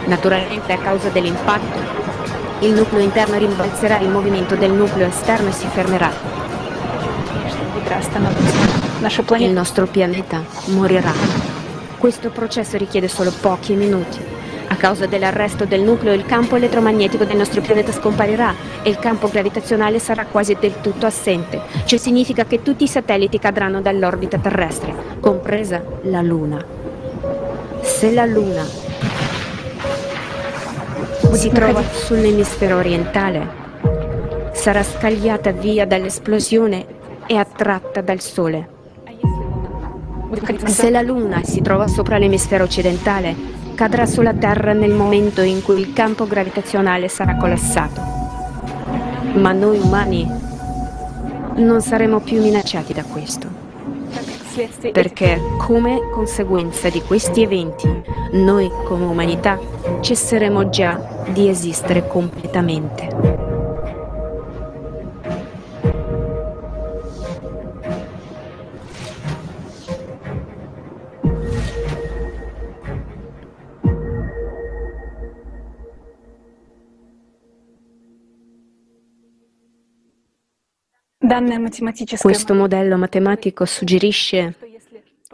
Naturalmente 0.05 0.73
a 0.73 0.77
causa 0.77 1.09
dell'impatto 1.09 1.99
Il 2.59 2.73
nucleo 2.73 3.01
interno 3.01 3.37
rimbalzerà, 3.37 3.99
il 3.99 4.09
movimento 4.09 4.55
del 4.55 4.71
nucleo 4.71 5.07
esterno 5.07 5.51
si 5.51 5.67
fermerà. 5.67 6.11
Il 9.45 9.51
nostro 9.51 9.87
pianeta 9.87 10.43
morirà. 10.65 11.60
Questo 12.01 12.31
processo 12.31 12.77
richiede 12.77 13.07
solo 13.07 13.31
pochi 13.41 13.75
minuti. 13.75 14.17
A 14.69 14.75
causa 14.75 15.05
dell'arresto 15.05 15.65
del 15.65 15.81
nucleo 15.81 16.13
il 16.13 16.25
campo 16.25 16.55
elettromagnetico 16.55 17.25
del 17.25 17.37
nostro 17.37 17.61
pianeta 17.61 17.91
scomparirà 17.91 18.55
e 18.81 18.89
il 18.89 18.97
campo 18.97 19.29
gravitazionale 19.29 19.99
sarà 19.99 20.25
quasi 20.25 20.57
del 20.59 20.81
tutto 20.81 21.05
assente. 21.05 21.61
Ciò 21.85 21.97
significa 21.97 22.45
che 22.45 22.63
tutti 22.63 22.85
i 22.85 22.87
satelliti 22.87 23.37
cadranno 23.37 23.81
dall'orbita 23.81 24.39
terrestre, 24.39 24.95
compresa 25.19 25.83
la 26.05 26.23
Luna. 26.23 26.65
Se 27.81 28.11
la 28.11 28.25
Luna 28.25 28.65
si 31.33 31.49
trova 31.51 31.83
sull'emisfero 31.83 32.77
orientale, 32.77 33.47
sarà 34.53 34.81
scagliata 34.81 35.51
via 35.51 35.85
dall'esplosione 35.85 36.83
e 37.27 37.35
attratta 37.37 38.01
dal 38.01 38.21
Sole. 38.21 38.79
Se 40.65 40.89
la 40.89 41.01
Luna 41.01 41.43
si 41.43 41.61
trova 41.61 41.87
sopra 41.87 42.17
l'emisfero 42.17 42.63
occidentale, 42.63 43.35
cadrà 43.75 44.05
sulla 44.05 44.33
Terra 44.33 44.71
nel 44.71 44.93
momento 44.93 45.41
in 45.41 45.61
cui 45.61 45.79
il 45.79 45.91
campo 45.91 46.25
gravitazionale 46.25 47.09
sarà 47.09 47.35
collassato. 47.35 48.01
Ma 49.33 49.51
noi 49.51 49.77
umani 49.77 50.25
non 51.55 51.81
saremo 51.81 52.21
più 52.21 52.41
minacciati 52.41 52.93
da 52.93 53.03
questo. 53.03 53.59
Perché 54.91 55.37
come 55.57 56.09
conseguenza 56.11 56.89
di 56.89 57.01
questi 57.01 57.41
eventi, 57.41 57.89
noi 58.31 58.71
come 58.85 59.05
umanità 59.05 59.59
cesseremo 59.99 60.69
già 60.69 61.23
di 61.27 61.49
esistere 61.49 62.07
completamente. 62.07 63.50
Questo 82.19 82.53
modello 82.53 82.97
matematico 82.97 83.63
suggerisce 83.63 84.55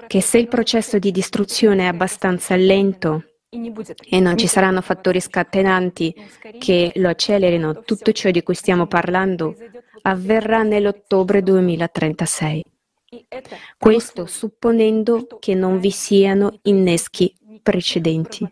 che 0.06 0.22
se 0.22 0.38
il 0.38 0.48
processo 0.48 1.00
di 1.00 1.12
distruzione 1.12 1.84
è 1.84 1.88
abbastanza 1.88 2.56
lento 2.56 3.24
e 3.50 4.20
non 4.20 4.38
ci 4.38 4.46
saranno 4.46 4.82
fattori 4.82 5.20
scatenanti 5.20 6.14
che 6.60 6.92
lo 6.96 7.10
accelerino, 7.10 7.82
tutto 7.82 8.12
ciò 8.12 8.30
di 8.30 8.44
cui 8.44 8.54
stiamo 8.54 8.86
parlando 8.86 9.56
avverrà 10.04 10.62
nell'ottobre 10.62 11.42
2036. 11.42 12.64
Questo 13.80 14.28
supponendo 14.28 15.26
che 15.40 15.56
non 15.56 15.80
vi 15.80 15.90
siano 15.90 16.60
inneschi 16.64 17.34
precedenti. 17.64 18.48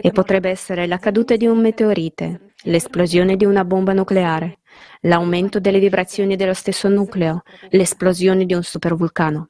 E 0.00 0.10
potrebbe 0.10 0.48
essere 0.48 0.86
la 0.86 0.98
caduta 0.98 1.36
di 1.36 1.46
un 1.46 1.60
meteorite, 1.60 2.54
l'esplosione 2.62 3.36
di 3.36 3.44
una 3.44 3.64
bomba 3.64 3.92
nucleare, 3.92 4.60
l'aumento 5.02 5.60
delle 5.60 5.78
vibrazioni 5.78 6.36
dello 6.36 6.54
stesso 6.54 6.88
nucleo, 6.88 7.42
l'esplosione 7.70 8.44
di 8.44 8.54
un 8.54 8.62
supervulcano. 8.62 9.48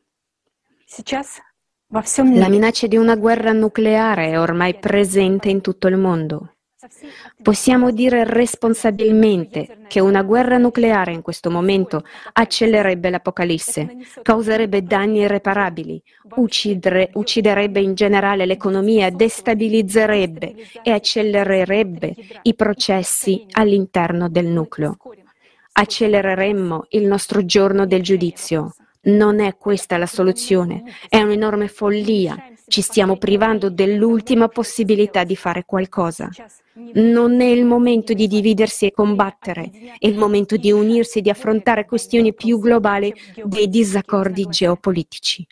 La 2.41 2.49
minaccia 2.49 2.87
di 2.87 2.97
una 2.97 3.15
guerra 3.15 3.53
nucleare 3.53 4.31
è 4.31 4.39
ormai 4.41 4.79
presente 4.79 5.49
in 5.49 5.61
tutto 5.61 5.87
il 5.87 5.97
mondo. 5.97 6.54
Possiamo 7.43 7.91
dire 7.91 8.25
responsabilmente 8.25 9.79
che 9.89 10.01
una 10.01 10.23
guerra 10.23 10.59
nucleare 10.59 11.13
in 11.13 11.23
questo 11.23 11.51
momento 11.51 12.05
accelererebbe 12.33 13.11
l'apocalisse, 13.11 13.97
causerebbe 14.23 14.83
danni 14.83 15.21
irreparabili, 15.21 16.03
uccidere, 16.37 17.11
ucciderebbe 17.15 17.81
in 17.81 17.95
generale 17.95 18.45
l'economia, 18.45 19.11
destabilizzerebbe 19.11 20.55
e 20.83 20.91
accelererebbe 20.91 22.15
i 22.43 22.55
processi 22.55 23.47
all'interno 23.53 24.29
del 24.29 24.47
nucleo. 24.47 24.97
Accelereremmo 25.73 26.87
il 26.91 27.07
nostro 27.07 27.45
giorno 27.45 27.87
del 27.87 28.03
giudizio. 28.03 28.75
Non 29.07 29.41
è 29.41 29.57
questa 29.57 29.97
la 29.97 30.07
soluzione, 30.07 30.83
è 31.09 31.21
un'enorme 31.21 31.69
follia. 31.69 32.37
Ci 32.67 32.81
stiamo 32.81 33.17
privando 33.17 33.69
dell'ultima 33.69 34.49
possibilità 34.49 35.25
di 35.25 35.37
fare 35.37 35.65
qualcosa. 35.65 36.31
Non 36.95 37.41
è 37.41 37.47
il 37.47 37.65
momento 37.65 38.15
di 38.15 38.27
dividersi 38.27 38.87
e 38.87 38.91
combattere, 38.91 39.71
è 39.99 40.07
il 40.07 40.17
momento 40.17 40.57
di 40.57 40.73
unirsi 40.73 41.19
e 41.19 41.23
di 41.23 41.31
affrontare 41.31 41.85
questioni 41.85 42.35
più 42.35 42.59
globali 42.59 43.15
dei 43.45 43.69
disaccordi 43.69 44.47
geopolitici. 44.49 45.47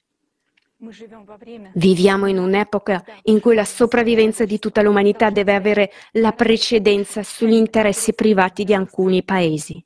Viviamo 1.75 2.27
in 2.27 2.39
un'epoca 2.39 3.05
in 3.25 3.41
cui 3.41 3.55
la 3.55 3.65
sopravvivenza 3.65 4.45
di 4.45 4.59
tutta 4.59 4.83
l'umanità 4.83 5.31
deve 5.31 5.55
avere 5.55 5.93
la 6.13 6.33
precedenza 6.33 7.23
sugli 7.23 7.53
interessi 7.53 8.15
privati 8.15 8.65
di 8.65 8.75
alcuni 8.75 9.23
paesi. 9.23 9.85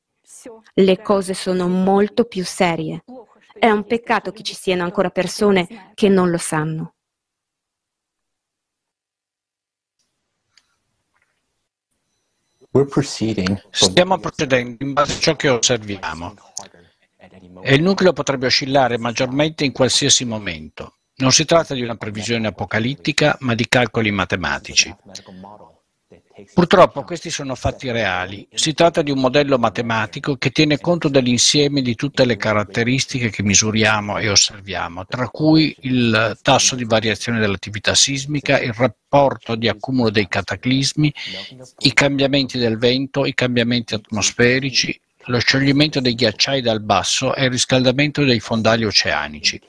Le 0.73 1.01
cose 1.01 1.33
sono 1.33 1.67
molto 1.67 2.23
più 2.23 2.43
serie. 2.43 3.03
È 3.59 3.69
un 3.69 3.85
peccato 3.85 4.31
che 4.31 4.43
ci 4.43 4.55
siano 4.55 4.83
ancora 4.83 5.09
persone 5.09 5.91
che 5.93 6.09
non 6.09 6.31
lo 6.31 6.37
sanno. 6.37 6.93
Stiamo 13.69 14.17
procedendo 14.19 14.83
in 14.83 14.93
base 14.93 15.13
a 15.13 15.19
ciò 15.19 15.35
che 15.35 15.49
osserviamo 15.49 16.33
e 17.61 17.75
il 17.75 17.81
nucleo 17.81 18.13
potrebbe 18.13 18.45
oscillare 18.45 18.97
maggiormente 18.97 19.65
in 19.65 19.71
qualsiasi 19.71 20.25
momento. 20.25 20.97
Non 21.15 21.31
si 21.31 21.45
tratta 21.45 21.73
di 21.73 21.81
una 21.81 21.95
previsione 21.95 22.47
apocalittica, 22.47 23.35
ma 23.39 23.55
di 23.55 23.67
calcoli 23.67 24.11
matematici. 24.11 24.95
Purtroppo 26.53 27.03
questi 27.03 27.31
sono 27.31 27.55
fatti 27.55 27.89
reali. 27.89 28.47
Si 28.53 28.73
tratta 28.73 29.01
di 29.01 29.09
un 29.09 29.19
modello 29.19 29.57
matematico 29.57 30.35
che 30.35 30.51
tiene 30.51 30.77
conto 30.77 31.09
dell'insieme 31.09 31.81
di 31.81 31.95
tutte 31.95 32.25
le 32.25 32.37
caratteristiche 32.37 33.31
che 33.31 33.41
misuriamo 33.41 34.19
e 34.19 34.29
osserviamo, 34.29 35.05
tra 35.07 35.29
cui 35.29 35.75
il 35.81 36.37
tasso 36.43 36.75
di 36.75 36.85
variazione 36.85 37.39
dell'attività 37.39 37.95
sismica, 37.95 38.59
il 38.59 38.73
rapporto 38.73 39.55
di 39.55 39.67
accumulo 39.67 40.11
dei 40.11 40.27
cataclismi, 40.27 41.11
i 41.79 41.93
cambiamenti 41.93 42.59
del 42.59 42.77
vento, 42.77 43.25
i 43.25 43.33
cambiamenti 43.33 43.95
atmosferici, 43.95 44.99
lo 45.25 45.39
scioglimento 45.39 45.99
dei 45.99 46.13
ghiacciai 46.13 46.61
dal 46.61 46.81
basso 46.81 47.35
e 47.35 47.45
il 47.45 47.51
riscaldamento 47.51 48.23
dei 48.23 48.39
fondali 48.39 48.85
oceanici. 48.85 49.59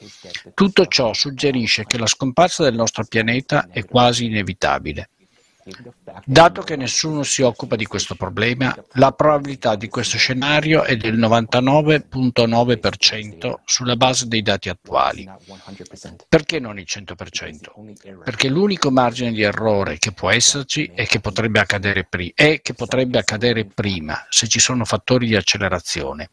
Tutto 0.54 0.86
ciò 0.86 1.14
suggerisce 1.14 1.84
che 1.84 1.98
la 1.98 2.06
scomparsa 2.06 2.62
del 2.62 2.74
nostro 2.74 3.04
pianeta 3.04 3.68
è 3.70 3.84
quasi 3.84 4.26
inevitabile. 4.26 5.08
Dato 6.24 6.62
che 6.62 6.76
nessuno 6.76 7.22
si 7.22 7.42
occupa 7.42 7.76
di 7.76 7.84
questo 7.86 8.14
problema, 8.14 8.74
la 8.92 9.12
probabilità 9.12 9.76
di 9.76 9.88
questo 9.88 10.16
scenario 10.16 10.84
è 10.84 10.96
del 10.96 11.18
99.9% 11.18 13.54
sulla 13.64 13.96
base 13.96 14.28
dei 14.28 14.42
dati 14.42 14.68
attuali. 14.68 15.28
Perché 16.28 16.58
non 16.58 16.78
il 16.78 16.86
100%? 16.88 18.22
Perché 18.24 18.48
l'unico 18.48 18.90
margine 18.90 19.32
di 19.32 19.42
errore 19.42 19.98
che 19.98 20.12
può 20.12 20.30
esserci 20.30 20.90
è 20.94 21.06
che 21.06 21.20
potrebbe 21.20 21.60
accadere, 21.60 22.04
pri- 22.04 22.32
è 22.34 22.60
che 22.60 22.74
potrebbe 22.74 23.18
accadere 23.18 23.66
prima, 23.66 24.26
se 24.28 24.46
ci 24.48 24.60
sono 24.60 24.84
fattori 24.84 25.26
di 25.26 25.36
accelerazione. 25.36 26.30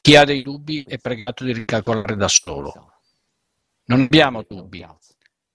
Chi 0.00 0.16
ha 0.16 0.24
dei 0.24 0.42
dubbi 0.42 0.84
è 0.86 0.98
pregato 0.98 1.44
di 1.44 1.52
ricalcolare 1.52 2.16
da 2.16 2.28
solo. 2.28 2.92
Non 3.84 4.02
abbiamo 4.02 4.44
dubbi, 4.48 4.86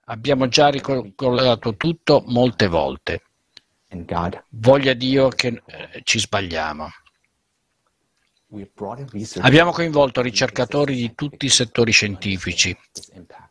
Abbiamo 0.10 0.48
già 0.48 0.70
ricordato 0.70 1.76
tutto 1.76 2.24
molte 2.28 2.68
volte. 2.68 3.24
Voglia 4.50 4.94
Dio 4.94 5.28
che 5.30 5.62
eh, 5.66 6.02
ci 6.04 6.20
sbagliamo. 6.20 6.90
Abbiamo 9.42 9.72
coinvolto 9.72 10.22
ricercatori 10.22 10.96
di 10.96 11.14
tutti 11.14 11.48
i 11.48 11.50
settori 11.50 11.92
scientifici, 11.92 12.76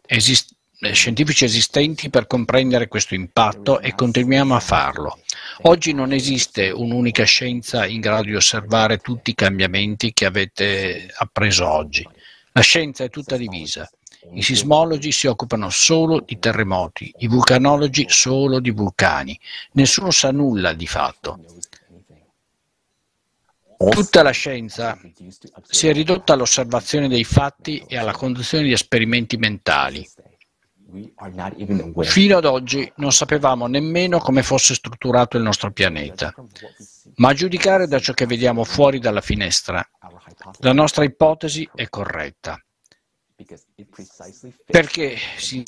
esist- 0.07 0.55
eh, 0.81 0.93
scientifici 0.93 1.45
esistenti 1.45 2.09
per 2.09 2.27
comprendere 2.27 2.89
questo 2.89 3.15
impatto 3.15 3.79
e 3.81 3.95
continuiamo 3.95 4.55
a 4.55 4.61
farlo. 4.61 5.21
Oggi 5.63 5.93
non 5.93 6.13
esiste 6.13 6.71
un'unica 6.71 7.25
scienza 7.25 7.85
in 7.85 8.01
grado 8.01 8.25
di 8.25 8.35
osservare 8.35 8.97
tutti 8.99 9.31
i 9.31 9.35
cambiamenti 9.35 10.15
che 10.15 10.25
avete 10.25 11.13
appreso 11.19 11.69
oggi. 11.69 12.09
La 12.53 12.63
scienza 12.63 13.05
è 13.05 13.11
tutta 13.11 13.37
divisa. 13.37 13.87
I 14.33 14.43
sismologi 14.43 15.13
si 15.13 15.27
occupano 15.27 15.71
solo 15.71 16.21
di 16.21 16.39
terremoti, 16.39 17.13
i 17.19 17.29
vulcanologi 17.29 18.07
solo 18.09 18.61
di 18.61 18.71
vulcani. 18.71 19.39
Nessuno 19.73 20.11
sa 20.11 20.31
nulla 20.31 20.73
di 20.73 20.87
fatto. 20.87 21.41
Tutta 23.77 24.23
la 24.23 24.31
scienza 24.31 24.99
si 25.63 25.89
è 25.89 25.93
ridotta 25.93 26.33
all'osservazione 26.33 27.09
dei 27.09 27.25
fatti 27.25 27.85
e 27.87 27.99
alla 27.99 28.13
conduzione 28.13 28.65
di 28.65 28.73
esperimenti 28.73 29.37
mentali. 29.37 30.09
Fino 32.01 32.37
ad 32.37 32.45
oggi 32.45 32.91
non 32.97 33.13
sapevamo 33.13 33.67
nemmeno 33.67 34.19
come 34.19 34.43
fosse 34.43 34.75
strutturato 34.75 35.37
il 35.37 35.43
nostro 35.43 35.73
pianeta, 35.73 36.33
ma 37.17 37.31
a 37.31 37.35
giudicare 37.35 37.87
da 37.87 37.99
ciò 37.99 38.15
che 38.15 38.25
vediamo 38.25 38.65
fuori 38.65 38.99
dalla 38.99 39.21
finestra, 39.21 39.87
la 40.61 40.73
nostra 40.73 41.05
ipotesi 41.05 41.69
è 41.75 41.89
corretta. 41.89 42.59
Perché 44.65 45.17
si, 45.37 45.63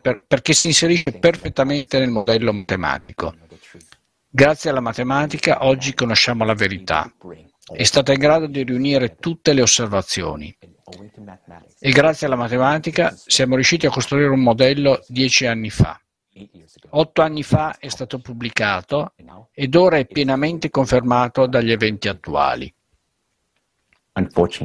per, 0.00 0.24
perché 0.26 0.52
si 0.54 0.68
inserisce 0.68 1.12
perfettamente 1.12 1.98
nel 1.98 2.10
modello 2.10 2.52
matematico. 2.52 3.34
Grazie 4.28 4.70
alla 4.70 4.80
matematica 4.80 5.66
oggi 5.66 5.92
conosciamo 5.92 6.44
la 6.44 6.54
verità. 6.54 7.12
È 7.70 7.82
stata 7.82 8.12
in 8.12 8.18
grado 8.18 8.46
di 8.46 8.62
riunire 8.62 9.16
tutte 9.16 9.52
le 9.52 9.60
osservazioni. 9.60 10.56
E 11.78 11.90
grazie 11.90 12.26
alla 12.26 12.36
matematica 12.36 13.14
siamo 13.14 13.56
riusciti 13.56 13.84
a 13.84 13.90
costruire 13.90 14.28
un 14.28 14.40
modello 14.40 15.04
dieci 15.06 15.44
anni 15.44 15.68
fa. 15.68 16.00
Otto 16.90 17.20
anni 17.20 17.42
fa 17.42 17.76
è 17.78 17.88
stato 17.88 18.20
pubblicato 18.20 19.12
ed 19.52 19.74
ora 19.74 19.98
è 19.98 20.06
pienamente 20.06 20.70
confermato 20.70 21.46
dagli 21.46 21.70
eventi 21.70 22.08
attuali. 22.08 22.72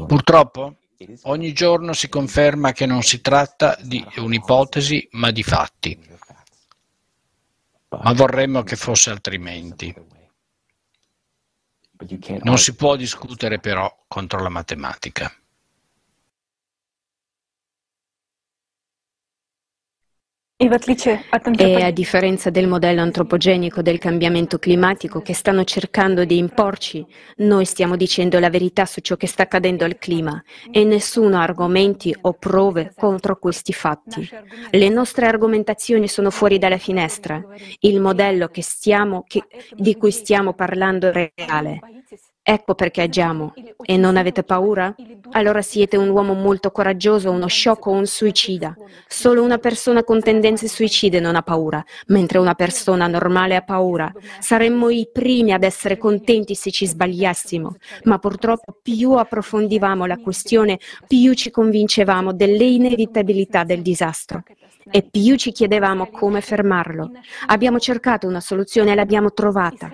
Purtroppo, 0.08 0.76
ogni 1.24 1.54
giorno 1.54 1.94
si 1.94 2.10
conferma 2.10 2.72
che 2.72 2.86
non 2.86 3.04
si 3.04 3.22
tratta 3.22 3.78
di 3.82 4.04
un'ipotesi 4.18 5.08
ma 5.12 5.32
di 5.32 5.44
fatti 5.44 6.16
ma 7.90 8.14
vorremmo 8.14 8.64
che 8.64 8.76
fosse 8.76 9.10
altrimenti. 9.10 9.94
Non 12.44 12.58
si 12.58 12.76
può 12.76 12.96
discutere 12.96 13.60
però 13.60 14.04
contro 14.08 14.42
la 14.42 14.50
matematica. 14.50 15.34
E 20.60 21.84
a 21.84 21.92
differenza 21.92 22.50
del 22.50 22.68
modello 22.68 23.02
antropogenico 23.02 23.84
del 23.84 24.00
cambiamento 24.00 24.58
climatico 24.58 25.22
che 25.22 25.36
stanno 25.36 25.64
cercando 25.64 26.26
di 26.26 26.40
imporci, 26.40 27.06
noi 27.38 27.64
stiamo 27.64 27.96
dicendo 27.96 28.40
la 28.40 28.50
verità 28.50 28.88
su 28.88 29.02
ciò 29.02 29.18
che 29.18 29.28
sta 29.28 29.44
accadendo 29.44 29.86
al 29.86 30.00
clima 30.00 30.44
e 30.72 30.84
nessuno 30.84 31.38
ha 31.38 31.44
argomenti 31.44 32.12
o 32.22 32.34
prove 32.34 32.92
contro 32.96 33.38
questi 33.38 33.72
fatti. 33.72 34.28
Le 34.72 34.90
nostre 34.90 35.28
argomentazioni 35.28 36.08
sono 36.08 36.32
fuori 36.32 36.58
dalla 36.58 36.80
finestra. 36.80 37.40
Il 37.82 38.02
modello 38.02 38.50
stiamo, 38.64 39.26
che, 39.28 39.44
di 39.76 39.96
cui 39.96 40.10
stiamo 40.10 40.54
parlando 40.54 41.12
è 41.12 41.32
reale. 41.36 41.80
Ecco 42.50 42.76
perché 42.76 43.02
agiamo. 43.02 43.54
E 43.84 43.98
non 43.98 44.16
avete 44.16 44.42
paura? 44.42 44.96
Allora 45.32 45.62
siete 45.62 45.98
un 45.98 46.08
uomo 46.08 46.34
molto 46.34 46.72
coraggioso, 46.72 47.30
uno 47.30 47.48
sciocco 47.48 47.92
o 47.92 47.94
un 47.94 48.06
suicida. 48.06 48.74
Solo 49.06 49.44
una 49.44 49.58
persona 49.58 50.06
con 50.06 50.22
tendenze 50.22 50.70
suicide 50.70 51.20
non 51.20 51.36
ha 51.36 51.42
paura, 51.42 51.84
mentre 52.06 52.38
una 52.38 52.54
persona 52.54 53.06
normale 53.08 53.58
ha 53.58 53.64
paura. 53.64 54.10
Saremmo 54.40 54.90
i 54.90 55.10
primi 55.12 55.52
ad 55.52 55.64
essere 55.64 55.98
contenti 55.98 56.56
se 56.56 56.72
ci 56.72 56.88
sbagliassimo, 56.88 57.76
ma 58.04 58.18
purtroppo 58.18 58.78
più 58.82 59.12
approfondivamo 59.12 60.06
la 60.06 60.18
questione, 60.18 60.80
più 61.06 61.34
ci 61.34 61.52
convincevamo 61.52 62.32
delle 62.32 62.64
inevitabilità 62.64 63.66
del 63.66 63.82
disastro 63.82 64.44
e 64.92 65.04
più 65.04 65.36
ci 65.36 65.52
chiedevamo 65.52 66.10
come 66.10 66.42
fermarlo. 66.42 67.12
Abbiamo 67.48 67.80
cercato 67.80 68.28
una 68.28 68.40
soluzione 68.40 68.92
e 68.92 68.96
l'abbiamo 68.96 69.32
trovata. 69.32 69.92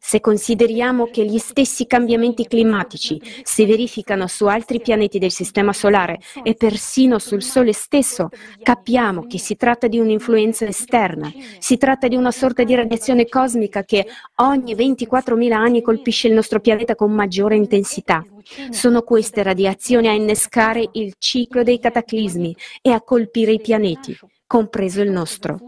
Se 0.00 0.20
consideriamo 0.20 1.06
che 1.06 1.24
gli 1.24 1.38
stessi 1.38 1.86
cambiamenti 1.86 2.46
climatici 2.46 3.20
si 3.42 3.66
verificano 3.66 4.26
su 4.26 4.46
altri 4.46 4.80
pianeti 4.80 5.18
del 5.18 5.30
Sistema 5.30 5.72
Solare 5.72 6.18
e 6.42 6.54
persino 6.54 7.18
sul 7.18 7.42
Sole 7.42 7.72
stesso, 7.72 8.28
capiamo 8.62 9.26
che 9.26 9.38
si 9.38 9.56
tratta 9.56 9.86
di 9.86 9.98
un'influenza 9.98 10.64
esterna, 10.66 11.30
si 11.58 11.76
tratta 11.76 12.08
di 12.08 12.16
una 12.16 12.30
sorta 12.30 12.64
di 12.64 12.74
radiazione 12.74 13.28
cosmica 13.28 13.84
che 13.84 14.06
ogni 14.36 14.74
24.000 14.74 15.52
anni 15.52 15.82
colpisce 15.82 16.28
il 16.28 16.34
nostro 16.34 16.60
pianeta 16.60 16.94
con 16.94 17.12
maggiore 17.12 17.56
intensità. 17.56 18.24
Sono 18.70 19.02
queste 19.02 19.42
radiazioni 19.42 20.08
a 20.08 20.12
innescare 20.12 20.88
il 20.92 21.14
ciclo 21.18 21.62
dei 21.62 21.78
cataclismi 21.78 22.56
e 22.80 22.90
a 22.90 23.02
colpire 23.02 23.52
i 23.52 23.60
pianeti, 23.60 24.16
compreso 24.46 25.02
il 25.02 25.10
nostro. 25.10 25.58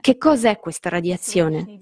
Che 0.00 0.16
cos'è 0.16 0.58
questa 0.58 0.88
radiazione? 0.88 1.78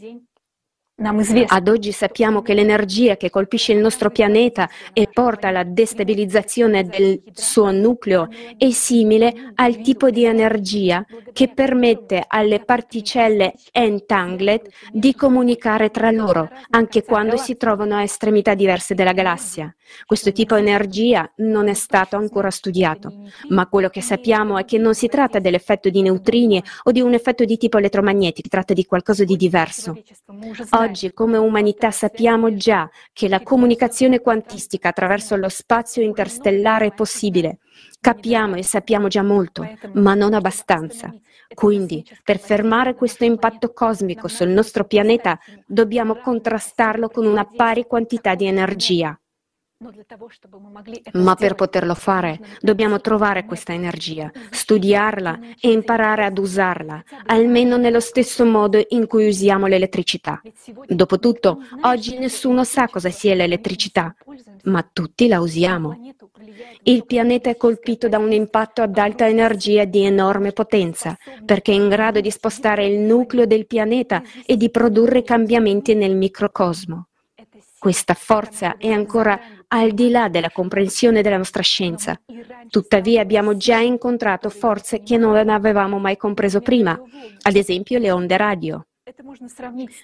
Ad 0.96 1.66
oggi 1.66 1.90
sappiamo 1.90 2.40
che 2.40 2.54
l'energia 2.54 3.16
che 3.16 3.28
colpisce 3.28 3.72
il 3.72 3.80
nostro 3.80 4.10
pianeta 4.10 4.70
e 4.92 5.08
porta 5.12 5.48
alla 5.48 5.64
destabilizzazione 5.64 6.84
del 6.86 7.20
suo 7.32 7.72
nucleo 7.72 8.28
è 8.56 8.70
simile 8.70 9.50
al 9.56 9.80
tipo 9.80 10.10
di 10.10 10.24
energia 10.24 11.04
che 11.32 11.48
permette 11.48 12.22
alle 12.28 12.60
particelle 12.60 13.54
entangled 13.72 14.68
di 14.92 15.16
comunicare 15.16 15.90
tra 15.90 16.12
loro, 16.12 16.48
anche 16.70 17.02
quando 17.02 17.36
si 17.38 17.56
trovano 17.56 17.96
a 17.96 18.04
estremità 18.04 18.54
diverse 18.54 18.94
della 18.94 19.12
galassia. 19.12 19.74
Questo 20.06 20.30
tipo 20.30 20.54
di 20.54 20.60
energia 20.60 21.30
non 21.38 21.66
è 21.66 21.74
stato 21.74 22.16
ancora 22.16 22.50
studiato, 22.50 23.12
ma 23.48 23.66
quello 23.66 23.88
che 23.88 24.00
sappiamo 24.00 24.58
è 24.58 24.64
che 24.64 24.78
non 24.78 24.94
si 24.94 25.08
tratta 25.08 25.40
dell'effetto 25.40 25.90
di 25.90 26.02
neutrini 26.02 26.62
o 26.84 26.92
di 26.92 27.00
un 27.00 27.14
effetto 27.14 27.44
di 27.44 27.56
tipo 27.56 27.78
elettromagnetico, 27.78 28.42
si 28.44 28.48
tratta 28.48 28.74
di 28.74 28.84
qualcosa 28.84 29.24
di 29.24 29.36
diverso. 29.36 30.00
Oggi 30.84 31.14
come 31.14 31.38
umanità 31.38 31.90
sappiamo 31.90 32.54
già 32.56 32.90
che 33.14 33.26
la 33.26 33.42
comunicazione 33.42 34.20
quantistica 34.20 34.88
attraverso 34.88 35.34
lo 35.34 35.48
spazio 35.48 36.02
interstellare 36.02 36.86
è 36.86 36.92
possibile. 36.92 37.60
Capiamo 38.00 38.56
e 38.56 38.62
sappiamo 38.62 39.08
già 39.08 39.22
molto, 39.22 39.66
ma 39.94 40.12
non 40.12 40.34
abbastanza. 40.34 41.10
Quindi, 41.54 42.04
per 42.22 42.38
fermare 42.38 42.94
questo 42.94 43.24
impatto 43.24 43.72
cosmico 43.72 44.28
sul 44.28 44.48
nostro 44.48 44.84
pianeta, 44.84 45.38
dobbiamo 45.66 46.16
contrastarlo 46.16 47.08
con 47.08 47.24
una 47.24 47.46
pari 47.46 47.86
quantità 47.86 48.34
di 48.34 48.44
energia. 48.44 49.18
Ma 51.12 51.34
per 51.34 51.54
poterlo 51.54 51.94
fare 51.94 52.40
dobbiamo 52.60 53.00
trovare 53.00 53.44
questa 53.44 53.72
energia, 53.72 54.30
studiarla 54.50 55.38
e 55.60 55.72
imparare 55.72 56.24
ad 56.24 56.38
usarla, 56.38 57.02
almeno 57.26 57.76
nello 57.76 58.00
stesso 58.00 58.46
modo 58.46 58.82
in 58.90 59.06
cui 59.06 59.26
usiamo 59.26 59.66
l'elettricità. 59.66 60.40
Dopotutto, 60.86 61.58
oggi 61.82 62.16
nessuno 62.18 62.64
sa 62.64 62.88
cosa 62.88 63.10
sia 63.10 63.34
l'elettricità, 63.34 64.14
ma 64.64 64.88
tutti 64.90 65.28
la 65.28 65.40
usiamo. 65.40 65.98
Il 66.84 67.04
pianeta 67.04 67.50
è 67.50 67.56
colpito 67.56 68.08
da 68.08 68.18
un 68.18 68.32
impatto 68.32 68.80
ad 68.80 68.96
alta 68.96 69.26
energia 69.26 69.84
di 69.84 70.04
enorme 70.04 70.52
potenza, 70.52 71.16
perché 71.44 71.72
è 71.72 71.74
in 71.74 71.88
grado 71.88 72.20
di 72.20 72.30
spostare 72.30 72.86
il 72.86 73.00
nucleo 73.00 73.44
del 73.44 73.66
pianeta 73.66 74.22
e 74.46 74.56
di 74.56 74.70
produrre 74.70 75.22
cambiamenti 75.22 75.94
nel 75.94 76.16
microcosmo. 76.16 77.08
Questa 77.78 78.14
forza 78.14 78.78
è 78.78 78.88
ancora 78.88 79.38
al 79.74 79.90
di 79.90 80.10
là 80.10 80.28
della 80.28 80.50
comprensione 80.50 81.20
della 81.20 81.36
nostra 81.36 81.62
scienza. 81.62 82.20
Tuttavia 82.68 83.20
abbiamo 83.20 83.56
già 83.56 83.78
incontrato 83.78 84.48
forze 84.48 85.02
che 85.02 85.16
non 85.16 85.48
avevamo 85.48 85.98
mai 85.98 86.16
compreso 86.16 86.60
prima, 86.60 86.98
ad 87.42 87.56
esempio 87.56 87.98
le 87.98 88.10
onde 88.12 88.36
radio. 88.36 88.86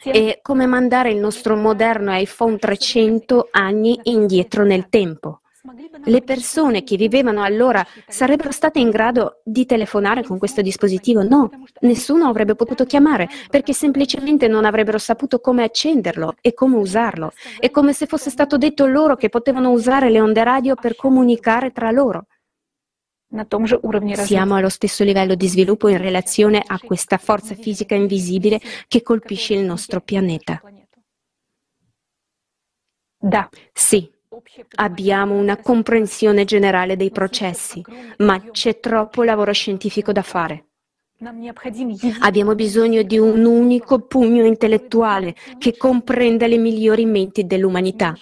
È 0.03 0.39
come 0.43 0.67
mandare 0.67 1.11
il 1.11 1.19
nostro 1.19 1.57
moderno 1.57 2.15
iPhone 2.17 2.59
300 2.59 3.49
anni 3.53 3.99
indietro 4.05 4.65
nel 4.65 4.89
tempo. 4.89 5.41
Le 6.05 6.23
persone 6.23 6.85
che 6.85 6.97
vivevano 6.97 7.43
allora 7.43 7.87
sarebbero 8.09 8.51
state 8.51 8.79
in 8.79 8.89
grado 8.89 9.43
di 9.45 9.67
telefonare 9.67 10.23
con 10.23 10.39
questo 10.39 10.63
dispositivo? 10.63 11.23
No, 11.23 11.51
nessuno 11.81 12.29
avrebbe 12.29 12.55
potuto 12.55 12.87
chiamare 12.87 13.29
perché 13.51 13.75
semplicemente 13.75 14.49
non 14.49 14.65
avrebbero 14.65 14.97
saputo 14.97 15.39
come 15.41 15.63
accenderlo 15.63 16.37
e 16.41 16.55
come 16.55 16.77
usarlo. 16.77 17.33
È 17.59 17.71
come 17.71 17.93
se 17.93 18.07
fosse 18.07 18.31
stato 18.31 18.57
detto 18.57 18.87
loro 18.87 19.17
che 19.17 19.29
potevano 19.29 19.71
usare 19.71 20.09
le 20.09 20.21
onde 20.21 20.43
radio 20.45 20.75
per 20.77 20.97
comunicare 20.97 21.73
tra 21.73 21.91
loro. 21.91 22.27
Siamo 24.25 24.57
allo 24.57 24.71
stesso 24.71 25.05
livello 25.05 25.35
di 25.35 25.47
sviluppo 25.47 25.89
in 25.89 25.99
relazione 25.99 26.63
a 26.67 26.81
questa 26.81 27.19
forza 27.19 27.55
fisica 27.55 27.95
invisibile 27.95 28.61
che 28.89 29.03
colpisce 29.03 29.55
il 29.55 29.65
nostro 29.65 30.01
pianeta. 30.01 30.61
Sì, 33.73 34.11
Abbiamo 34.77 35.35
una 35.35 35.57
comprensione 35.57 36.45
generale 36.45 36.97
dei 36.97 37.11
processi, 37.11 37.83
ma 38.19 38.51
c'è 38.51 38.81
troppo 38.81 39.23
lavoro 39.23 39.53
scientifico 39.53 40.13
da 40.13 40.23
fare. 40.23 40.70
Abbiamo 42.21 42.55
bisogno 42.55 43.03
di 43.03 43.19
un 43.19 43.45
unico 43.45 43.99
pugno 43.99 44.47
intellettuale 44.47 45.35
che 45.59 45.77
comprenda 45.77 46.47
le 46.47 46.57
migliori 46.57 47.05
menti 47.05 47.45
dell'umanità, 47.45 48.17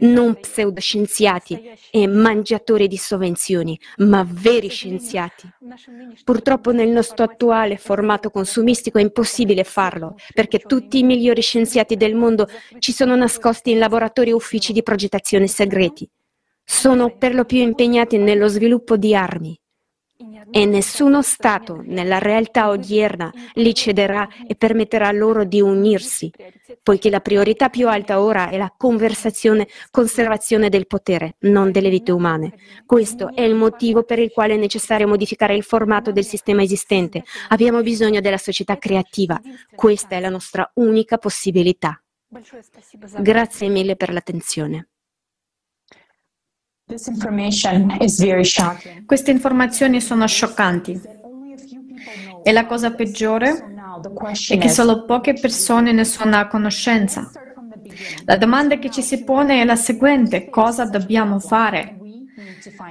non 0.00 0.34
pseudoscienziati 0.34 1.70
e 1.92 2.08
mangiatori 2.08 2.88
di 2.88 2.96
sovvenzioni, 2.96 3.78
ma 3.98 4.26
veri 4.28 4.66
scienziati. 4.66 5.48
Purtroppo 6.24 6.72
nel 6.72 6.88
nostro 6.88 7.24
attuale 7.24 7.76
formato 7.76 8.30
consumistico 8.30 8.98
è 8.98 9.02
impossibile 9.02 9.62
farlo, 9.62 10.16
perché 10.34 10.58
tutti 10.58 10.98
i 10.98 11.04
migliori 11.04 11.42
scienziati 11.42 11.96
del 11.96 12.16
mondo 12.16 12.48
ci 12.80 12.90
sono 12.90 13.14
nascosti 13.14 13.70
in 13.70 13.78
laboratori 13.78 14.30
e 14.30 14.34
uffici 14.34 14.72
di 14.72 14.82
progettazione 14.82 15.46
segreti. 15.46 16.08
Sono 16.64 17.14
per 17.16 17.32
lo 17.32 17.44
più 17.44 17.58
impegnati 17.58 18.18
nello 18.18 18.48
sviluppo 18.48 18.96
di 18.96 19.14
armi 19.14 19.59
e 20.50 20.66
nessuno 20.66 21.22
Stato 21.22 21.80
nella 21.84 22.18
realtà 22.18 22.68
odierna 22.68 23.32
li 23.54 23.74
cederà 23.74 24.28
e 24.46 24.54
permetterà 24.54 25.10
loro 25.12 25.44
di 25.44 25.60
unirsi, 25.60 26.30
poiché 26.82 27.08
la 27.10 27.20
priorità 27.20 27.68
più 27.68 27.88
alta 27.88 28.20
ora 28.20 28.50
è 28.50 28.56
la 28.56 28.72
conversazione, 28.76 29.68
conservazione 29.90 30.68
del 30.68 30.86
potere, 30.86 31.36
non 31.40 31.70
delle 31.70 31.88
vite 31.88 32.12
umane. 32.12 32.54
Questo 32.84 33.34
è 33.34 33.42
il 33.42 33.54
motivo 33.54 34.02
per 34.02 34.18
il 34.18 34.30
quale 34.30 34.54
è 34.54 34.58
necessario 34.58 35.08
modificare 35.08 35.54
il 35.54 35.62
formato 35.62 36.12
del 36.12 36.24
sistema 36.24 36.62
esistente. 36.62 37.24
Abbiamo 37.48 37.82
bisogno 37.82 38.20
della 38.20 38.38
società 38.38 38.76
creativa. 38.76 39.40
Questa 39.74 40.16
è 40.16 40.20
la 40.20 40.28
nostra 40.28 40.70
unica 40.74 41.18
possibilità. 41.18 42.02
Grazie 43.18 43.68
mille 43.68 43.96
per 43.96 44.12
l'attenzione. 44.12 44.88
Queste 49.06 49.30
informazioni 49.30 50.00
sono 50.00 50.26
scioccanti. 50.26 51.00
E 52.42 52.52
la 52.52 52.66
cosa 52.66 52.92
peggiore 52.92 53.76
è 54.48 54.58
che 54.58 54.68
solo 54.68 55.04
poche 55.04 55.34
persone 55.34 55.92
ne 55.92 56.04
sono 56.04 56.36
a 56.36 56.46
conoscenza. 56.46 57.30
La 58.24 58.36
domanda 58.36 58.78
che 58.78 58.90
ci 58.90 59.02
si 59.02 59.24
pone 59.24 59.60
è 59.60 59.64
la 59.64 59.76
seguente, 59.76 60.48
cosa 60.48 60.86
dobbiamo 60.86 61.38
fare? 61.38 61.96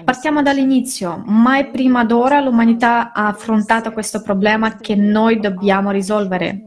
Partiamo 0.03 0.41
dall'inizio. 0.41 1.23
Mai 1.25 1.69
prima 1.69 2.03
d'ora 2.03 2.39
l'umanità 2.39 3.11
ha 3.13 3.27
affrontato 3.27 3.91
questo 3.91 4.21
problema 4.21 4.77
che 4.77 4.95
noi 4.95 5.39
dobbiamo 5.39 5.91
risolvere. 5.91 6.63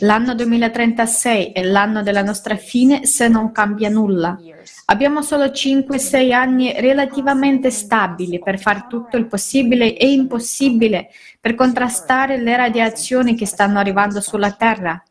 L'anno 0.00 0.34
2036 0.34 1.52
è 1.52 1.62
l'anno 1.62 2.02
della 2.02 2.22
nostra 2.22 2.56
fine 2.56 3.06
se 3.06 3.28
non 3.28 3.52
cambia 3.52 3.88
nulla. 3.88 4.38
Abbiamo 4.86 5.22
solo 5.22 5.46
5-6 5.46 6.32
anni 6.32 6.72
relativamente 6.78 7.70
stabili 7.70 8.38
per 8.38 8.58
fare 8.58 8.86
tutto 8.88 9.16
il 9.16 9.26
possibile 9.26 9.96
e 9.96 10.12
impossibile 10.12 11.08
per 11.40 11.54
contrastare 11.54 12.36
le 12.36 12.56
radiazioni 12.56 13.34
che 13.34 13.46
stanno 13.46 13.78
arrivando 13.78 14.20
sulla 14.20 14.52
Terra 14.52 15.02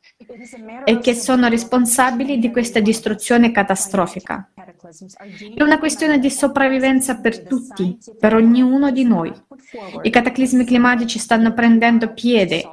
e 0.85 0.99
che 0.99 1.15
sono 1.15 1.47
responsabili 1.47 2.37
di 2.37 2.51
questa 2.51 2.79
distruzione 2.79 3.51
catastrofica. 3.51 4.49
È 5.55 5.63
una 5.63 5.79
questione 5.79 6.19
di 6.19 6.29
sopravvivenza 6.29 7.17
per 7.19 7.41
tutti, 7.41 7.97
per 8.19 8.35
ognuno 8.35 8.91
di 8.91 9.03
noi. 9.03 9.33
I 10.03 10.09
cataclismi 10.09 10.65
climatici 10.65 11.17
stanno 11.17 11.53
prendendo 11.53 12.13
piede 12.13 12.63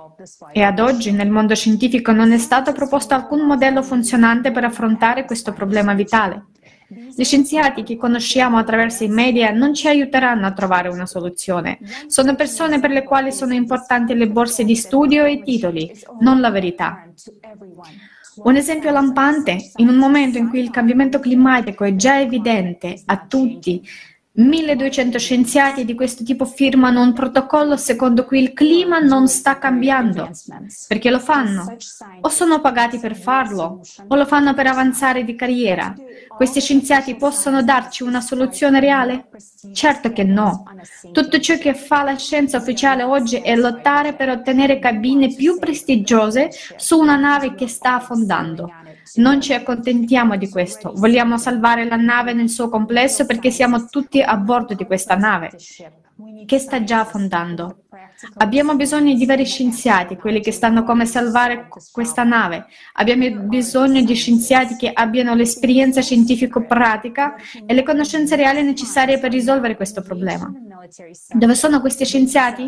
e 0.53 0.63
ad 0.63 0.79
oggi 0.79 1.13
nel 1.13 1.31
mondo 1.31 1.55
scientifico 1.55 2.13
non 2.13 2.33
è 2.33 2.39
stato 2.39 2.73
proposto 2.73 3.15
alcun 3.15 3.47
modello 3.47 3.83
funzionante 3.83 4.51
per 4.51 4.65
affrontare 4.65 5.25
questo 5.25 5.53
problema 5.55 5.95
vitale. 5.95 6.45
Gli 7.21 7.25
scienziati 7.27 7.83
che 7.83 7.99
conosciamo 7.99 8.57
attraverso 8.57 9.05
i 9.05 9.09
media 9.09 9.51
non 9.51 9.75
ci 9.75 9.87
aiuteranno 9.87 10.47
a 10.47 10.55
trovare 10.55 10.89
una 10.89 11.05
soluzione. 11.05 11.79
Sono 12.07 12.35
persone 12.35 12.81
per 12.81 12.89
le 12.89 13.03
quali 13.03 13.31
sono 13.31 13.53
importanti 13.53 14.15
le 14.15 14.27
borse 14.27 14.65
di 14.65 14.75
studio 14.75 15.27
e 15.27 15.33
i 15.33 15.43
titoli, 15.43 15.93
non 16.21 16.41
la 16.41 16.49
verità. 16.49 17.07
Un 18.37 18.57
esempio 18.57 18.91
lampante, 18.91 19.73
in 19.77 19.89
un 19.89 19.97
momento 19.97 20.39
in 20.39 20.49
cui 20.49 20.61
il 20.61 20.71
cambiamento 20.71 21.21
climatico 21.21 21.85
è 21.85 21.95
già 21.95 22.19
evidente 22.19 23.03
a 23.05 23.27
tutti 23.29 23.87
1200 24.33 25.19
scienziati 25.19 25.85
di 25.85 25.95
questo 25.95 26.23
tipo 26.23 26.45
firmano 26.45 27.03
un 27.03 27.13
protocollo 27.13 27.77
secondo 27.77 28.25
cui 28.25 28.41
il 28.41 28.53
clima 28.53 29.01
non 29.01 29.27
sta 29.27 29.59
cambiando. 29.59 30.31
Perché 30.87 31.11
lo 31.11 31.19
fanno? 31.19 31.77
O 32.21 32.29
sono 32.29 32.61
pagati 32.61 32.99
per 32.99 33.17
farlo, 33.17 33.81
o 34.07 34.15
lo 34.15 34.27
fanno 34.27 34.55
per 34.55 34.69
avanzare 34.69 35.25
di 35.25 35.35
carriera. 35.35 35.95
Questi 36.29 36.61
scienziati 36.61 37.17
possono 37.17 37.65
darci 37.65 38.05
una 38.05 38.21
soluzione 38.21 38.79
reale? 38.79 39.29
Certo 39.73 40.13
che 40.13 40.23
no. 40.23 40.63
Tutto 41.13 41.41
ciò 41.41 41.59
che 41.59 41.75
fa 41.75 42.05
la 42.05 42.17
scienza 42.17 42.59
ufficiale 42.59 43.03
oggi 43.03 43.37
è 43.37 43.57
lottare 43.57 44.15
per 44.15 44.29
ottenere 44.29 44.79
cabine 44.79 45.35
più 45.35 45.59
prestigiose 45.59 46.51
su 46.77 46.99
una 46.99 47.17
nave 47.17 47.55
che 47.55 47.67
sta 47.67 47.97
affondando. 47.97 48.71
Non 49.15 49.41
ci 49.41 49.53
accontentiamo 49.53 50.37
di 50.37 50.49
questo, 50.49 50.93
vogliamo 50.95 51.37
salvare 51.39 51.85
la 51.85 51.97
nave 51.97 52.33
nel 52.33 52.49
suo 52.49 52.69
complesso 52.69 53.27
perché 53.27 53.51
siamo 53.51 53.87
tutti 53.87 54.21
a 54.23 54.37
bordo 54.37 54.75
di 54.75 54.85
questa 54.85 55.17
nave 55.17 55.51
che 56.47 56.59
sta 56.59 56.85
già 56.85 57.01
affondando. 57.01 57.85
Abbiamo 58.37 58.77
bisogno 58.77 59.15
di 59.15 59.25
veri 59.25 59.47
scienziati, 59.47 60.17
quelli 60.17 60.41
che 60.41 60.53
stanno 60.53 60.85
come 60.85 61.07
salvare 61.07 61.69
questa 61.91 62.23
nave. 62.23 62.67
Abbiamo 62.95 63.31
bisogno 63.45 64.03
di 64.03 64.15
scienziati 64.15 64.77
che 64.77 64.91
abbiano 64.93 65.35
l'esperienza 65.35 66.03
scientifico-pratica 66.03 67.37
e 67.65 67.73
le 67.73 67.83
conoscenze 67.83 68.37
reali 68.37 68.63
necessarie 68.63 69.19
per 69.19 69.33
risolvere 69.33 69.77
questo 69.77 70.03
problema. 70.03 70.53
Dove 71.33 71.55
sono 71.55 71.81
questi 71.81 72.07
scienziati? 72.07 72.67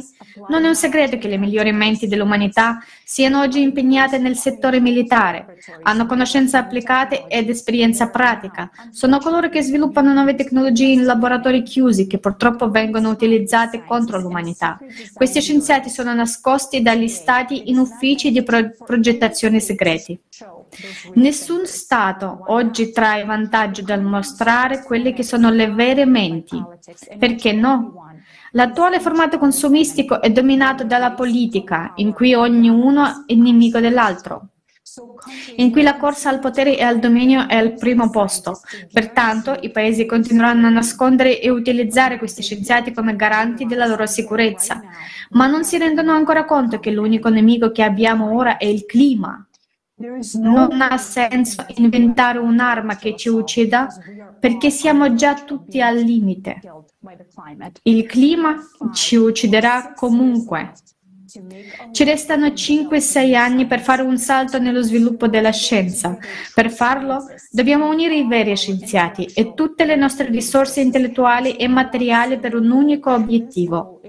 Non 0.49 0.65
è 0.65 0.69
un 0.69 0.75
segreto 0.75 1.17
che 1.17 1.29
le 1.29 1.39
migliori 1.39 1.73
menti 1.73 2.07
dell'umanità 2.07 2.79
siano 3.05 3.41
oggi 3.41 3.63
impegnate 3.63 4.19
nel 4.19 4.37
settore 4.37 4.81
militare, 4.81 5.57
hanno 5.83 6.07
conoscenze 6.07 6.57
applicate 6.57 7.27
ed 7.29 7.49
esperienza 7.49 8.11
pratica. 8.11 8.71
Sono 8.91 9.19
coloro 9.19 9.49
che 9.49 9.63
sviluppano 9.63 10.13
nuove 10.13 10.35
tecnologie 10.35 10.93
in 10.93 11.05
laboratori 11.05 11.63
chiusi 11.63 12.07
che 12.07 12.19
purtroppo 12.19 12.71
vengono 12.71 13.09
utilizzate 13.09 13.85
contro 13.85 14.19
l'umanità. 14.19 14.79
Questi 15.13 15.41
scienziati 15.41 15.89
sono 15.89 16.13
nascosti 16.13 16.83
dagli 16.83 17.09
stati 17.09 17.71
in 17.71 17.79
uffici 17.79 18.31
di 18.31 18.43
pro- 18.43 18.73
progettazione 18.85 19.61
segreti. 19.61 20.21
Nessun 21.15 21.67
Stato 21.67 22.45
oggi 22.47 22.93
trae 22.93 23.25
vantaggio 23.25 23.83
dal 23.83 24.03
mostrare 24.03 24.83
quelle 24.83 25.13
che 25.13 25.23
sono 25.23 25.51
le 25.51 25.71
vere 25.71 26.07
menti. 26.07 26.63
Perché 27.19 27.53
no? 27.53 28.02
L'attuale 28.53 29.01
formato 29.01 29.39
consumistico 29.39 30.21
è 30.21 30.31
dominato 30.31 30.85
dalla 30.85 31.13
politica, 31.13 31.93
in 31.97 32.13
cui 32.13 32.35
ognuno 32.35 33.25
è 33.27 33.35
nemico 33.35 33.81
dell'altro 33.81 34.49
in 35.57 35.71
cui 35.71 35.83
la 35.83 35.97
corsa 35.97 36.29
al 36.29 36.41
potere 36.41 36.77
e 36.77 36.83
al 36.83 36.99
dominio 36.99 37.49
è 37.49 37.57
al 37.57 37.75
primo 37.75 38.11
posto. 38.11 38.61
Pertanto 38.93 39.57
i 39.61 39.71
paesi 39.71 40.05
continueranno 40.05 40.67
a 40.67 40.71
nascondere 40.71 41.41
e 41.41 41.49
utilizzare 41.51 42.19
questi 42.19 42.43
scienziati 42.43 42.93
come 42.93 43.17
garanti 43.17 43.65
della 43.65 43.87
loro 43.87 44.07
sicurezza, 44.07 44.83
ma 45.31 45.47
non 45.47 45.65
si 45.65 45.79
rendono 45.79 46.13
ancora 46.13 46.45
conto 46.45 46.79
che 46.79 46.91
l'unico 46.91 47.29
nemico 47.29 47.71
che 47.71 47.83
abbiamo 47.83 48.35
ora 48.35 48.57
è 48.59 48.67
il 48.67 48.85
clima. 48.85 49.47
Non 50.35 50.81
ha 50.81 50.97
senso 50.97 51.65
inventare 51.77 52.39
un'arma 52.39 52.97
che 52.97 53.17
ci 53.17 53.29
uccida 53.29 53.87
perché 54.41 54.69
siamo 54.71 55.15
già 55.15 55.35
tutti 55.35 55.81
al 55.81 55.97
limite. 55.99 56.61
Il 57.83 58.07
clima 58.07 58.57
ci 58.93 59.17
ucciderà 59.17 59.93
comunque. 59.95 60.73
Ci 61.93 62.05
restano 62.05 62.49
5-6 62.49 63.35
anni 63.35 63.67
per 63.67 63.81
fare 63.81 64.03
un 64.03 64.19
salto 64.19 64.59
nello 64.59 64.83
sviluppo 64.83 65.29
della 65.29 65.51
scienza. 65.51 66.19
Per 66.55 66.71
farlo 66.71 67.25
dobbiamo 67.51 67.89
unire 67.89 68.17
i 68.17 68.27
veri 68.27 68.55
scienziati 68.55 69.31
e 69.35 69.55
tutte 69.55 69.87
le 69.87 69.97
nostre 69.97 70.29
risorse 70.29 70.81
intellettuali 70.81 71.57
e 71.57 71.69
materiali 71.69 72.39
per 72.39 72.55
un 72.55 72.71
unico 72.71 73.13
obiettivo, 73.13 74.01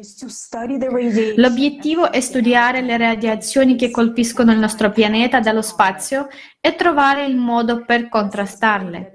L'obiettivo 1.35 2.11
è 2.11 2.19
studiare 2.19 2.81
le 2.81 2.97
radiazioni 2.97 3.75
che 3.77 3.89
colpiscono 3.89 4.51
il 4.51 4.59
nostro 4.59 4.91
pianeta 4.91 5.39
dallo 5.39 5.61
spazio 5.61 6.27
e 6.65 6.76
trovare 6.76 7.26
il 7.26 7.35
modo 7.35 7.84
per 7.84 8.07
contrastarle. 8.07 9.11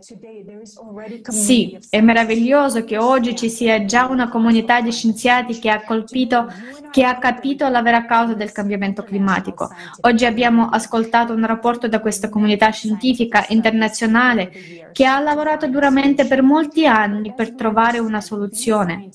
Sì, 1.23 1.79
è 1.89 1.99
meraviglioso 2.03 2.85
che 2.85 2.99
oggi 2.99 3.35
ci 3.35 3.49
sia 3.49 3.87
già 3.87 4.05
una 4.05 4.29
comunità 4.29 4.83
di 4.83 4.93
scienziati 4.93 5.59
che 5.59 5.71
ha, 5.71 5.83
colpito, 5.83 6.47
che 6.91 7.05
ha 7.05 7.17
capito 7.17 7.67
la 7.69 7.81
vera 7.81 8.05
causa 8.05 8.35
del 8.35 8.53
cambiamento 8.53 9.03
climatico. 9.03 9.71
Oggi 10.03 10.27
abbiamo 10.27 10.69
ascoltato 10.69 11.33
un 11.33 11.47
rapporto 11.47 11.89
da 11.89 12.01
questa 12.01 12.29
comunità 12.29 12.69
scientifica 12.69 13.47
internazionale 13.49 14.91
che 14.93 15.07
ha 15.07 15.19
lavorato 15.19 15.69
duramente 15.69 16.27
per 16.27 16.43
molti 16.43 16.85
anni 16.85 17.33
per 17.33 17.55
trovare 17.55 17.99
una 17.99 18.21
soluzione. 18.21 19.09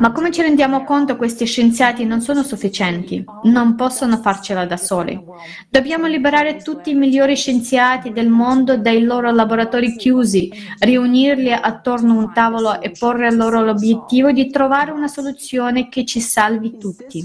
Ma 0.00 0.10
come 0.10 0.32
ci 0.32 0.42
rendiamo 0.42 0.82
conto 0.82 1.16
questi 1.16 1.46
scienziati 1.46 2.04
non 2.04 2.20
sono 2.20 2.42
sufficienti, 2.42 3.24
non 3.44 3.76
possono 3.76 4.16
farcela 4.16 4.66
da 4.66 4.76
soli. 4.76 5.22
Dobbiamo 5.68 6.08
liberare 6.08 6.56
tutti 6.56 6.90
i 6.90 6.94
migliori 6.94 7.36
scienziati 7.36 8.10
del 8.10 8.28
mondo 8.28 8.76
dai 8.76 9.02
loro 9.02 9.30
laboratori 9.30 9.94
chiusi, 9.94 10.50
riunirli 10.80 11.52
attorno 11.52 12.14
a 12.14 12.16
un 12.16 12.32
tavolo 12.32 12.80
e 12.80 12.90
porre 12.90 13.32
loro 13.32 13.62
l'obiettivo 13.62 14.32
di 14.32 14.50
trovare 14.50 14.90
una 14.90 15.06
soluzione 15.06 15.88
che 15.88 16.04
ci 16.04 16.20
salvi 16.20 16.76
tutti. 16.76 17.24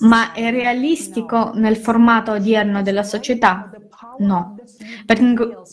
Ma 0.00 0.32
è 0.32 0.50
realistico 0.50 1.50
nel 1.54 1.76
formato 1.76 2.30
odierno 2.30 2.80
della 2.82 3.02
società? 3.02 3.72
No, 4.18 4.56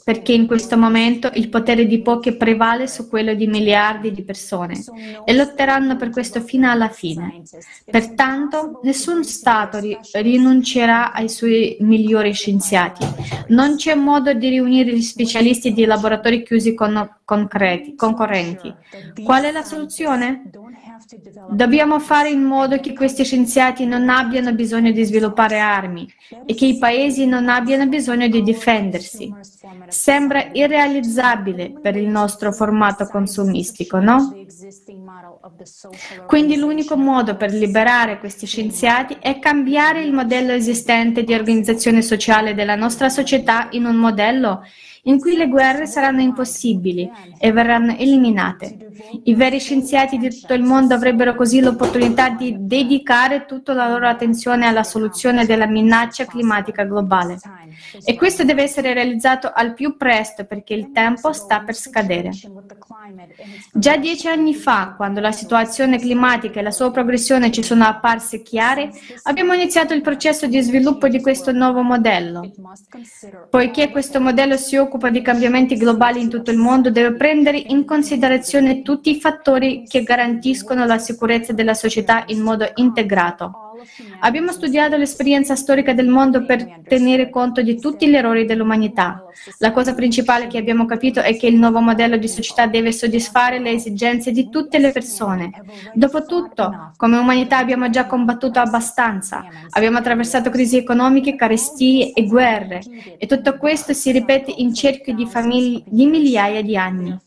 perché 0.04 0.34
in 0.34 0.48
questo 0.48 0.78
momento 0.78 1.30
il 1.36 1.50
potere 1.50 1.86
di 1.86 2.02
pochi 2.02 2.36
prevale 2.36 2.88
su 2.88 3.08
quello 3.08 3.34
di 3.34 3.48
miliardi 3.48 4.12
di 4.12 4.24
persone 4.24 4.84
e 5.26 5.34
lotteranno 5.34 5.96
per 5.96 6.10
questo 6.10 6.42
fino 6.42 6.70
alla 6.70 6.90
fine. 6.90 7.42
Pertanto, 7.86 8.80
nessun 8.84 9.24
Stato 9.24 9.80
rinuncerà 10.14 11.14
ai 11.14 11.30
suoi 11.30 11.78
migliori 11.80 12.34
scienziati. 12.34 13.06
Non 13.48 13.76
c'è 13.76 13.96
modo 13.96 14.34
di 14.34 14.50
riunire 14.50 14.94
gli 14.94 15.02
specialisti 15.02 15.74
di 15.74 15.86
laboratori 15.86 16.44
chiusi 16.44 16.74
con 16.74 17.18
concreti, 17.24 17.96
concorrenti. 17.96 18.74
Qual 19.24 19.44
è 19.44 19.52
la 19.52 19.64
soluzione? 19.64 20.50
Dobbiamo 21.50 22.00
fare 22.00 22.30
in 22.30 22.42
modo 22.42 22.80
che 22.80 22.94
questi 22.94 23.24
scienziati 23.24 23.86
non 23.86 24.10
abbiano 24.10 24.54
bisogno 24.54 24.92
di 24.92 25.04
sviluppare 25.04 25.60
armi 25.60 26.12
e 26.46 26.56
che 26.56 26.66
i 26.66 26.78
paesi 26.78 27.26
non 27.26 27.50
abbiano 27.50 27.88
bisogno 27.88 28.28
di 28.28 28.42
difendersi. 28.42 29.34
Sembra 29.88 30.50
irrealizzabile 30.52 31.74
per 31.82 31.96
il 31.98 32.08
nostro 32.08 32.52
formato 32.52 33.06
consumistico, 33.06 34.00
no? 34.00 34.34
Quindi 36.26 36.58
l'unico 36.58 36.96
modo 36.96 37.36
per 37.36 37.52
liberare 37.52 38.18
questi 38.18 38.46
scienziati 38.46 39.18
è 39.20 39.40
cambiare 39.40 40.02
il 40.02 40.14
modello 40.14 40.52
esistente 40.52 41.24
di 41.24 41.34
organizzazione 41.34 42.02
sociale 42.02 42.54
della 42.54 42.76
nostra 42.76 43.10
società 43.10 43.68
in 43.72 43.86
un 43.86 43.96
modello 43.96 44.64
in 45.04 45.20
cui 45.20 45.36
le 45.36 45.48
guerre 45.48 45.86
saranno 45.86 46.22
impossibili 46.22 47.10
e 47.38 47.52
verranno 47.52 47.96
eliminate. 47.98 48.78
I 49.24 49.36
veri 49.36 49.60
scienziati 49.60 50.18
di 50.18 50.30
tutto 50.30 50.54
il 50.54 50.64
mondo 50.64 50.94
avrebbero 50.94 51.36
così 51.36 51.60
l'opportunità 51.60 52.30
di 52.30 52.56
dedicare 52.60 53.46
tutta 53.46 53.74
la 53.74 53.90
loro 53.90 54.08
attenzione 54.08 54.66
alla 54.66 54.84
soluzione 54.84 55.46
della 55.46 55.68
minaccia 55.68 56.26
climatica 56.26 56.84
globale. 56.84 57.38
E 58.06 58.16
questo 58.16 58.44
deve 58.44 58.64
essere 58.64 58.94
realizzato 58.94 59.52
al 59.54 59.74
più 59.74 59.98
presto 59.98 60.46
perché 60.46 60.74
il 60.74 60.92
tempo 60.92 61.34
sta 61.34 61.62
per 61.62 61.76
scadere. 61.76 62.32
Già 63.74 63.98
dieci 63.98 64.28
anni 64.28 64.54
fa, 64.54 64.94
quando 64.96 65.20
la 65.20 65.32
situazione 65.32 66.00
climatica 66.00 66.60
e 66.60 66.64
la 66.64 66.72
sua 66.72 66.92
progressione 66.92 67.52
ci 67.52 67.64
sono 67.64 67.86
apparse 67.86 68.42
chiare, 68.42 68.90
abbiamo 69.24 69.54
iniziato 69.54 69.94
il 69.94 70.02
processo 70.02 70.48
di 70.48 70.62
sviluppo 70.62 71.08
di 71.08 71.22
questo 71.22 71.52
nuovo 71.52 71.82
modello. 71.82 72.52
Poiché 73.50 73.90
questo 73.90 74.22
modello 74.22 74.56
si 74.58 74.78
occupa 74.78 74.93
occupa 74.94 75.10
di 75.10 75.24
cambiamenti 75.24 75.76
globali 75.76 76.22
in 76.22 76.30
tutto 76.30 76.52
il 76.52 76.58
mondo 76.58 76.92
deve 76.92 77.16
prendere 77.16 77.58
in 77.58 77.84
considerazione 77.84 78.84
tutti 78.84 79.10
i 79.10 79.20
fattori 79.20 79.86
che 79.88 80.04
garantiscono 80.04 80.86
la 80.86 81.00
sicurezza 81.00 81.52
della 81.52 81.74
società 81.74 82.26
in 82.28 82.42
modo 82.42 82.70
integrato. 82.76 83.73
Abbiamo 84.20 84.52
studiato 84.52 84.98
l'esperienza 84.98 85.56
storica 85.56 85.94
del 85.94 86.08
mondo 86.08 86.46
per 86.46 86.82
tenere 86.88 87.30
conto 87.30 87.62
di 87.62 87.80
tutti 87.80 88.08
gli 88.08 88.16
errori 88.16 88.46
dell'umanità. 88.46 89.26
La 89.58 89.72
cosa 89.72 89.94
principale 89.94 90.48
che 90.48 90.58
abbiamo 90.58 90.86
capito 90.86 91.22
è 91.22 91.36
che 91.38 91.48
il 91.48 91.56
nuovo 91.56 91.80
modello 91.80 92.18
di 92.18 92.28
società 92.28 92.68
deve 92.68 92.92
soddisfare 92.92 93.60
le 93.60 93.72
esigenze 93.72 94.32
di 94.32 94.50
tutte 94.50 94.80
le 94.80 94.92
persone. 94.92 95.52
Dopotutto, 95.94 96.92
come 96.98 97.18
umanità 97.18 97.58
abbiamo 97.58 97.90
già 97.90 98.06
combattuto 98.06 98.60
abbastanza. 98.60 99.46
Abbiamo 99.72 99.98
attraversato 99.98 100.50
crisi 100.50 100.78
economiche, 100.78 101.36
carestie 101.36 102.14
e 102.14 102.26
guerre 102.26 102.82
e 103.18 103.26
tutto 103.26 103.58
questo 103.58 103.94
si 103.94 104.12
ripete 104.12 104.54
in 104.56 104.74
cerchio 104.74 105.14
di, 105.14 105.26
famiglie, 105.26 105.84
di 105.86 106.06
migliaia 106.06 106.62
di 106.62 106.78
anni. 106.78 107.18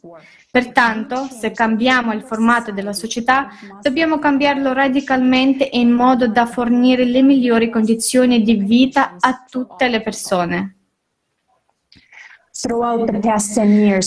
Pertanto, 0.57 1.29
se 1.31 1.51
cambiamo 1.51 2.15
il 2.15 2.23
formato 2.23 2.73
della 2.73 2.95
società, 2.95 3.49
dobbiamo 3.83 4.19
cambiarlo 4.19 4.73
radicalmente 4.73 5.69
e 5.69 5.79
in 5.79 5.91
modo 5.91 6.29
da 6.29 6.47
fornire 6.47 7.05
le 7.05 7.21
migliori 7.21 7.69
condizioni 7.69 8.41
di 8.41 8.55
vita 8.55 9.17
a 9.21 9.45
tutte 9.47 9.87
le 9.89 10.01
persone. 10.01 10.77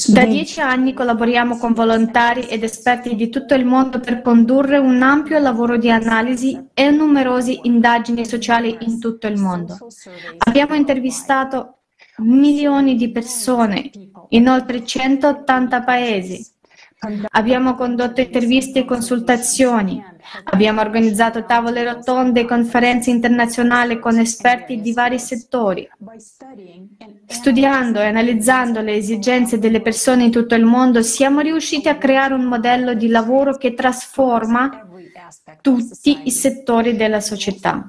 Da 0.08 0.26
dieci 0.26 0.60
anni 0.60 0.96
collaboriamo 0.96 1.56
con 1.60 1.74
volontari 1.74 2.48
ed 2.48 2.64
esperti 2.64 3.16
di 3.16 3.30
tutto 3.30 3.54
il 3.54 3.64
mondo 3.64 4.00
per 4.00 4.24
condurre 4.24 4.80
un 4.80 5.04
ampio 5.04 5.38
lavoro 5.38 5.78
di 5.78 5.92
analisi 5.92 6.60
e 6.74 6.90
numerose 6.90 7.60
indagini 7.62 8.26
sociali 8.26 8.76
in 8.82 9.00
tutto 9.00 9.28
il 9.28 9.40
mondo. 9.40 9.78
Abbiamo 10.48 10.74
intervistato 10.74 11.79
milioni 12.20 12.96
di 12.96 13.12
persone 13.12 13.90
in 14.30 14.48
oltre 14.48 14.86
180 14.86 15.82
paesi. 15.84 16.46
Abbiamo 17.30 17.76
condotto 17.76 18.20
interviste 18.20 18.80
e 18.80 18.86
consultazioni, 18.86 20.04
abbiamo 20.44 20.82
organizzato 20.82 21.46
tavole 21.46 21.86
rotonde 21.86 22.42
e 22.42 22.46
conferenze 22.46 23.10
internazionali 23.10 24.00
con 24.00 24.20
esperti 24.20 24.82
di 24.82 24.92
vari 24.92 25.18
settori. 25.18 25.88
Studiando 27.26 28.02
e 28.02 28.06
analizzando 28.06 28.82
le 28.82 28.96
esigenze 28.96 29.60
delle 29.60 29.82
persone 29.82 30.26
in 30.26 30.32
tutto 30.32 30.56
il 30.56 30.66
mondo, 30.66 31.02
siamo 31.02 31.40
riusciti 31.40 31.88
a 31.88 31.98
creare 31.98 32.34
un 32.34 32.44
modello 32.44 32.94
di 32.94 33.08
lavoro 33.08 33.56
che 33.56 33.74
trasforma 33.74 34.86
tutti 35.62 36.24
i 36.26 36.32
settori 36.32 36.98
della 36.98 37.22
società 37.22 37.88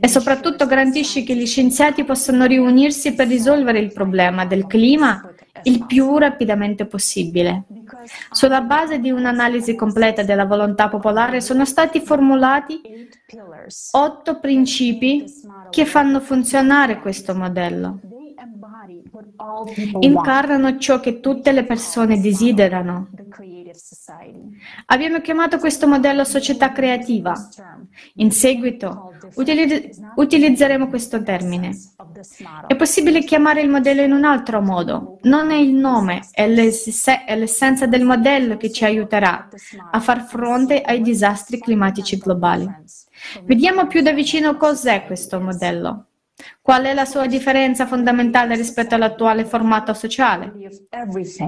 e 0.00 0.08
soprattutto 0.08 0.66
garantisce 0.66 1.22
che 1.22 1.34
gli 1.34 1.46
scienziati 1.46 2.04
possano 2.04 2.44
riunirsi 2.46 3.14
per 3.14 3.28
risolvere 3.28 3.78
il 3.78 3.92
problema 3.92 4.44
del 4.44 4.66
clima 4.66 5.32
il 5.64 5.86
più 5.86 6.18
rapidamente 6.18 6.86
possibile. 6.86 7.64
Sulla 8.30 8.60
base 8.60 8.98
di 8.98 9.10
un'analisi 9.10 9.74
completa 9.74 10.22
della 10.22 10.44
volontà 10.44 10.88
popolare 10.88 11.40
sono 11.40 11.64
stati 11.64 12.00
formulati 12.00 12.80
otto 13.92 14.38
principi 14.38 15.24
che 15.70 15.84
fanno 15.84 16.20
funzionare 16.20 17.00
questo 17.00 17.34
modello. 17.34 18.00
Incarnano 20.00 20.78
ciò 20.78 21.00
che 21.00 21.20
tutte 21.20 21.52
le 21.52 21.64
persone 21.64 22.20
desiderano. 22.20 23.08
Abbiamo 24.86 25.20
chiamato 25.20 25.58
questo 25.58 25.86
modello 25.86 26.24
società 26.24 26.72
creativa. 26.72 27.34
In 28.14 28.30
seguito 28.30 29.12
utilizz- 29.34 29.98
utilizzeremo 30.16 30.88
questo 30.88 31.22
termine. 31.22 31.76
È 32.66 32.76
possibile 32.76 33.24
chiamare 33.24 33.60
il 33.60 33.68
modello 33.68 34.02
in 34.02 34.12
un 34.12 34.24
altro 34.24 34.60
modo. 34.60 35.18
Non 35.22 35.50
è 35.50 35.56
il 35.56 35.74
nome, 35.74 36.22
è, 36.32 36.48
l'ess- 36.48 37.24
è 37.24 37.36
l'essenza 37.36 37.86
del 37.86 38.04
modello 38.04 38.56
che 38.56 38.70
ci 38.70 38.84
aiuterà 38.84 39.48
a 39.90 40.00
far 40.00 40.26
fronte 40.26 40.80
ai 40.80 41.00
disastri 41.00 41.58
climatici 41.58 42.18
globali. 42.18 42.68
Vediamo 43.44 43.86
più 43.86 44.02
da 44.02 44.12
vicino 44.12 44.56
cos'è 44.56 45.04
questo 45.06 45.40
modello. 45.40 46.04
Qual 46.62 46.84
è 46.84 46.94
la 46.94 47.04
sua 47.04 47.26
differenza 47.26 47.86
fondamentale 47.86 48.54
rispetto 48.54 48.94
all'attuale 48.94 49.44
formato 49.44 49.92
sociale? 49.92 50.52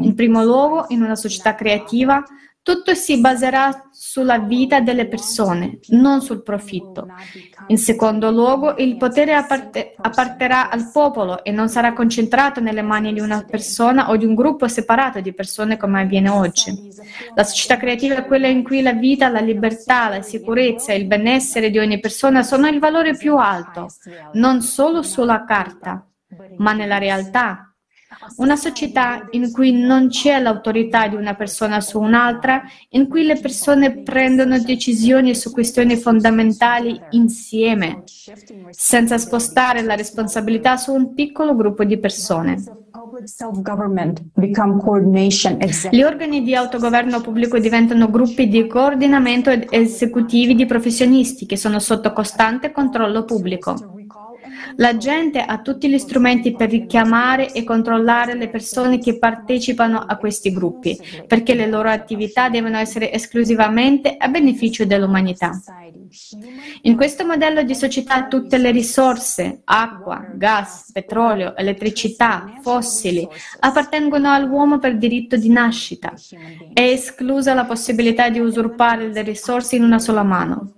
In 0.01 0.15
primo 0.15 0.43
luogo, 0.43 0.86
in 0.89 1.02
una 1.02 1.15
società 1.15 1.55
creativa, 1.55 2.23
tutto 2.70 2.94
si 2.94 3.18
baserà 3.18 3.88
sulla 3.90 4.38
vita 4.38 4.78
delle 4.78 5.09
persone, 5.09 5.80
non 5.88 6.22
sul 6.22 6.44
profitto. 6.44 7.09
In 7.66 7.78
secondo 7.78 8.30
luogo, 8.30 8.76
il 8.76 8.97
potere 8.97 9.34
apparte- 9.34 9.97
apparterà 10.01 10.70
al 10.70 10.88
popolo 10.92 11.42
e 11.42 11.51
non 11.51 11.68
sarà 11.68 11.92
concentrato 11.92 12.60
nelle 12.60 12.82
mani 12.82 13.12
di 13.12 13.18
una 13.18 13.44
persona 13.44 14.10
o 14.10 14.16
di 14.16 14.24
un 14.24 14.36
gruppo 14.36 14.68
separato 14.68 15.20
di 15.20 15.34
persone 15.34 15.76
come 15.76 16.02
avviene 16.02 16.28
oggi. 16.28 16.92
La 17.34 17.42
società 17.42 17.76
creativa 17.76 18.14
è 18.14 18.24
quella 18.24 18.47
in 18.47 18.62
cui 18.62 18.82
la 18.82 18.92
vita, 18.92 19.28
la 19.28 19.40
libertà, 19.40 20.09
la 20.09 20.22
sicurezza 20.22 20.92
e 20.92 20.98
il 20.98 21.06
benessere 21.06 21.70
di 21.70 21.78
ogni 21.78 21.98
persona 21.98 22.44
sono 22.44 22.68
il 22.68 22.78
valore 22.78 23.16
più 23.16 23.36
alto, 23.36 23.88
non 24.34 24.62
solo 24.62 25.02
sulla 25.02 25.44
carta, 25.44 26.06
ma 26.59 26.72
nella 26.72 26.98
realtà 26.98 27.69
una 28.36 28.56
società 28.56 29.26
in 29.30 29.50
cui 29.52 29.72
non 29.72 30.08
c'è 30.08 30.40
l'autorità 30.40 31.06
di 31.08 31.14
una 31.14 31.34
persona 31.34 31.80
su 31.80 32.00
un'altra, 32.00 32.62
in 32.90 33.08
cui 33.08 33.24
le 33.24 33.38
persone 33.38 34.02
prendono 34.02 34.58
decisioni 34.58 35.34
su 35.34 35.52
questioni 35.52 35.96
fondamentali 35.96 37.00
insieme, 37.10 38.02
senza 38.70 39.18
spostare 39.18 39.82
la 39.82 39.94
responsabilità 39.94 40.76
su 40.76 40.92
un 40.92 41.14
piccolo 41.14 41.54
gruppo 41.54 41.84
di 41.84 41.98
persone. 41.98 42.62
Gli 45.90 46.02
organi 46.02 46.42
di 46.42 46.54
autogoverno 46.54 47.20
pubblico 47.20 47.58
diventano 47.58 48.10
gruppi 48.10 48.48
di 48.48 48.66
coordinamento 48.66 49.50
esecutivi 49.70 50.54
di 50.54 50.66
professionisti 50.66 51.46
che 51.46 51.56
sono 51.56 51.78
sotto 51.78 52.12
costante 52.12 52.72
controllo 52.72 53.24
pubblico. 53.24 53.99
La 54.76 54.96
gente 54.96 55.40
ha 55.40 55.58
tutti 55.58 55.88
gli 55.88 55.98
strumenti 55.98 56.54
per 56.54 56.70
richiamare 56.70 57.52
e 57.52 57.64
controllare 57.64 58.34
le 58.34 58.48
persone 58.48 58.98
che 58.98 59.18
partecipano 59.18 59.98
a 59.98 60.16
questi 60.16 60.52
gruppi, 60.52 60.98
perché 61.26 61.54
le 61.54 61.66
loro 61.66 61.90
attività 61.90 62.48
devono 62.48 62.78
essere 62.78 63.12
esclusivamente 63.12 64.16
a 64.16 64.28
beneficio 64.28 64.84
dell'umanità. 64.84 65.60
In 66.82 66.96
questo 66.96 67.24
modello 67.24 67.62
di 67.62 67.74
società 67.74 68.26
tutte 68.26 68.58
le 68.58 68.72
risorse, 68.72 69.60
acqua, 69.64 70.26
gas, 70.34 70.90
petrolio, 70.92 71.56
elettricità, 71.56 72.58
fossili, 72.62 73.26
appartengono 73.60 74.30
all'uomo 74.32 74.78
per 74.78 74.96
diritto 74.96 75.36
di 75.36 75.48
nascita. 75.50 76.12
È 76.72 76.80
esclusa 76.80 77.54
la 77.54 77.64
possibilità 77.64 78.28
di 78.28 78.40
usurpare 78.40 79.12
le 79.12 79.22
risorse 79.22 79.76
in 79.76 79.84
una 79.84 80.00
sola 80.00 80.24
mano. 80.24 80.74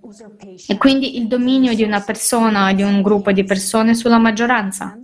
E 0.67 0.77
quindi 0.77 1.17
il 1.17 1.27
dominio 1.27 1.75
di 1.75 1.83
una 1.83 2.03
persona 2.03 2.69
o 2.69 2.73
di 2.75 2.83
un 2.83 3.01
gruppo 3.01 3.33
di 3.33 3.45
persone 3.45 3.71
sulla 3.95 4.19
maggioranza. 4.19 4.99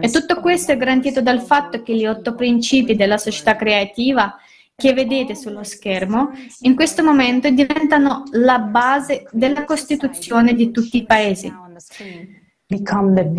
E 0.00 0.10
tutto 0.10 0.40
questo 0.40 0.72
è 0.72 0.76
garantito 0.76 1.20
dal 1.20 1.40
fatto 1.40 1.82
che 1.82 1.94
gli 1.94 2.06
otto 2.06 2.34
principi 2.34 2.96
della 2.96 3.18
società 3.18 3.56
creativa 3.56 4.36
che 4.74 4.92
vedete 4.92 5.34
sullo 5.34 5.64
schermo 5.64 6.30
in 6.60 6.76
questo 6.76 7.02
momento 7.02 7.50
diventano 7.50 8.22
la 8.32 8.58
base 8.58 9.24
della 9.32 9.64
Costituzione 9.64 10.54
di 10.54 10.70
tutti 10.70 10.98
i 10.98 11.04
paesi. 11.04 11.52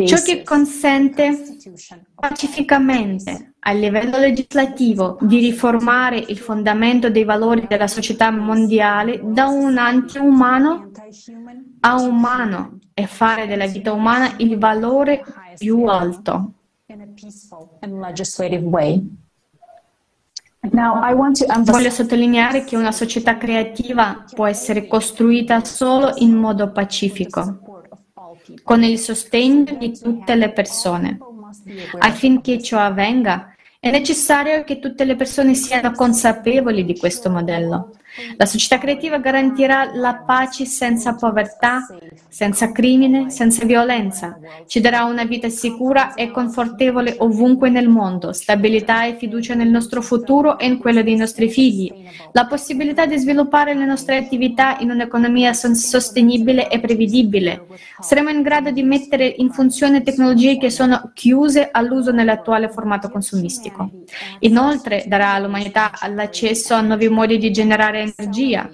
Ciò 0.08 0.22
che 0.24 0.42
consente 0.44 1.38
pacificamente 2.16 3.54
a 3.60 3.72
livello 3.74 4.18
legislativo 4.18 5.20
di 5.22 5.40
riformare 5.40 6.18
il 6.18 6.38
fondamento 6.38 7.12
dei 7.12 7.26
valori 7.26 7.68
della 7.68 7.88
società 7.88 8.32
mondiale 8.32 9.22
da 9.24 9.48
un 9.48 9.78
anti-umano 9.78 10.90
a 11.82 12.02
umano 12.02 12.79
e 13.00 13.08
fare 13.08 13.48
della 13.48 13.66
vita 13.66 13.94
umana 13.94 14.34
il 14.40 14.58
valore 14.58 15.24
più 15.58 15.86
alto. 15.86 16.52
Voglio 21.60 21.90
sottolineare 21.90 22.66
che 22.66 22.76
una 22.76 22.92
società 22.92 23.38
creativa 23.38 24.26
può 24.36 24.46
essere 24.46 24.86
costruita 24.86 25.64
solo 25.64 26.12
in 26.18 26.34
modo 26.34 26.72
pacifico, 26.72 27.86
con 28.64 28.84
il 28.84 29.00
sostegno 29.00 29.78
di 29.80 29.98
tutte 29.98 30.36
le 30.36 30.52
persone. 30.52 31.18
Affinché 32.00 32.62
ciò 32.62 32.80
avvenga, 32.80 33.56
è 33.80 33.90
necessario 33.92 34.66
che 34.66 34.80
tutte 34.80 35.06
le 35.06 35.16
persone 35.16 35.54
siano 35.54 35.92
consapevoli 35.92 36.84
di 36.84 36.98
questo 36.98 37.30
modello. 37.30 37.92
La 38.38 38.46
società 38.46 38.78
creativa 38.78 39.18
garantirà 39.18 39.92
la 39.94 40.24
pace 40.26 40.66
senza 40.66 41.16
povertà, 41.16 41.86
senza 42.28 42.72
crimine, 42.72 43.30
senza 43.30 43.66
violenza. 43.66 44.38
Ci 44.66 44.80
darà 44.80 45.04
una 45.04 45.24
vita 45.24 45.50
sicura 45.50 46.14
e 46.14 46.32
confortevole 46.32 47.16
ovunque 47.20 47.70
nel 47.70 47.88
mondo, 47.88 48.34
stabilità 48.34 49.06
e 49.06 49.16
fiducia 49.16 49.54
nel 49.54 49.70
nostro 49.70 50.02
futuro 50.02 50.58
e 50.58 50.66
in 50.66 50.78
quello 50.78 51.02
dei 51.02 51.16
nostri 51.16 51.50
figli, 51.50 51.92
la 52.32 52.46
possibilità 52.46 53.06
di 53.06 53.18
sviluppare 53.18 53.74
le 53.74 53.86
nostre 53.86 54.18
attività 54.18 54.78
in 54.80 54.92
un'economia 54.92 55.54
sostenibile 55.54 56.70
e 56.70 56.80
prevedibile. 56.80 57.66
Saremo 58.00 58.30
in 58.30 58.42
grado 58.42 58.72
di 58.72 58.84
mettere 58.84 59.26
in 59.38 59.52
funzione 59.52 60.02
tecnologie 60.02 60.58
che 60.58 60.70
sono 60.70 61.12
chiuse 61.14 61.70
all'uso 61.72 62.12
nell'attuale 62.12 62.70
formato 62.70 63.10
consumistico. 63.10 63.90
Inoltre 64.40 65.04
darà 65.08 65.34
all'umanità 65.34 65.92
l'accesso 66.14 66.74
a 66.74 66.82
nuovi 66.82 67.08
modi 67.10 67.38
di 67.38 67.52
generare 67.52 67.99
energia, 68.00 68.70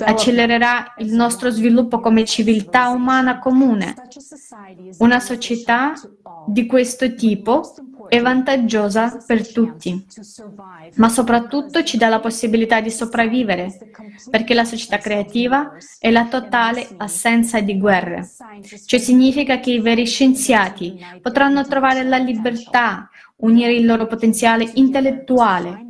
accelererà 0.00 0.94
il 0.98 1.12
nostro 1.12 1.50
sviluppo 1.50 2.00
come 2.00 2.24
civiltà 2.24 2.88
umana 2.88 3.38
comune. 3.38 3.94
Una 4.98 5.20
società 5.20 5.94
di 6.46 6.66
questo 6.66 7.14
tipo 7.14 7.74
è 8.08 8.20
vantaggiosa 8.20 9.22
per 9.26 9.52
tutti, 9.52 10.06
ma 10.94 11.08
soprattutto 11.08 11.82
ci 11.82 11.96
dà 11.96 12.08
la 12.08 12.20
possibilità 12.20 12.80
di 12.80 12.90
sopravvivere, 12.90 13.76
perché 14.30 14.54
la 14.54 14.64
società 14.64 14.98
creativa 14.98 15.72
è 15.98 16.10
la 16.10 16.26
totale 16.26 16.86
assenza 16.98 17.60
di 17.60 17.78
guerre. 17.78 18.28
Ciò 18.84 18.98
significa 18.98 19.58
che 19.58 19.72
i 19.72 19.80
veri 19.80 20.06
scienziati 20.06 20.98
potranno 21.20 21.66
trovare 21.66 22.04
la 22.04 22.18
libertà, 22.18 23.10
unire 23.38 23.74
il 23.74 23.84
loro 23.84 24.06
potenziale 24.06 24.70
intellettuale, 24.74 25.85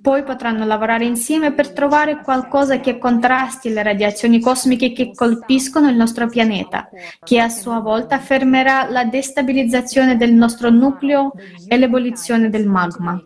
poi 0.00 0.22
potranno 0.22 0.66
lavorare 0.66 1.04
insieme 1.04 1.52
per 1.52 1.72
trovare 1.72 2.20
qualcosa 2.20 2.80
che 2.80 2.98
contrasti 2.98 3.70
le 3.70 3.82
radiazioni 3.82 4.40
cosmiche 4.40 4.92
che 4.92 5.12
colpiscono 5.14 5.88
il 5.88 5.96
nostro 5.96 6.28
pianeta, 6.28 6.88
che 7.24 7.40
a 7.40 7.48
sua 7.48 7.80
volta 7.80 8.18
fermerà 8.18 8.88
la 8.90 9.04
destabilizzazione 9.04 10.16
del 10.16 10.32
nostro 10.32 10.70
nucleo 10.70 11.32
e 11.66 11.76
l'ebollizione 11.76 12.50
del 12.50 12.66
magma. 12.66 13.18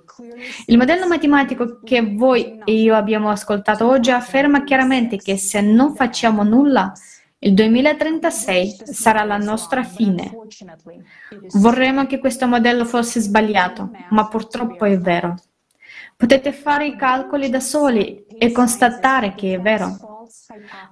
Il 0.66 0.78
modello 0.78 1.09
matematico 1.09 1.80
che 1.82 2.14
voi 2.14 2.60
e 2.64 2.72
io 2.72 2.94
abbiamo 2.94 3.30
ascoltato 3.30 3.89
oggi 3.89 4.10
afferma 4.10 4.62
chiaramente 4.62 5.16
che 5.16 5.36
se 5.36 5.60
non 5.60 5.94
facciamo 5.94 6.43
nulla, 6.43 6.93
il 7.44 7.55
2036 7.55 8.82
sarà 8.84 9.24
la 9.24 9.36
nostra 9.36 9.82
fine. 9.82 10.30
Vorremmo 11.55 12.06
che 12.06 12.20
questo 12.20 12.47
modello 12.47 12.84
fosse 12.84 13.18
sbagliato, 13.18 13.90
ma 14.10 14.28
purtroppo 14.28 14.84
è 14.84 14.97
vero. 14.97 15.34
Potete 16.23 16.53
fare 16.53 16.86
i 16.86 16.94
calcoli 16.94 17.51
da 17.51 17.59
soli 17.59 18.24
e 18.39 18.53
constatare 18.53 19.35
che 19.35 19.55
è 19.55 19.61
vero. 19.61 20.28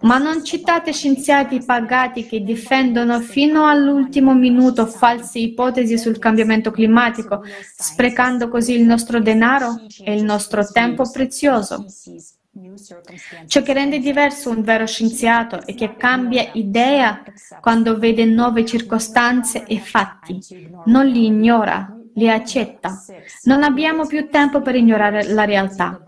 Ma 0.00 0.18
non 0.18 0.44
citate 0.44 0.92
scienziati 0.92 1.62
pagati 1.64 2.26
che 2.26 2.42
difendono 2.42 3.20
fino 3.20 3.68
all'ultimo 3.68 4.34
minuto 4.34 4.86
false 4.86 5.38
ipotesi 5.38 5.96
sul 5.98 6.18
cambiamento 6.18 6.72
climatico, 6.72 7.44
sprecando 7.76 8.48
così 8.48 8.74
il 8.74 8.84
nostro 8.84 9.20
denaro 9.20 9.80
e 10.02 10.16
il 10.16 10.24
nostro 10.24 10.66
tempo 10.66 11.08
prezioso. 11.08 11.86
Ciò 13.46 13.62
che 13.62 13.72
rende 13.72 14.00
diverso 14.00 14.50
un 14.50 14.62
vero 14.62 14.84
scienziato 14.84 15.64
è 15.64 15.76
che 15.76 15.94
cambia 15.94 16.50
idea 16.54 17.22
quando 17.60 17.96
vede 17.98 18.24
nuove 18.24 18.64
circostanze 18.64 19.62
e 19.64 19.78
fatti, 19.78 20.40
non 20.86 21.06
li 21.06 21.26
ignora, 21.26 21.99
li 22.14 22.28
accetta. 22.28 23.02
Non 23.44 23.62
abbiamo 23.62 24.06
più 24.06 24.28
tempo 24.28 24.62
per 24.62 24.74
ignorare 24.74 25.24
la 25.32 25.44
realtà. 25.44 26.02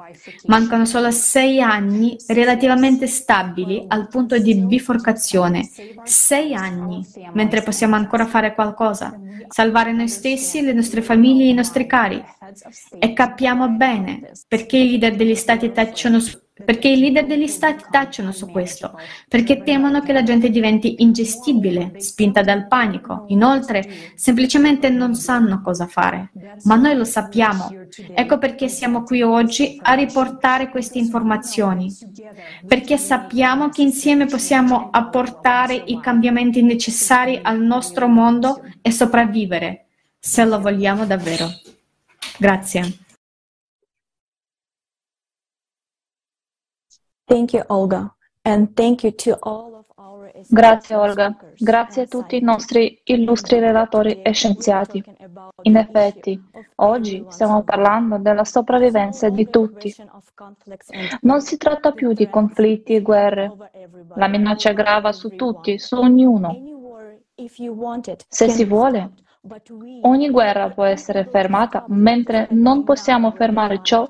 Mancano 0.46 0.84
solo 0.84 1.10
sei 1.10 1.60
anni 1.60 2.16
relativamente 2.28 3.06
stabili 3.06 3.84
al 3.88 4.08
punto 4.08 4.38
di 4.38 4.54
biforcazione. 4.54 5.68
Sei 6.04 6.54
anni, 6.54 7.06
mentre 7.32 7.62
possiamo 7.62 7.94
ancora 7.94 8.26
fare 8.26 8.54
qualcosa, 8.54 9.18
salvare 9.48 9.92
noi 9.92 10.08
stessi, 10.08 10.62
le 10.62 10.72
nostre 10.72 11.02
famiglie 11.02 11.44
e 11.44 11.48
i 11.48 11.54
nostri 11.54 11.86
cari. 11.86 12.22
E 12.98 13.12
capiamo 13.12 13.68
bene 13.68 14.32
perché 14.48 14.76
i 14.76 14.90
leader 14.90 15.16
degli 15.16 15.34
stati 15.34 15.72
tacciono 15.72 16.20
su 16.20 16.38
perché 16.64 16.88
i 16.88 16.98
leader 16.98 17.26
degli 17.26 17.46
stati 17.46 17.84
tacciono 17.90 18.32
su 18.32 18.50
questo, 18.50 18.98
perché 19.28 19.62
temono 19.62 20.00
che 20.00 20.12
la 20.12 20.22
gente 20.22 20.50
diventi 20.50 21.02
ingestibile, 21.02 21.92
spinta 21.98 22.42
dal 22.42 22.66
panico. 22.66 23.24
Inoltre, 23.28 23.88
semplicemente 24.14 24.88
non 24.90 25.14
sanno 25.14 25.60
cosa 25.62 25.86
fare. 25.86 26.30
Ma 26.64 26.76
noi 26.76 26.96
lo 26.96 27.04
sappiamo. 27.04 27.70
Ecco 28.14 28.38
perché 28.38 28.68
siamo 28.68 29.02
qui 29.02 29.22
oggi 29.22 29.78
a 29.82 29.94
riportare 29.94 30.70
queste 30.70 30.98
informazioni. 30.98 31.92
Perché 32.66 32.96
sappiamo 32.96 33.68
che 33.68 33.82
insieme 33.82 34.26
possiamo 34.26 34.88
apportare 34.90 35.74
i 35.74 36.00
cambiamenti 36.00 36.62
necessari 36.62 37.38
al 37.42 37.60
nostro 37.60 38.08
mondo 38.08 38.62
e 38.80 38.90
sopravvivere, 38.90 39.86
se 40.18 40.44
lo 40.44 40.60
vogliamo 40.60 41.06
davvero. 41.06 41.48
Grazie. 42.38 43.01
Grazie 50.48 50.94
Olga, 50.94 51.34
grazie 51.56 52.02
a 52.02 52.06
tutti 52.06 52.36
i 52.36 52.42
nostri 52.42 53.00
illustri 53.04 53.58
relatori 53.58 54.20
e 54.20 54.32
scienziati. 54.32 55.02
In 55.62 55.76
effetti, 55.76 56.38
oggi 56.76 57.24
stiamo 57.28 57.62
parlando 57.62 58.18
della 58.18 58.44
sopravvivenza 58.44 59.30
di 59.30 59.48
tutti. 59.48 59.94
Non 61.22 61.40
si 61.40 61.56
tratta 61.56 61.92
più 61.92 62.12
di 62.12 62.28
conflitti 62.28 62.94
e 62.94 63.00
guerre. 63.00 63.50
La 64.16 64.28
minaccia 64.28 64.72
grava 64.72 65.12
su 65.12 65.30
tutti, 65.30 65.78
su 65.78 65.96
ognuno. 65.96 66.54
Se 68.28 68.48
si 68.50 68.64
vuole, 68.66 69.12
ogni 70.02 70.28
guerra 70.28 70.68
può 70.68 70.84
essere 70.84 71.24
fermata, 71.24 71.84
mentre 71.88 72.48
non 72.50 72.84
possiamo 72.84 73.30
fermare 73.30 73.80
ciò 73.82 74.06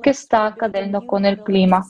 che 0.00 0.12
sta 0.12 0.42
accadendo 0.42 1.04
con 1.04 1.24
il 1.24 1.40
clima 1.40 1.84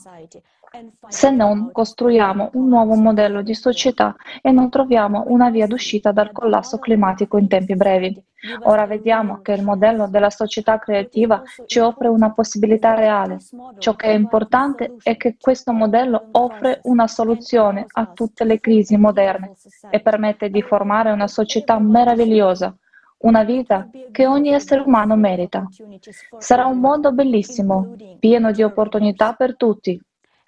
se 1.07 1.29
non 1.29 1.71
costruiamo 1.71 2.51
un 2.53 2.67
nuovo 2.67 2.95
modello 2.95 3.41
di 3.41 3.53
società 3.53 4.15
e 4.41 4.51
non 4.51 4.69
troviamo 4.69 5.25
una 5.27 5.49
via 5.49 5.67
d'uscita 5.67 6.11
dal 6.11 6.31
collasso 6.31 6.77
climatico 6.79 7.37
in 7.37 7.47
tempi 7.47 7.75
brevi. 7.75 8.23
Ora 8.63 8.85
vediamo 8.85 9.41
che 9.41 9.53
il 9.53 9.63
modello 9.63 10.07
della 10.07 10.29
società 10.29 10.77
creativa 10.77 11.41
ci 11.65 11.79
offre 11.79 12.07
una 12.07 12.31
possibilità 12.31 12.93
reale. 12.93 13.39
Ciò 13.79 13.95
che 13.95 14.07
è 14.07 14.13
importante 14.13 14.95
è 15.01 15.17
che 15.17 15.35
questo 15.39 15.71
modello 15.71 16.27
offre 16.31 16.79
una 16.83 17.07
soluzione 17.07 17.85
a 17.87 18.05
tutte 18.07 18.43
le 18.43 18.59
crisi 18.59 18.97
moderne 18.97 19.53
e 19.89 19.99
permette 19.99 20.49
di 20.49 20.61
formare 20.61 21.11
una 21.11 21.27
società 21.27 21.79
meravigliosa 21.79 22.75
una 23.17 23.43
vita 23.43 23.89
che 24.11 24.27
ogni 24.27 24.49
essere 24.49 24.81
umano 24.81 25.15
merita. 25.15 25.67
Sarà 26.37 26.65
un 26.65 26.79
mondo 26.79 27.11
bellissimo, 27.11 27.95
pieno 28.19 28.51
di 28.51 28.61
opportunità 28.61 29.33
per 29.33 29.55
tutti, 29.55 29.99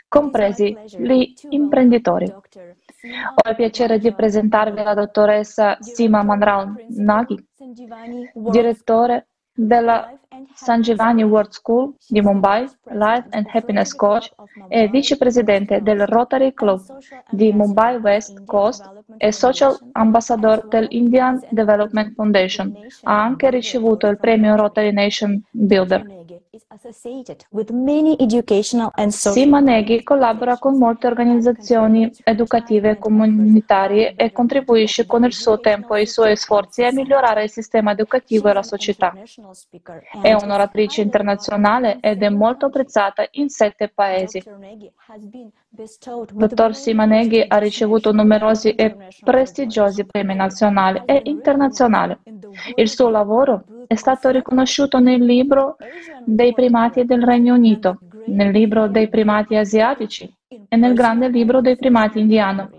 compresi 0.08 0.76
gli 0.98 1.34
imprenditori. 1.50 2.26
Ho 2.32 3.50
il 3.50 3.56
piacere 3.56 4.00
di 4.00 4.14
presentarvi 4.14 4.84
la 4.84 4.94
dottoressa 4.94 5.78
Sima 5.80 6.24
Manrao 6.24 6.76
Naghi, 6.90 7.46
direttore 8.34 9.28
della 9.54 10.12
Sanjivani 10.54 11.24
World 11.24 11.52
School 11.52 11.96
di 12.08 12.22
Mumbai, 12.22 12.70
Life 12.90 13.28
and 13.32 13.48
Happiness 13.52 13.94
Coach 13.94 14.32
e 14.68 14.88
vicepresidente 14.88 15.82
del 15.82 16.06
Rotary 16.06 16.54
Club 16.54 16.82
di 17.32 17.52
Mumbai 17.52 17.98
West 17.98 18.44
Coast 18.46 18.88
e 19.18 19.32
social 19.32 19.76
ambassador 19.94 20.68
dell'Indian 20.68 21.40
Development 21.50 22.14
Foundation. 22.14 22.76
Ha 23.04 23.24
anche 23.24 23.50
ricevuto 23.50 24.08
il 24.08 24.20
premio 24.20 24.56
Rotary 24.56 24.92
Nation 24.92 25.42
Builder. 25.50 26.06
Sima 29.32 29.60
Neghi 29.60 30.04
collabora 30.04 30.58
con 30.58 30.78
molte 30.78 31.08
organizzazioni 31.08 32.12
educative 32.24 32.92
e 32.92 32.98
comunitarie 32.98 34.16
e 34.16 34.32
contribuisce 34.32 35.06
con 35.06 35.24
il 35.24 35.34
suo 35.34 35.60
tempo 35.60 35.96
e 35.96 36.02
i 36.02 36.08
suoi 36.08 36.36
sforzi 36.36 36.84
a 36.84 36.92
migliorare 36.92 37.44
il 37.44 37.50
sistema 37.50 37.92
educativo 37.92 38.50
e 38.50 38.54
la 38.54 38.64
società. 38.64 39.14
È 40.22 40.34
un'oratrice 40.34 41.02
internazionale 41.02 42.00
ed 42.02 42.24
è 42.24 42.30
molto 42.30 42.68
apprezzata 42.68 43.28
in 43.32 43.50
sette 43.50 43.90
paesi. 43.90 44.44
Dottor 45.70 46.74
Simaneghi 46.74 47.44
ha 47.46 47.58
ricevuto 47.58 48.12
numerosi 48.12 48.72
e 48.72 48.96
prestigiosi 49.24 50.06
premi 50.06 50.34
nazionali 50.34 51.04
e 51.06 51.22
internazionali. 51.26 52.18
Il 52.76 52.90
suo 52.90 53.10
lavoro 53.10 53.66
è 53.86 53.96
stato 53.96 54.30
riconosciuto 54.30 55.00
nel 55.00 55.24
libro 55.24 55.76
dei 56.24 56.54
primati 56.54 57.06
del 57.06 57.22
Regno 57.22 57.54
Unito, 57.54 58.00
nel 58.28 58.52
libro 58.52 58.88
dei 58.88 59.10
primati 59.10 59.56
asiatici 59.56 60.34
e 60.48 60.76
nel 60.78 60.94
grande 60.94 61.28
libro 61.28 61.60
dei 61.62 61.76
primati 61.76 62.20
indiano, 62.20 62.70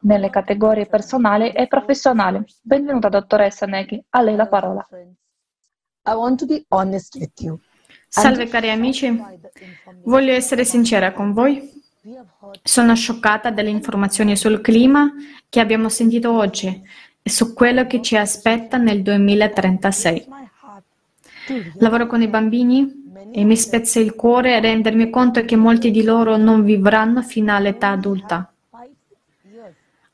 nelle 0.00 0.30
categorie 0.30 0.86
personali 0.86 1.50
e 1.52 1.68
professionali. 1.68 2.44
Benvenuta 2.60 3.08
dottoressa 3.08 3.66
Neghi, 3.66 4.02
a 4.10 4.20
lei 4.20 4.36
la 4.36 4.48
parola. 4.48 4.86
Salve 8.08 8.48
cari 8.48 8.70
amici, 8.70 9.16
voglio 10.02 10.32
essere 10.32 10.64
sincera 10.64 11.12
con 11.12 11.32
voi. 11.32 11.78
Sono 12.62 12.94
scioccata 12.94 13.50
dalle 13.50 13.68
informazioni 13.68 14.34
sul 14.34 14.62
clima 14.62 15.12
che 15.50 15.60
abbiamo 15.60 15.90
sentito 15.90 16.32
oggi 16.32 16.82
e 17.22 17.28
su 17.30 17.52
quello 17.52 17.86
che 17.86 18.00
ci 18.00 18.16
aspetta 18.16 18.78
nel 18.78 19.02
2036. 19.02 20.26
Lavoro 21.74 22.06
con 22.06 22.22
i 22.22 22.28
bambini 22.28 23.12
e 23.32 23.44
mi 23.44 23.54
spezza 23.54 24.00
il 24.00 24.14
cuore 24.14 24.60
rendermi 24.60 25.10
conto 25.10 25.44
che 25.44 25.56
molti 25.56 25.90
di 25.90 26.02
loro 26.02 26.38
non 26.38 26.64
vivranno 26.64 27.20
fino 27.20 27.54
all'età 27.54 27.88
adulta. 27.88 28.50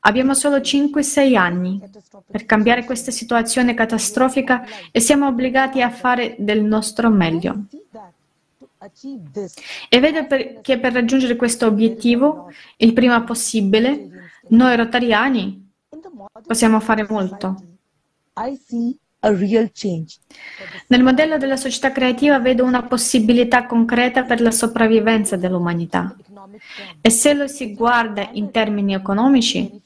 Abbiamo 0.01 0.33
solo 0.33 0.57
5-6 0.57 1.35
anni 1.37 1.81
per 2.29 2.45
cambiare 2.45 2.83
questa 2.83 3.11
situazione 3.11 3.73
catastrofica 3.73 4.65
e 4.91 4.99
siamo 4.99 5.27
obbligati 5.27 5.81
a 5.81 5.89
fare 5.89 6.35
del 6.37 6.63
nostro 6.63 7.09
meglio. 7.09 7.63
E 9.89 9.99
vedo 9.99 10.27
per, 10.27 10.61
che 10.61 10.79
per 10.79 10.93
raggiungere 10.93 11.35
questo 11.35 11.65
obiettivo, 11.65 12.51
il 12.77 12.93
prima 12.93 13.23
possibile, 13.23 14.09
noi 14.49 14.75
rotariani 14.75 15.71
possiamo 16.45 16.79
fare 16.79 17.05
molto. 17.09 17.63
Nel 20.87 21.03
modello 21.03 21.37
della 21.37 21.57
società 21.57 21.91
creativa 21.91 22.39
vedo 22.39 22.63
una 22.63 22.83
possibilità 22.83 23.65
concreta 23.65 24.23
per 24.23 24.41
la 24.41 24.51
sopravvivenza 24.51 25.35
dell'umanità. 25.35 26.15
E 27.01 27.09
se 27.09 27.33
lo 27.33 27.47
si 27.47 27.73
guarda 27.73 28.29
in 28.33 28.51
termini 28.51 28.93
economici, 28.93 29.81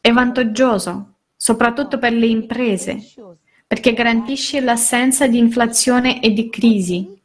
è 0.00 0.10
vantaggioso, 0.10 1.14
soprattutto 1.36 1.98
per 1.98 2.12
le 2.14 2.26
imprese, 2.26 2.98
perché 3.66 3.92
garantisce 3.92 4.60
l'assenza 4.60 5.26
di 5.26 5.38
inflazione 5.38 6.20
e 6.22 6.32
di 6.32 6.48
crisi 6.48 7.18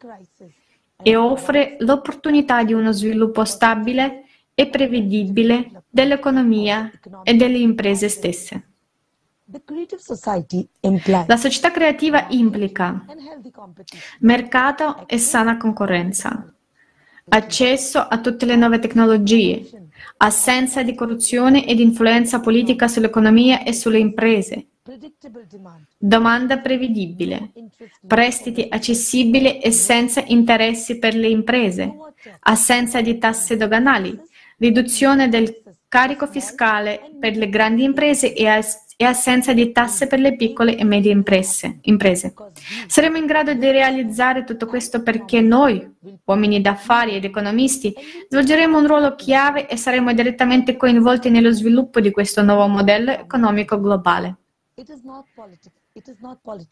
e 1.07 1.15
offre 1.15 1.76
l'opportunità 1.82 2.64
di 2.64 2.73
uno 2.73 2.91
sviluppo 2.91 3.45
stabile 3.45 4.23
e 4.56 4.69
prevedibile 4.69 5.84
dell'economia 5.88 6.91
e 7.22 7.36
delle 7.36 7.60
imprese 7.60 8.10
stesse. 8.10 8.69
La 11.27 11.38
società 11.38 11.69
creativa 11.69 12.26
implica 12.30 13.06
mercato 14.22 15.07
e 15.07 15.19
sana 15.19 15.57
concorrenza, 15.57 16.55
accesso 17.27 17.99
a 17.99 18.19
tutte 18.19 18.45
le 18.45 18.56
nuove 18.56 18.80
tecnologie, 18.80 19.89
assenza 20.18 20.84
di 20.84 20.93
corruzione 20.93 21.65
ed 21.65 21.80
influenza 21.80 22.39
politica 22.39 22.88
sull'economia 22.88 23.64
e 23.64 23.73
sulle 23.73 23.97
imprese, 23.97 24.68
domanda 25.97 26.60
prevedibile, 26.60 27.52
prestiti 28.06 28.68
accessibili 28.69 29.60
e 29.60 29.72
senza 29.72 30.23
interessi 30.27 30.99
per 30.99 31.15
le 31.15 31.27
imprese, 31.27 31.91
assenza 32.41 33.02
di 33.02 33.18
tasse 33.18 33.57
doganali, 33.57 34.18
riduzione 34.57 35.27
del 35.27 35.64
carico 35.88 36.27
fiscale 36.27 37.11
per 37.19 37.35
le 37.35 37.49
grandi 37.49 37.84
imprese 37.84 38.34
e 38.34 38.47
e 38.97 39.03
assenza 39.03 39.53
di 39.53 39.72
tasse 39.73 40.07
per 40.07 40.19
le 40.19 40.35
piccole 40.35 40.77
e 40.77 40.85
medie 40.85 41.11
imprese. 41.11 41.80
imprese. 41.81 42.34
Saremo 42.88 43.17
in 43.17 43.26
grado 43.26 43.53
di 43.53 43.69
realizzare 43.69 44.45
tutto 44.45 44.65
questo 44.65 45.03
perché 45.03 45.41
noi, 45.41 45.85
uomini 46.23 46.61
d'affari 46.61 47.15
ed 47.15 47.26
economisti, 47.26 47.93
svolgeremo 48.30 48.77
un 48.77 48.88
ruolo 48.88 49.15
chiave 49.15 49.67
e 49.67 49.76
saremo 49.76 50.13
direttamente 50.13 50.77
coinvolti 50.77 51.30
nello 51.30 51.51
sviluppo 51.51 51.99
di 51.99 52.11
questo 52.11 52.41
nuovo 52.41 52.67
modello 52.67 53.11
economico 53.11 53.80
globale. 53.80 54.38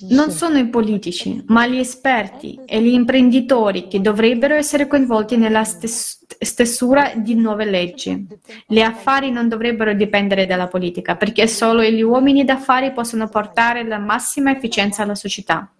Non 0.09 0.31
sono 0.31 0.57
i 0.57 0.67
politici, 0.67 1.41
ma 1.47 1.65
gli 1.65 1.77
esperti 1.77 2.59
e 2.65 2.81
gli 2.81 2.91
imprenditori 2.91 3.87
che 3.87 4.01
dovrebbero 4.01 4.53
essere 4.53 4.85
coinvolti 4.85 5.37
nella 5.37 5.63
stessura 5.63 7.13
di 7.15 7.33
nuove 7.33 7.63
leggi. 7.63 8.27
Gli 8.67 8.81
affari 8.81 9.31
non 9.31 9.47
dovrebbero 9.47 9.93
dipendere 9.93 10.45
dalla 10.45 10.67
politica, 10.67 11.15
perché 11.15 11.47
solo 11.47 11.83
gli 11.83 12.01
uomini 12.01 12.43
d'affari 12.43 12.91
possono 12.91 13.29
portare 13.29 13.87
la 13.87 13.97
massima 13.97 14.51
efficienza 14.51 15.03
alla 15.03 15.15
società. 15.15 15.71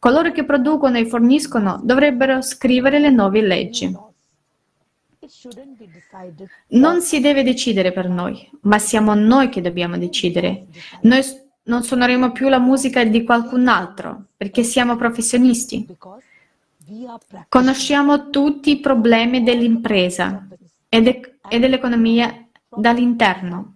Coloro 0.00 0.32
che 0.32 0.44
producono 0.44 0.98
e 0.98 1.06
forniscono 1.06 1.80
dovrebbero 1.84 2.42
scrivere 2.42 2.98
le 2.98 3.10
nuove 3.10 3.42
leggi. 3.42 3.96
Non 6.70 7.00
si 7.00 7.20
deve 7.20 7.44
decidere 7.44 7.92
per 7.92 8.08
noi, 8.08 8.50
ma 8.62 8.80
siamo 8.80 9.14
noi 9.14 9.50
che 9.50 9.60
dobbiamo 9.60 9.96
decidere. 9.96 10.66
Noi 11.02 11.22
non 11.66 11.82
suoneremo 11.82 12.32
più 12.32 12.48
la 12.48 12.58
musica 12.58 13.04
di 13.04 13.24
qualcun 13.24 13.68
altro 13.68 14.26
perché 14.36 14.62
siamo 14.62 14.96
professionisti. 14.96 15.86
Conosciamo 17.48 18.30
tutti 18.30 18.70
i 18.70 18.80
problemi 18.80 19.42
dell'impresa 19.42 20.46
e, 20.88 21.02
de- 21.02 21.38
e 21.48 21.58
dell'economia 21.58 22.46
dall'interno. 22.68 23.74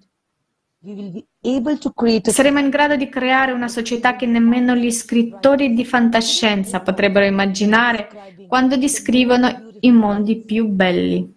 Saremo 2.23 2.59
in 2.59 2.69
grado 2.69 2.97
di 2.97 3.09
creare 3.09 3.53
una 3.53 3.69
società 3.69 4.17
che 4.17 4.27
nemmeno 4.27 4.75
gli 4.75 4.91
scrittori 4.91 5.75
di 5.75 5.85
fantascienza 5.85 6.81
potrebbero 6.81 7.27
immaginare 7.27 8.09
quando 8.47 8.77
descrivono 8.77 9.69
i 9.81 9.91
mondi 9.91 10.37
più 10.39 10.67
belli. 10.69 11.33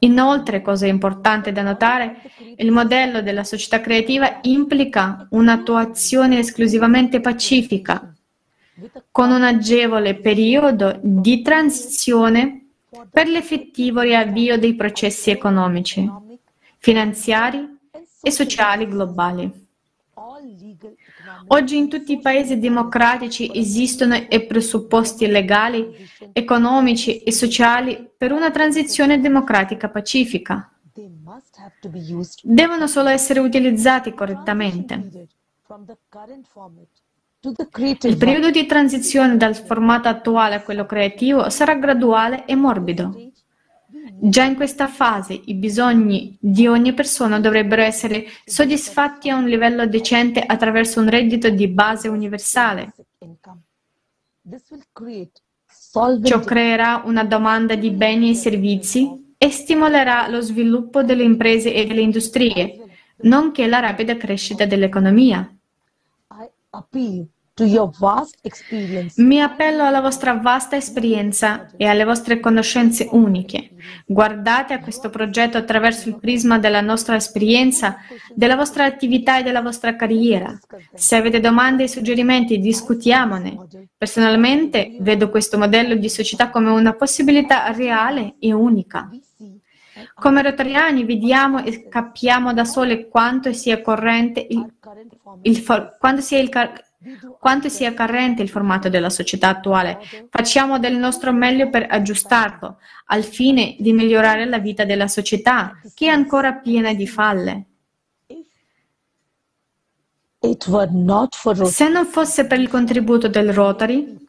Inoltre, 0.00 0.60
cosa 0.60 0.86
importante 0.86 1.50
da 1.50 1.62
notare, 1.62 2.16
il 2.56 2.70
modello 2.70 3.22
della 3.22 3.44
società 3.44 3.80
creativa 3.80 4.40
implica 4.42 5.26
un'attuazione 5.30 6.38
esclusivamente 6.38 7.20
pacifica, 7.20 8.12
con 9.10 9.30
un 9.30 9.42
agevole 9.42 10.16
periodo 10.16 10.98
di 11.02 11.40
transizione 11.40 12.66
per 13.10 13.28
l'effettivo 13.28 14.00
riavvio 14.00 14.58
dei 14.58 14.74
processi 14.74 15.30
economici, 15.30 16.10
finanziari 16.78 17.78
e 18.20 18.30
sociali 18.30 18.86
globali. 18.86 19.63
Oggi 21.48 21.76
in 21.76 21.88
tutti 21.88 22.12
i 22.12 22.20
paesi 22.20 22.58
democratici 22.58 23.50
esistono 23.52 24.14
i 24.14 24.46
presupposti 24.46 25.26
legali, 25.26 26.08
economici 26.32 27.18
e 27.18 27.32
sociali 27.32 28.10
per 28.16 28.32
una 28.32 28.50
transizione 28.50 29.20
democratica 29.20 29.88
pacifica. 29.88 30.70
Devono 32.42 32.86
solo 32.86 33.08
essere 33.08 33.40
utilizzati 33.40 34.12
correttamente. 34.14 35.28
Il 37.40 38.16
periodo 38.16 38.50
di 38.50 38.64
transizione 38.64 39.36
dal 39.36 39.54
formato 39.54 40.08
attuale 40.08 40.54
a 40.54 40.62
quello 40.62 40.86
creativo 40.86 41.50
sarà 41.50 41.74
graduale 41.74 42.46
e 42.46 42.54
morbido. 42.54 43.32
Già 44.20 44.44
in 44.44 44.54
questa 44.54 44.86
fase 44.86 45.40
i 45.46 45.54
bisogni 45.54 46.36
di 46.40 46.66
ogni 46.66 46.92
persona 46.92 47.40
dovrebbero 47.40 47.82
essere 47.82 48.26
soddisfatti 48.44 49.28
a 49.28 49.36
un 49.36 49.46
livello 49.46 49.86
decente 49.86 50.40
attraverso 50.40 51.00
un 51.00 51.08
reddito 51.08 51.50
di 51.50 51.68
base 51.68 52.08
universale. 52.08 52.92
Ciò 56.22 56.40
creerà 56.40 57.02
una 57.04 57.24
domanda 57.24 57.74
di 57.74 57.90
beni 57.90 58.30
e 58.30 58.34
servizi 58.34 59.34
e 59.36 59.50
stimolerà 59.50 60.28
lo 60.28 60.40
sviluppo 60.40 61.02
delle 61.02 61.22
imprese 61.22 61.72
e 61.74 61.86
delle 61.86 62.00
industrie, 62.00 62.78
nonché 63.22 63.66
la 63.66 63.80
rapida 63.80 64.16
crescita 64.16 64.64
dell'economia. 64.64 65.48
Mi 69.16 69.40
appello 69.40 69.84
alla 69.84 70.00
vostra 70.00 70.34
vasta 70.34 70.74
esperienza 70.74 71.70
e 71.76 71.86
alle 71.86 72.02
vostre 72.02 72.40
conoscenze 72.40 73.08
uniche. 73.12 73.70
Guardate 74.04 74.74
a 74.74 74.80
questo 74.80 75.08
progetto 75.08 75.56
attraverso 75.56 76.08
il 76.08 76.18
prisma 76.18 76.58
della 76.58 76.80
nostra 76.80 77.14
esperienza, 77.14 77.98
della 78.34 78.56
vostra 78.56 78.86
attività 78.86 79.38
e 79.38 79.44
della 79.44 79.62
vostra 79.62 79.94
carriera. 79.94 80.58
Se 80.94 81.14
avete 81.14 81.38
domande 81.38 81.84
e 81.84 81.88
suggerimenti, 81.88 82.58
discutiamone. 82.58 83.68
Personalmente 83.96 84.96
vedo 84.98 85.30
questo 85.30 85.56
modello 85.56 85.94
di 85.94 86.08
società 86.08 86.50
come 86.50 86.70
una 86.70 86.94
possibilità 86.94 87.70
reale 87.70 88.34
e 88.40 88.52
unica. 88.52 89.08
Come 90.16 90.42
rotariani 90.42 91.04
vediamo 91.04 91.62
e 91.62 91.86
capiamo 91.88 92.52
da 92.52 92.64
sole 92.64 93.06
quanto 93.06 93.52
sia 93.52 93.80
corrente 93.80 94.44
il, 94.48 94.66
il, 95.42 95.64
quanto 95.98 96.20
sia 96.20 96.40
il 96.40 96.48
quanto 97.38 97.68
sia 97.68 97.92
carente 97.94 98.42
il 98.42 98.48
formato 98.48 98.88
della 98.88 99.10
società 99.10 99.48
attuale. 99.48 99.98
Facciamo 100.30 100.78
del 100.78 100.96
nostro 100.96 101.32
meglio 101.32 101.70
per 101.70 101.86
aggiustarlo, 101.88 102.78
al 103.06 103.24
fine 103.24 103.76
di 103.78 103.92
migliorare 103.92 104.46
la 104.46 104.58
vita 104.58 104.84
della 104.84 105.08
società, 105.08 105.78
che 105.94 106.06
è 106.06 106.10
ancora 106.10 106.54
piena 106.54 106.94
di 106.94 107.06
falle. 107.06 107.64
Se 111.66 111.88
non 111.88 112.06
fosse 112.06 112.46
per 112.46 112.60
il 112.60 112.68
contributo 112.68 113.28
del 113.28 113.52
Rotary, 113.52 114.26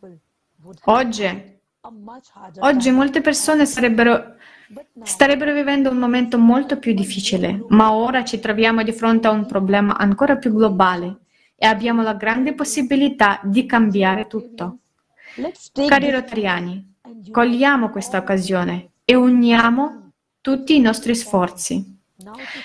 oggi, 0.85 1.57
oggi 2.60 2.91
molte 2.91 3.22
persone 3.22 3.65
sarebbero 3.65 4.34
Starebbero 5.03 5.53
vivendo 5.53 5.91
un 5.91 5.97
momento 5.97 6.39
molto 6.39 6.80
più 6.80 6.93
difficile, 6.93 7.64
ma 7.69 7.93
ora 7.93 8.23
ci 8.23 8.39
troviamo 8.39 8.81
di 8.81 8.91
fronte 8.91 9.27
a 9.27 9.31
un 9.31 9.45
problema 9.45 9.95
ancora 9.95 10.38
più 10.38 10.52
globale 10.52 11.24
e 11.56 11.65
abbiamo 11.65 12.02
la 12.02 12.14
grande 12.14 12.53
possibilità 12.53 13.40
di 13.44 13.65
cambiare 13.65 14.27
tutto. 14.27 14.80
Cari 15.73 16.11
rotariani, 16.11 16.95
cogliamo 17.32 17.90
questa 17.90 18.18
occasione 18.18 18.91
e 19.06 19.15
uniamo 19.15 20.11
tutti 20.41 20.76
i 20.76 20.80
nostri 20.80 21.15
sforzi. 21.15 21.94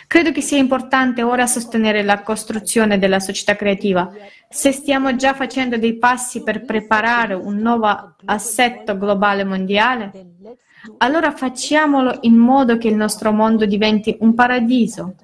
Credo 0.06 0.30
che 0.30 0.40
sia 0.40 0.58
importante 0.58 1.22
ora 1.22 1.46
sostenere 1.46 2.02
la 2.02 2.22
costruzione 2.22 2.98
della 2.98 3.18
società 3.18 3.56
creativa. 3.56 4.10
Se 4.48 4.70
stiamo 4.70 5.16
già 5.16 5.34
facendo 5.34 5.76
dei 5.76 5.96
passi 5.96 6.42
per 6.42 6.64
preparare 6.64 7.34
un 7.34 7.56
nuovo 7.56 8.14
assetto 8.24 8.96
globale 8.96 9.44
mondiale, 9.44 10.12
allora 10.98 11.32
facciamolo 11.32 12.18
in 12.22 12.36
modo 12.36 12.78
che 12.78 12.88
il 12.88 12.96
nostro 12.96 13.32
mondo 13.32 13.66
diventi 13.66 14.16
un 14.20 14.34
paradiso. 14.34 15.14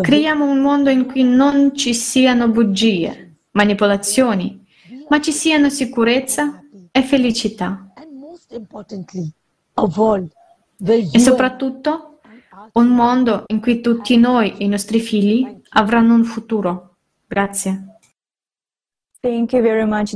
Creiamo 0.00 0.44
un 0.50 0.58
mondo 0.58 0.90
in 0.90 1.06
cui 1.06 1.22
non 1.22 1.76
ci 1.76 1.94
siano 1.94 2.48
bugie, 2.48 3.36
manipolazioni, 3.52 4.66
ma 5.08 5.20
ci 5.20 5.30
siano 5.30 5.68
sicurezza 5.68 6.60
e 6.90 7.02
felicità. 7.02 7.92
E 11.12 11.18
soprattutto 11.20 12.18
un 12.72 12.88
mondo 12.88 13.44
in 13.46 13.60
cui 13.60 13.80
tutti 13.80 14.16
noi 14.16 14.56
e 14.56 14.64
i 14.64 14.68
nostri 14.68 14.98
figli 14.98 15.46
avranno 15.70 16.14
un 16.14 16.24
futuro. 16.24 16.96
Grazie. 17.28 17.86
Much, 19.20 20.14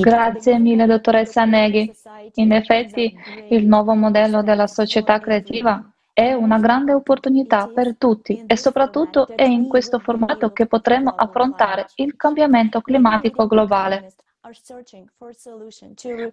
Grazie 0.00 0.58
mille, 0.58 0.86
dottoressa 0.86 1.44
Neghi. 1.44 1.92
In 2.34 2.50
effetti, 2.50 3.14
il 3.50 3.64
nuovo 3.68 3.94
modello 3.94 4.42
della 4.42 4.66
società 4.66 5.20
creativa 5.20 5.91
è 6.14 6.32
una 6.32 6.58
grande 6.58 6.92
opportunità 6.92 7.70
per 7.72 7.96
tutti 7.96 8.44
e 8.46 8.56
soprattutto 8.56 9.28
è 9.28 9.44
in 9.44 9.66
questo 9.68 9.98
formato 9.98 10.52
che 10.52 10.66
potremo 10.66 11.10
affrontare 11.10 11.86
il 11.96 12.16
cambiamento 12.16 12.80
climatico 12.82 13.46
globale. 13.46 14.12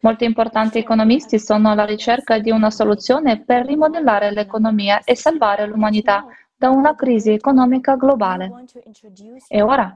Molti 0.02 0.26
importanti 0.26 0.80
economisti 0.80 1.40
sono 1.40 1.70
alla 1.70 1.86
ricerca 1.86 2.40
di 2.40 2.50
una 2.52 2.72
soluzione 2.72 3.44
per 3.44 3.66
rimodellare 3.66 4.32
l'economia 4.32 5.02
e 5.04 5.16
salvare 5.16 5.68
l'umanità 5.68 6.26
da 6.60 6.70
una 6.70 6.94
crisi 6.94 7.32
economica 7.32 7.96
globale. 7.96 8.52
E 9.48 9.62
ora 9.62 9.96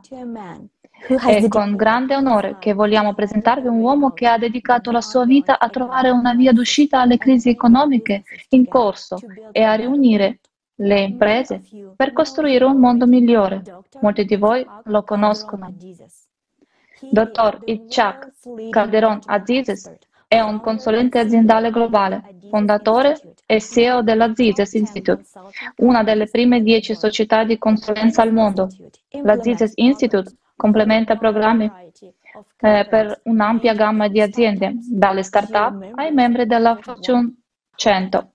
è 1.27 1.47
con 1.49 1.75
grande 1.75 2.15
onore 2.15 2.55
che 2.57 2.71
vogliamo 2.71 3.13
presentarvi 3.13 3.67
un 3.67 3.81
uomo 3.81 4.11
che 4.11 4.27
ha 4.27 4.37
dedicato 4.37 4.89
la 4.89 5.01
sua 5.01 5.25
vita 5.25 5.59
a 5.59 5.67
trovare 5.67 6.09
una 6.09 6.33
via 6.33 6.53
d'uscita 6.53 7.01
alle 7.01 7.17
crisi 7.17 7.49
economiche 7.49 8.23
in 8.51 8.65
corso 8.69 9.17
e 9.51 9.61
a 9.61 9.73
riunire 9.73 10.39
le 10.75 11.01
imprese 11.01 11.61
per 11.97 12.13
costruire 12.13 12.63
un 12.63 12.77
mondo 12.77 13.05
migliore. 13.07 13.61
Molti 13.99 14.23
di 14.23 14.37
voi 14.37 14.65
lo 14.85 15.03
conoscono. 15.03 15.73
Dottor 17.11 17.59
Itzhak 17.65 18.31
Calderon 18.69 19.19
Azizes 19.25 19.93
è 20.33 20.41
un 20.41 20.59
consulente 20.61 21.19
aziendale 21.19 21.69
globale, 21.69 22.23
fondatore 22.49 23.35
e 23.45 23.61
CEO 23.61 24.01
dell'Azizes 24.01 24.73
Institute, 24.73 25.23
una 25.77 26.01
delle 26.01 26.27
prime 26.27 26.63
dieci 26.63 26.95
società 26.95 27.43
di 27.43 27.59
consulenza 27.59 28.23
al 28.23 28.33
mondo. 28.33 28.67
L'Azizes 29.21 29.73
Institute 29.75 30.35
complementa 30.55 31.17
programmi 31.17 31.71
eh, 32.61 32.87
per 32.89 33.21
un'ampia 33.25 33.75
gamma 33.75 34.07
di 34.07 34.21
aziende, 34.21 34.73
dalle 34.89 35.21
start-up 35.21 35.91
ai 35.93 36.11
membri 36.11 36.47
della 36.47 36.79
Fortune 36.81 37.35
100. 37.75 38.31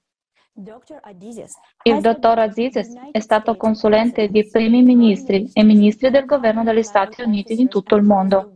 Il 1.83 2.01
dottor 2.01 2.39
Azizes 2.39 2.93
è 3.11 3.19
stato 3.19 3.57
consulente 3.57 4.29
di 4.29 4.49
primi 4.49 4.83
ministri 4.83 5.51
e 5.53 5.65
ministri 5.65 6.11
del 6.11 6.27
governo 6.27 6.63
degli 6.63 6.83
Stati 6.85 7.23
Uniti 7.23 7.61
in 7.61 7.67
tutto 7.67 7.97
il 7.97 8.05
mondo. 8.05 8.53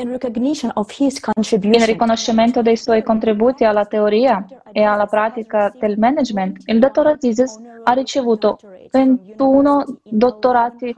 In 0.00 1.84
riconoscimento 1.84 2.62
dei 2.62 2.76
suoi 2.76 3.02
contributi 3.02 3.64
alla 3.64 3.84
teoria 3.84 4.46
e 4.70 4.84
alla 4.84 5.06
pratica 5.06 5.74
del 5.76 5.98
management, 5.98 6.62
il 6.66 6.78
dottor 6.78 7.08
Azizes 7.08 7.60
ha 7.82 7.92
ricevuto 7.94 8.58
21 8.92 9.84
dottorati 10.04 10.94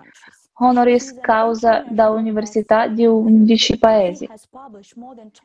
honoris 0.52 1.18
causa 1.18 1.82
da 1.88 2.10
università 2.10 2.88
di 2.88 3.06
11 3.06 3.78
paesi. 3.78 4.28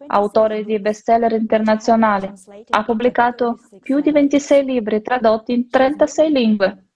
Autore 0.07 0.65
di 0.65 0.77
bestseller 0.79 1.31
internazionali, 1.31 2.29
ha 2.71 2.83
pubblicato 2.83 3.59
più 3.81 4.01
di 4.01 4.11
26 4.11 4.65
libri 4.65 5.01
tradotti 5.01 5.53
in 5.53 5.69
36 5.69 6.29
lingue. 6.29 6.87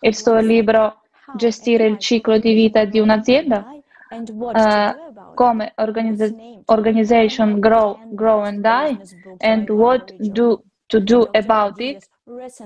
Il 0.00 0.16
suo 0.16 0.38
libro 0.38 1.02
Gestire 1.36 1.84
il 1.86 1.98
ciclo 1.98 2.38
di 2.38 2.54
vita 2.54 2.84
di 2.86 3.00
un'azienda 3.00 3.66
uh, 4.20 5.13
come 5.34 5.72
organizza- 5.76 6.32
Organization 6.66 7.60
Grow, 7.60 7.98
Grow 8.10 8.40
and 8.42 8.60
Die 8.60 8.98
and 9.38 9.68
What 9.68 10.14
do, 10.18 10.62
to 10.86 11.00
Do 11.00 11.28
About 11.32 11.80
It 11.80 12.08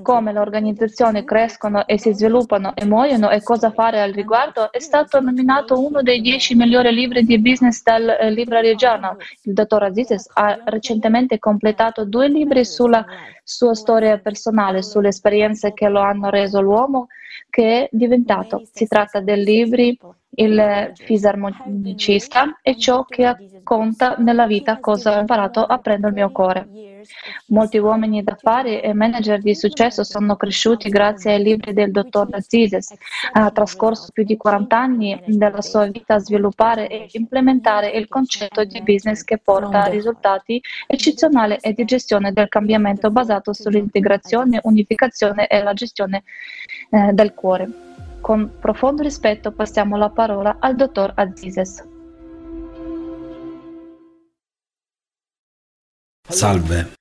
come 0.03 0.33
le 0.33 0.39
organizzazioni 0.39 1.25
crescono 1.25 1.85
e 1.85 1.99
si 1.99 2.15
sviluppano 2.15 2.77
e 2.77 2.85
muoiono 2.85 3.29
e 3.31 3.43
cosa 3.43 3.73
fare 3.73 4.01
al 4.01 4.13
riguardo, 4.13 4.71
è 4.71 4.79
stato 4.79 5.19
nominato 5.19 5.85
uno 5.85 6.01
dei 6.01 6.21
dieci 6.21 6.55
migliori 6.55 6.95
libri 6.95 7.25
di 7.25 7.41
business 7.41 7.83
dal 7.83 8.09
eh, 8.09 8.31
Library 8.31 8.77
Journal. 8.77 9.17
Il 9.43 9.55
dottor 9.55 9.83
Azizes 9.83 10.31
ha 10.35 10.61
recentemente 10.67 11.41
completato 11.41 12.05
due 12.05 12.29
libri 12.29 12.65
sulla 12.65 13.05
sua 13.43 13.75
storia 13.75 14.17
personale, 14.19 14.85
sulle 14.85 15.09
esperienze 15.09 15.73
che 15.73 15.89
lo 15.89 15.99
hanno 16.03 16.31
reso 16.31 16.61
l'uomo 16.61 17.09
che 17.51 17.85
è 17.85 17.89
diventato. 17.91 18.63
Si 18.73 18.87
tratta 18.87 19.21
dei 19.21 19.43
libri 19.43 19.99
il 20.39 20.93
fisarmonicista 20.95 22.59
e 22.63 22.77
ciò 22.77 23.05
che 23.05 23.61
conta 23.63 24.17
nella 24.19 24.47
vita 24.47 24.79
cosa 24.79 25.17
ho 25.17 25.21
imparato 25.21 25.65
aprendo 25.65 26.09
il 26.09 26.15
mio 26.15 26.31
cuore. 26.31 26.69
Molti 27.47 27.79
uomini 27.79 28.23
d'affari 28.23 28.81
e 28.81 28.93
manager 28.93 29.41
di 29.41 29.55
successo 29.55 30.05
sono 30.05 30.37
cresciuti 30.37 30.89
grazie 30.89 31.35
ai 31.35 31.43
libri 31.43 31.73
del 31.73 31.91
dottor 31.91 32.29
Aziz. 32.33 32.93
Ha 33.33 33.51
trascorso 33.51 34.09
più 34.13 34.25
di 34.25 34.37
40 34.37 34.77
anni 34.77 35.23
della 35.27 35.63
sua 35.63 35.87
vita 35.87 36.15
a 36.15 36.19
sviluppare 36.19 36.89
e 36.89 37.09
implementare 37.13 37.91
il 37.91 38.09
concetto 38.09 38.65
di 38.65 38.83
business 38.83 39.23
che 39.23 39.39
porta 39.39 39.85
a 39.85 39.89
risultati 39.89 40.61
eccezionali 40.87 41.57
e 41.61 41.73
di 41.73 41.85
gestione 41.85 42.33
del 42.33 42.49
cambiamento 42.49 43.11
basato 43.11 43.53
sull'integrazione, 43.53 44.61
unificazione 44.65 45.47
e 45.47 45.63
la 45.63 45.73
gestione 45.73 46.25
eh, 46.91 47.13
del 47.13 47.33
cuore. 47.35 48.08
Con 48.21 48.59
profondo 48.61 49.03
rispetto 49.03 49.53
passiamo 49.53 49.97
la 49.97 50.11
parola 50.11 50.59
al 50.61 50.77
dottor 50.77 51.13
Azizes. 51.17 51.83
Salve. 56.29 56.93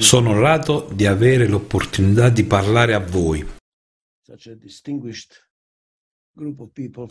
Sono 0.00 0.30
onorato 0.30 0.88
di 0.92 1.06
avere 1.06 1.46
l'opportunità 1.46 2.28
di 2.28 2.44
parlare 2.44 2.94
a 2.94 2.98
voi 2.98 3.46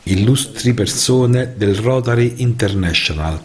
illustri 0.04 0.74
persone 0.74 1.56
del 1.56 1.74
Rotary 1.74 2.40
International 2.42 3.42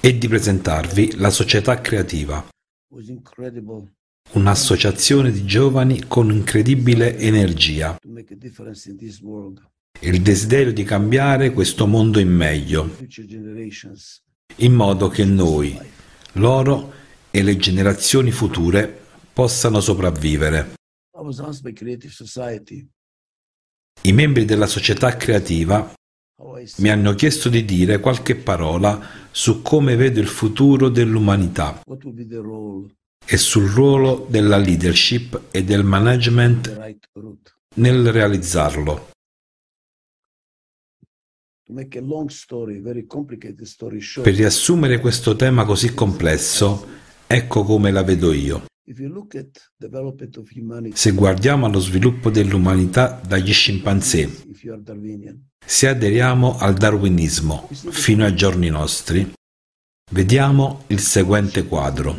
e 0.00 0.18
di 0.18 0.28
presentarvi 0.28 1.16
la 1.16 1.30
società 1.30 1.80
creativa, 1.80 2.46
un'associazione 4.32 5.30
di 5.30 5.44
giovani 5.44 6.06
con 6.06 6.30
incredibile 6.30 7.16
energia. 7.18 7.98
e 10.00 10.08
il 10.08 10.22
desiderio 10.22 10.72
di 10.72 10.82
cambiare 10.82 11.52
questo 11.52 11.86
mondo 11.86 12.18
in 12.18 12.30
meglio, 12.30 12.96
in 14.56 14.72
modo 14.72 15.08
che 15.08 15.24
noi, 15.24 15.78
loro 16.32 16.92
e 17.30 17.42
le 17.42 17.56
generazioni 17.56 18.30
future 18.30 19.02
possano 19.32 19.80
sopravvivere. 19.80 20.74
I 24.02 24.12
membri 24.12 24.44
della 24.44 24.66
società 24.66 25.16
creativa 25.16 25.92
mi 26.78 26.88
hanno 26.88 27.14
chiesto 27.14 27.48
di 27.48 27.64
dire 27.64 28.00
qualche 28.00 28.34
parola 28.34 29.00
su 29.30 29.62
come 29.62 29.94
vedo 29.94 30.20
il 30.20 30.26
futuro 30.26 30.88
dell'umanità 30.88 31.80
e 33.26 33.36
sul 33.36 33.68
ruolo 33.68 34.26
della 34.28 34.56
leadership 34.56 35.44
e 35.50 35.62
del 35.62 35.84
management 35.84 36.96
nel 37.76 38.10
realizzarlo. 38.10 39.12
Per 44.22 44.34
riassumere 44.34 45.00
questo 45.00 45.36
tema 45.36 45.64
così 45.64 45.94
complesso, 45.94 46.86
ecco 47.26 47.62
come 47.62 47.90
la 47.90 48.02
vedo 48.02 48.32
io. 48.32 48.64
Se 50.92 51.10
guardiamo 51.12 51.66
allo 51.66 51.80
sviluppo 51.80 52.28
dell'umanità 52.28 53.18
dagli 53.26 53.52
scimpanzé, 53.52 54.28
se 55.64 55.88
aderiamo 55.88 56.58
al 56.58 56.74
darwinismo 56.74 57.68
fino 57.70 58.24
ai 58.24 58.34
giorni 58.34 58.68
nostri, 58.68 59.32
vediamo 60.12 60.84
il 60.88 61.00
seguente 61.00 61.64
quadro. 61.66 62.16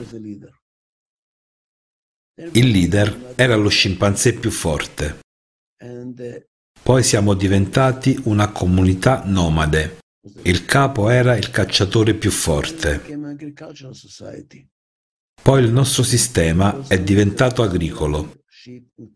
Il 2.52 2.68
leader 2.68 3.34
era 3.36 3.56
lo 3.56 3.70
scimpanzé 3.70 4.34
più 4.34 4.52
forte. 4.52 5.20
Poi 6.82 7.04
siamo 7.04 7.34
diventati 7.34 8.20
una 8.24 8.52
comunità 8.52 9.24
nomade. 9.26 10.00
Il 10.42 10.66
capo 10.66 11.10
era 11.10 11.38
il 11.38 11.50
cacciatore 11.50 12.14
più 12.16 12.32
forte. 12.32 13.02
Poi 15.42 15.64
il 15.64 15.72
nostro 15.72 16.04
sistema 16.04 16.86
è 16.88 17.00
diventato 17.00 17.62
agricolo 17.62 18.44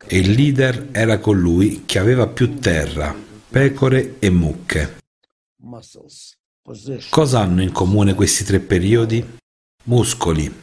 e 0.08 0.18
il 0.18 0.32
leader 0.32 0.90
era 0.92 1.18
colui 1.18 1.84
che 1.86 1.98
aveva 1.98 2.28
più 2.28 2.60
terra, 2.60 3.16
pecore 3.50 4.20
e 4.20 4.30
mucche. 4.30 4.98
Cosa 7.10 7.40
hanno 7.40 7.62
in 7.64 7.72
comune 7.72 8.14
questi 8.14 8.44
tre 8.44 8.60
periodi? 8.60 9.26
Muscoli, 9.86 10.54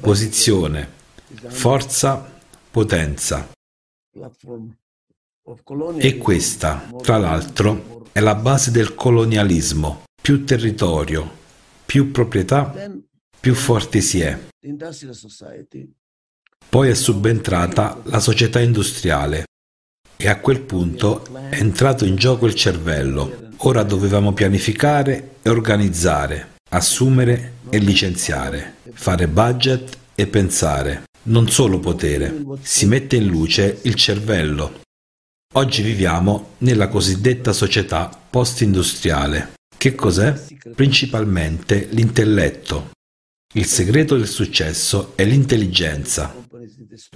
posizione, 0.00 0.90
forza, 1.48 2.40
potenza. 2.70 3.48
E 5.98 6.18
questa, 6.18 6.90
tra 7.00 7.18
l'altro, 7.18 8.06
è 8.12 8.20
la 8.20 8.34
base 8.34 8.70
del 8.70 8.94
colonialismo. 8.94 10.02
Più 10.20 10.44
territorio, 10.44 11.38
più 11.84 12.10
proprietà, 12.10 12.74
più 13.38 13.54
forti 13.54 14.00
si 14.00 14.20
è. 14.20 14.38
Poi 16.68 16.88
è 16.88 16.94
subentrata 16.94 18.00
la 18.04 18.20
società 18.20 18.60
industriale 18.60 19.44
e 20.22 20.28
a 20.28 20.38
quel 20.38 20.60
punto 20.60 21.24
è 21.50 21.56
entrato 21.56 22.04
in 22.04 22.14
gioco 22.14 22.46
il 22.46 22.54
cervello. 22.54 23.50
Ora 23.64 23.82
dovevamo 23.82 24.32
pianificare 24.32 25.36
e 25.42 25.50
organizzare, 25.50 26.52
assumere 26.70 27.54
e 27.68 27.78
licenziare, 27.78 28.76
fare 28.92 29.26
budget 29.26 29.98
e 30.14 30.28
pensare. 30.28 31.02
Non 31.24 31.48
solo 31.48 31.80
potere, 31.80 32.40
si 32.60 32.86
mette 32.86 33.16
in 33.16 33.26
luce 33.26 33.80
il 33.82 33.96
cervello. 33.96 34.80
Oggi 35.54 35.82
viviamo 35.82 36.50
nella 36.58 36.86
cosiddetta 36.86 37.52
società 37.52 38.08
post-industriale. 38.30 39.54
Che 39.76 39.94
cos'è? 39.96 40.40
Principalmente 40.72 41.88
l'intelletto, 41.90 42.90
il 43.54 43.66
segreto 43.66 44.16
del 44.16 44.28
successo 44.28 45.14
è 45.16 45.24
l'intelligenza. 45.24 46.32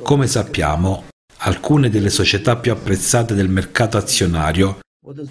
Come 0.02 0.26
sappiamo, 0.26 1.04
alcune 1.38 1.90
delle 1.90 2.10
società 2.10 2.56
più 2.56 2.72
apprezzate 2.72 3.34
del 3.34 3.48
mercato 3.48 3.96
azionario 3.96 4.78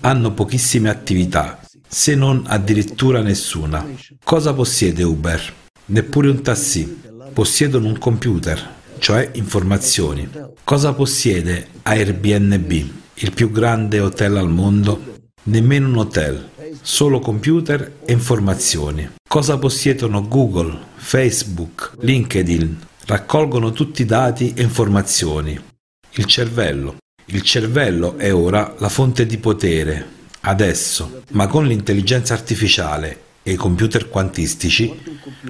hanno 0.01 0.31
pochissime 0.31 0.89
attività, 0.89 1.59
se 1.87 2.15
non 2.15 2.43
addirittura 2.47 3.21
nessuna. 3.21 3.85
Cosa 4.23 4.53
possiede 4.53 5.03
Uber? 5.03 5.53
Neppure 5.87 6.29
un 6.29 6.41
taxi. 6.41 7.01
Possiedono 7.33 7.87
un 7.87 7.97
computer, 7.97 8.73
cioè 8.99 9.29
informazioni. 9.33 10.29
Cosa 10.63 10.93
possiede 10.93 11.67
Airbnb, 11.83 12.71
il 13.15 13.31
più 13.33 13.51
grande 13.51 13.99
hotel 13.99 14.37
al 14.37 14.49
mondo? 14.49 15.13
Nemmeno 15.43 15.89
un 15.89 15.97
hotel, 15.97 16.49
solo 16.81 17.19
computer 17.19 17.97
e 18.05 18.13
informazioni. 18.13 19.09
Cosa 19.27 19.57
possiedono 19.57 20.27
Google, 20.27 20.77
Facebook, 20.95 21.91
LinkedIn? 21.99 22.79
Raccolgono 23.05 23.71
tutti 23.71 24.03
i 24.03 24.05
dati 24.05 24.53
e 24.55 24.61
informazioni. 24.63 25.73
Il 26.17 26.25
cervello. 26.27 26.97
Il 27.25 27.41
cervello 27.41 28.17
è 28.17 28.33
ora 28.33 28.73
la 28.77 28.87
fonte 28.87 29.25
di 29.25 29.37
potere, 29.37 30.07
adesso, 30.41 31.23
ma 31.31 31.47
con 31.47 31.65
l'intelligenza 31.65 32.33
artificiale 32.33 33.23
e 33.43 33.51
i 33.51 33.55
computer 33.55 34.07
quantistici, 34.07 34.97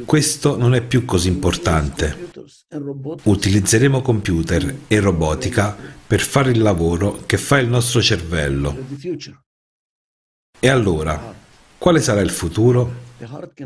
questo 0.06 0.58
non 0.58 0.74
è 0.74 0.82
più 0.82 1.06
così 1.06 1.28
importante. 1.28 2.32
Utilizzeremo 3.24 4.02
computer 4.02 4.76
e 4.88 5.00
robotica 5.00 5.78
per 6.08 6.22
fare 6.22 6.50
il 6.50 6.62
lavoro 6.62 7.24
che 7.28 7.38
fa 7.38 7.60
il 7.60 7.68
nostro 7.68 8.02
cervello. 8.02 8.76
E 10.60 10.68
allora, 10.68 11.36
quale 11.78 12.02
sarà 12.02 12.22
il 12.22 12.32
futuro? 12.32 13.04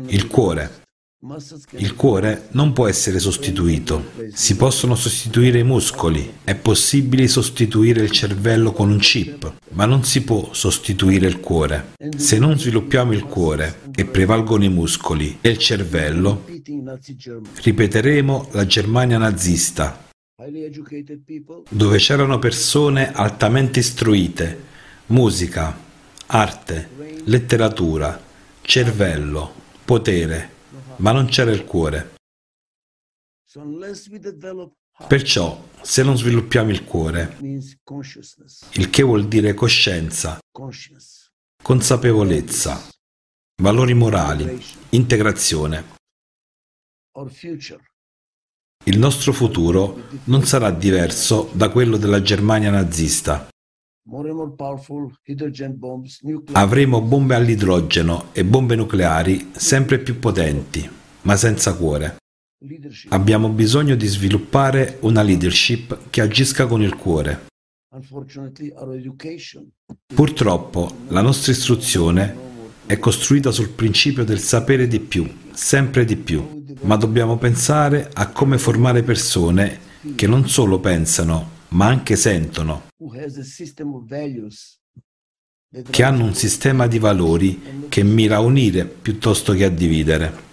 Il 0.08 0.26
cuore. 0.26 0.82
Il 1.72 1.96
cuore 1.96 2.48
non 2.52 2.72
può 2.72 2.88
essere 2.88 3.18
sostituito. 3.18 4.12
Si 4.32 4.56
possono 4.56 4.94
sostituire 4.94 5.58
i 5.58 5.64
muscoli, 5.64 6.36
è 6.44 6.54
possibile 6.54 7.28
sostituire 7.28 8.00
il 8.00 8.10
cervello 8.10 8.72
con 8.72 8.90
un 8.90 8.96
chip, 8.96 9.52
ma 9.72 9.84
non 9.84 10.02
si 10.02 10.22
può 10.22 10.54
sostituire 10.54 11.26
il 11.26 11.40
cuore. 11.40 11.92
Se 12.16 12.38
non 12.38 12.58
sviluppiamo 12.58 13.12
il 13.12 13.24
cuore 13.24 13.80
e 13.94 14.06
prevalgono 14.06 14.64
i 14.64 14.70
muscoli 14.70 15.36
e 15.42 15.50
il 15.50 15.58
cervello, 15.58 16.46
ripeteremo 17.64 18.48
la 18.52 18.64
Germania 18.64 19.18
nazista, 19.18 20.08
dove 21.68 21.98
c'erano 21.98 22.38
persone 22.38 23.12
altamente 23.12 23.80
istruite, 23.80 24.58
musica, 25.08 25.78
arte, 26.28 26.88
letteratura, 27.24 28.18
cervello, 28.62 29.52
potere, 29.84 30.58
ma 31.00 31.12
non 31.12 31.26
c'era 31.26 31.50
il 31.50 31.64
cuore. 31.64 32.14
Perciò, 35.08 35.68
se 35.80 36.02
non 36.02 36.16
sviluppiamo 36.16 36.70
il 36.70 36.84
cuore, 36.84 37.36
il 37.40 38.90
che 38.90 39.02
vuol 39.02 39.26
dire 39.26 39.54
coscienza, 39.54 40.38
consapevolezza, 41.62 42.88
valori 43.62 43.94
morali, 43.94 44.62
integrazione, 44.90 45.98
il 48.84 48.98
nostro 48.98 49.32
futuro 49.32 50.08
non 50.24 50.44
sarà 50.44 50.70
diverso 50.70 51.50
da 51.52 51.70
quello 51.70 51.96
della 51.96 52.22
Germania 52.22 52.70
nazista. 52.70 53.48
Avremo 56.52 57.00
bombe 57.00 57.34
all'idrogeno 57.36 58.30
e 58.32 58.44
bombe 58.44 58.74
nucleari 58.74 59.50
sempre 59.52 60.00
più 60.00 60.18
potenti, 60.18 60.88
ma 61.22 61.36
senza 61.36 61.74
cuore. 61.76 62.16
Abbiamo 63.10 63.50
bisogno 63.50 63.94
di 63.94 64.06
sviluppare 64.08 64.98
una 65.02 65.22
leadership 65.22 66.10
che 66.10 66.22
agisca 66.22 66.66
con 66.66 66.82
il 66.82 66.96
cuore. 66.96 67.46
Purtroppo 70.12 70.90
la 71.08 71.20
nostra 71.20 71.52
istruzione 71.52 72.36
è 72.86 72.98
costruita 72.98 73.52
sul 73.52 73.70
principio 73.70 74.24
del 74.24 74.40
sapere 74.40 74.88
di 74.88 74.98
più, 74.98 75.24
sempre 75.52 76.04
di 76.04 76.16
più, 76.16 76.64
ma 76.80 76.96
dobbiamo 76.96 77.38
pensare 77.38 78.10
a 78.12 78.28
come 78.30 78.58
formare 78.58 79.04
persone 79.04 79.78
che 80.16 80.26
non 80.26 80.48
solo 80.48 80.80
pensano, 80.80 81.58
ma 81.70 81.86
anche 81.86 82.16
sentono, 82.16 82.88
che 85.90 86.02
hanno 86.02 86.24
un 86.24 86.34
sistema 86.34 86.86
di 86.86 86.98
valori 86.98 87.86
che 87.88 88.02
mira 88.02 88.36
a 88.36 88.40
unire 88.40 88.84
piuttosto 88.86 89.52
che 89.52 89.64
a 89.64 89.70
dividere. 89.70 90.48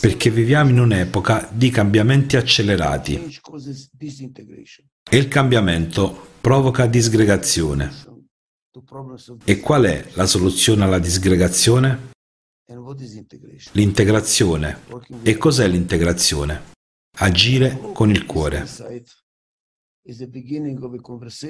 perché 0.00 0.30
viviamo 0.30 0.70
in 0.70 0.78
un'epoca 0.78 1.48
di 1.52 1.70
cambiamenti 1.70 2.36
accelerati 2.36 3.14
e 5.10 5.16
il 5.16 5.28
cambiamento 5.28 6.28
provoca 6.40 6.86
disgregazione. 6.86 7.92
E 9.44 9.58
qual 9.58 9.84
è 9.84 10.06
la 10.14 10.26
soluzione 10.26 10.84
alla 10.84 11.00
disgregazione? 11.00 12.12
L'integrazione. 13.72 14.78
E 15.22 15.36
cos'è 15.36 15.66
l'integrazione? 15.66 16.69
Agire 17.18 17.78
con 17.92 18.10
il 18.10 18.24
cuore. 18.24 18.66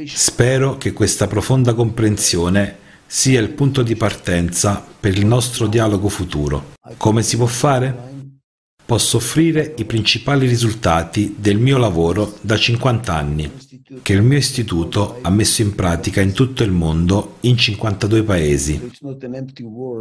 Spero 0.06 0.76
che 0.76 0.92
questa 0.92 1.26
profonda 1.28 1.74
comprensione 1.74 2.88
sia 3.06 3.40
il 3.40 3.50
punto 3.50 3.82
di 3.82 3.94
partenza 3.96 4.84
per 5.00 5.16
il 5.16 5.26
nostro 5.26 5.66
dialogo 5.66 6.08
futuro. 6.08 6.72
Come 6.96 7.22
si 7.22 7.36
può 7.36 7.46
fare? 7.46 8.08
Posso 8.84 9.18
offrire 9.18 9.74
i 9.78 9.84
principali 9.84 10.48
risultati 10.48 11.36
del 11.38 11.58
mio 11.58 11.78
lavoro 11.78 12.38
da 12.40 12.56
50 12.56 13.14
anni, 13.14 13.52
che 14.02 14.12
il 14.12 14.22
mio 14.22 14.38
istituto 14.38 15.18
ha 15.22 15.30
messo 15.30 15.62
in 15.62 15.76
pratica 15.76 16.20
in 16.20 16.32
tutto 16.32 16.64
il 16.64 16.72
mondo 16.72 17.36
in 17.40 17.56
52 17.56 18.22
paesi. 18.24 18.90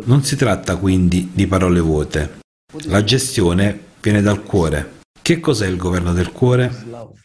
Non 0.05 0.23
si 0.23 0.35
tratta 0.35 0.75
quindi 0.77 1.29
di 1.33 1.45
parole 1.45 1.79
vuote. 1.79 2.39
La 2.85 3.03
gestione 3.03 3.79
viene 4.01 4.21
dal 4.21 4.41
cuore. 4.41 4.97
Che 5.29 5.39
cos'è 5.39 5.67
il 5.67 5.77
governo 5.77 6.11
del 6.11 6.31
cuore? 6.31 6.73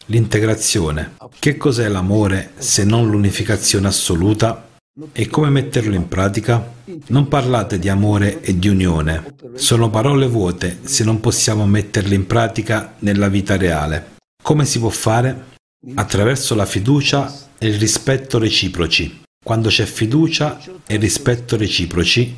L'integrazione. 0.05 1.15
Che 1.39 1.57
cos'è 1.57 1.87
l'amore 1.87 2.51
se 2.59 2.83
non 2.83 3.09
l'unificazione 3.09 3.87
assoluta? 3.87 4.77
E 5.11 5.25
come 5.25 5.49
metterlo 5.49 5.95
in 5.95 6.07
pratica? 6.07 6.71
Non 7.07 7.27
parlate 7.27 7.79
di 7.79 7.89
amore 7.89 8.41
e 8.41 8.59
di 8.59 8.67
unione. 8.67 9.33
Sono 9.55 9.89
parole 9.89 10.27
vuote 10.27 10.81
se 10.83 11.03
non 11.03 11.19
possiamo 11.19 11.65
metterle 11.65 12.13
in 12.13 12.27
pratica 12.27 12.93
nella 12.99 13.27
vita 13.27 13.57
reale. 13.57 14.17
Come 14.39 14.65
si 14.65 14.77
può 14.77 14.89
fare? 14.89 15.55
Attraverso 15.95 16.53
la 16.53 16.67
fiducia 16.67 17.35
e 17.57 17.69
il 17.69 17.79
rispetto 17.79 18.37
reciproci. 18.37 19.21
Quando 19.43 19.69
c'è 19.69 19.85
fiducia 19.85 20.59
e 20.85 20.97
rispetto 20.97 21.57
reciproci, 21.57 22.35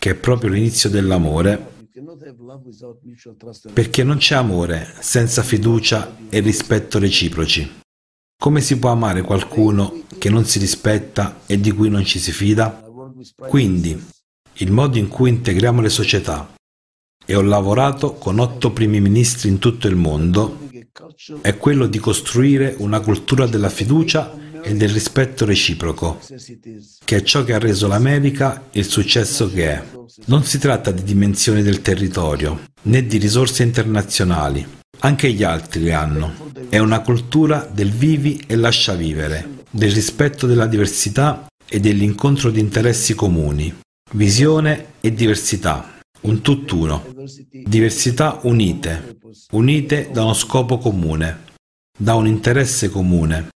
che 0.00 0.10
è 0.10 0.14
proprio 0.14 0.50
l'inizio 0.50 0.90
dell'amore, 0.90 1.74
perché 3.72 4.04
non 4.04 4.18
c'è 4.18 4.34
amore 4.34 4.86
senza 5.00 5.42
fiducia 5.42 6.14
e 6.28 6.40
rispetto 6.40 6.98
reciproci. 6.98 7.80
Come 8.38 8.60
si 8.60 8.78
può 8.78 8.90
amare 8.90 9.22
qualcuno 9.22 10.02
che 10.18 10.28
non 10.28 10.44
si 10.44 10.58
rispetta 10.58 11.40
e 11.46 11.58
di 11.58 11.72
cui 11.72 11.88
non 11.88 12.04
ci 12.04 12.18
si 12.18 12.32
fida? 12.32 12.84
Quindi, 13.48 13.98
il 14.54 14.72
modo 14.72 14.98
in 14.98 15.08
cui 15.08 15.30
integriamo 15.30 15.80
le 15.80 15.88
società, 15.88 16.54
e 17.24 17.34
ho 17.34 17.40
lavorato 17.40 18.12
con 18.14 18.38
otto 18.40 18.72
primi 18.72 19.00
ministri 19.00 19.48
in 19.48 19.58
tutto 19.58 19.88
il 19.88 19.96
mondo, 19.96 20.68
è 21.40 21.56
quello 21.56 21.86
di 21.86 21.98
costruire 21.98 22.74
una 22.78 23.00
cultura 23.00 23.46
della 23.46 23.70
fiducia 23.70 24.32
e 24.66 24.74
del 24.74 24.88
rispetto 24.88 25.44
reciproco, 25.44 26.18
che 27.04 27.16
è 27.16 27.22
ciò 27.22 27.44
che 27.44 27.52
ha 27.52 27.58
reso 27.58 27.86
l'America 27.86 28.64
il 28.72 28.84
successo 28.84 29.48
che 29.48 29.70
è. 29.70 29.82
Non 30.24 30.42
si 30.42 30.58
tratta 30.58 30.90
di 30.90 31.04
dimensioni 31.04 31.62
del 31.62 31.82
territorio, 31.82 32.64
né 32.82 33.06
di 33.06 33.16
risorse 33.18 33.62
internazionali, 33.62 34.66
anche 34.98 35.30
gli 35.30 35.44
altri 35.44 35.84
le 35.84 35.92
hanno. 35.92 36.50
È 36.68 36.78
una 36.78 37.00
cultura 37.00 37.70
del 37.72 37.92
vivi 37.92 38.42
e 38.44 38.56
lascia 38.56 38.94
vivere, 38.94 39.62
del 39.70 39.92
rispetto 39.92 40.48
della 40.48 40.66
diversità 40.66 41.46
e 41.64 41.78
dell'incontro 41.78 42.50
di 42.50 42.58
interessi 42.58 43.14
comuni. 43.14 43.72
Visione 44.14 44.94
e 45.00 45.14
diversità, 45.14 45.98
un 46.22 46.40
tutt'uno. 46.40 47.06
Diversità 47.50 48.40
unite, 48.42 49.16
unite 49.52 50.10
da 50.12 50.24
uno 50.24 50.34
scopo 50.34 50.78
comune, 50.78 51.44
da 51.96 52.14
un 52.14 52.26
interesse 52.26 52.88
comune. 52.90 53.48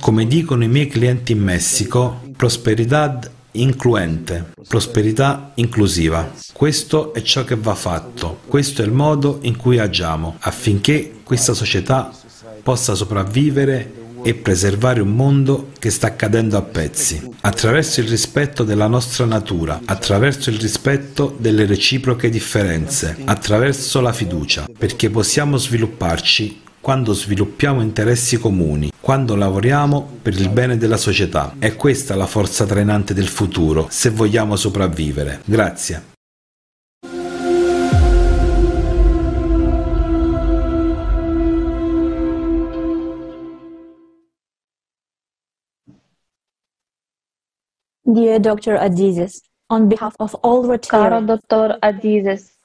Come 0.00 0.26
dicono 0.26 0.64
i 0.64 0.68
miei 0.68 0.86
clienti 0.86 1.32
in 1.32 1.42
Messico, 1.42 2.22
prosperidad 2.36 3.30
incluente, 3.52 4.52
prosperità 4.66 5.52
inclusiva. 5.54 6.32
Questo 6.52 7.12
è 7.14 7.22
ciò 7.22 7.44
che 7.44 7.56
va 7.56 7.74
fatto, 7.74 8.40
questo 8.46 8.82
è 8.82 8.84
il 8.84 8.92
modo 8.92 9.38
in 9.42 9.56
cui 9.56 9.78
agiamo 9.78 10.36
affinché 10.40 11.20
questa 11.22 11.54
società 11.54 12.10
possa 12.62 12.94
sopravvivere 12.94 14.06
e 14.22 14.34
preservare 14.34 15.00
un 15.00 15.14
mondo 15.14 15.70
che 15.78 15.90
sta 15.90 16.16
cadendo 16.16 16.56
a 16.56 16.62
pezzi, 16.62 17.22
attraverso 17.40 18.00
il 18.00 18.08
rispetto 18.08 18.64
della 18.64 18.88
nostra 18.88 19.24
natura, 19.24 19.80
attraverso 19.84 20.50
il 20.50 20.58
rispetto 20.58 21.34
delle 21.38 21.66
reciproche 21.66 22.28
differenze, 22.28 23.16
attraverso 23.24 24.00
la 24.00 24.12
fiducia, 24.12 24.66
perché 24.76 25.08
possiamo 25.08 25.56
svilupparci 25.56 26.66
quando 26.80 27.12
sviluppiamo 27.12 27.82
interessi 27.82 28.38
comuni, 28.38 28.90
quando 29.00 29.34
lavoriamo 29.34 30.18
per 30.22 30.34
il 30.34 30.48
bene 30.48 30.76
della 30.76 30.96
società. 30.96 31.54
È 31.58 31.76
questa 31.76 32.14
la 32.14 32.26
forza 32.26 32.66
trainante 32.66 33.14
del 33.14 33.28
futuro, 33.28 33.86
se 33.90 34.10
vogliamo 34.10 34.56
sopravvivere. 34.56 35.40
Grazie. 35.44 36.16
Dear 48.10 48.40
Dr. 48.40 48.76
Adizes, 48.76 49.47
on 49.70 49.86
behalf 49.86 50.14
of 50.18 50.38
all 50.42 50.78
Caro 50.78 51.20
dottor 51.20 51.76
Adizes, 51.80 52.58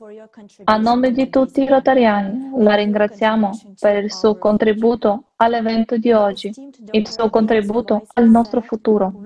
a 0.63 0.77
nome 0.77 1.11
di 1.11 1.29
tutti 1.29 1.61
i 1.61 1.67
rotariani, 1.67 2.51
la 2.57 2.75
ringraziamo 2.75 3.75
per 3.79 4.03
il 4.03 4.11
suo 4.11 4.37
contributo 4.37 5.31
all'evento 5.37 5.97
di 5.97 6.13
oggi, 6.13 6.51
il 6.91 7.07
suo 7.07 7.29
contributo 7.29 8.05
al 8.13 8.29
nostro 8.29 8.61
futuro. 8.61 9.21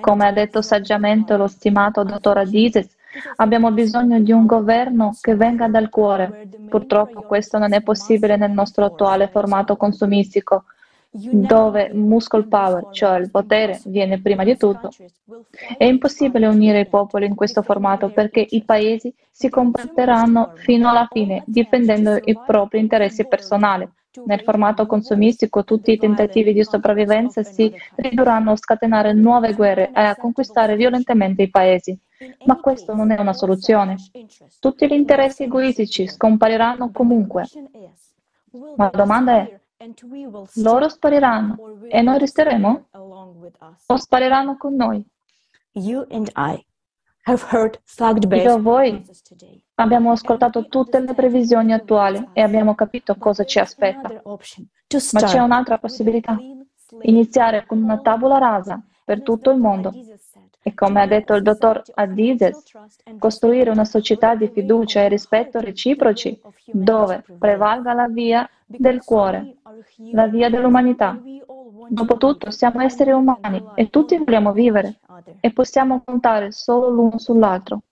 Come 0.00 0.26
ha 0.26 0.32
detto 0.32 0.62
saggiamente 0.62 1.36
lo 1.36 1.48
stimato 1.48 2.04
dottor 2.04 2.38
Adizes, 2.38 2.96
abbiamo 3.36 3.72
bisogno 3.72 4.20
di 4.20 4.30
un 4.30 4.46
governo 4.46 5.16
che 5.20 5.34
venga 5.34 5.66
dal 5.66 5.88
cuore. 5.88 6.48
Purtroppo 6.68 7.22
questo 7.22 7.58
non 7.58 7.72
è 7.72 7.82
possibile 7.82 8.36
nel 8.36 8.52
nostro 8.52 8.84
attuale 8.84 9.26
formato 9.26 9.76
consumistico, 9.76 10.64
dove 11.12 11.90
muscle 11.92 12.46
power, 12.46 12.88
cioè 12.92 13.18
il 13.18 13.30
potere, 13.30 13.80
viene 13.86 14.20
prima 14.20 14.44
di 14.44 14.56
tutto. 14.56 14.90
È 15.76 15.84
impossibile 15.84 16.46
unire 16.46 16.80
i 16.80 16.88
popoli 16.88 17.26
in 17.26 17.34
questo 17.34 17.62
formato 17.62 18.10
perché 18.10 18.46
i 18.48 18.62
paesi 18.64 19.12
si 19.30 19.48
comporteranno 19.48 20.52
fino 20.54 20.88
alla 20.88 21.08
fine, 21.10 21.42
difendendo 21.46 22.16
i 22.22 22.38
propri 22.46 22.78
interessi 22.78 23.26
personali. 23.26 23.88
Nel 24.24 24.40
formato 24.40 24.86
consumistico 24.86 25.62
tutti 25.62 25.92
i 25.92 25.98
tentativi 25.98 26.52
di 26.52 26.64
sopravvivenza 26.64 27.44
si 27.44 27.72
ridurranno 27.96 28.52
a 28.52 28.56
scatenare 28.56 29.12
nuove 29.12 29.54
guerre 29.54 29.90
e 29.94 30.00
a 30.00 30.16
conquistare 30.16 30.74
violentemente 30.74 31.42
i 31.42 31.50
paesi. 31.50 31.96
Ma 32.44 32.56
questo 32.56 32.94
non 32.94 33.12
è 33.12 33.20
una 33.20 33.32
soluzione. 33.32 33.96
Tutti 34.58 34.86
gli 34.86 34.94
interessi 34.94 35.44
egoistici 35.44 36.08
scompariranno 36.08 36.90
comunque. 36.92 37.46
Ma 38.76 38.90
la 38.92 38.98
domanda 38.98 39.36
è, 39.36 39.59
loro 40.56 40.88
spariranno 40.88 41.56
e 41.88 42.02
noi 42.02 42.18
resteremo? 42.18 42.88
O 43.86 43.96
spariranno 43.96 44.56
con 44.58 44.74
noi? 44.74 45.02
Io 45.72 46.06
e 46.08 46.22
voi 48.58 49.02
abbiamo 49.76 50.10
ascoltato 50.10 50.66
tutte 50.66 51.00
le 51.00 51.14
previsioni 51.14 51.72
attuali 51.72 52.28
e 52.32 52.42
abbiamo 52.42 52.74
capito 52.74 53.14
cosa 53.16 53.44
ci 53.44 53.58
aspetta. 53.58 54.20
Ma 55.12 55.20
c'è 55.22 55.38
un'altra 55.38 55.78
possibilità. 55.78 56.36
Iniziare 57.02 57.64
con 57.66 57.82
una 57.82 58.00
tavola 58.00 58.36
rasa 58.38 58.82
per 59.04 59.22
tutto 59.22 59.50
il 59.50 59.58
mondo. 59.58 59.92
E 60.62 60.74
come 60.74 61.00
ha 61.00 61.06
detto 61.06 61.34
il 61.34 61.42
dottor 61.42 61.82
Adizes, 61.94 62.64
costruire 63.18 63.70
una 63.70 63.86
società 63.86 64.34
di 64.34 64.48
fiducia 64.48 65.00
e 65.00 65.08
rispetto 65.08 65.58
reciproci 65.58 66.38
dove 66.66 67.24
prevalga 67.38 67.94
la 67.94 68.08
via 68.08 68.48
del 68.66 69.02
cuore, 69.02 69.56
la 70.12 70.26
via 70.26 70.50
dell'umanità. 70.50 71.20
Dopotutto 71.88 72.50
siamo 72.50 72.80
esseri 72.80 73.10
umani 73.10 73.64
e 73.74 73.90
tutti 73.90 74.16
vogliamo 74.16 74.52
vivere 74.52 75.00
e 75.40 75.52
possiamo 75.52 76.02
contare 76.04 76.52
solo 76.52 76.88
l'uno 76.90 77.18
sull'altro. 77.18 77.82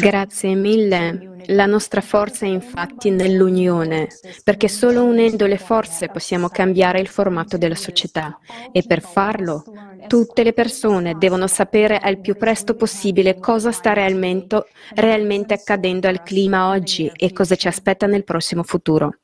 Grazie 0.00 0.54
mille. 0.54 1.34
La 1.46 1.66
nostra 1.66 2.00
forza 2.00 2.46
è 2.46 2.48
infatti 2.48 3.10
nell'unione, 3.10 4.06
perché 4.44 4.68
solo 4.68 5.02
unendo 5.02 5.46
le 5.46 5.58
forze 5.58 6.06
possiamo 6.08 6.48
cambiare 6.48 7.00
il 7.00 7.08
formato 7.08 7.58
della 7.58 7.74
società 7.74 8.38
e 8.70 8.84
per 8.86 9.00
farlo 9.00 9.64
tutte 10.06 10.44
le 10.44 10.52
persone 10.52 11.16
devono 11.18 11.48
sapere 11.48 11.98
al 11.98 12.20
più 12.20 12.36
presto 12.36 12.76
possibile 12.76 13.40
cosa 13.40 13.72
sta 13.72 13.92
realmente, 13.94 14.66
realmente 14.94 15.54
accadendo 15.54 16.06
al 16.06 16.22
clima 16.22 16.68
oggi 16.68 17.10
e 17.16 17.32
cosa 17.32 17.56
ci 17.56 17.66
aspetta 17.66 18.06
nel 18.06 18.22
prossimo 18.22 18.62
futuro. 18.62 19.18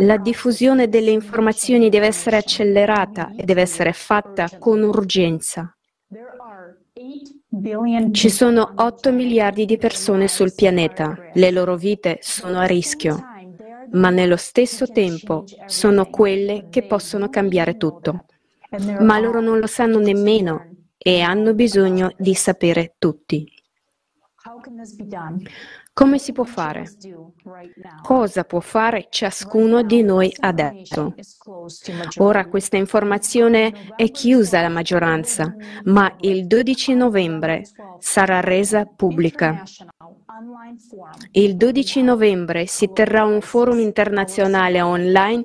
La 0.00 0.18
diffusione 0.18 0.90
delle 0.90 1.10
informazioni 1.10 1.88
deve 1.88 2.06
essere 2.06 2.36
accelerata 2.36 3.32
e 3.34 3.44
deve 3.44 3.62
essere 3.62 3.94
fatta 3.94 4.48
con 4.58 4.82
urgenza. 4.82 5.74
Ci 8.12 8.30
sono 8.30 8.72
8 8.76 9.12
miliardi 9.12 9.64
di 9.66 9.76
persone 9.76 10.28
sul 10.28 10.54
pianeta, 10.54 11.18
le 11.34 11.50
loro 11.50 11.76
vite 11.76 12.18
sono 12.20 12.58
a 12.58 12.64
rischio, 12.64 13.20
ma 13.92 14.10
nello 14.10 14.36
stesso 14.36 14.86
tempo 14.86 15.44
sono 15.66 16.06
quelle 16.06 16.68
che 16.70 16.84
possono 16.84 17.28
cambiare 17.28 17.76
tutto. 17.76 18.24
Ma 19.00 19.18
loro 19.18 19.40
non 19.40 19.58
lo 19.58 19.66
sanno 19.66 19.98
nemmeno 19.98 20.66
e 20.96 21.20
hanno 21.20 21.54
bisogno 21.54 22.12
di 22.16 22.34
sapere 22.34 22.94
tutti. 22.98 23.46
Come 25.94 26.18
si 26.18 26.32
può 26.32 26.44
fare? 26.44 26.86
Cosa 28.00 28.44
può 28.44 28.60
fare 28.60 29.08
ciascuno 29.10 29.82
di 29.82 30.02
noi 30.02 30.34
adesso? 30.40 31.14
Ora 32.18 32.46
questa 32.46 32.78
informazione 32.78 33.92
è 33.94 34.10
chiusa 34.10 34.60
alla 34.60 34.70
maggioranza, 34.70 35.54
ma 35.84 36.14
il 36.20 36.46
12 36.46 36.94
novembre 36.94 37.64
sarà 37.98 38.40
resa 38.40 38.86
pubblica. 38.86 39.62
Il 41.32 41.56
12 41.56 42.02
novembre 42.02 42.66
si 42.66 42.90
terrà 42.92 43.24
un 43.24 43.42
forum 43.42 43.78
internazionale 43.80 44.80
online 44.80 45.44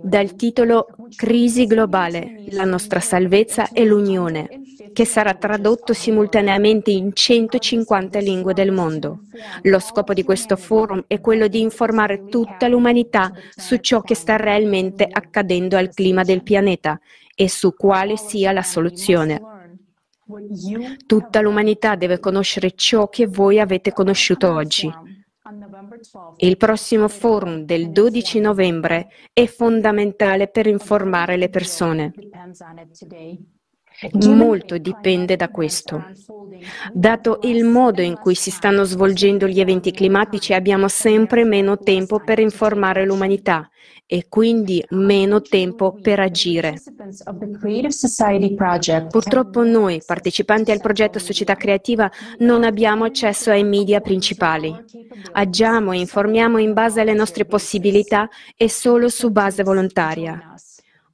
dal 0.00 0.36
titolo 0.36 0.86
Crisi 1.16 1.66
globale, 1.66 2.44
la 2.50 2.64
nostra 2.64 3.00
salvezza 3.00 3.68
e 3.72 3.84
l'unione, 3.84 4.48
che 4.92 5.04
sarà 5.04 5.34
tradotto 5.34 5.92
simultaneamente 5.92 6.92
in 6.92 7.10
150 7.12 8.20
lingue 8.20 8.54
del 8.54 8.70
mondo. 8.70 9.22
Lo 9.62 9.80
scopo 9.80 10.14
di 10.14 10.22
questo 10.22 10.54
forum 10.54 11.02
è 11.08 11.20
quello 11.20 11.48
di 11.48 11.60
informare 11.60 12.26
tutta 12.26 12.68
l'umanità 12.68 13.32
su 13.56 13.76
ciò 13.78 14.02
che 14.02 14.14
sta 14.14 14.36
realmente 14.36 15.08
accadendo 15.10 15.76
al 15.76 15.92
clima 15.92 16.22
del 16.22 16.44
pianeta 16.44 17.00
e 17.34 17.48
su 17.48 17.74
quale 17.74 18.16
sia 18.16 18.52
la 18.52 18.62
soluzione. 18.62 19.57
Tutta 21.06 21.40
l'umanità 21.40 21.94
deve 21.94 22.18
conoscere 22.18 22.72
ciò 22.72 23.08
che 23.08 23.26
voi 23.26 23.58
avete 23.60 23.92
conosciuto 23.92 24.52
oggi. 24.52 24.92
Il 26.36 26.56
prossimo 26.58 27.08
forum 27.08 27.62
del 27.62 27.90
12 27.90 28.40
novembre 28.40 29.08
è 29.32 29.46
fondamentale 29.46 30.48
per 30.48 30.66
informare 30.66 31.38
le 31.38 31.48
persone. 31.48 32.12
Molto 34.26 34.78
dipende 34.78 35.34
da 35.34 35.48
questo. 35.48 36.04
Dato 36.92 37.40
il 37.42 37.64
modo 37.64 38.00
in 38.00 38.14
cui 38.14 38.34
si 38.34 38.50
stanno 38.50 38.84
svolgendo 38.84 39.46
gli 39.46 39.60
eventi 39.60 39.90
climatici, 39.90 40.52
abbiamo 40.52 40.88
sempre 40.88 41.44
meno 41.44 41.78
tempo 41.78 42.20
per 42.20 42.38
informare 42.38 43.04
l'umanità 43.04 43.68
e 44.06 44.26
quindi 44.28 44.84
meno 44.90 45.42
tempo 45.42 45.98
per 46.00 46.20
agire. 46.20 46.80
Purtroppo 49.08 49.64
noi, 49.64 50.00
partecipanti 50.04 50.70
al 50.70 50.80
progetto 50.80 51.18
Società 51.18 51.56
Creativa, 51.56 52.10
non 52.38 52.64
abbiamo 52.64 53.04
accesso 53.04 53.50
ai 53.50 53.64
media 53.64 54.00
principali. 54.00 54.74
Agiamo 55.32 55.92
e 55.92 55.98
informiamo 55.98 56.58
in 56.58 56.72
base 56.72 57.00
alle 57.00 57.14
nostre 57.14 57.44
possibilità 57.44 58.28
e 58.56 58.68
solo 58.70 59.08
su 59.08 59.30
base 59.30 59.62
volontaria. 59.62 60.54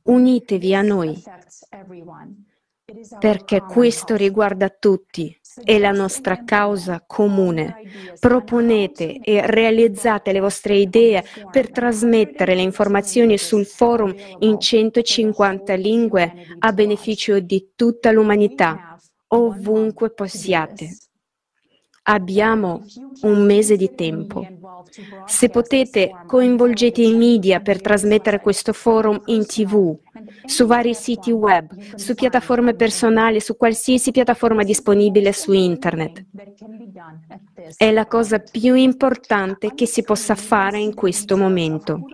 Unitevi 0.03 0.75
a 0.75 0.83
noi 0.83 1.23
perché 3.19 3.61
questo 3.61 4.17
riguarda 4.17 4.69
tutti, 4.69 5.37
è 5.63 5.79
la 5.79 5.93
nostra 5.93 6.43
causa 6.45 7.03
comune. 7.07 7.77
Proponete 8.19 9.21
e 9.21 9.47
realizzate 9.47 10.33
le 10.33 10.41
vostre 10.41 10.77
idee 10.77 11.25
per 11.51 11.71
trasmettere 11.71 12.55
le 12.55 12.63
informazioni 12.63 13.39
sul 13.39 13.67
forum 13.67 14.15
in 14.41 14.59
150 14.59 15.75
lingue 15.75 16.33
a 16.59 16.73
beneficio 16.73 17.39
di 17.39 17.73
tutta 17.77 18.11
l'umanità, 18.11 18.99
ovunque 19.29 20.11
possiate. 20.11 20.97
Abbiamo 22.07 22.85
un 23.23 23.45
mese 23.47 23.77
di 23.77 23.95
tempo. 23.95 24.47
Se 25.25 25.49
potete, 25.49 26.11
coinvolgete 26.27 27.01
i 27.01 27.15
media 27.15 27.61
per 27.61 27.81
trasmettere 27.81 28.41
questo 28.41 28.75
forum 28.75 29.23
in 29.27 29.47
tv, 29.47 29.99
su 30.45 30.67
vari 30.67 30.95
siti 30.95 31.31
web, 31.31 31.97
su 31.97 32.15
piattaforme 32.15 32.75
personali, 32.75 33.41
su 33.41 33.57
qualsiasi 33.57 34.11
piattaforma 34.11 34.63
disponibile 34.63 35.33
su 35.33 35.53
internet. 35.53 36.25
È 37.77 37.91
la 37.91 38.07
cosa 38.07 38.39
più 38.39 38.75
importante 38.75 39.73
che 39.75 39.87
si 39.87 40.03
possa 40.03 40.35
fare 40.35 40.79
in 40.79 40.95
questo 40.95 41.37
momento. 41.37 42.05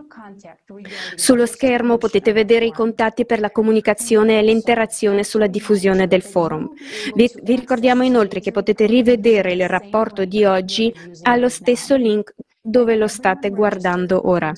Sullo 1.14 1.46
schermo 1.46 1.98
potete 1.98 2.32
vedere 2.32 2.66
i 2.66 2.72
contatti 2.72 3.26
per 3.26 3.40
la 3.40 3.50
comunicazione 3.50 4.38
e 4.38 4.42
l'interazione 4.42 5.24
sulla 5.24 5.46
diffusione 5.46 6.06
del 6.06 6.22
forum. 6.22 6.70
Vi, 7.14 7.30
vi 7.42 7.56
ricordiamo 7.56 8.02
inoltre 8.02 8.40
che 8.40 8.52
potete 8.52 8.86
rivedere 8.86 9.52
il 9.52 9.68
rapporto 9.68 10.24
di 10.24 10.44
oggi 10.44 10.92
allo 11.22 11.48
stesso 11.48 11.96
link 11.96 12.34
dove 12.60 12.97
lo 12.97 13.06
state 13.06 13.50
guardando 13.50 14.28
ora. 14.28 14.52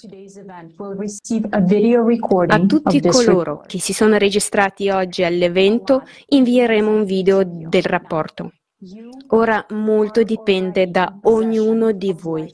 A 2.55 2.67
tutti 2.67 3.01
coloro 3.01 3.63
che 3.67 3.79
si 3.79 3.93
sono 3.93 4.17
registrati 4.17 4.91
oggi 4.91 5.23
all'evento 5.23 6.03
invieremo 6.27 6.91
un 6.91 7.05
video 7.05 7.43
del 7.45 7.83
rapporto. 7.83 8.53
Ora 9.29 9.65
molto 9.71 10.25
dipende 10.25 10.91
da 10.91 11.21
ognuno 11.23 11.93
di 11.93 12.13
voi. 12.13 12.51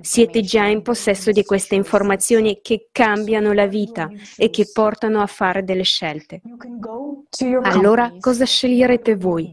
Siete 0.00 0.42
già 0.42 0.66
in 0.66 0.82
possesso 0.82 1.32
di 1.32 1.44
queste 1.44 1.74
informazioni 1.74 2.60
che 2.62 2.88
cambiano 2.92 3.52
la 3.52 3.66
vita 3.66 4.08
e 4.36 4.48
che 4.50 4.70
portano 4.72 5.20
a 5.20 5.26
fare 5.26 5.64
delle 5.64 5.82
scelte. 5.82 6.40
Allora 7.62 8.12
cosa 8.20 8.44
sceglierete 8.44 9.16
voi? 9.16 9.50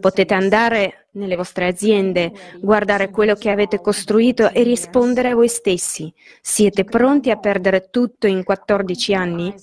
Potete 0.00 0.34
andare 0.34 1.06
nelle 1.12 1.36
vostre 1.36 1.66
aziende, 1.66 2.32
guardare 2.60 3.10
quello 3.10 3.34
che 3.34 3.50
avete 3.50 3.80
costruito 3.80 4.50
e 4.50 4.62
rispondere 4.62 5.30
a 5.30 5.34
voi 5.34 5.48
stessi. 5.48 6.12
Siete 6.40 6.84
pronti 6.84 7.30
a 7.30 7.36
perdere 7.36 7.88
tutto 7.90 8.26
in 8.26 8.44
14 8.44 9.14
anni? 9.14 9.54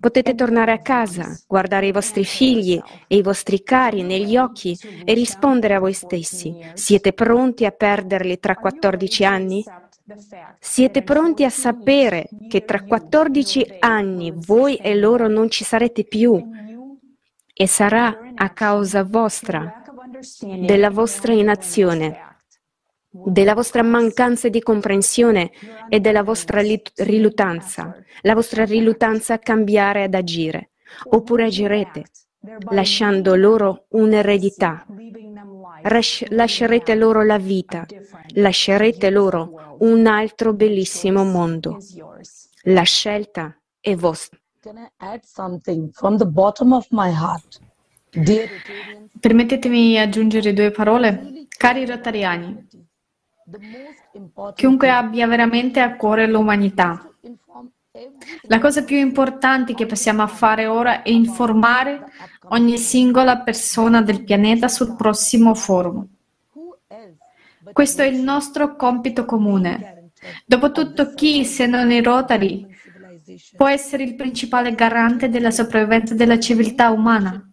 Potete 0.00 0.34
tornare 0.34 0.72
a 0.72 0.78
casa, 0.78 1.36
guardare 1.46 1.86
i 1.86 1.92
vostri 1.92 2.24
figli 2.24 2.80
e 3.06 3.16
i 3.16 3.22
vostri 3.22 3.62
cari 3.62 4.02
negli 4.02 4.36
occhi 4.36 4.76
e 5.04 5.12
rispondere 5.14 5.74
a 5.74 5.80
voi 5.80 5.92
stessi. 5.92 6.56
Siete 6.74 7.12
pronti 7.12 7.64
a 7.64 7.70
perderli 7.70 8.38
tra 8.38 8.56
14 8.56 9.24
anni? 9.24 9.64
Siete 10.58 11.02
pronti 11.02 11.44
a 11.44 11.50
sapere 11.50 12.28
che 12.48 12.64
tra 12.64 12.82
14 12.82 13.76
anni 13.78 14.32
voi 14.34 14.76
e 14.76 14.96
loro 14.96 15.28
non 15.28 15.48
ci 15.48 15.62
sarete 15.64 16.04
più 16.04 16.42
e 17.52 17.66
sarà 17.66 18.32
a 18.34 18.50
causa 18.50 19.04
vostra, 19.04 19.82
della 20.40 20.90
vostra 20.90 21.32
inazione, 21.32 22.36
della 23.10 23.54
vostra 23.54 23.82
mancanza 23.82 24.48
di 24.48 24.60
comprensione 24.60 25.50
e 25.88 26.00
della 26.00 26.22
vostra 26.22 26.62
riluttanza, 26.62 27.94
la 28.22 28.34
vostra 28.34 28.64
riluttanza 28.64 29.34
a 29.34 29.38
cambiare 29.38 30.04
ad 30.04 30.14
agire, 30.14 30.70
oppure 31.10 31.44
agirete 31.44 32.04
lasciando 32.70 33.34
loro 33.34 33.86
un'eredità. 33.90 34.84
Lascerete 36.30 36.94
loro 36.94 37.22
la 37.24 37.38
vita, 37.38 37.86
lascerete 38.34 39.10
loro 39.10 39.76
un 39.80 40.06
altro 40.06 40.52
bellissimo 40.52 41.24
mondo. 41.24 41.78
La 42.64 42.82
scelta 42.82 43.56
è 43.80 43.94
vostra. 43.94 44.41
Permettetemi 49.18 49.98
aggiungere 49.98 50.52
due 50.52 50.70
parole. 50.70 51.46
Cari 51.48 51.84
rotariani, 51.84 52.68
chiunque 54.54 54.90
abbia 54.90 55.26
veramente 55.26 55.80
a 55.80 55.96
cuore 55.96 56.26
l'umanità, 56.26 57.08
la 58.42 58.58
cosa 58.58 58.84
più 58.84 58.96
importante 58.96 59.74
che 59.74 59.84
possiamo 59.84 60.26
fare 60.26 60.66
ora 60.66 61.02
è 61.02 61.10
informare 61.10 62.06
ogni 62.48 62.78
singola 62.78 63.40
persona 63.40 64.00
del 64.00 64.24
pianeta 64.24 64.68
sul 64.68 64.96
prossimo 64.96 65.54
forum. 65.54 66.06
Questo 67.72 68.02
è 68.02 68.06
il 68.06 68.20
nostro 68.20 68.76
compito 68.76 69.24
comune. 69.24 70.10
Dopotutto, 70.46 71.12
chi, 71.14 71.44
se 71.44 71.66
non 71.66 71.90
i 71.90 72.00
Rotary, 72.00 72.71
può 73.56 73.68
essere 73.68 74.02
il 74.04 74.14
principale 74.14 74.74
garante 74.74 75.28
della 75.28 75.50
sopravvivenza 75.50 76.14
della 76.14 76.38
civiltà 76.38 76.90
umana. 76.90 77.48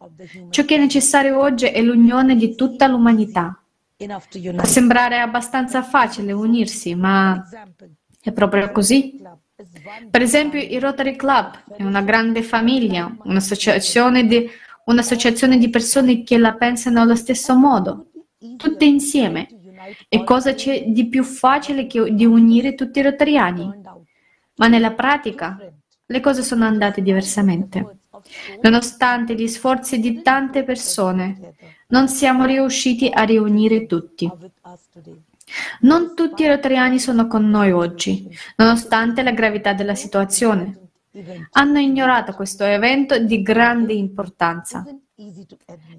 Ciò 0.49 0.65
che 0.65 0.75
è 0.75 0.79
necessario 0.79 1.39
oggi 1.39 1.65
è 1.65 1.81
l'unione 1.81 2.35
di 2.35 2.55
tutta 2.55 2.87
l'umanità. 2.87 3.61
Può 3.97 4.65
sembrare 4.65 5.19
abbastanza 5.19 5.83
facile 5.83 6.31
unirsi, 6.31 6.95
ma 6.95 7.43
è 8.21 8.31
proprio 8.31 8.71
così. 8.71 9.21
Per 10.09 10.21
esempio, 10.21 10.61
il 10.61 10.79
Rotary 10.79 11.15
Club 11.15 11.75
è 11.75 11.83
una 11.83 12.01
grande 12.01 12.43
famiglia, 12.43 13.13
un'associazione 13.23 14.25
di, 14.25 14.49
un'associazione 14.85 15.57
di 15.57 15.69
persone 15.69 16.23
che 16.23 16.37
la 16.37 16.53
pensano 16.53 17.01
allo 17.01 17.15
stesso 17.15 17.55
modo, 17.55 18.07
tutte 18.57 18.85
insieme. 18.85 19.47
E 20.07 20.23
cosa 20.23 20.53
c'è 20.53 20.85
di 20.87 21.07
più 21.07 21.23
facile 21.23 21.87
che 21.87 22.13
di 22.13 22.25
unire 22.25 22.75
tutti 22.75 22.99
i 22.99 23.03
rotariani? 23.03 23.78
Ma 24.59 24.67
nella 24.67 24.91
pratica 24.91 25.57
le 26.05 26.19
cose 26.19 26.43
sono 26.43 26.65
andate 26.65 27.01
diversamente. 27.01 27.99
Nonostante 28.61 29.33
gli 29.33 29.47
sforzi 29.47 29.99
di 29.99 30.21
tante 30.21 30.63
persone, 30.63 31.55
non 31.87 32.09
siamo 32.09 32.45
riusciti 32.45 33.09
a 33.11 33.23
riunire 33.23 33.85
tutti. 33.85 34.29
Non 35.81 36.13
tutti 36.13 36.43
i 36.43 36.47
rotariani 36.47 36.99
sono 36.99 37.27
con 37.27 37.49
noi 37.49 37.71
oggi, 37.71 38.27
nonostante 38.57 39.23
la 39.23 39.31
gravità 39.31 39.73
della 39.73 39.95
situazione. 39.95 40.89
Hanno 41.51 41.79
ignorato 41.79 42.33
questo 42.33 42.65
evento 42.65 43.17
di 43.17 43.41
grande 43.41 43.93
importanza 43.93 44.85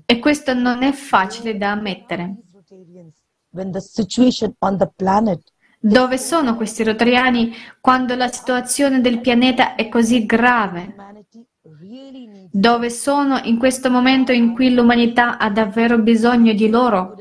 e 0.04 0.18
questo 0.18 0.54
non 0.54 0.82
è 0.82 0.92
facile 0.92 1.56
da 1.56 1.70
ammettere. 1.72 2.36
Dove 5.82 6.18
sono 6.18 6.56
questi 6.56 6.84
rotariani 6.84 7.54
quando 7.80 8.14
la 8.14 8.28
situazione 8.28 9.00
del 9.00 9.20
pianeta 9.20 9.76
è 9.76 9.88
così 9.88 10.26
grave? 10.26 10.94
Dove 12.52 12.90
sono 12.90 13.40
in 13.44 13.56
questo 13.56 13.90
momento 13.90 14.30
in 14.30 14.52
cui 14.52 14.74
l'umanità 14.74 15.38
ha 15.38 15.48
davvero 15.48 15.96
bisogno 15.96 16.52
di 16.52 16.68
loro? 16.68 17.16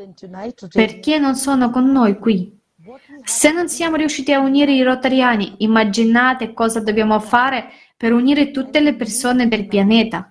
Perché 0.74 1.18
non 1.20 1.36
sono 1.36 1.70
con 1.70 1.90
noi 1.90 2.18
qui? 2.18 2.54
Se 3.24 3.54
non 3.54 3.70
siamo 3.70 3.96
riusciti 3.96 4.34
a 4.34 4.40
unire 4.40 4.74
i 4.74 4.84
rotariani, 4.84 5.56
immaginate 5.60 6.54
cosa 6.54 6.82
dobbiamo 6.82 7.18
fare 7.22 7.70
per 7.96 8.12
unire 8.12 8.52
tutte 8.52 8.82
le 8.82 8.94
persone 8.94 9.48
del 9.48 9.68
pianeta. 9.68 10.28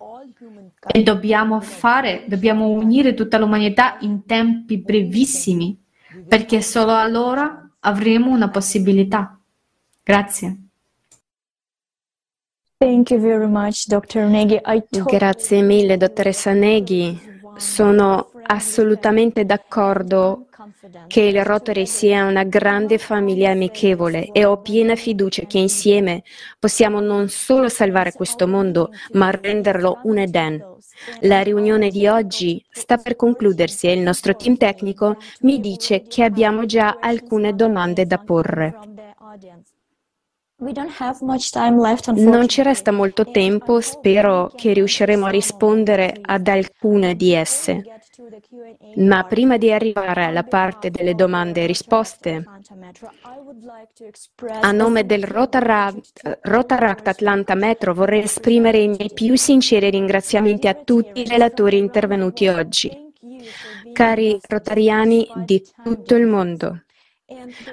E 0.86 1.02
dobbiamo 1.02 1.60
fare, 1.60 2.24
dobbiamo 2.26 2.68
unire 2.68 3.14
tutta 3.14 3.38
l'umanità 3.38 3.96
in 4.00 4.26
tempi 4.26 4.76
brevissimi, 4.76 5.80
perché 6.26 6.60
solo 6.60 6.94
allora 6.94 7.67
avremo 7.80 8.30
una 8.30 8.48
possibilità. 8.50 9.38
Grazie. 10.02 10.56
Grazie 15.04 15.62
mille, 15.62 15.96
dottoressa 15.96 16.52
Neghi. 16.52 17.20
Sono 17.56 18.30
assolutamente 18.46 19.44
d'accordo 19.44 20.46
che 21.06 21.22
il 21.22 21.44
Rotary 21.44 21.86
sia 21.86 22.24
una 22.24 22.44
grande 22.44 22.98
famiglia 22.98 23.50
amichevole 23.50 24.30
e 24.32 24.44
ho 24.44 24.60
piena 24.60 24.94
fiducia 24.94 25.44
che 25.44 25.58
insieme 25.58 26.22
possiamo 26.58 27.00
non 27.00 27.28
solo 27.28 27.68
salvare 27.68 28.12
questo 28.12 28.46
mondo, 28.46 28.90
ma 29.12 29.30
renderlo 29.30 30.00
un 30.04 30.18
Eden. 30.18 30.77
La 31.20 31.42
riunione 31.42 31.90
di 31.90 32.06
oggi 32.06 32.64
sta 32.70 32.96
per 32.96 33.16
concludersi 33.16 33.86
e 33.86 33.92
il 33.92 34.00
nostro 34.00 34.34
team 34.34 34.56
tecnico 34.56 35.16
mi 35.40 35.60
dice 35.60 36.02
che 36.02 36.24
abbiamo 36.24 36.66
già 36.66 36.98
alcune 37.00 37.54
domande 37.54 38.06
da 38.06 38.18
porre. 38.18 38.76
Non 42.14 42.48
ci 42.48 42.62
resta 42.62 42.90
molto 42.90 43.30
tempo, 43.30 43.80
spero 43.80 44.50
che 44.56 44.72
riusciremo 44.72 45.26
a 45.26 45.30
rispondere 45.30 46.18
ad 46.20 46.48
alcune 46.48 47.14
di 47.14 47.32
esse. 47.32 47.97
Ma 48.96 49.24
prima 49.24 49.56
di 49.56 49.72
arrivare 49.72 50.24
alla 50.24 50.42
parte 50.42 50.90
delle 50.90 51.14
domande 51.14 51.62
e 51.62 51.66
risposte, 51.66 52.44
a 54.60 54.72
nome 54.72 55.06
del 55.06 55.22
Rotaract, 55.22 57.06
Atlanta 57.06 57.54
Metro 57.54 57.94
vorrei 57.94 58.22
esprimere 58.22 58.78
i 58.78 58.88
miei 58.88 59.10
più 59.12 59.36
sinceri 59.36 59.90
ringraziamenti 59.90 60.66
a 60.66 60.74
tutti 60.74 61.20
i 61.20 61.28
relatori 61.28 61.78
intervenuti 61.78 62.48
oggi. 62.48 62.90
Cari 63.92 64.38
rotariani 64.48 65.28
di 65.36 65.64
tutto 65.82 66.16
il 66.16 66.26
mondo, 66.26 66.82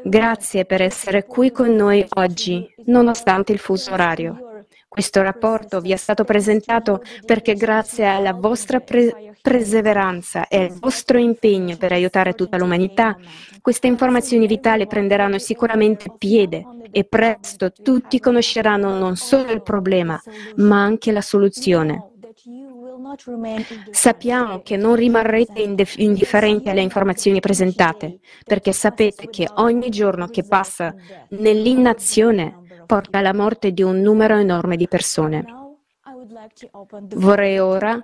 Grazie 0.04 0.66
per 0.66 0.82
essere 0.82 1.26
qui 1.26 1.50
con 1.50 1.74
noi 1.74 2.06
oggi, 2.16 2.70
nonostante 2.88 3.54
il 3.54 3.60
fuso 3.60 3.94
orario. 3.94 4.55
Questo 4.96 5.22
rapporto 5.22 5.82
vi 5.82 5.92
è 5.92 5.98
stato 5.98 6.24
presentato 6.24 7.02
perché 7.26 7.54
grazie 7.56 8.06
alla 8.06 8.32
vostra 8.32 8.80
pre- 8.80 9.34
perseveranza 9.42 10.48
e 10.48 10.58
al 10.58 10.78
vostro 10.80 11.18
impegno 11.18 11.76
per 11.76 11.92
aiutare 11.92 12.32
tutta 12.32 12.56
l'umanità, 12.56 13.18
queste 13.60 13.88
informazioni 13.88 14.48
vitali 14.48 14.88
prenderanno 14.88 15.38
sicuramente 15.38 16.14
piede 16.18 16.66
e 16.92 17.04
presto 17.04 17.74
tutti 17.74 18.22
conosceranno 18.22 18.98
non 18.98 19.18
solo 19.18 19.52
il 19.52 19.64
problema, 19.64 20.18
ma 20.56 20.82
anche 20.82 21.12
la 21.12 21.20
soluzione. 21.20 22.12
Sappiamo 23.92 24.62
che 24.62 24.78
non 24.78 24.96
rimarrete 24.96 25.62
indifferenti 25.98 26.70
alle 26.70 26.82
informazioni 26.82 27.42
presentate, 27.42 28.20
perché 28.46 28.72
sapete 28.72 29.28
che 29.30 29.50
ogni 29.56 29.90
giorno 29.90 30.28
che 30.28 30.44
passa 30.44 30.96
nell'inazione 31.32 32.64
porta 32.86 33.20
alla 33.20 33.34
morte 33.34 33.72
di 33.72 33.82
un 33.82 34.00
numero 34.00 34.38
enorme 34.38 34.76
di 34.78 34.88
persone. 34.88 35.46
Vorrei 37.16 37.60
ora 37.60 38.00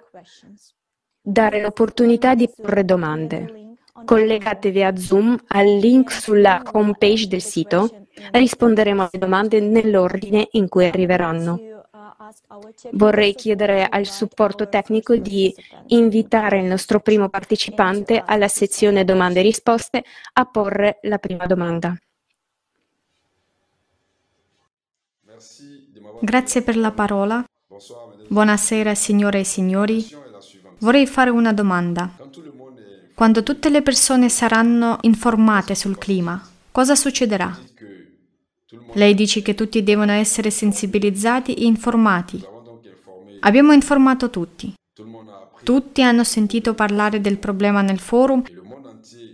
dare 1.21 1.61
l'opportunità 1.61 2.35
di 2.35 2.49
porre 2.49 2.83
domande. 2.83 3.75
Collegatevi 4.05 4.83
a 4.83 4.95
Zoom 4.95 5.37
al 5.47 5.77
link 5.77 6.11
sulla 6.11 6.61
homepage 6.71 7.27
del 7.27 7.41
sito 7.41 8.07
risponderemo 8.31 9.01
alle 9.01 9.19
domande 9.19 9.59
nell'ordine 9.59 10.47
in 10.51 10.67
cui 10.67 10.85
arriveranno. 10.85 11.59
Vorrei 12.91 13.33
chiedere 13.35 13.85
al 13.87 14.05
supporto 14.05 14.69
tecnico 14.69 15.15
di 15.15 15.53
invitare 15.87 16.59
il 16.59 16.65
nostro 16.65 16.99
primo 16.99 17.29
partecipante 17.29 18.21
alla 18.25 18.47
sezione 18.47 19.03
domande 19.03 19.39
e 19.39 19.43
risposte 19.43 20.03
a 20.33 20.45
porre 20.45 20.99
la 21.01 21.17
prima 21.17 21.45
domanda. 21.45 21.95
Grazie 26.23 26.61
per 26.61 26.77
la 26.77 26.91
parola. 26.91 27.43
Buonasera 28.27 28.93
signore 28.93 29.39
e 29.39 29.43
signori. 29.43 30.07
Vorrei 30.77 31.07
fare 31.07 31.31
una 31.31 31.51
domanda. 31.51 32.15
Quando 33.15 33.41
tutte 33.41 33.69
le 33.69 33.81
persone 33.81 34.29
saranno 34.29 34.99
informate 35.01 35.73
sul 35.73 35.97
clima, 35.97 36.39
cosa 36.71 36.93
succederà? 36.93 37.57
Lei 38.93 39.15
dice 39.15 39.41
che 39.41 39.55
tutti 39.55 39.81
devono 39.81 40.11
essere 40.11 40.51
sensibilizzati 40.51 41.55
e 41.55 41.65
informati. 41.65 42.43
Abbiamo 43.39 43.73
informato 43.73 44.29
tutti. 44.29 44.73
Tutti 45.63 46.03
hanno 46.03 46.23
sentito 46.23 46.75
parlare 46.75 47.19
del 47.19 47.39
problema 47.39 47.81
nel 47.81 47.99
forum 47.99 48.43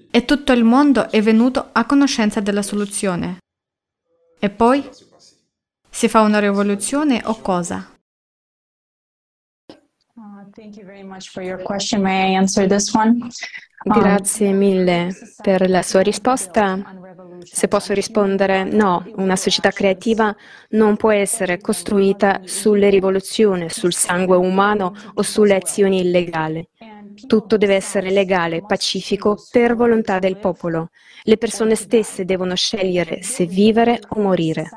e 0.09 0.23
tutto 0.23 0.53
il 0.53 0.63
mondo 0.63 1.11
è 1.11 1.21
venuto 1.21 1.67
a 1.73 1.85
conoscenza 1.85 2.39
della 2.39 2.61
soluzione. 2.61 3.39
E 4.39 4.49
poi? 4.49 4.83
Si 5.97 6.07
fa 6.07 6.21
una 6.21 6.37
rivoluzione 6.37 7.23
o 7.25 7.41
cosa? 7.41 7.91
Grazie 13.83 14.51
mille 14.51 15.09
per 15.41 15.67
la 15.67 15.81
sua 15.81 16.01
risposta. 16.01 16.99
Se 17.41 17.67
posso 17.67 17.93
rispondere, 17.93 18.63
no, 18.63 19.03
una 19.15 19.35
società 19.35 19.71
creativa 19.71 20.35
non 20.69 20.97
può 20.97 21.09
essere 21.09 21.59
costruita 21.59 22.41
sulle 22.43 22.91
rivoluzioni, 22.91 23.67
sul 23.71 23.93
sangue 23.93 24.37
umano 24.37 24.93
o 25.15 25.23
sulle 25.23 25.55
azioni 25.55 26.01
illegali. 26.01 26.63
Tutto 27.25 27.57
deve 27.57 27.73
essere 27.73 28.11
legale, 28.11 28.63
pacifico, 28.63 29.35
per 29.49 29.75
volontà 29.75 30.19
del 30.19 30.37
popolo. 30.37 30.89
Le 31.23 31.37
persone 31.37 31.73
stesse 31.73 32.23
devono 32.23 32.53
scegliere 32.53 33.23
se 33.23 33.47
vivere 33.47 33.99
o 34.09 34.21
morire. 34.21 34.69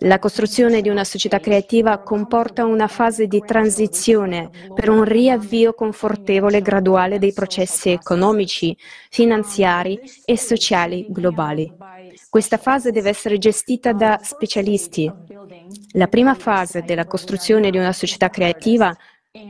La 0.00 0.18
costruzione 0.18 0.80
di 0.80 0.88
una 0.88 1.04
società 1.04 1.38
creativa 1.38 1.98
comporta 1.98 2.64
una 2.64 2.88
fase 2.88 3.26
di 3.26 3.42
transizione 3.44 4.50
per 4.74 4.88
un 4.88 5.04
riavvio 5.04 5.74
confortevole 5.74 6.58
e 6.58 6.62
graduale 6.62 7.18
dei 7.18 7.32
processi 7.32 7.90
economici, 7.90 8.76
finanziari 9.10 10.00
e 10.24 10.36
sociali 10.36 11.06
globali. 11.08 11.72
Questa 12.28 12.56
fase 12.56 12.90
deve 12.90 13.10
essere 13.10 13.38
gestita 13.38 13.92
da 13.92 14.18
specialisti. 14.22 15.12
La 15.92 16.06
prima 16.08 16.34
fase 16.34 16.82
della 16.82 17.06
costruzione 17.06 17.70
di 17.70 17.78
una 17.78 17.92
società 17.92 18.28
creativa 18.30 18.96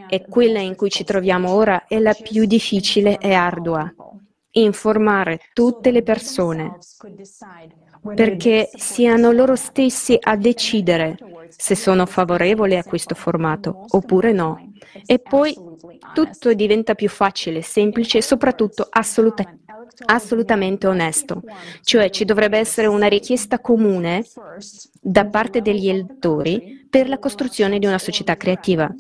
è 0.09 0.23
quella 0.23 0.61
in 0.61 0.75
cui 0.75 0.91
ci 0.91 1.05
troviamo 1.05 1.53
ora 1.53 1.87
è 1.87 1.99
la 1.99 2.15
più 2.15 2.45
difficile 2.45 3.19
e 3.19 3.33
ardua. 3.33 3.93
Informare 4.53 5.41
tutte 5.53 5.91
le 5.91 6.03
persone 6.03 6.79
perché 8.15 8.71
siano 8.75 9.33
loro 9.33 9.57
stessi 9.57 10.19
a 10.21 10.37
decidere 10.37 11.17
se 11.49 11.75
sono 11.75 12.07
favorevoli 12.07 12.77
a 12.77 12.85
questo 12.85 13.15
formato 13.15 13.85
oppure 13.89 14.33
no. 14.33 14.73
E 15.05 15.19
poi 15.19 15.57
tutto 16.15 16.53
diventa 16.55 16.95
più 16.95 17.09
facile, 17.09 17.63
semplice 17.63 18.19
e 18.19 18.23
soprattutto 18.23 18.87
assoluta, 18.89 19.45
assolutamente 20.07 20.87
onesto. 20.87 21.43
Cioè 21.83 22.11
ci 22.11 22.25
dovrebbe 22.25 22.59
essere 22.59 22.87
una 22.87 23.07
richiesta 23.07 23.59
comune 23.59 24.25
da 25.01 25.27
parte 25.27 25.63
degli 25.63 25.89
elettori 25.89 26.87
per 26.89 27.09
la 27.09 27.19
costruzione 27.19 27.79
di 27.79 27.87
una 27.87 27.99
società 27.99 28.37
creativa. 28.37 28.93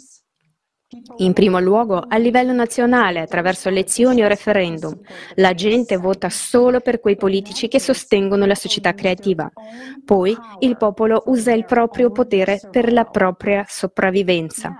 In 1.18 1.32
primo 1.32 1.60
luogo, 1.60 2.02
a 2.06 2.16
livello 2.16 2.52
nazionale, 2.52 3.20
attraverso 3.20 3.68
elezioni 3.68 4.22
o 4.22 4.28
referendum, 4.28 4.98
la 5.36 5.54
gente 5.54 5.96
vota 5.96 6.28
solo 6.28 6.80
per 6.80 7.00
quei 7.00 7.16
politici 7.16 7.68
che 7.68 7.80
sostengono 7.80 8.44
la 8.44 8.54
società 8.54 8.92
creativa. 8.92 9.50
Poi 10.04 10.36
il 10.60 10.76
popolo 10.76 11.22
usa 11.26 11.52
il 11.52 11.64
proprio 11.64 12.10
potere 12.10 12.60
per 12.70 12.92
la 12.92 13.04
propria 13.04 13.64
sopravvivenza. 13.66 14.74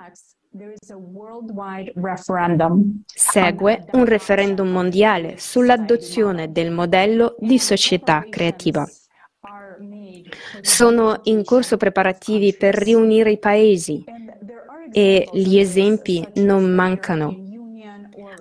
Segue 3.05 3.85
un 3.93 4.05
referendum 4.05 4.69
mondiale 4.69 5.35
sull'adozione 5.39 6.51
del 6.51 6.71
modello 6.71 7.37
di 7.39 7.59
società 7.59 8.25
creativa. 8.29 8.87
Sono 10.61 11.21
in 11.25 11.45
corso 11.45 11.77
preparativi 11.77 12.55
per 12.55 12.75
riunire 12.75 13.33
i 13.33 13.39
paesi 13.39 14.05
e 14.97 15.29
gli 15.31 15.59
esempi 15.59 16.27
non 16.37 16.73
mancano. 16.73 17.37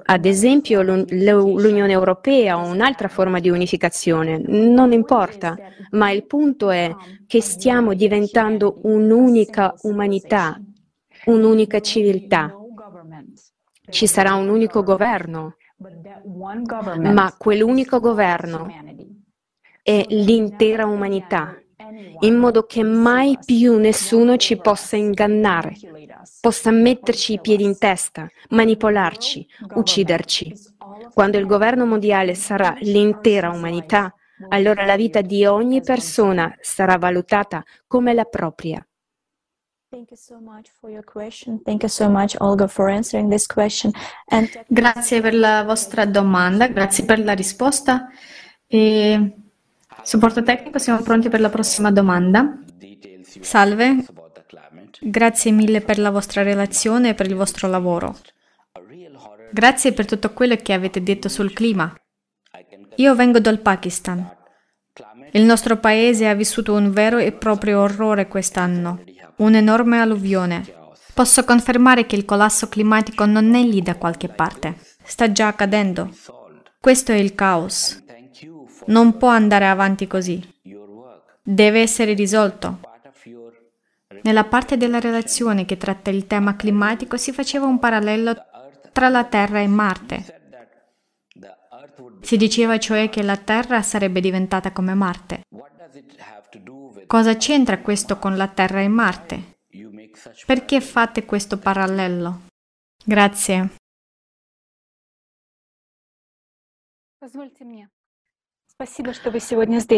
Ad 0.05 0.23
esempio 0.23 0.81
l'Unione 0.81 1.91
Europea 1.91 2.57
o 2.57 2.71
un'altra 2.71 3.09
forma 3.09 3.41
di 3.41 3.49
unificazione, 3.49 4.37
non 4.37 4.93
importa, 4.93 5.57
ma 5.91 6.11
il 6.11 6.25
punto 6.25 6.69
è 6.69 6.95
che 7.27 7.41
stiamo 7.41 7.93
diventando 7.93 8.79
un'unica 8.83 9.73
umanità, 9.81 10.57
un'unica 11.25 11.81
civiltà. 11.81 12.55
Ci 13.89 14.07
sarà 14.07 14.35
un 14.35 14.47
unico 14.47 14.81
governo, 14.81 15.57
ma 17.01 17.35
quell'unico 17.37 17.99
governo 17.99 18.69
è 19.83 20.05
l'intera 20.07 20.85
umanità, 20.85 21.59
in 22.21 22.35
modo 22.35 22.63
che 22.63 22.81
mai 22.81 23.37
più 23.43 23.77
nessuno 23.77 24.37
ci 24.37 24.55
possa 24.55 24.95
ingannare, 24.95 25.75
possa 26.39 26.71
metterci 26.71 27.33
i 27.33 27.39
piedi 27.39 27.63
in 27.63 27.77
testa, 27.77 28.27
manipolarci, 28.49 29.47
ucciderci. 29.75 30.53
Quando 31.13 31.37
il 31.37 31.45
governo 31.45 31.85
mondiale 31.85 32.35
sarà 32.35 32.75
l'intera 32.79 33.49
umanità, 33.49 34.13
allora 34.49 34.85
la 34.85 34.95
vita 34.95 35.21
di 35.21 35.45
ogni 35.45 35.81
persona 35.81 36.53
sarà 36.59 36.97
valutata 36.97 37.63
come 37.87 38.13
la 38.13 38.25
propria. 38.25 38.85
Grazie 44.67 45.21
per 45.21 45.35
la 45.35 45.63
vostra 45.63 46.05
domanda, 46.05 46.67
grazie 46.67 47.05
per 47.05 47.19
la 47.19 47.33
risposta. 47.33 48.09
E 48.67 49.35
supporto 50.03 50.43
tecnico, 50.43 50.79
siamo 50.79 51.01
pronti 51.01 51.29
per 51.29 51.39
la 51.39 51.49
prossima 51.49 51.91
domanda. 51.91 52.59
Salve, 53.39 54.03
grazie 55.09 55.51
mille 55.51 55.81
per 55.81 55.99
la 55.99 56.09
vostra 56.09 56.41
relazione 56.41 57.09
e 57.09 57.13
per 57.13 57.27
il 57.27 57.35
vostro 57.35 57.67
lavoro. 57.67 58.17
Grazie 59.51 59.93
per 59.93 60.05
tutto 60.05 60.33
quello 60.33 60.55
che 60.55 60.73
avete 60.73 61.01
detto 61.01 61.29
sul 61.29 61.53
clima. 61.53 61.93
Io 62.95 63.15
vengo 63.15 63.39
dal 63.39 63.59
Pakistan. 63.59 64.27
Il 65.31 65.43
nostro 65.43 65.77
paese 65.77 66.27
ha 66.27 66.33
vissuto 66.33 66.73
un 66.73 66.91
vero 66.91 67.17
e 67.17 67.31
proprio 67.31 67.81
orrore 67.81 68.27
quest'anno 68.27 69.03
un'enorme 69.37 69.99
alluvione. 69.99 70.63
Posso 71.13 71.43
confermare 71.43 72.05
che 72.05 72.15
il 72.15 72.25
collasso 72.25 72.67
climatico 72.67 73.25
non 73.25 73.53
è 73.55 73.61
lì 73.61 73.81
da 73.81 73.95
qualche 73.95 74.29
parte. 74.29 74.77
Sta 75.03 75.31
già 75.31 75.47
accadendo. 75.47 76.09
Questo 76.79 77.11
è 77.11 77.15
il 77.15 77.35
caos. 77.35 78.03
Non 78.87 79.17
può 79.17 79.29
andare 79.29 79.67
avanti 79.67 80.07
così. 80.07 80.41
Deve 81.41 81.81
essere 81.81 82.13
risolto. 82.13 82.79
Nella 84.25 84.43
parte 84.43 84.75
della 84.75 84.99
relazione 84.99 85.65
che 85.65 85.77
tratta 85.77 86.09
il 86.09 86.25
tema 86.25 86.55
climatico 86.55 87.15
si 87.15 87.31
faceva 87.31 87.67
un 87.67 87.77
parallelo 87.77 88.33
tra 88.91 89.07
la 89.07 89.23
Terra 89.23 89.59
e 89.59 89.67
Marte. 89.67 90.41
Si 92.21 92.35
diceva 92.35 92.79
cioè 92.79 93.09
che 93.09 93.21
la 93.21 93.37
Terra 93.37 93.83
sarebbe 93.83 94.21
diventata 94.21 94.71
come 94.71 94.95
Marte. 94.95 95.43
Cosa 97.05 97.37
c'entra 97.37 97.81
questo 97.81 98.17
con 98.17 98.35
la 98.35 98.47
Terra 98.47 98.81
e 98.81 98.87
Marte? 98.87 99.59
Perché 100.47 100.81
fate 100.81 101.23
questo 101.25 101.59
parallelo? 101.59 102.47
Grazie. 103.05 103.75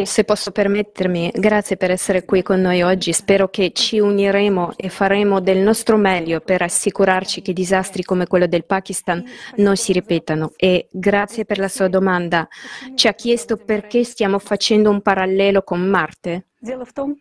Se 0.04 0.24
posso 0.24 0.52
permettermi, 0.52 1.32
grazie 1.34 1.78
per 1.78 1.90
essere 1.90 2.26
qui 2.26 2.44
con 2.44 2.62
noi 2.62 2.84
oggi. 2.84 3.12
Spero 3.12 3.50
che 3.50 3.72
ci 3.74 3.98
uniremo 3.98 4.74
e 4.76 4.90
faremo 4.90 5.42
del 5.42 5.58
nostro 5.58 5.98
meglio 5.98 6.42
per 6.42 6.62
assicurarci 6.62 7.42
che 7.42 7.54
disastri 7.54 8.04
come 8.04 8.28
quello 8.28 8.46
del 8.46 8.66
Pakistan 8.66 9.24
non 9.56 9.78
si 9.78 9.94
ripetano. 9.94 10.52
E 10.56 10.90
grazie 10.92 11.44
per 11.44 11.58
la 11.58 11.70
sua 11.70 11.88
domanda. 11.88 12.48
Ci 12.94 13.08
ha 13.08 13.14
chiesto 13.14 13.58
perché 13.58 14.04
stiamo 14.04 14.38
facendo 14.38 14.92
un 14.92 15.02
parallelo 15.02 15.64
con 15.64 15.82
Marte. 15.82 16.50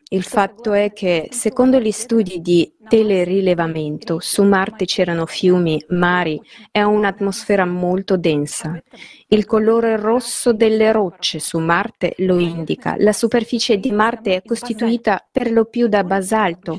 Il 0.09 0.25
fatto 0.25 0.73
è 0.73 0.93
che, 0.93 1.29
secondo 1.31 1.79
gli 1.79 1.91
studi 1.91 2.41
di 2.41 2.71
telerilevamento, 2.89 4.19
su 4.21 4.43
Marte 4.45 4.85
c'erano 4.85 5.27
fiumi, 5.27 5.83
mari 5.89 6.41
e 6.71 6.83
un'atmosfera 6.83 7.65
molto 7.65 8.17
densa. 8.17 8.81
Il 9.29 9.45
colore 9.45 9.97
rosso 9.97 10.53
delle 10.53 10.93
rocce 10.93 11.41
su 11.41 11.59
Marte 11.59 12.15
lo 12.19 12.39
indica. 12.39 12.95
La 12.99 13.13
superficie 13.13 13.79
di 13.79 13.91
Marte 13.91 14.37
è 14.37 14.43
costituita 14.43 15.27
per 15.31 15.51
lo 15.51 15.65
più 15.65 15.89
da 15.89 16.05
basalto, 16.05 16.79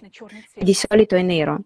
di 0.55 0.73
solito 0.73 1.15
è 1.15 1.21
nero, 1.21 1.63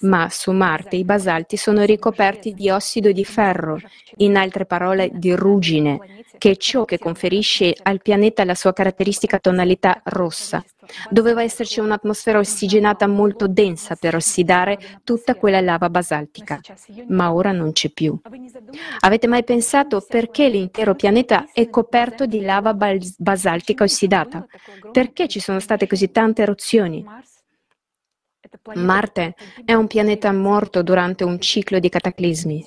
ma 0.00 0.28
su 0.28 0.50
Marte 0.52 0.96
i 0.96 1.04
basalti 1.04 1.56
sono 1.56 1.84
ricoperti 1.84 2.52
di 2.52 2.68
ossido 2.68 3.12
di 3.12 3.24
ferro, 3.24 3.78
in 4.16 4.36
altre 4.36 4.66
parole 4.66 5.10
di 5.12 5.32
ruggine, 5.34 6.24
che 6.36 6.50
è 6.50 6.56
ciò 6.56 6.84
che 6.84 6.98
conferisce 6.98 7.74
al 7.82 8.02
pianeta 8.02 8.44
la 8.44 8.54
sua 8.54 8.72
caratteristica 8.72 9.38
tonalità 9.38 10.00
rossa. 10.04 10.64
Doveva 11.10 11.42
esserci 11.42 11.80
un'atmosfera 11.80 12.38
ossigenata 12.38 13.06
molto 13.06 13.46
densa 13.46 13.96
per 13.96 14.14
ossidare 14.14 14.78
tutta 15.04 15.34
quella 15.34 15.60
lava 15.60 15.90
basaltica, 15.90 16.60
ma 17.08 17.32
ora 17.32 17.52
non 17.52 17.72
c'è 17.72 17.90
più. 17.90 18.18
Avete 19.00 19.26
mai 19.26 19.44
pensato 19.44 20.04
perché 20.06 20.48
l'intero 20.48 20.94
pianeta 20.94 21.46
è 21.52 21.68
coperto 21.68 22.26
di 22.26 22.40
lava 22.40 22.74
basaltica 22.74 23.84
ossidata? 23.84 24.46
Perché 24.90 25.28
ci 25.28 25.40
sono 25.40 25.60
state 25.60 25.86
così 25.86 26.10
tante 26.10 26.42
eruzioni? 26.42 27.04
Marte 28.74 29.34
è 29.64 29.72
un 29.72 29.86
pianeta 29.86 30.32
morto 30.32 30.82
durante 30.82 31.24
un 31.24 31.40
ciclo 31.40 31.78
di 31.78 31.88
cataclismi. 31.88 32.64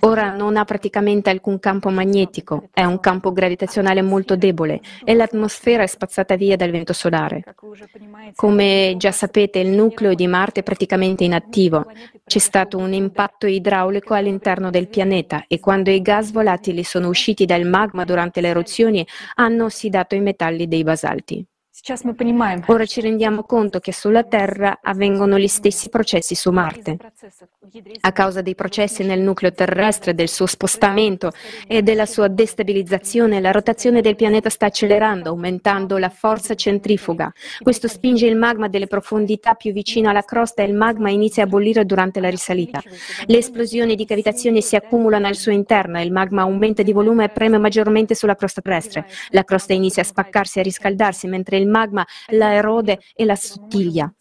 Ora 0.00 0.34
non 0.34 0.56
ha 0.56 0.64
praticamente 0.64 1.30
alcun 1.30 1.58
campo 1.58 1.90
magnetico, 1.90 2.68
è 2.72 2.84
un 2.84 3.00
campo 3.00 3.32
gravitazionale 3.32 4.02
molto 4.02 4.36
debole 4.36 4.80
e 5.04 5.14
l'atmosfera 5.14 5.82
è 5.82 5.86
spazzata 5.86 6.36
via 6.36 6.56
dal 6.56 6.70
vento 6.70 6.92
solare. 6.92 7.42
Come 8.34 8.94
già 8.96 9.12
sapete, 9.12 9.58
il 9.58 9.68
nucleo 9.68 10.14
di 10.14 10.26
Marte 10.26 10.60
è 10.60 10.62
praticamente 10.62 11.24
inattivo. 11.24 11.86
C'è 12.24 12.38
stato 12.38 12.78
un 12.78 12.92
impatto 12.92 13.46
idraulico 13.46 14.14
all'interno 14.14 14.70
del 14.70 14.88
pianeta 14.88 15.44
e 15.46 15.60
quando 15.60 15.90
i 15.90 16.02
gas 16.02 16.32
volatili 16.32 16.82
sono 16.82 17.08
usciti 17.08 17.44
dal 17.44 17.64
magma 17.64 18.04
durante 18.04 18.40
le 18.40 18.48
eruzioni 18.48 19.06
hanno 19.34 19.64
ossidato 19.64 20.14
i 20.14 20.20
metalli 20.20 20.66
dei 20.66 20.82
basalti. 20.82 21.46
Ora 22.72 22.86
ci 22.86 23.02
rendiamo 23.02 23.42
conto 23.42 23.78
che 23.78 23.92
sulla 23.92 24.24
Terra 24.24 24.78
avvengono 24.80 25.38
gli 25.38 25.48
stessi 25.48 25.90
processi 25.90 26.34
su 26.34 26.50
Marte. 26.50 26.96
A 28.00 28.12
causa 28.12 28.42
dei 28.42 28.54
processi 28.54 29.04
nel 29.04 29.20
nucleo 29.20 29.50
terrestre, 29.50 30.14
del 30.14 30.28
suo 30.28 30.44
spostamento 30.44 31.32
e 31.66 31.82
della 31.82 32.04
sua 32.04 32.28
destabilizzazione, 32.28 33.40
la 33.40 33.52
rotazione 33.52 34.02
del 34.02 34.16
pianeta 34.16 34.50
sta 34.50 34.66
accelerando, 34.66 35.30
aumentando 35.30 35.96
la 35.96 36.10
forza 36.10 36.54
centrifuga. 36.54 37.32
Questo 37.62 37.88
spinge 37.88 38.26
il 38.26 38.36
magma 38.36 38.68
delle 38.68 38.86
profondità 38.86 39.54
più 39.54 39.72
vicino 39.72 40.10
alla 40.10 40.24
crosta 40.24 40.62
e 40.62 40.66
il 40.66 40.74
magma 40.74 41.08
inizia 41.08 41.44
a 41.44 41.46
bollire 41.46 41.86
durante 41.86 42.20
la 42.20 42.28
risalita. 42.28 42.82
Le 43.24 43.38
esplosioni 43.38 43.94
di 43.94 44.04
cavitazione 44.04 44.60
si 44.60 44.76
accumulano 44.76 45.26
al 45.26 45.36
suo 45.36 45.52
interno 45.52 45.98
e 45.98 46.04
il 46.04 46.12
magma 46.12 46.42
aumenta 46.42 46.82
di 46.82 46.92
volume 46.92 47.24
e 47.24 47.28
preme 47.30 47.56
maggiormente 47.56 48.14
sulla 48.14 48.36
crosta 48.36 48.60
terrestre. 48.60 49.06
La 49.30 49.44
crosta 49.44 49.72
inizia 49.72 50.02
a 50.02 50.06
spaccarsi 50.06 50.58
e 50.58 50.60
a 50.60 50.64
riscaldarsi 50.64 51.28
mentre 51.28 51.56
il 51.56 51.66
magma 51.66 52.06
la 52.28 52.52
erode 52.52 52.98
e 53.14 53.24
la 53.24 53.36
sottiglia. 53.36 54.12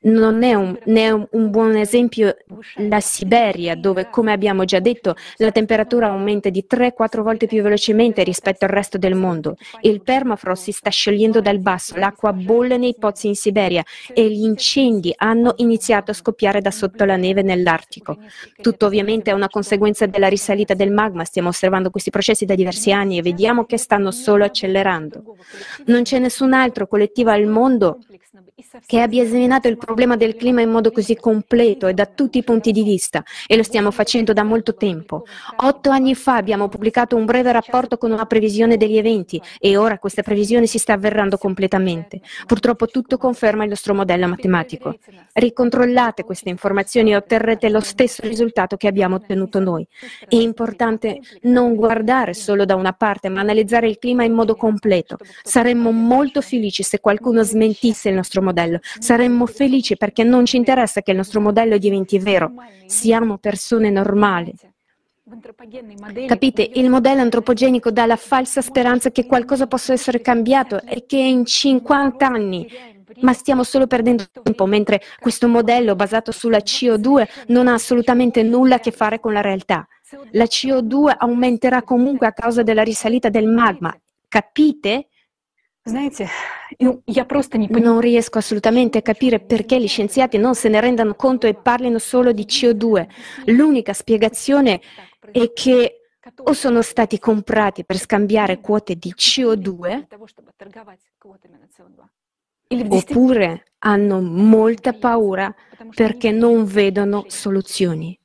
Non 0.00 0.42
è 0.42 0.54
un, 0.54 0.78
è 0.84 1.10
un, 1.10 1.50
buon 1.50 1.76
esempio 1.76 2.36
la 2.76 3.00
Siberia, 3.00 3.74
dove, 3.74 4.08
come 4.08 4.32
abbiamo 4.32 4.64
già 4.64 4.80
detto, 4.80 5.14
la 5.36 5.50
temperatura 5.50 6.08
aumenta 6.08 6.48
di 6.48 6.64
3-4 6.68 7.20
volte 7.20 7.46
più 7.46 7.62
velocemente 7.62 8.22
rispetto 8.22 8.64
al 8.64 8.70
resto 8.70 8.98
del 8.98 9.14
mondo. 9.14 9.56
Il 9.82 10.02
permafrost 10.02 10.62
si 10.62 10.72
sta 10.72 10.90
sciogliendo 10.90 11.40
dal 11.40 11.58
basso, 11.58 11.96
l'acqua 11.96 12.32
bolle 12.32 12.78
nei 12.78 12.94
pozzi 12.98 13.26
in 13.26 13.34
Siberia 13.34 13.84
e 14.12 14.30
gli 14.30 14.44
incendi 14.44 15.12
hanno 15.16 15.54
iniziato 15.56 16.12
a 16.12 16.14
scoppiare 16.14 16.60
da 16.60 16.70
sotto 16.70 17.04
la 17.04 17.16
neve 17.16 17.42
nell'Artico. 17.42 18.18
Tutto 18.60 18.86
ovviamente 18.86 19.30
è 19.30 19.34
una 19.34 19.48
conseguenza 19.48 20.06
della 20.06 20.28
risalita 20.28 20.74
del 20.74 20.92
magma. 20.92 21.24
Stiamo 21.24 21.48
osservando 21.48 21.90
questi 21.90 22.10
processi 22.10 22.44
da 22.44 22.54
diversi 22.54 22.92
anni 22.92 23.18
e 23.18 23.22
vediamo 23.22 23.64
che 23.64 23.76
stanno 23.76 24.10
solo 24.10 24.44
accelerando. 24.44 25.36
Non 25.86 26.02
c'è 26.02 26.18
nessun 26.18 26.52
altro 26.52 26.86
collettivo 26.86 27.30
al 27.30 27.46
mondo 27.46 27.98
che 28.86 29.00
abbia 29.00 29.22
esempio 29.22 29.41
esaminato 29.42 29.68
il 29.68 29.76
problema 29.76 30.16
del 30.16 30.36
clima 30.36 30.60
in 30.60 30.70
modo 30.70 30.90
così 30.92 31.16
completo 31.16 31.86
e 31.88 31.94
da 31.94 32.06
tutti 32.06 32.38
i 32.38 32.44
punti 32.44 32.70
di 32.70 32.82
vista 32.82 33.22
e 33.46 33.56
lo 33.56 33.62
stiamo 33.62 33.90
facendo 33.90 34.32
da 34.32 34.44
molto 34.44 34.74
tempo. 34.74 35.24
Otto 35.56 35.90
anni 35.90 36.14
fa 36.14 36.36
abbiamo 36.36 36.68
pubblicato 36.68 37.16
un 37.16 37.24
breve 37.24 37.50
rapporto 37.50 37.98
con 37.98 38.12
una 38.12 38.26
previsione 38.26 38.76
degli 38.76 38.96
eventi 38.96 39.40
e 39.58 39.76
ora 39.76 39.98
questa 39.98 40.22
previsione 40.22 40.66
si 40.66 40.78
sta 40.78 40.92
avverando 40.92 41.38
completamente. 41.38 42.20
Purtroppo 42.46 42.86
tutto 42.86 43.18
conferma 43.18 43.64
il 43.64 43.70
nostro 43.70 43.94
modello 43.94 44.28
matematico. 44.28 44.96
Ricontrollate 45.32 46.24
queste 46.24 46.50
informazioni 46.50 47.12
e 47.12 47.16
otterrete 47.16 47.68
lo 47.68 47.80
stesso 47.80 48.22
risultato 48.22 48.76
che 48.76 48.86
abbiamo 48.86 49.16
ottenuto 49.16 49.58
noi. 49.58 49.86
È 50.28 50.36
importante 50.36 51.18
non 51.42 51.74
guardare 51.74 52.34
solo 52.34 52.64
da 52.64 52.76
una 52.76 52.92
parte, 52.92 53.28
ma 53.28 53.40
analizzare 53.40 53.88
il 53.88 53.98
clima 53.98 54.24
in 54.24 54.32
modo 54.32 54.54
completo. 54.54 55.16
Saremmo 55.42 55.90
molto 55.90 56.40
felici 56.40 56.82
se 56.82 57.00
qualcuno 57.00 57.42
smentisse 57.42 58.08
il 58.08 58.14
nostro 58.14 58.42
modello. 58.42 58.78
Saremmo 58.98 59.31
felici 59.46 59.96
perché 59.96 60.24
non 60.24 60.44
ci 60.44 60.56
interessa 60.56 61.02
che 61.02 61.10
il 61.10 61.16
nostro 61.16 61.40
modello 61.40 61.78
diventi 61.78 62.18
vero. 62.18 62.52
Siamo 62.86 63.38
persone 63.38 63.90
normali. 63.90 64.54
Capite, 66.26 66.68
il 66.74 66.90
modello 66.90 67.22
antropogenico 67.22 67.90
dà 67.90 68.04
la 68.06 68.16
falsa 68.16 68.60
speranza 68.60 69.10
che 69.10 69.24
qualcosa 69.24 69.66
possa 69.66 69.92
essere 69.92 70.20
cambiato 70.20 70.82
e 70.84 71.06
che 71.06 71.16
in 71.16 71.46
50 71.46 72.26
anni, 72.26 72.68
ma 73.20 73.32
stiamo 73.32 73.62
solo 73.62 73.86
perdendo 73.86 74.24
tempo, 74.42 74.66
mentre 74.66 75.00
questo 75.20 75.48
modello 75.48 75.94
basato 75.94 76.32
sulla 76.32 76.58
CO2 76.58 77.26
non 77.48 77.68
ha 77.68 77.74
assolutamente 77.74 78.42
nulla 78.42 78.76
a 78.76 78.80
che 78.80 78.90
fare 78.90 79.20
con 79.20 79.32
la 79.32 79.40
realtà. 79.40 79.86
La 80.32 80.44
CO2 80.44 81.14
aumenterà 81.16 81.82
comunque 81.82 82.26
a 82.26 82.32
causa 82.32 82.62
della 82.62 82.82
risalita 82.82 83.30
del 83.30 83.46
magma. 83.46 83.96
Capite? 84.28 85.08
Non 87.80 88.00
riesco 88.00 88.38
assolutamente 88.38 88.98
a 88.98 89.02
capire 89.02 89.40
perché 89.40 89.80
gli 89.80 89.88
scienziati 89.88 90.38
non 90.38 90.54
se 90.54 90.68
ne 90.68 90.80
rendano 90.80 91.14
conto 91.14 91.48
e 91.48 91.54
parlino 91.54 91.98
solo 91.98 92.32
di 92.32 92.44
CO2. 92.44 93.06
L'unica 93.46 93.92
spiegazione 93.92 94.80
è 95.32 95.52
che 95.52 95.96
o 96.44 96.52
sono 96.52 96.82
stati 96.82 97.18
comprati 97.18 97.84
per 97.84 97.98
scambiare 97.98 98.60
quote 98.60 98.94
di 98.94 99.12
CO2 99.12 100.06
oppure 102.88 103.64
hanno 103.78 104.20
molta 104.20 104.92
paura 104.92 105.52
perché 105.94 106.30
non 106.30 106.64
vedono 106.64 107.24
soluzioni. 107.26 108.16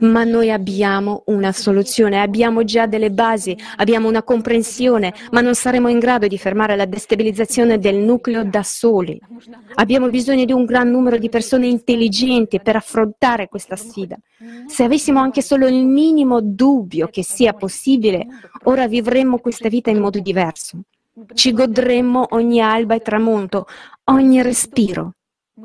Ma 0.00 0.24
noi 0.24 0.50
abbiamo 0.50 1.22
una 1.26 1.52
soluzione, 1.52 2.20
abbiamo 2.20 2.64
già 2.64 2.86
delle 2.86 3.10
basi, 3.10 3.56
abbiamo 3.76 4.08
una 4.08 4.22
comprensione, 4.22 5.12
ma 5.30 5.40
non 5.40 5.54
saremo 5.54 5.88
in 5.88 5.98
grado 5.98 6.26
di 6.26 6.38
fermare 6.38 6.76
la 6.76 6.86
destabilizzazione 6.86 7.78
del 7.78 7.96
nucleo 7.96 8.44
da 8.44 8.62
soli. 8.62 9.20
Abbiamo 9.74 10.08
bisogno 10.08 10.44
di 10.44 10.52
un 10.52 10.64
gran 10.64 10.90
numero 10.90 11.18
di 11.18 11.28
persone 11.28 11.66
intelligenti 11.66 12.60
per 12.60 12.76
affrontare 12.76 13.48
questa 13.48 13.76
sfida. 13.76 14.16
Se 14.66 14.84
avessimo 14.84 15.20
anche 15.20 15.42
solo 15.42 15.66
il 15.66 15.84
minimo 15.84 16.40
dubbio 16.40 17.08
che 17.08 17.22
sia 17.22 17.52
possibile, 17.52 18.26
ora 18.64 18.86
vivremmo 18.86 19.38
questa 19.38 19.68
vita 19.68 19.90
in 19.90 19.98
modo 19.98 20.18
diverso. 20.18 20.80
Ci 21.34 21.52
godremmo 21.52 22.28
ogni 22.30 22.60
alba 22.60 22.94
e 22.94 23.00
tramonto, 23.00 23.66
ogni 24.04 24.40
respiro. 24.40 25.14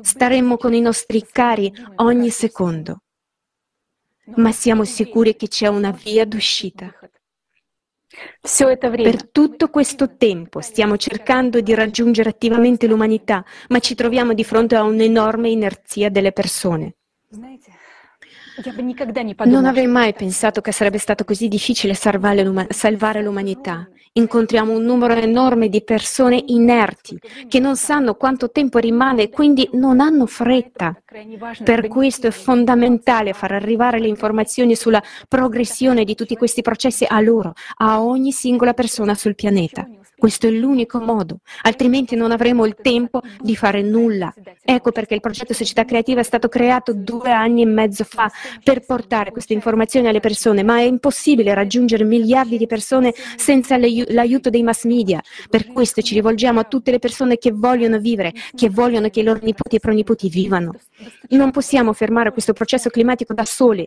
Staremmo 0.00 0.56
con 0.56 0.74
i 0.74 0.80
nostri 0.80 1.24
cari 1.30 1.72
ogni 1.96 2.30
secondo 2.30 3.03
ma 4.36 4.52
siamo 4.52 4.84
sicuri 4.84 5.36
che 5.36 5.48
c'è 5.48 5.66
una 5.66 5.90
via 5.90 6.24
d'uscita. 6.24 6.92
Per 9.10 9.30
tutto 9.30 9.70
questo 9.70 10.16
tempo 10.16 10.60
stiamo 10.60 10.96
cercando 10.96 11.60
di 11.60 11.74
raggiungere 11.74 12.30
attivamente 12.30 12.86
l'umanità, 12.86 13.44
ma 13.68 13.80
ci 13.80 13.94
troviamo 13.94 14.34
di 14.34 14.44
fronte 14.44 14.76
a 14.76 14.84
un'enorme 14.84 15.48
inerzia 15.48 16.10
delle 16.10 16.32
persone. 16.32 16.94
Non 19.46 19.64
avrei 19.64 19.88
mai 19.88 20.14
pensato 20.14 20.60
che 20.60 20.70
sarebbe 20.70 20.98
stato 20.98 21.24
così 21.24 21.48
difficile 21.48 21.94
salvare 21.94 22.44
l'umanità 23.22 23.88
incontriamo 24.16 24.72
un 24.72 24.84
numero 24.84 25.14
enorme 25.14 25.68
di 25.68 25.82
persone 25.82 26.42
inerti 26.46 27.18
che 27.48 27.58
non 27.58 27.76
sanno 27.76 28.14
quanto 28.14 28.50
tempo 28.50 28.78
rimane 28.78 29.22
e 29.22 29.30
quindi 29.30 29.68
non 29.72 30.00
hanno 30.00 30.26
fretta. 30.26 30.96
Per 31.62 31.88
questo 31.88 32.28
è 32.28 32.30
fondamentale 32.30 33.32
far 33.32 33.52
arrivare 33.52 33.98
le 33.98 34.08
informazioni 34.08 34.76
sulla 34.76 35.02
progressione 35.28 36.04
di 36.04 36.14
tutti 36.14 36.36
questi 36.36 36.62
processi 36.62 37.04
a 37.08 37.20
loro, 37.20 37.54
a 37.78 38.02
ogni 38.02 38.30
singola 38.30 38.72
persona 38.72 39.14
sul 39.14 39.34
pianeta. 39.34 39.86
Questo 40.16 40.46
è 40.46 40.50
l'unico 40.50 41.00
modo, 41.00 41.38
altrimenti 41.62 42.14
non 42.14 42.30
avremo 42.30 42.64
il 42.64 42.76
tempo 42.80 43.20
di 43.40 43.56
fare 43.56 43.82
nulla. 43.82 44.32
Ecco 44.62 44.92
perché 44.92 45.14
il 45.14 45.20
progetto 45.20 45.52
Società 45.52 45.84
Creativa 45.84 46.20
è 46.20 46.24
stato 46.24 46.48
creato 46.48 46.92
due 46.94 47.30
anni 47.30 47.62
e 47.62 47.66
mezzo 47.66 48.04
fa 48.04 48.30
per 48.62 48.84
portare 48.84 49.32
queste 49.32 49.52
informazioni 49.52 50.08
alle 50.08 50.20
persone, 50.20 50.62
ma 50.62 50.78
è 50.78 50.82
impossibile 50.82 51.52
raggiungere 51.52 52.04
miliardi 52.04 52.56
di 52.56 52.66
persone 52.66 53.12
senza 53.36 53.76
l'aiuto 53.76 54.50
dei 54.50 54.62
mass 54.62 54.84
media. 54.84 55.20
Per 55.50 55.66
questo 55.72 56.00
ci 56.00 56.14
rivolgiamo 56.14 56.60
a 56.60 56.64
tutte 56.64 56.90
le 56.90 56.98
persone 56.98 57.36
che 57.36 57.52
vogliono 57.52 57.98
vivere, 57.98 58.32
che 58.54 58.70
vogliono 58.70 59.08
che 59.08 59.20
i 59.20 59.24
loro 59.24 59.40
nipoti 59.42 59.76
e 59.76 59.80
pronipoti 59.80 60.28
vivano. 60.28 60.74
Non 61.30 61.50
possiamo 61.50 61.92
fermare 61.92 62.32
questo 62.32 62.52
processo 62.52 62.88
climatico 62.88 63.34
da 63.34 63.44
soli 63.44 63.86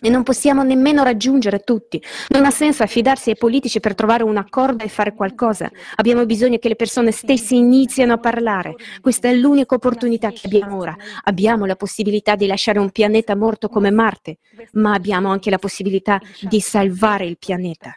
e 0.00 0.08
non 0.08 0.22
possiamo 0.22 0.62
nemmeno 0.62 1.02
raggiungere 1.02 1.60
tutti. 1.60 2.02
Non 2.28 2.44
ha 2.46 2.50
senso 2.50 2.82
affidarsi 2.82 3.30
ai 3.30 3.36
politici 3.36 3.80
per 3.80 3.94
trovare 3.94 4.22
un 4.22 4.36
accordo 4.38 4.82
e 4.82 4.88
fare 4.88 5.14
qualcosa. 5.14 5.70
Abbiamo 5.96 6.24
bisogno 6.24 6.56
che 6.58 6.68
le 6.68 6.76
persone 6.76 7.12
stesse 7.12 7.54
iniziano 7.54 8.14
a 8.14 8.18
parlare. 8.18 8.74
Questa 9.00 9.28
è 9.28 9.34
l'unica 9.34 9.74
opportunità 9.74 10.30
che 10.30 10.46
abbiamo 10.46 10.78
ora. 10.78 10.96
Abbiamo 11.24 11.66
la 11.66 11.76
possibilità 11.76 12.34
di 12.34 12.46
lasciare 12.46 12.78
un 12.78 12.90
pianeta 12.90 13.36
morto 13.36 13.68
come 13.68 13.90
Marte, 13.90 14.38
ma 14.72 14.94
abbiamo 14.94 15.30
anche 15.30 15.50
la 15.50 15.58
possibilità 15.58 16.18
di 16.40 16.60
salvare 16.60 17.26
il 17.26 17.36
pianeta. 17.36 17.92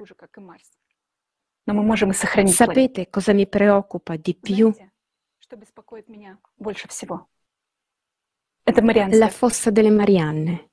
Sapete 2.51 3.09
cosa 3.09 3.33
mi 3.33 3.47
preoccupa 3.47 4.15
di 4.17 4.35
più? 4.35 4.71
La 9.17 9.29
fossa 9.29 9.71
delle 9.71 9.89
Marianne. 9.89 10.69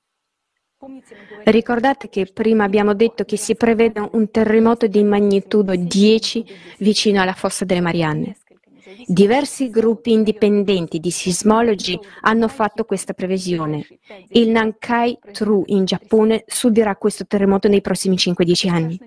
Ricordate 1.45 2.09
che 2.09 2.27
prima 2.33 2.65
abbiamo 2.65 2.95
detto 2.95 3.25
che 3.25 3.37
si 3.37 3.55
prevede 3.55 4.09
un 4.13 4.31
terremoto 4.31 4.87
di 4.87 5.03
magnitudo 5.05 5.77
10 5.77 6.45
vicino 6.79 7.23
alla 7.23 7.35
fossa 7.35 7.65
delle 7.65 7.81
Marianne. 7.81 8.37
Diversi 9.07 9.71
gruppi 9.71 10.13
indipendenti 10.13 10.99
di 10.99 11.11
sismologi 11.11 11.99
hanno 12.23 12.49
fatto 12.49 12.85
questa 12.85 13.13
previsione. 13.13 13.87
Il 14.29 14.51
Nankai 14.51 15.19
Tru 15.33 15.63
in 15.67 15.85
Giappone 15.85 16.45
subirà 16.47 16.97
questo 16.97 17.27
terremoto 17.27 17.69
nei 17.69 17.81
prossimi 17.81 18.17
5-10 18.17 18.69
anni. 18.69 18.99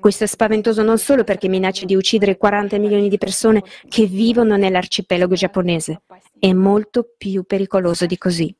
Questo 0.00 0.24
è 0.24 0.26
spaventoso 0.26 0.82
non 0.82 0.98
solo 0.98 1.24
perché 1.24 1.48
minaccia 1.48 1.84
di 1.84 1.94
uccidere 1.94 2.36
40 2.36 2.78
milioni 2.78 3.08
di 3.08 3.18
persone 3.18 3.62
che 3.88 4.06
vivono 4.06 4.56
nell'arcipelago 4.56 5.34
giapponese, 5.34 6.02
è 6.38 6.52
molto 6.52 7.08
più 7.16 7.44
pericoloso 7.44 8.06
di 8.06 8.18
così. 8.18 8.54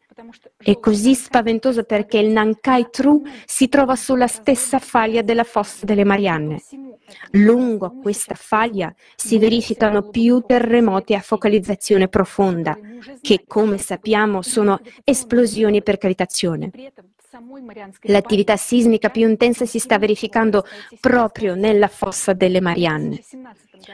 È 0.56 0.78
così 0.80 1.14
spaventoso 1.14 1.84
perché 1.84 2.18
il 2.18 2.30
Nankai 2.30 2.88
Tru 2.90 3.22
si 3.46 3.68
trova 3.68 3.94
sulla 3.94 4.26
stessa 4.26 4.80
faglia 4.80 5.22
della 5.22 5.44
fossa 5.44 5.86
delle 5.86 6.04
Marianne. 6.04 6.60
Lungo 7.32 7.98
questa 8.02 8.34
faglia 8.34 8.92
si 9.14 9.38
verificano 9.38 10.08
più 10.08 10.42
terremoti 10.46 11.14
a 11.14 11.20
focalizzazione 11.20 12.08
profonda, 12.08 12.76
che 13.20 13.44
come 13.46 13.78
sappiamo 13.78 14.42
sono 14.42 14.80
esplosioni 15.04 15.82
per 15.82 15.98
cavitazione. 15.98 16.70
L'attività 18.02 18.56
sismica 18.56 19.10
più 19.10 19.28
intensa 19.28 19.66
si 19.66 19.78
sta 19.78 19.98
verificando 19.98 20.64
proprio 20.98 21.54
nella 21.54 21.88
fossa 21.88 22.32
delle 22.32 22.60
Marianne. 22.60 23.22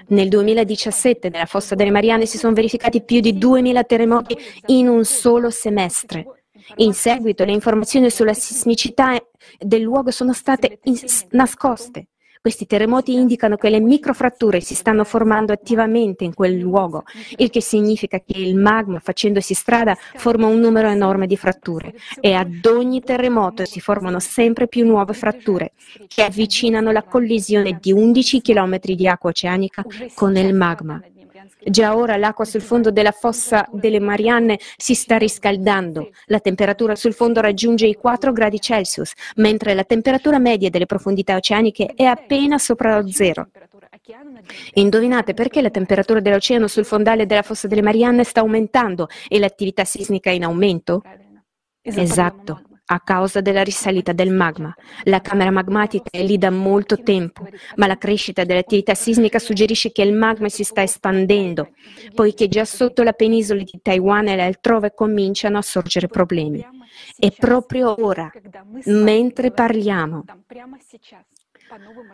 Nel 0.08 0.28
2017 0.28 1.30
nella 1.30 1.46
fossa 1.46 1.74
delle 1.74 1.90
Marianne 1.90 2.26
si 2.26 2.38
sono 2.38 2.54
verificati 2.54 3.02
più 3.02 3.20
di 3.20 3.36
2000 3.36 3.84
terremoti 3.84 4.36
in 4.66 4.88
un 4.88 5.04
solo 5.04 5.50
semestre. 5.50 6.44
In 6.76 6.94
seguito 6.94 7.44
le 7.44 7.52
informazioni 7.52 8.08
sulla 8.08 8.34
sismicità 8.34 9.20
del 9.58 9.82
luogo 9.82 10.10
sono 10.10 10.32
state 10.32 10.78
nascoste. 11.30 12.06
Questi 12.44 12.66
terremoti 12.66 13.14
indicano 13.14 13.56
che 13.56 13.70
le 13.70 13.80
microfratture 13.80 14.60
si 14.60 14.74
stanno 14.74 15.04
formando 15.04 15.54
attivamente 15.54 16.24
in 16.24 16.34
quel 16.34 16.58
luogo, 16.58 17.04
il 17.38 17.48
che 17.48 17.62
significa 17.62 18.18
che 18.18 18.38
il 18.38 18.54
magma, 18.54 18.98
facendosi 18.98 19.54
strada, 19.54 19.96
forma 20.16 20.46
un 20.46 20.60
numero 20.60 20.88
enorme 20.88 21.26
di 21.26 21.38
fratture 21.38 21.94
e 22.20 22.34
ad 22.34 22.62
ogni 22.66 23.00
terremoto 23.00 23.64
si 23.64 23.80
formano 23.80 24.20
sempre 24.20 24.68
più 24.68 24.84
nuove 24.84 25.14
fratture 25.14 25.72
che 26.06 26.22
avvicinano 26.22 26.92
la 26.92 27.02
collisione 27.02 27.78
di 27.80 27.92
11 27.92 28.42
km 28.42 28.78
di 28.78 29.08
acqua 29.08 29.30
oceanica 29.30 29.82
con 30.12 30.36
il 30.36 30.52
magma. 30.52 31.00
Già 31.64 31.96
ora 31.96 32.16
l'acqua 32.16 32.44
sul 32.44 32.60
fondo 32.60 32.90
della 32.90 33.10
fossa 33.10 33.66
delle 33.72 34.00
Marianne 34.00 34.58
si 34.76 34.94
sta 34.94 35.16
riscaldando. 35.16 36.10
La 36.26 36.40
temperatura 36.40 36.94
sul 36.94 37.14
fondo 37.14 37.40
raggiunge 37.40 37.86
i 37.86 37.94
4 37.94 38.32
gradi 38.32 38.60
Celsius, 38.60 39.12
mentre 39.36 39.74
la 39.74 39.84
temperatura 39.84 40.38
media 40.38 40.70
delle 40.70 40.86
profondità 40.86 41.36
oceaniche 41.36 41.92
è 41.94 42.04
appena 42.04 42.58
sopra 42.58 43.00
lo 43.00 43.08
zero. 43.10 43.48
Indovinate 44.74 45.34
perché 45.34 45.62
la 45.62 45.70
temperatura 45.70 46.20
dell'oceano 46.20 46.66
sul 46.66 46.84
fondale 46.84 47.26
della 47.26 47.42
fossa 47.42 47.66
delle 47.66 47.82
Marianne 47.82 48.24
sta 48.24 48.40
aumentando 48.40 49.08
e 49.28 49.38
l'attività 49.38 49.84
sismica 49.84 50.30
è 50.30 50.34
in 50.34 50.44
aumento? 50.44 51.02
Esatto, 51.80 52.62
a 52.86 53.00
causa 53.00 53.40
della 53.40 53.62
risalita 53.62 54.12
del 54.12 54.30
magma. 54.30 54.74
La 55.04 55.20
camera 55.20 55.50
magmatica 55.50 56.10
è 56.10 56.22
lì 56.22 56.36
da 56.36 56.50
molto 56.50 57.02
tempo, 57.02 57.46
ma 57.76 57.86
la 57.86 57.96
crescita 57.96 58.44
dell'attività 58.44 58.94
sismica 58.94 59.38
suggerisce 59.38 59.92
che 59.92 60.02
il 60.02 60.12
magma 60.12 60.48
si 60.48 60.64
sta 60.64 60.82
espandendo, 60.82 61.70
poiché 62.14 62.48
già 62.48 62.64
sotto 62.64 63.02
la 63.02 63.12
penisola 63.12 63.62
di 63.62 63.80
Taiwan 63.82 64.28
e 64.28 64.40
altrove 64.40 64.92
cominciano 64.94 65.58
a 65.58 65.62
sorgere 65.62 66.08
problemi. 66.08 66.66
E 67.18 67.32
proprio 67.36 68.04
ora, 68.04 68.30
mentre 68.84 69.50
parliamo, 69.50 70.24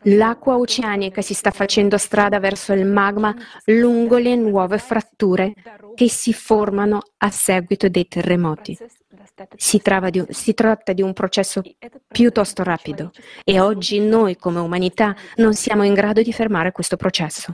L'acqua 0.04 0.56
oceanica 0.56 1.20
si 1.20 1.34
sta 1.34 1.50
facendo 1.50 1.98
strada 1.98 2.38
verso 2.38 2.72
il 2.72 2.86
magma 2.86 3.34
lungo 3.66 4.16
le 4.16 4.34
nuove 4.36 4.78
fratture 4.78 5.52
che 5.94 6.08
si 6.08 6.32
formano 6.32 7.00
a 7.18 7.30
seguito 7.30 7.88
dei 7.88 8.06
terremoti. 8.06 8.78
Si, 9.56 9.80
di, 10.10 10.24
si, 10.28 10.52
tratta 10.54 10.92
di 10.92 11.00
un 11.00 11.12
processo 11.14 11.62
piuttosto 12.06 12.62
rapido 12.62 13.10
e 13.42 13.58
oggi 13.58 13.98
noi 13.98 14.36
come 14.36 14.60
umanità 14.60 15.14
non 15.36 15.54
siamo 15.54 15.82
in 15.82 15.94
grado 15.94 16.20
di 16.20 16.32
fermare 16.32 16.72
questo 16.72 16.96
processo. 16.96 17.52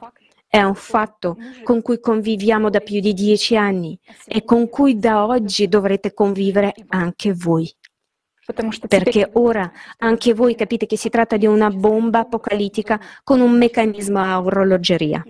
È 0.48 0.62
un 0.62 0.74
fatto 0.74 1.36
con 1.62 1.82
cui 1.82 2.00
conviviamo 2.00 2.70
da 2.70 2.80
più 2.80 3.00
di 3.00 3.12
dieci 3.12 3.56
anni 3.56 3.98
e 4.26 4.44
con 4.44 4.68
cui 4.68 4.98
da 4.98 5.26
oggi 5.26 5.68
dovrete 5.68 6.12
convivere 6.12 6.72
anche 6.88 7.32
voi. 7.32 7.72
Perché 8.88 9.28
ora 9.32 9.70
anche 9.98 10.32
voi 10.32 10.54
capite 10.54 10.86
che 10.86 10.96
si 10.96 11.08
tratta 11.08 11.36
di 11.36 11.46
una 11.46 11.68
bomba 11.70 12.20
apocalittica 12.20 13.00
con 13.24 13.40
un 13.40 13.56
meccanismo 13.56 14.20
a 14.20 14.40
orologeria. 14.40 15.24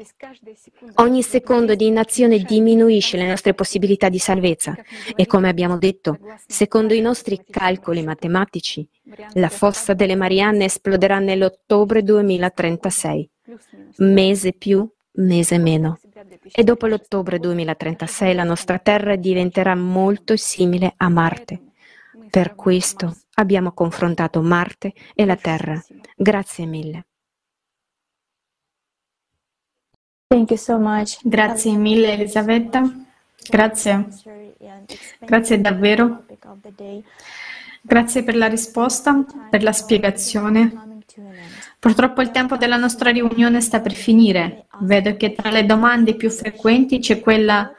Ogni 0.97 1.23
secondo 1.23 1.75
di 1.75 1.87
inazione 1.87 2.39
diminuisce 2.39 3.17
le 3.17 3.27
nostre 3.27 3.55
possibilità 3.55 4.11
di 4.11 4.19
salvezza. 4.19 4.75
E 5.15 5.25
come 5.27 5.49
abbiamo 5.49 5.79
detto, 5.79 6.19
secondo 6.47 6.93
i 6.93 7.01
nostri 7.01 7.43
calcoli 7.49 8.03
matematici, 8.03 8.87
la 9.35 9.49
fossa 9.49 9.95
delle 9.95 10.15
Marianne 10.15 10.67
esploderà 10.67 11.19
nell'ottobre 11.19 12.03
2036, 12.03 13.31
mese 13.99 14.53
più, 14.53 14.87
mese 15.13 15.57
meno. 15.57 15.99
E 16.53 16.65
dopo 16.65 16.87
l'ottobre 16.87 17.39
2036 17.39 18.35
la 18.35 18.45
nostra 18.45 18.79
Terra 18.79 19.17
diventerà 19.17 19.75
molto 19.75 20.37
simile 20.37 20.93
a 20.97 21.09
Marte 21.09 21.66
per 22.31 22.55
questo 22.55 23.17
abbiamo 23.35 23.73
confrontato 23.73 24.43
Marte 24.43 24.93
e 25.15 25.25
la 25.25 25.37
Terra. 25.37 25.83
Grazie 26.17 26.67
mille. 26.67 27.07
So 30.57 30.81
Grazie 31.23 31.77
mille 31.77 32.13
Elisabetta. 32.13 32.83
Grazie. 33.49 34.09
Grazie 35.21 35.61
davvero. 35.61 36.25
Grazie 37.81 38.25
per 38.25 38.37
la 38.37 38.49
risposta, 38.49 39.25
per 39.49 39.63
la 39.63 39.73
spiegazione. 39.73 41.05
Purtroppo 41.79 42.21
il 42.21 42.33
tempo 42.33 42.57
della 42.57 42.77
nostra 42.77 43.11
riunione 43.11 43.61
sta 43.61 43.81
per 43.81 43.93
finire. 43.93 44.67
Vedo 44.81 45.17
che 45.17 45.33
tra 45.35 45.51
le 45.51 45.65
domande 45.65 46.17
più 46.17 46.31
frequenti 46.31 46.99
c'è 46.99 47.21
quella 47.21 47.73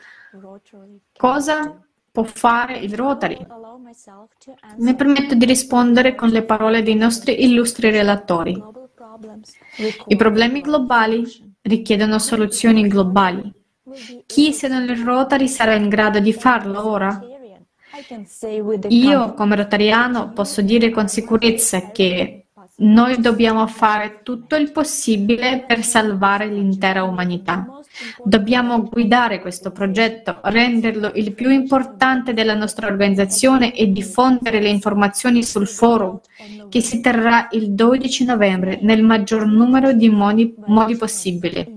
cosa 1.18 1.87
può 2.18 2.24
fare 2.24 2.80
il 2.80 2.96
Rotary? 2.96 3.38
Mi 4.78 4.96
permetto 4.96 5.36
di 5.36 5.46
rispondere 5.46 6.16
con 6.16 6.30
le 6.30 6.44
parole 6.44 6.82
dei 6.82 6.96
nostri 6.96 7.44
illustri 7.44 7.92
relatori. 7.92 8.60
I 10.08 10.16
problemi 10.16 10.62
globali 10.62 11.24
richiedono 11.62 12.18
soluzioni 12.18 12.88
globali. 12.88 13.54
Chi 14.26 14.52
se 14.52 14.68
non 14.68 14.82
il 14.90 14.98
Rotary 14.98 15.48
sarà 15.48 15.76
in 15.76 15.90
grado 15.90 16.20
di 16.20 16.34
farlo 16.34 16.90
ora? 16.90 17.22
Io 18.88 19.34
come 19.36 19.56
rotariano 19.56 20.32
posso 20.34 20.62
dire 20.64 20.90
con 20.90 21.08
sicurezza 21.08 21.92
che 21.92 22.47
noi 22.80 23.20
dobbiamo 23.20 23.66
fare 23.66 24.20
tutto 24.22 24.56
il 24.56 24.72
possibile 24.72 25.64
per 25.66 25.84
salvare 25.84 26.46
l'intera 26.46 27.04
umanità. 27.04 27.66
Dobbiamo 28.24 28.84
guidare 28.84 29.42
questo 29.42 29.72
progetto, 29.72 30.40
renderlo 30.44 31.12
il 31.16 31.34
più 31.34 31.50
importante 31.50 32.34
della 32.34 32.54
nostra 32.54 32.86
organizzazione 32.86 33.74
e 33.74 33.92
diffondere 33.92 34.62
le 34.62 34.70
informazioni 34.70 35.44
sul 35.44 35.68
forum 35.68 36.20
che 36.70 36.82
si 36.82 37.02
terrà 37.02 37.48
il 37.52 37.72
12 37.72 38.26
novembre 38.26 38.78
nel 38.84 39.02
maggior 39.02 39.48
numero 39.48 39.94
di 39.94 40.10
modi, 40.10 40.54
modi 40.68 40.96
possibili. 40.96 41.76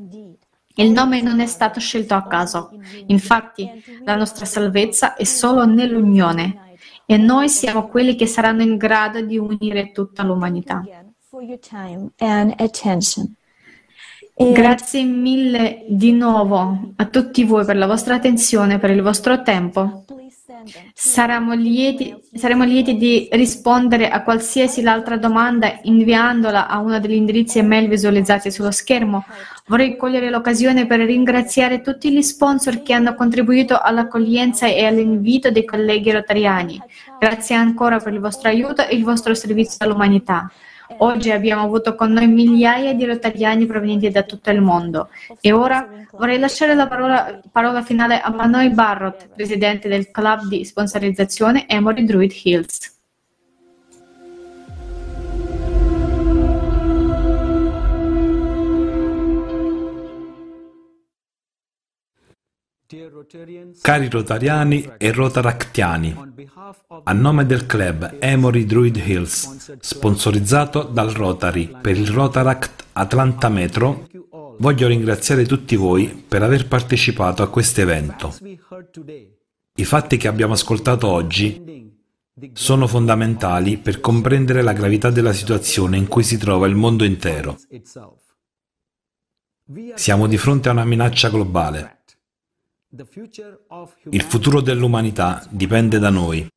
Il 0.74 0.90
nome 0.90 1.22
non 1.22 1.40
è 1.40 1.46
stato 1.46 1.80
scelto 1.80 2.14
a 2.14 2.26
caso. 2.26 2.70
Infatti, 3.06 3.68
la 4.04 4.16
nostra 4.16 4.44
salvezza 4.44 5.14
è 5.14 5.24
solo 5.24 5.64
nell'unione 5.64 6.68
e 7.10 7.16
noi 7.16 7.48
siamo 7.48 7.88
quelli 7.88 8.14
che 8.14 8.26
saranno 8.26 8.62
in 8.62 8.76
grado 8.76 9.20
di 9.20 9.36
unire 9.36 9.90
tutta 9.90 10.22
l'umanità. 10.22 10.80
Grazie 14.52 15.02
mille 15.02 15.86
di 15.88 16.12
nuovo 16.12 16.92
a 16.94 17.06
tutti 17.06 17.42
voi 17.42 17.64
per 17.64 17.76
la 17.76 17.88
vostra 17.88 18.14
attenzione, 18.14 18.78
per 18.78 18.90
il 18.90 19.02
vostro 19.02 19.42
tempo. 19.42 20.04
Saremo 20.92 21.54
lieti, 21.54 22.14
saremo 22.34 22.64
lieti 22.64 22.96
di 22.96 23.28
rispondere 23.32 24.08
a 24.08 24.22
qualsiasi 24.22 24.82
altra 24.82 25.16
domanda 25.16 25.78
inviandola 25.82 26.68
a 26.68 26.78
uno 26.78 26.98
degli 27.00 27.14
indirizzi 27.14 27.58
email 27.58 27.88
visualizzati 27.88 28.50
sullo 28.50 28.70
schermo. 28.70 29.24
Vorrei 29.66 29.96
cogliere 29.96 30.30
l'occasione 30.30 30.86
per 30.86 31.00
ringraziare 31.00 31.80
tutti 31.80 32.12
gli 32.12 32.22
sponsor 32.22 32.82
che 32.82 32.92
hanno 32.92 33.14
contribuito 33.14 33.78
all'accoglienza 33.78 34.66
e 34.66 34.84
all'invito 34.84 35.50
dei 35.50 35.64
colleghi 35.64 36.10
rotariani. 36.10 36.80
Grazie 37.18 37.54
ancora 37.54 37.98
per 37.98 38.12
il 38.12 38.20
vostro 38.20 38.48
aiuto 38.48 38.86
e 38.86 38.94
il 38.94 39.04
vostro 39.04 39.34
servizio 39.34 39.78
all'umanità. 39.84 40.50
Oggi 40.98 41.30
abbiamo 41.30 41.62
avuto 41.62 41.94
con 41.94 42.12
noi 42.12 42.26
migliaia 42.26 42.94
di 42.94 43.04
rotariani 43.04 43.66
provenienti 43.66 44.10
da 44.10 44.22
tutto 44.22 44.50
il 44.50 44.60
mondo. 44.60 45.08
E 45.40 45.52
ora 45.52 45.88
vorrei 46.12 46.38
lasciare 46.38 46.74
la 46.74 46.86
parola, 46.86 47.40
parola 47.50 47.82
finale 47.82 48.20
a 48.20 48.30
Manoj 48.30 48.68
Barrot, 48.72 49.28
presidente 49.34 49.88
del 49.88 50.10
club 50.10 50.46
di 50.48 50.64
sponsorizzazione 50.64 51.66
Emory 51.68 52.04
Druid 52.04 52.32
Hills. 52.42 52.99
Cari 63.80 64.08
rotariani 64.08 64.90
e 64.98 65.12
rotaractiani, 65.12 66.16
a 67.04 67.12
nome 67.12 67.46
del 67.46 67.64
club 67.64 68.16
Emory 68.18 68.64
Druid 68.64 68.96
Hills, 68.96 69.76
sponsorizzato 69.78 70.82
dal 70.82 71.10
Rotary 71.10 71.72
per 71.80 71.96
il 71.96 72.08
Rotaract 72.08 72.86
Atlanta 72.94 73.48
Metro, 73.48 74.08
voglio 74.58 74.88
ringraziare 74.88 75.46
tutti 75.46 75.76
voi 75.76 76.08
per 76.26 76.42
aver 76.42 76.66
partecipato 76.66 77.44
a 77.44 77.48
questo 77.48 77.80
evento. 77.80 78.34
I 79.76 79.84
fatti 79.84 80.16
che 80.16 80.26
abbiamo 80.26 80.54
ascoltato 80.54 81.06
oggi 81.06 81.94
sono 82.54 82.88
fondamentali 82.88 83.78
per 83.78 84.00
comprendere 84.00 84.62
la 84.62 84.72
gravità 84.72 85.10
della 85.10 85.32
situazione 85.32 85.96
in 85.96 86.08
cui 86.08 86.24
si 86.24 86.38
trova 86.38 86.66
il 86.66 86.74
mondo 86.74 87.04
intero. 87.04 87.56
Siamo 89.94 90.26
di 90.26 90.36
fronte 90.36 90.68
a 90.68 90.72
una 90.72 90.84
minaccia 90.84 91.28
globale 91.28 91.98
il 92.92 94.22
futuro 94.22 94.60
dell'umanità 94.60 95.46
dipende 95.48 96.00
da 96.00 96.10
noi. 96.10 96.48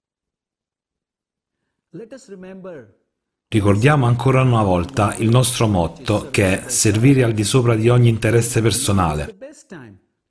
Ricordiamo 3.47 4.07
ancora 4.07 4.41
una 4.41 4.63
volta 4.63 5.15
il 5.17 5.29
nostro 5.29 5.67
motto 5.67 6.31
che 6.31 6.63
è 6.63 6.69
servire 6.69 7.23
al 7.23 7.33
di 7.33 7.43
sopra 7.43 7.75
di 7.75 7.87
ogni 7.87 8.09
interesse 8.09 8.63
personale. 8.63 9.37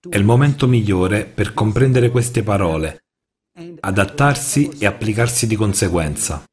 È 0.08 0.16
il 0.16 0.24
momento 0.24 0.66
migliore 0.66 1.24
per 1.24 1.54
comprendere 1.54 2.10
queste 2.10 2.42
parole, 2.42 3.04
adattarsi 3.78 4.70
e 4.78 4.86
applicarsi 4.86 5.46
di 5.46 5.54
conseguenza. 5.54 6.44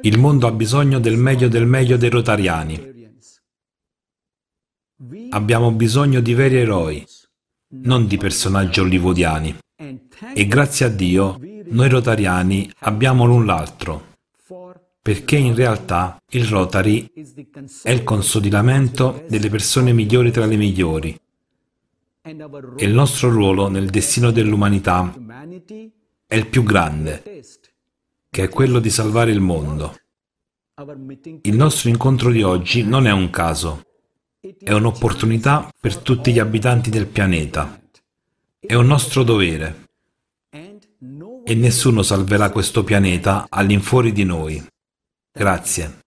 Il 0.00 0.18
mondo 0.18 0.48
ha 0.48 0.52
bisogno 0.52 0.98
del 0.98 1.16
meglio 1.16 1.46
del 1.46 1.66
meglio 1.66 1.96
dei 1.96 2.10
rotariani. 2.10 2.90
Abbiamo 5.30 5.70
bisogno 5.70 6.20
di 6.20 6.34
veri 6.34 6.56
eroi, 6.56 7.06
non 7.72 8.06
di 8.06 8.16
personaggi 8.16 8.80
hollywoodiani. 8.80 9.58
E 10.34 10.46
grazie 10.46 10.86
a 10.86 10.88
Dio 10.88 11.38
noi 11.66 11.88
rotariani 11.88 12.70
abbiamo 12.80 13.24
l'un 13.24 13.46
l'altro, 13.46 14.10
perché 15.00 15.36
in 15.36 15.54
realtà 15.54 16.20
il 16.30 16.44
Rotary 16.44 17.10
è 17.82 17.90
il 17.90 18.04
consolidamento 18.04 19.24
delle 19.28 19.48
persone 19.48 19.92
migliori 19.92 20.30
tra 20.30 20.46
le 20.46 20.56
migliori. 20.56 21.18
E 22.24 22.84
il 22.84 22.92
nostro 22.92 23.30
ruolo 23.30 23.68
nel 23.68 23.90
destino 23.90 24.30
dell'umanità 24.30 25.12
è 26.26 26.36
il 26.36 26.46
più 26.46 26.62
grande, 26.62 27.42
che 28.30 28.44
è 28.44 28.48
quello 28.48 28.78
di 28.78 28.90
salvare 28.90 29.32
il 29.32 29.40
mondo. 29.40 29.96
Il 31.42 31.56
nostro 31.56 31.88
incontro 31.88 32.30
di 32.30 32.42
oggi 32.42 32.84
non 32.84 33.06
è 33.06 33.10
un 33.10 33.28
caso, 33.30 33.82
È 34.64 34.72
un'opportunità 34.72 35.68
per 35.80 35.96
tutti 35.96 36.32
gli 36.32 36.38
abitanti 36.38 36.88
del 36.88 37.06
pianeta. 37.06 37.80
È 38.60 38.74
un 38.74 38.86
nostro 38.86 39.24
dovere. 39.24 39.88
E 40.50 41.54
nessuno 41.54 42.02
salverà 42.02 42.50
questo 42.50 42.84
pianeta 42.84 43.46
all'infuori 43.48 44.12
di 44.12 44.24
noi. 44.24 44.64
Grazie. 45.32 46.01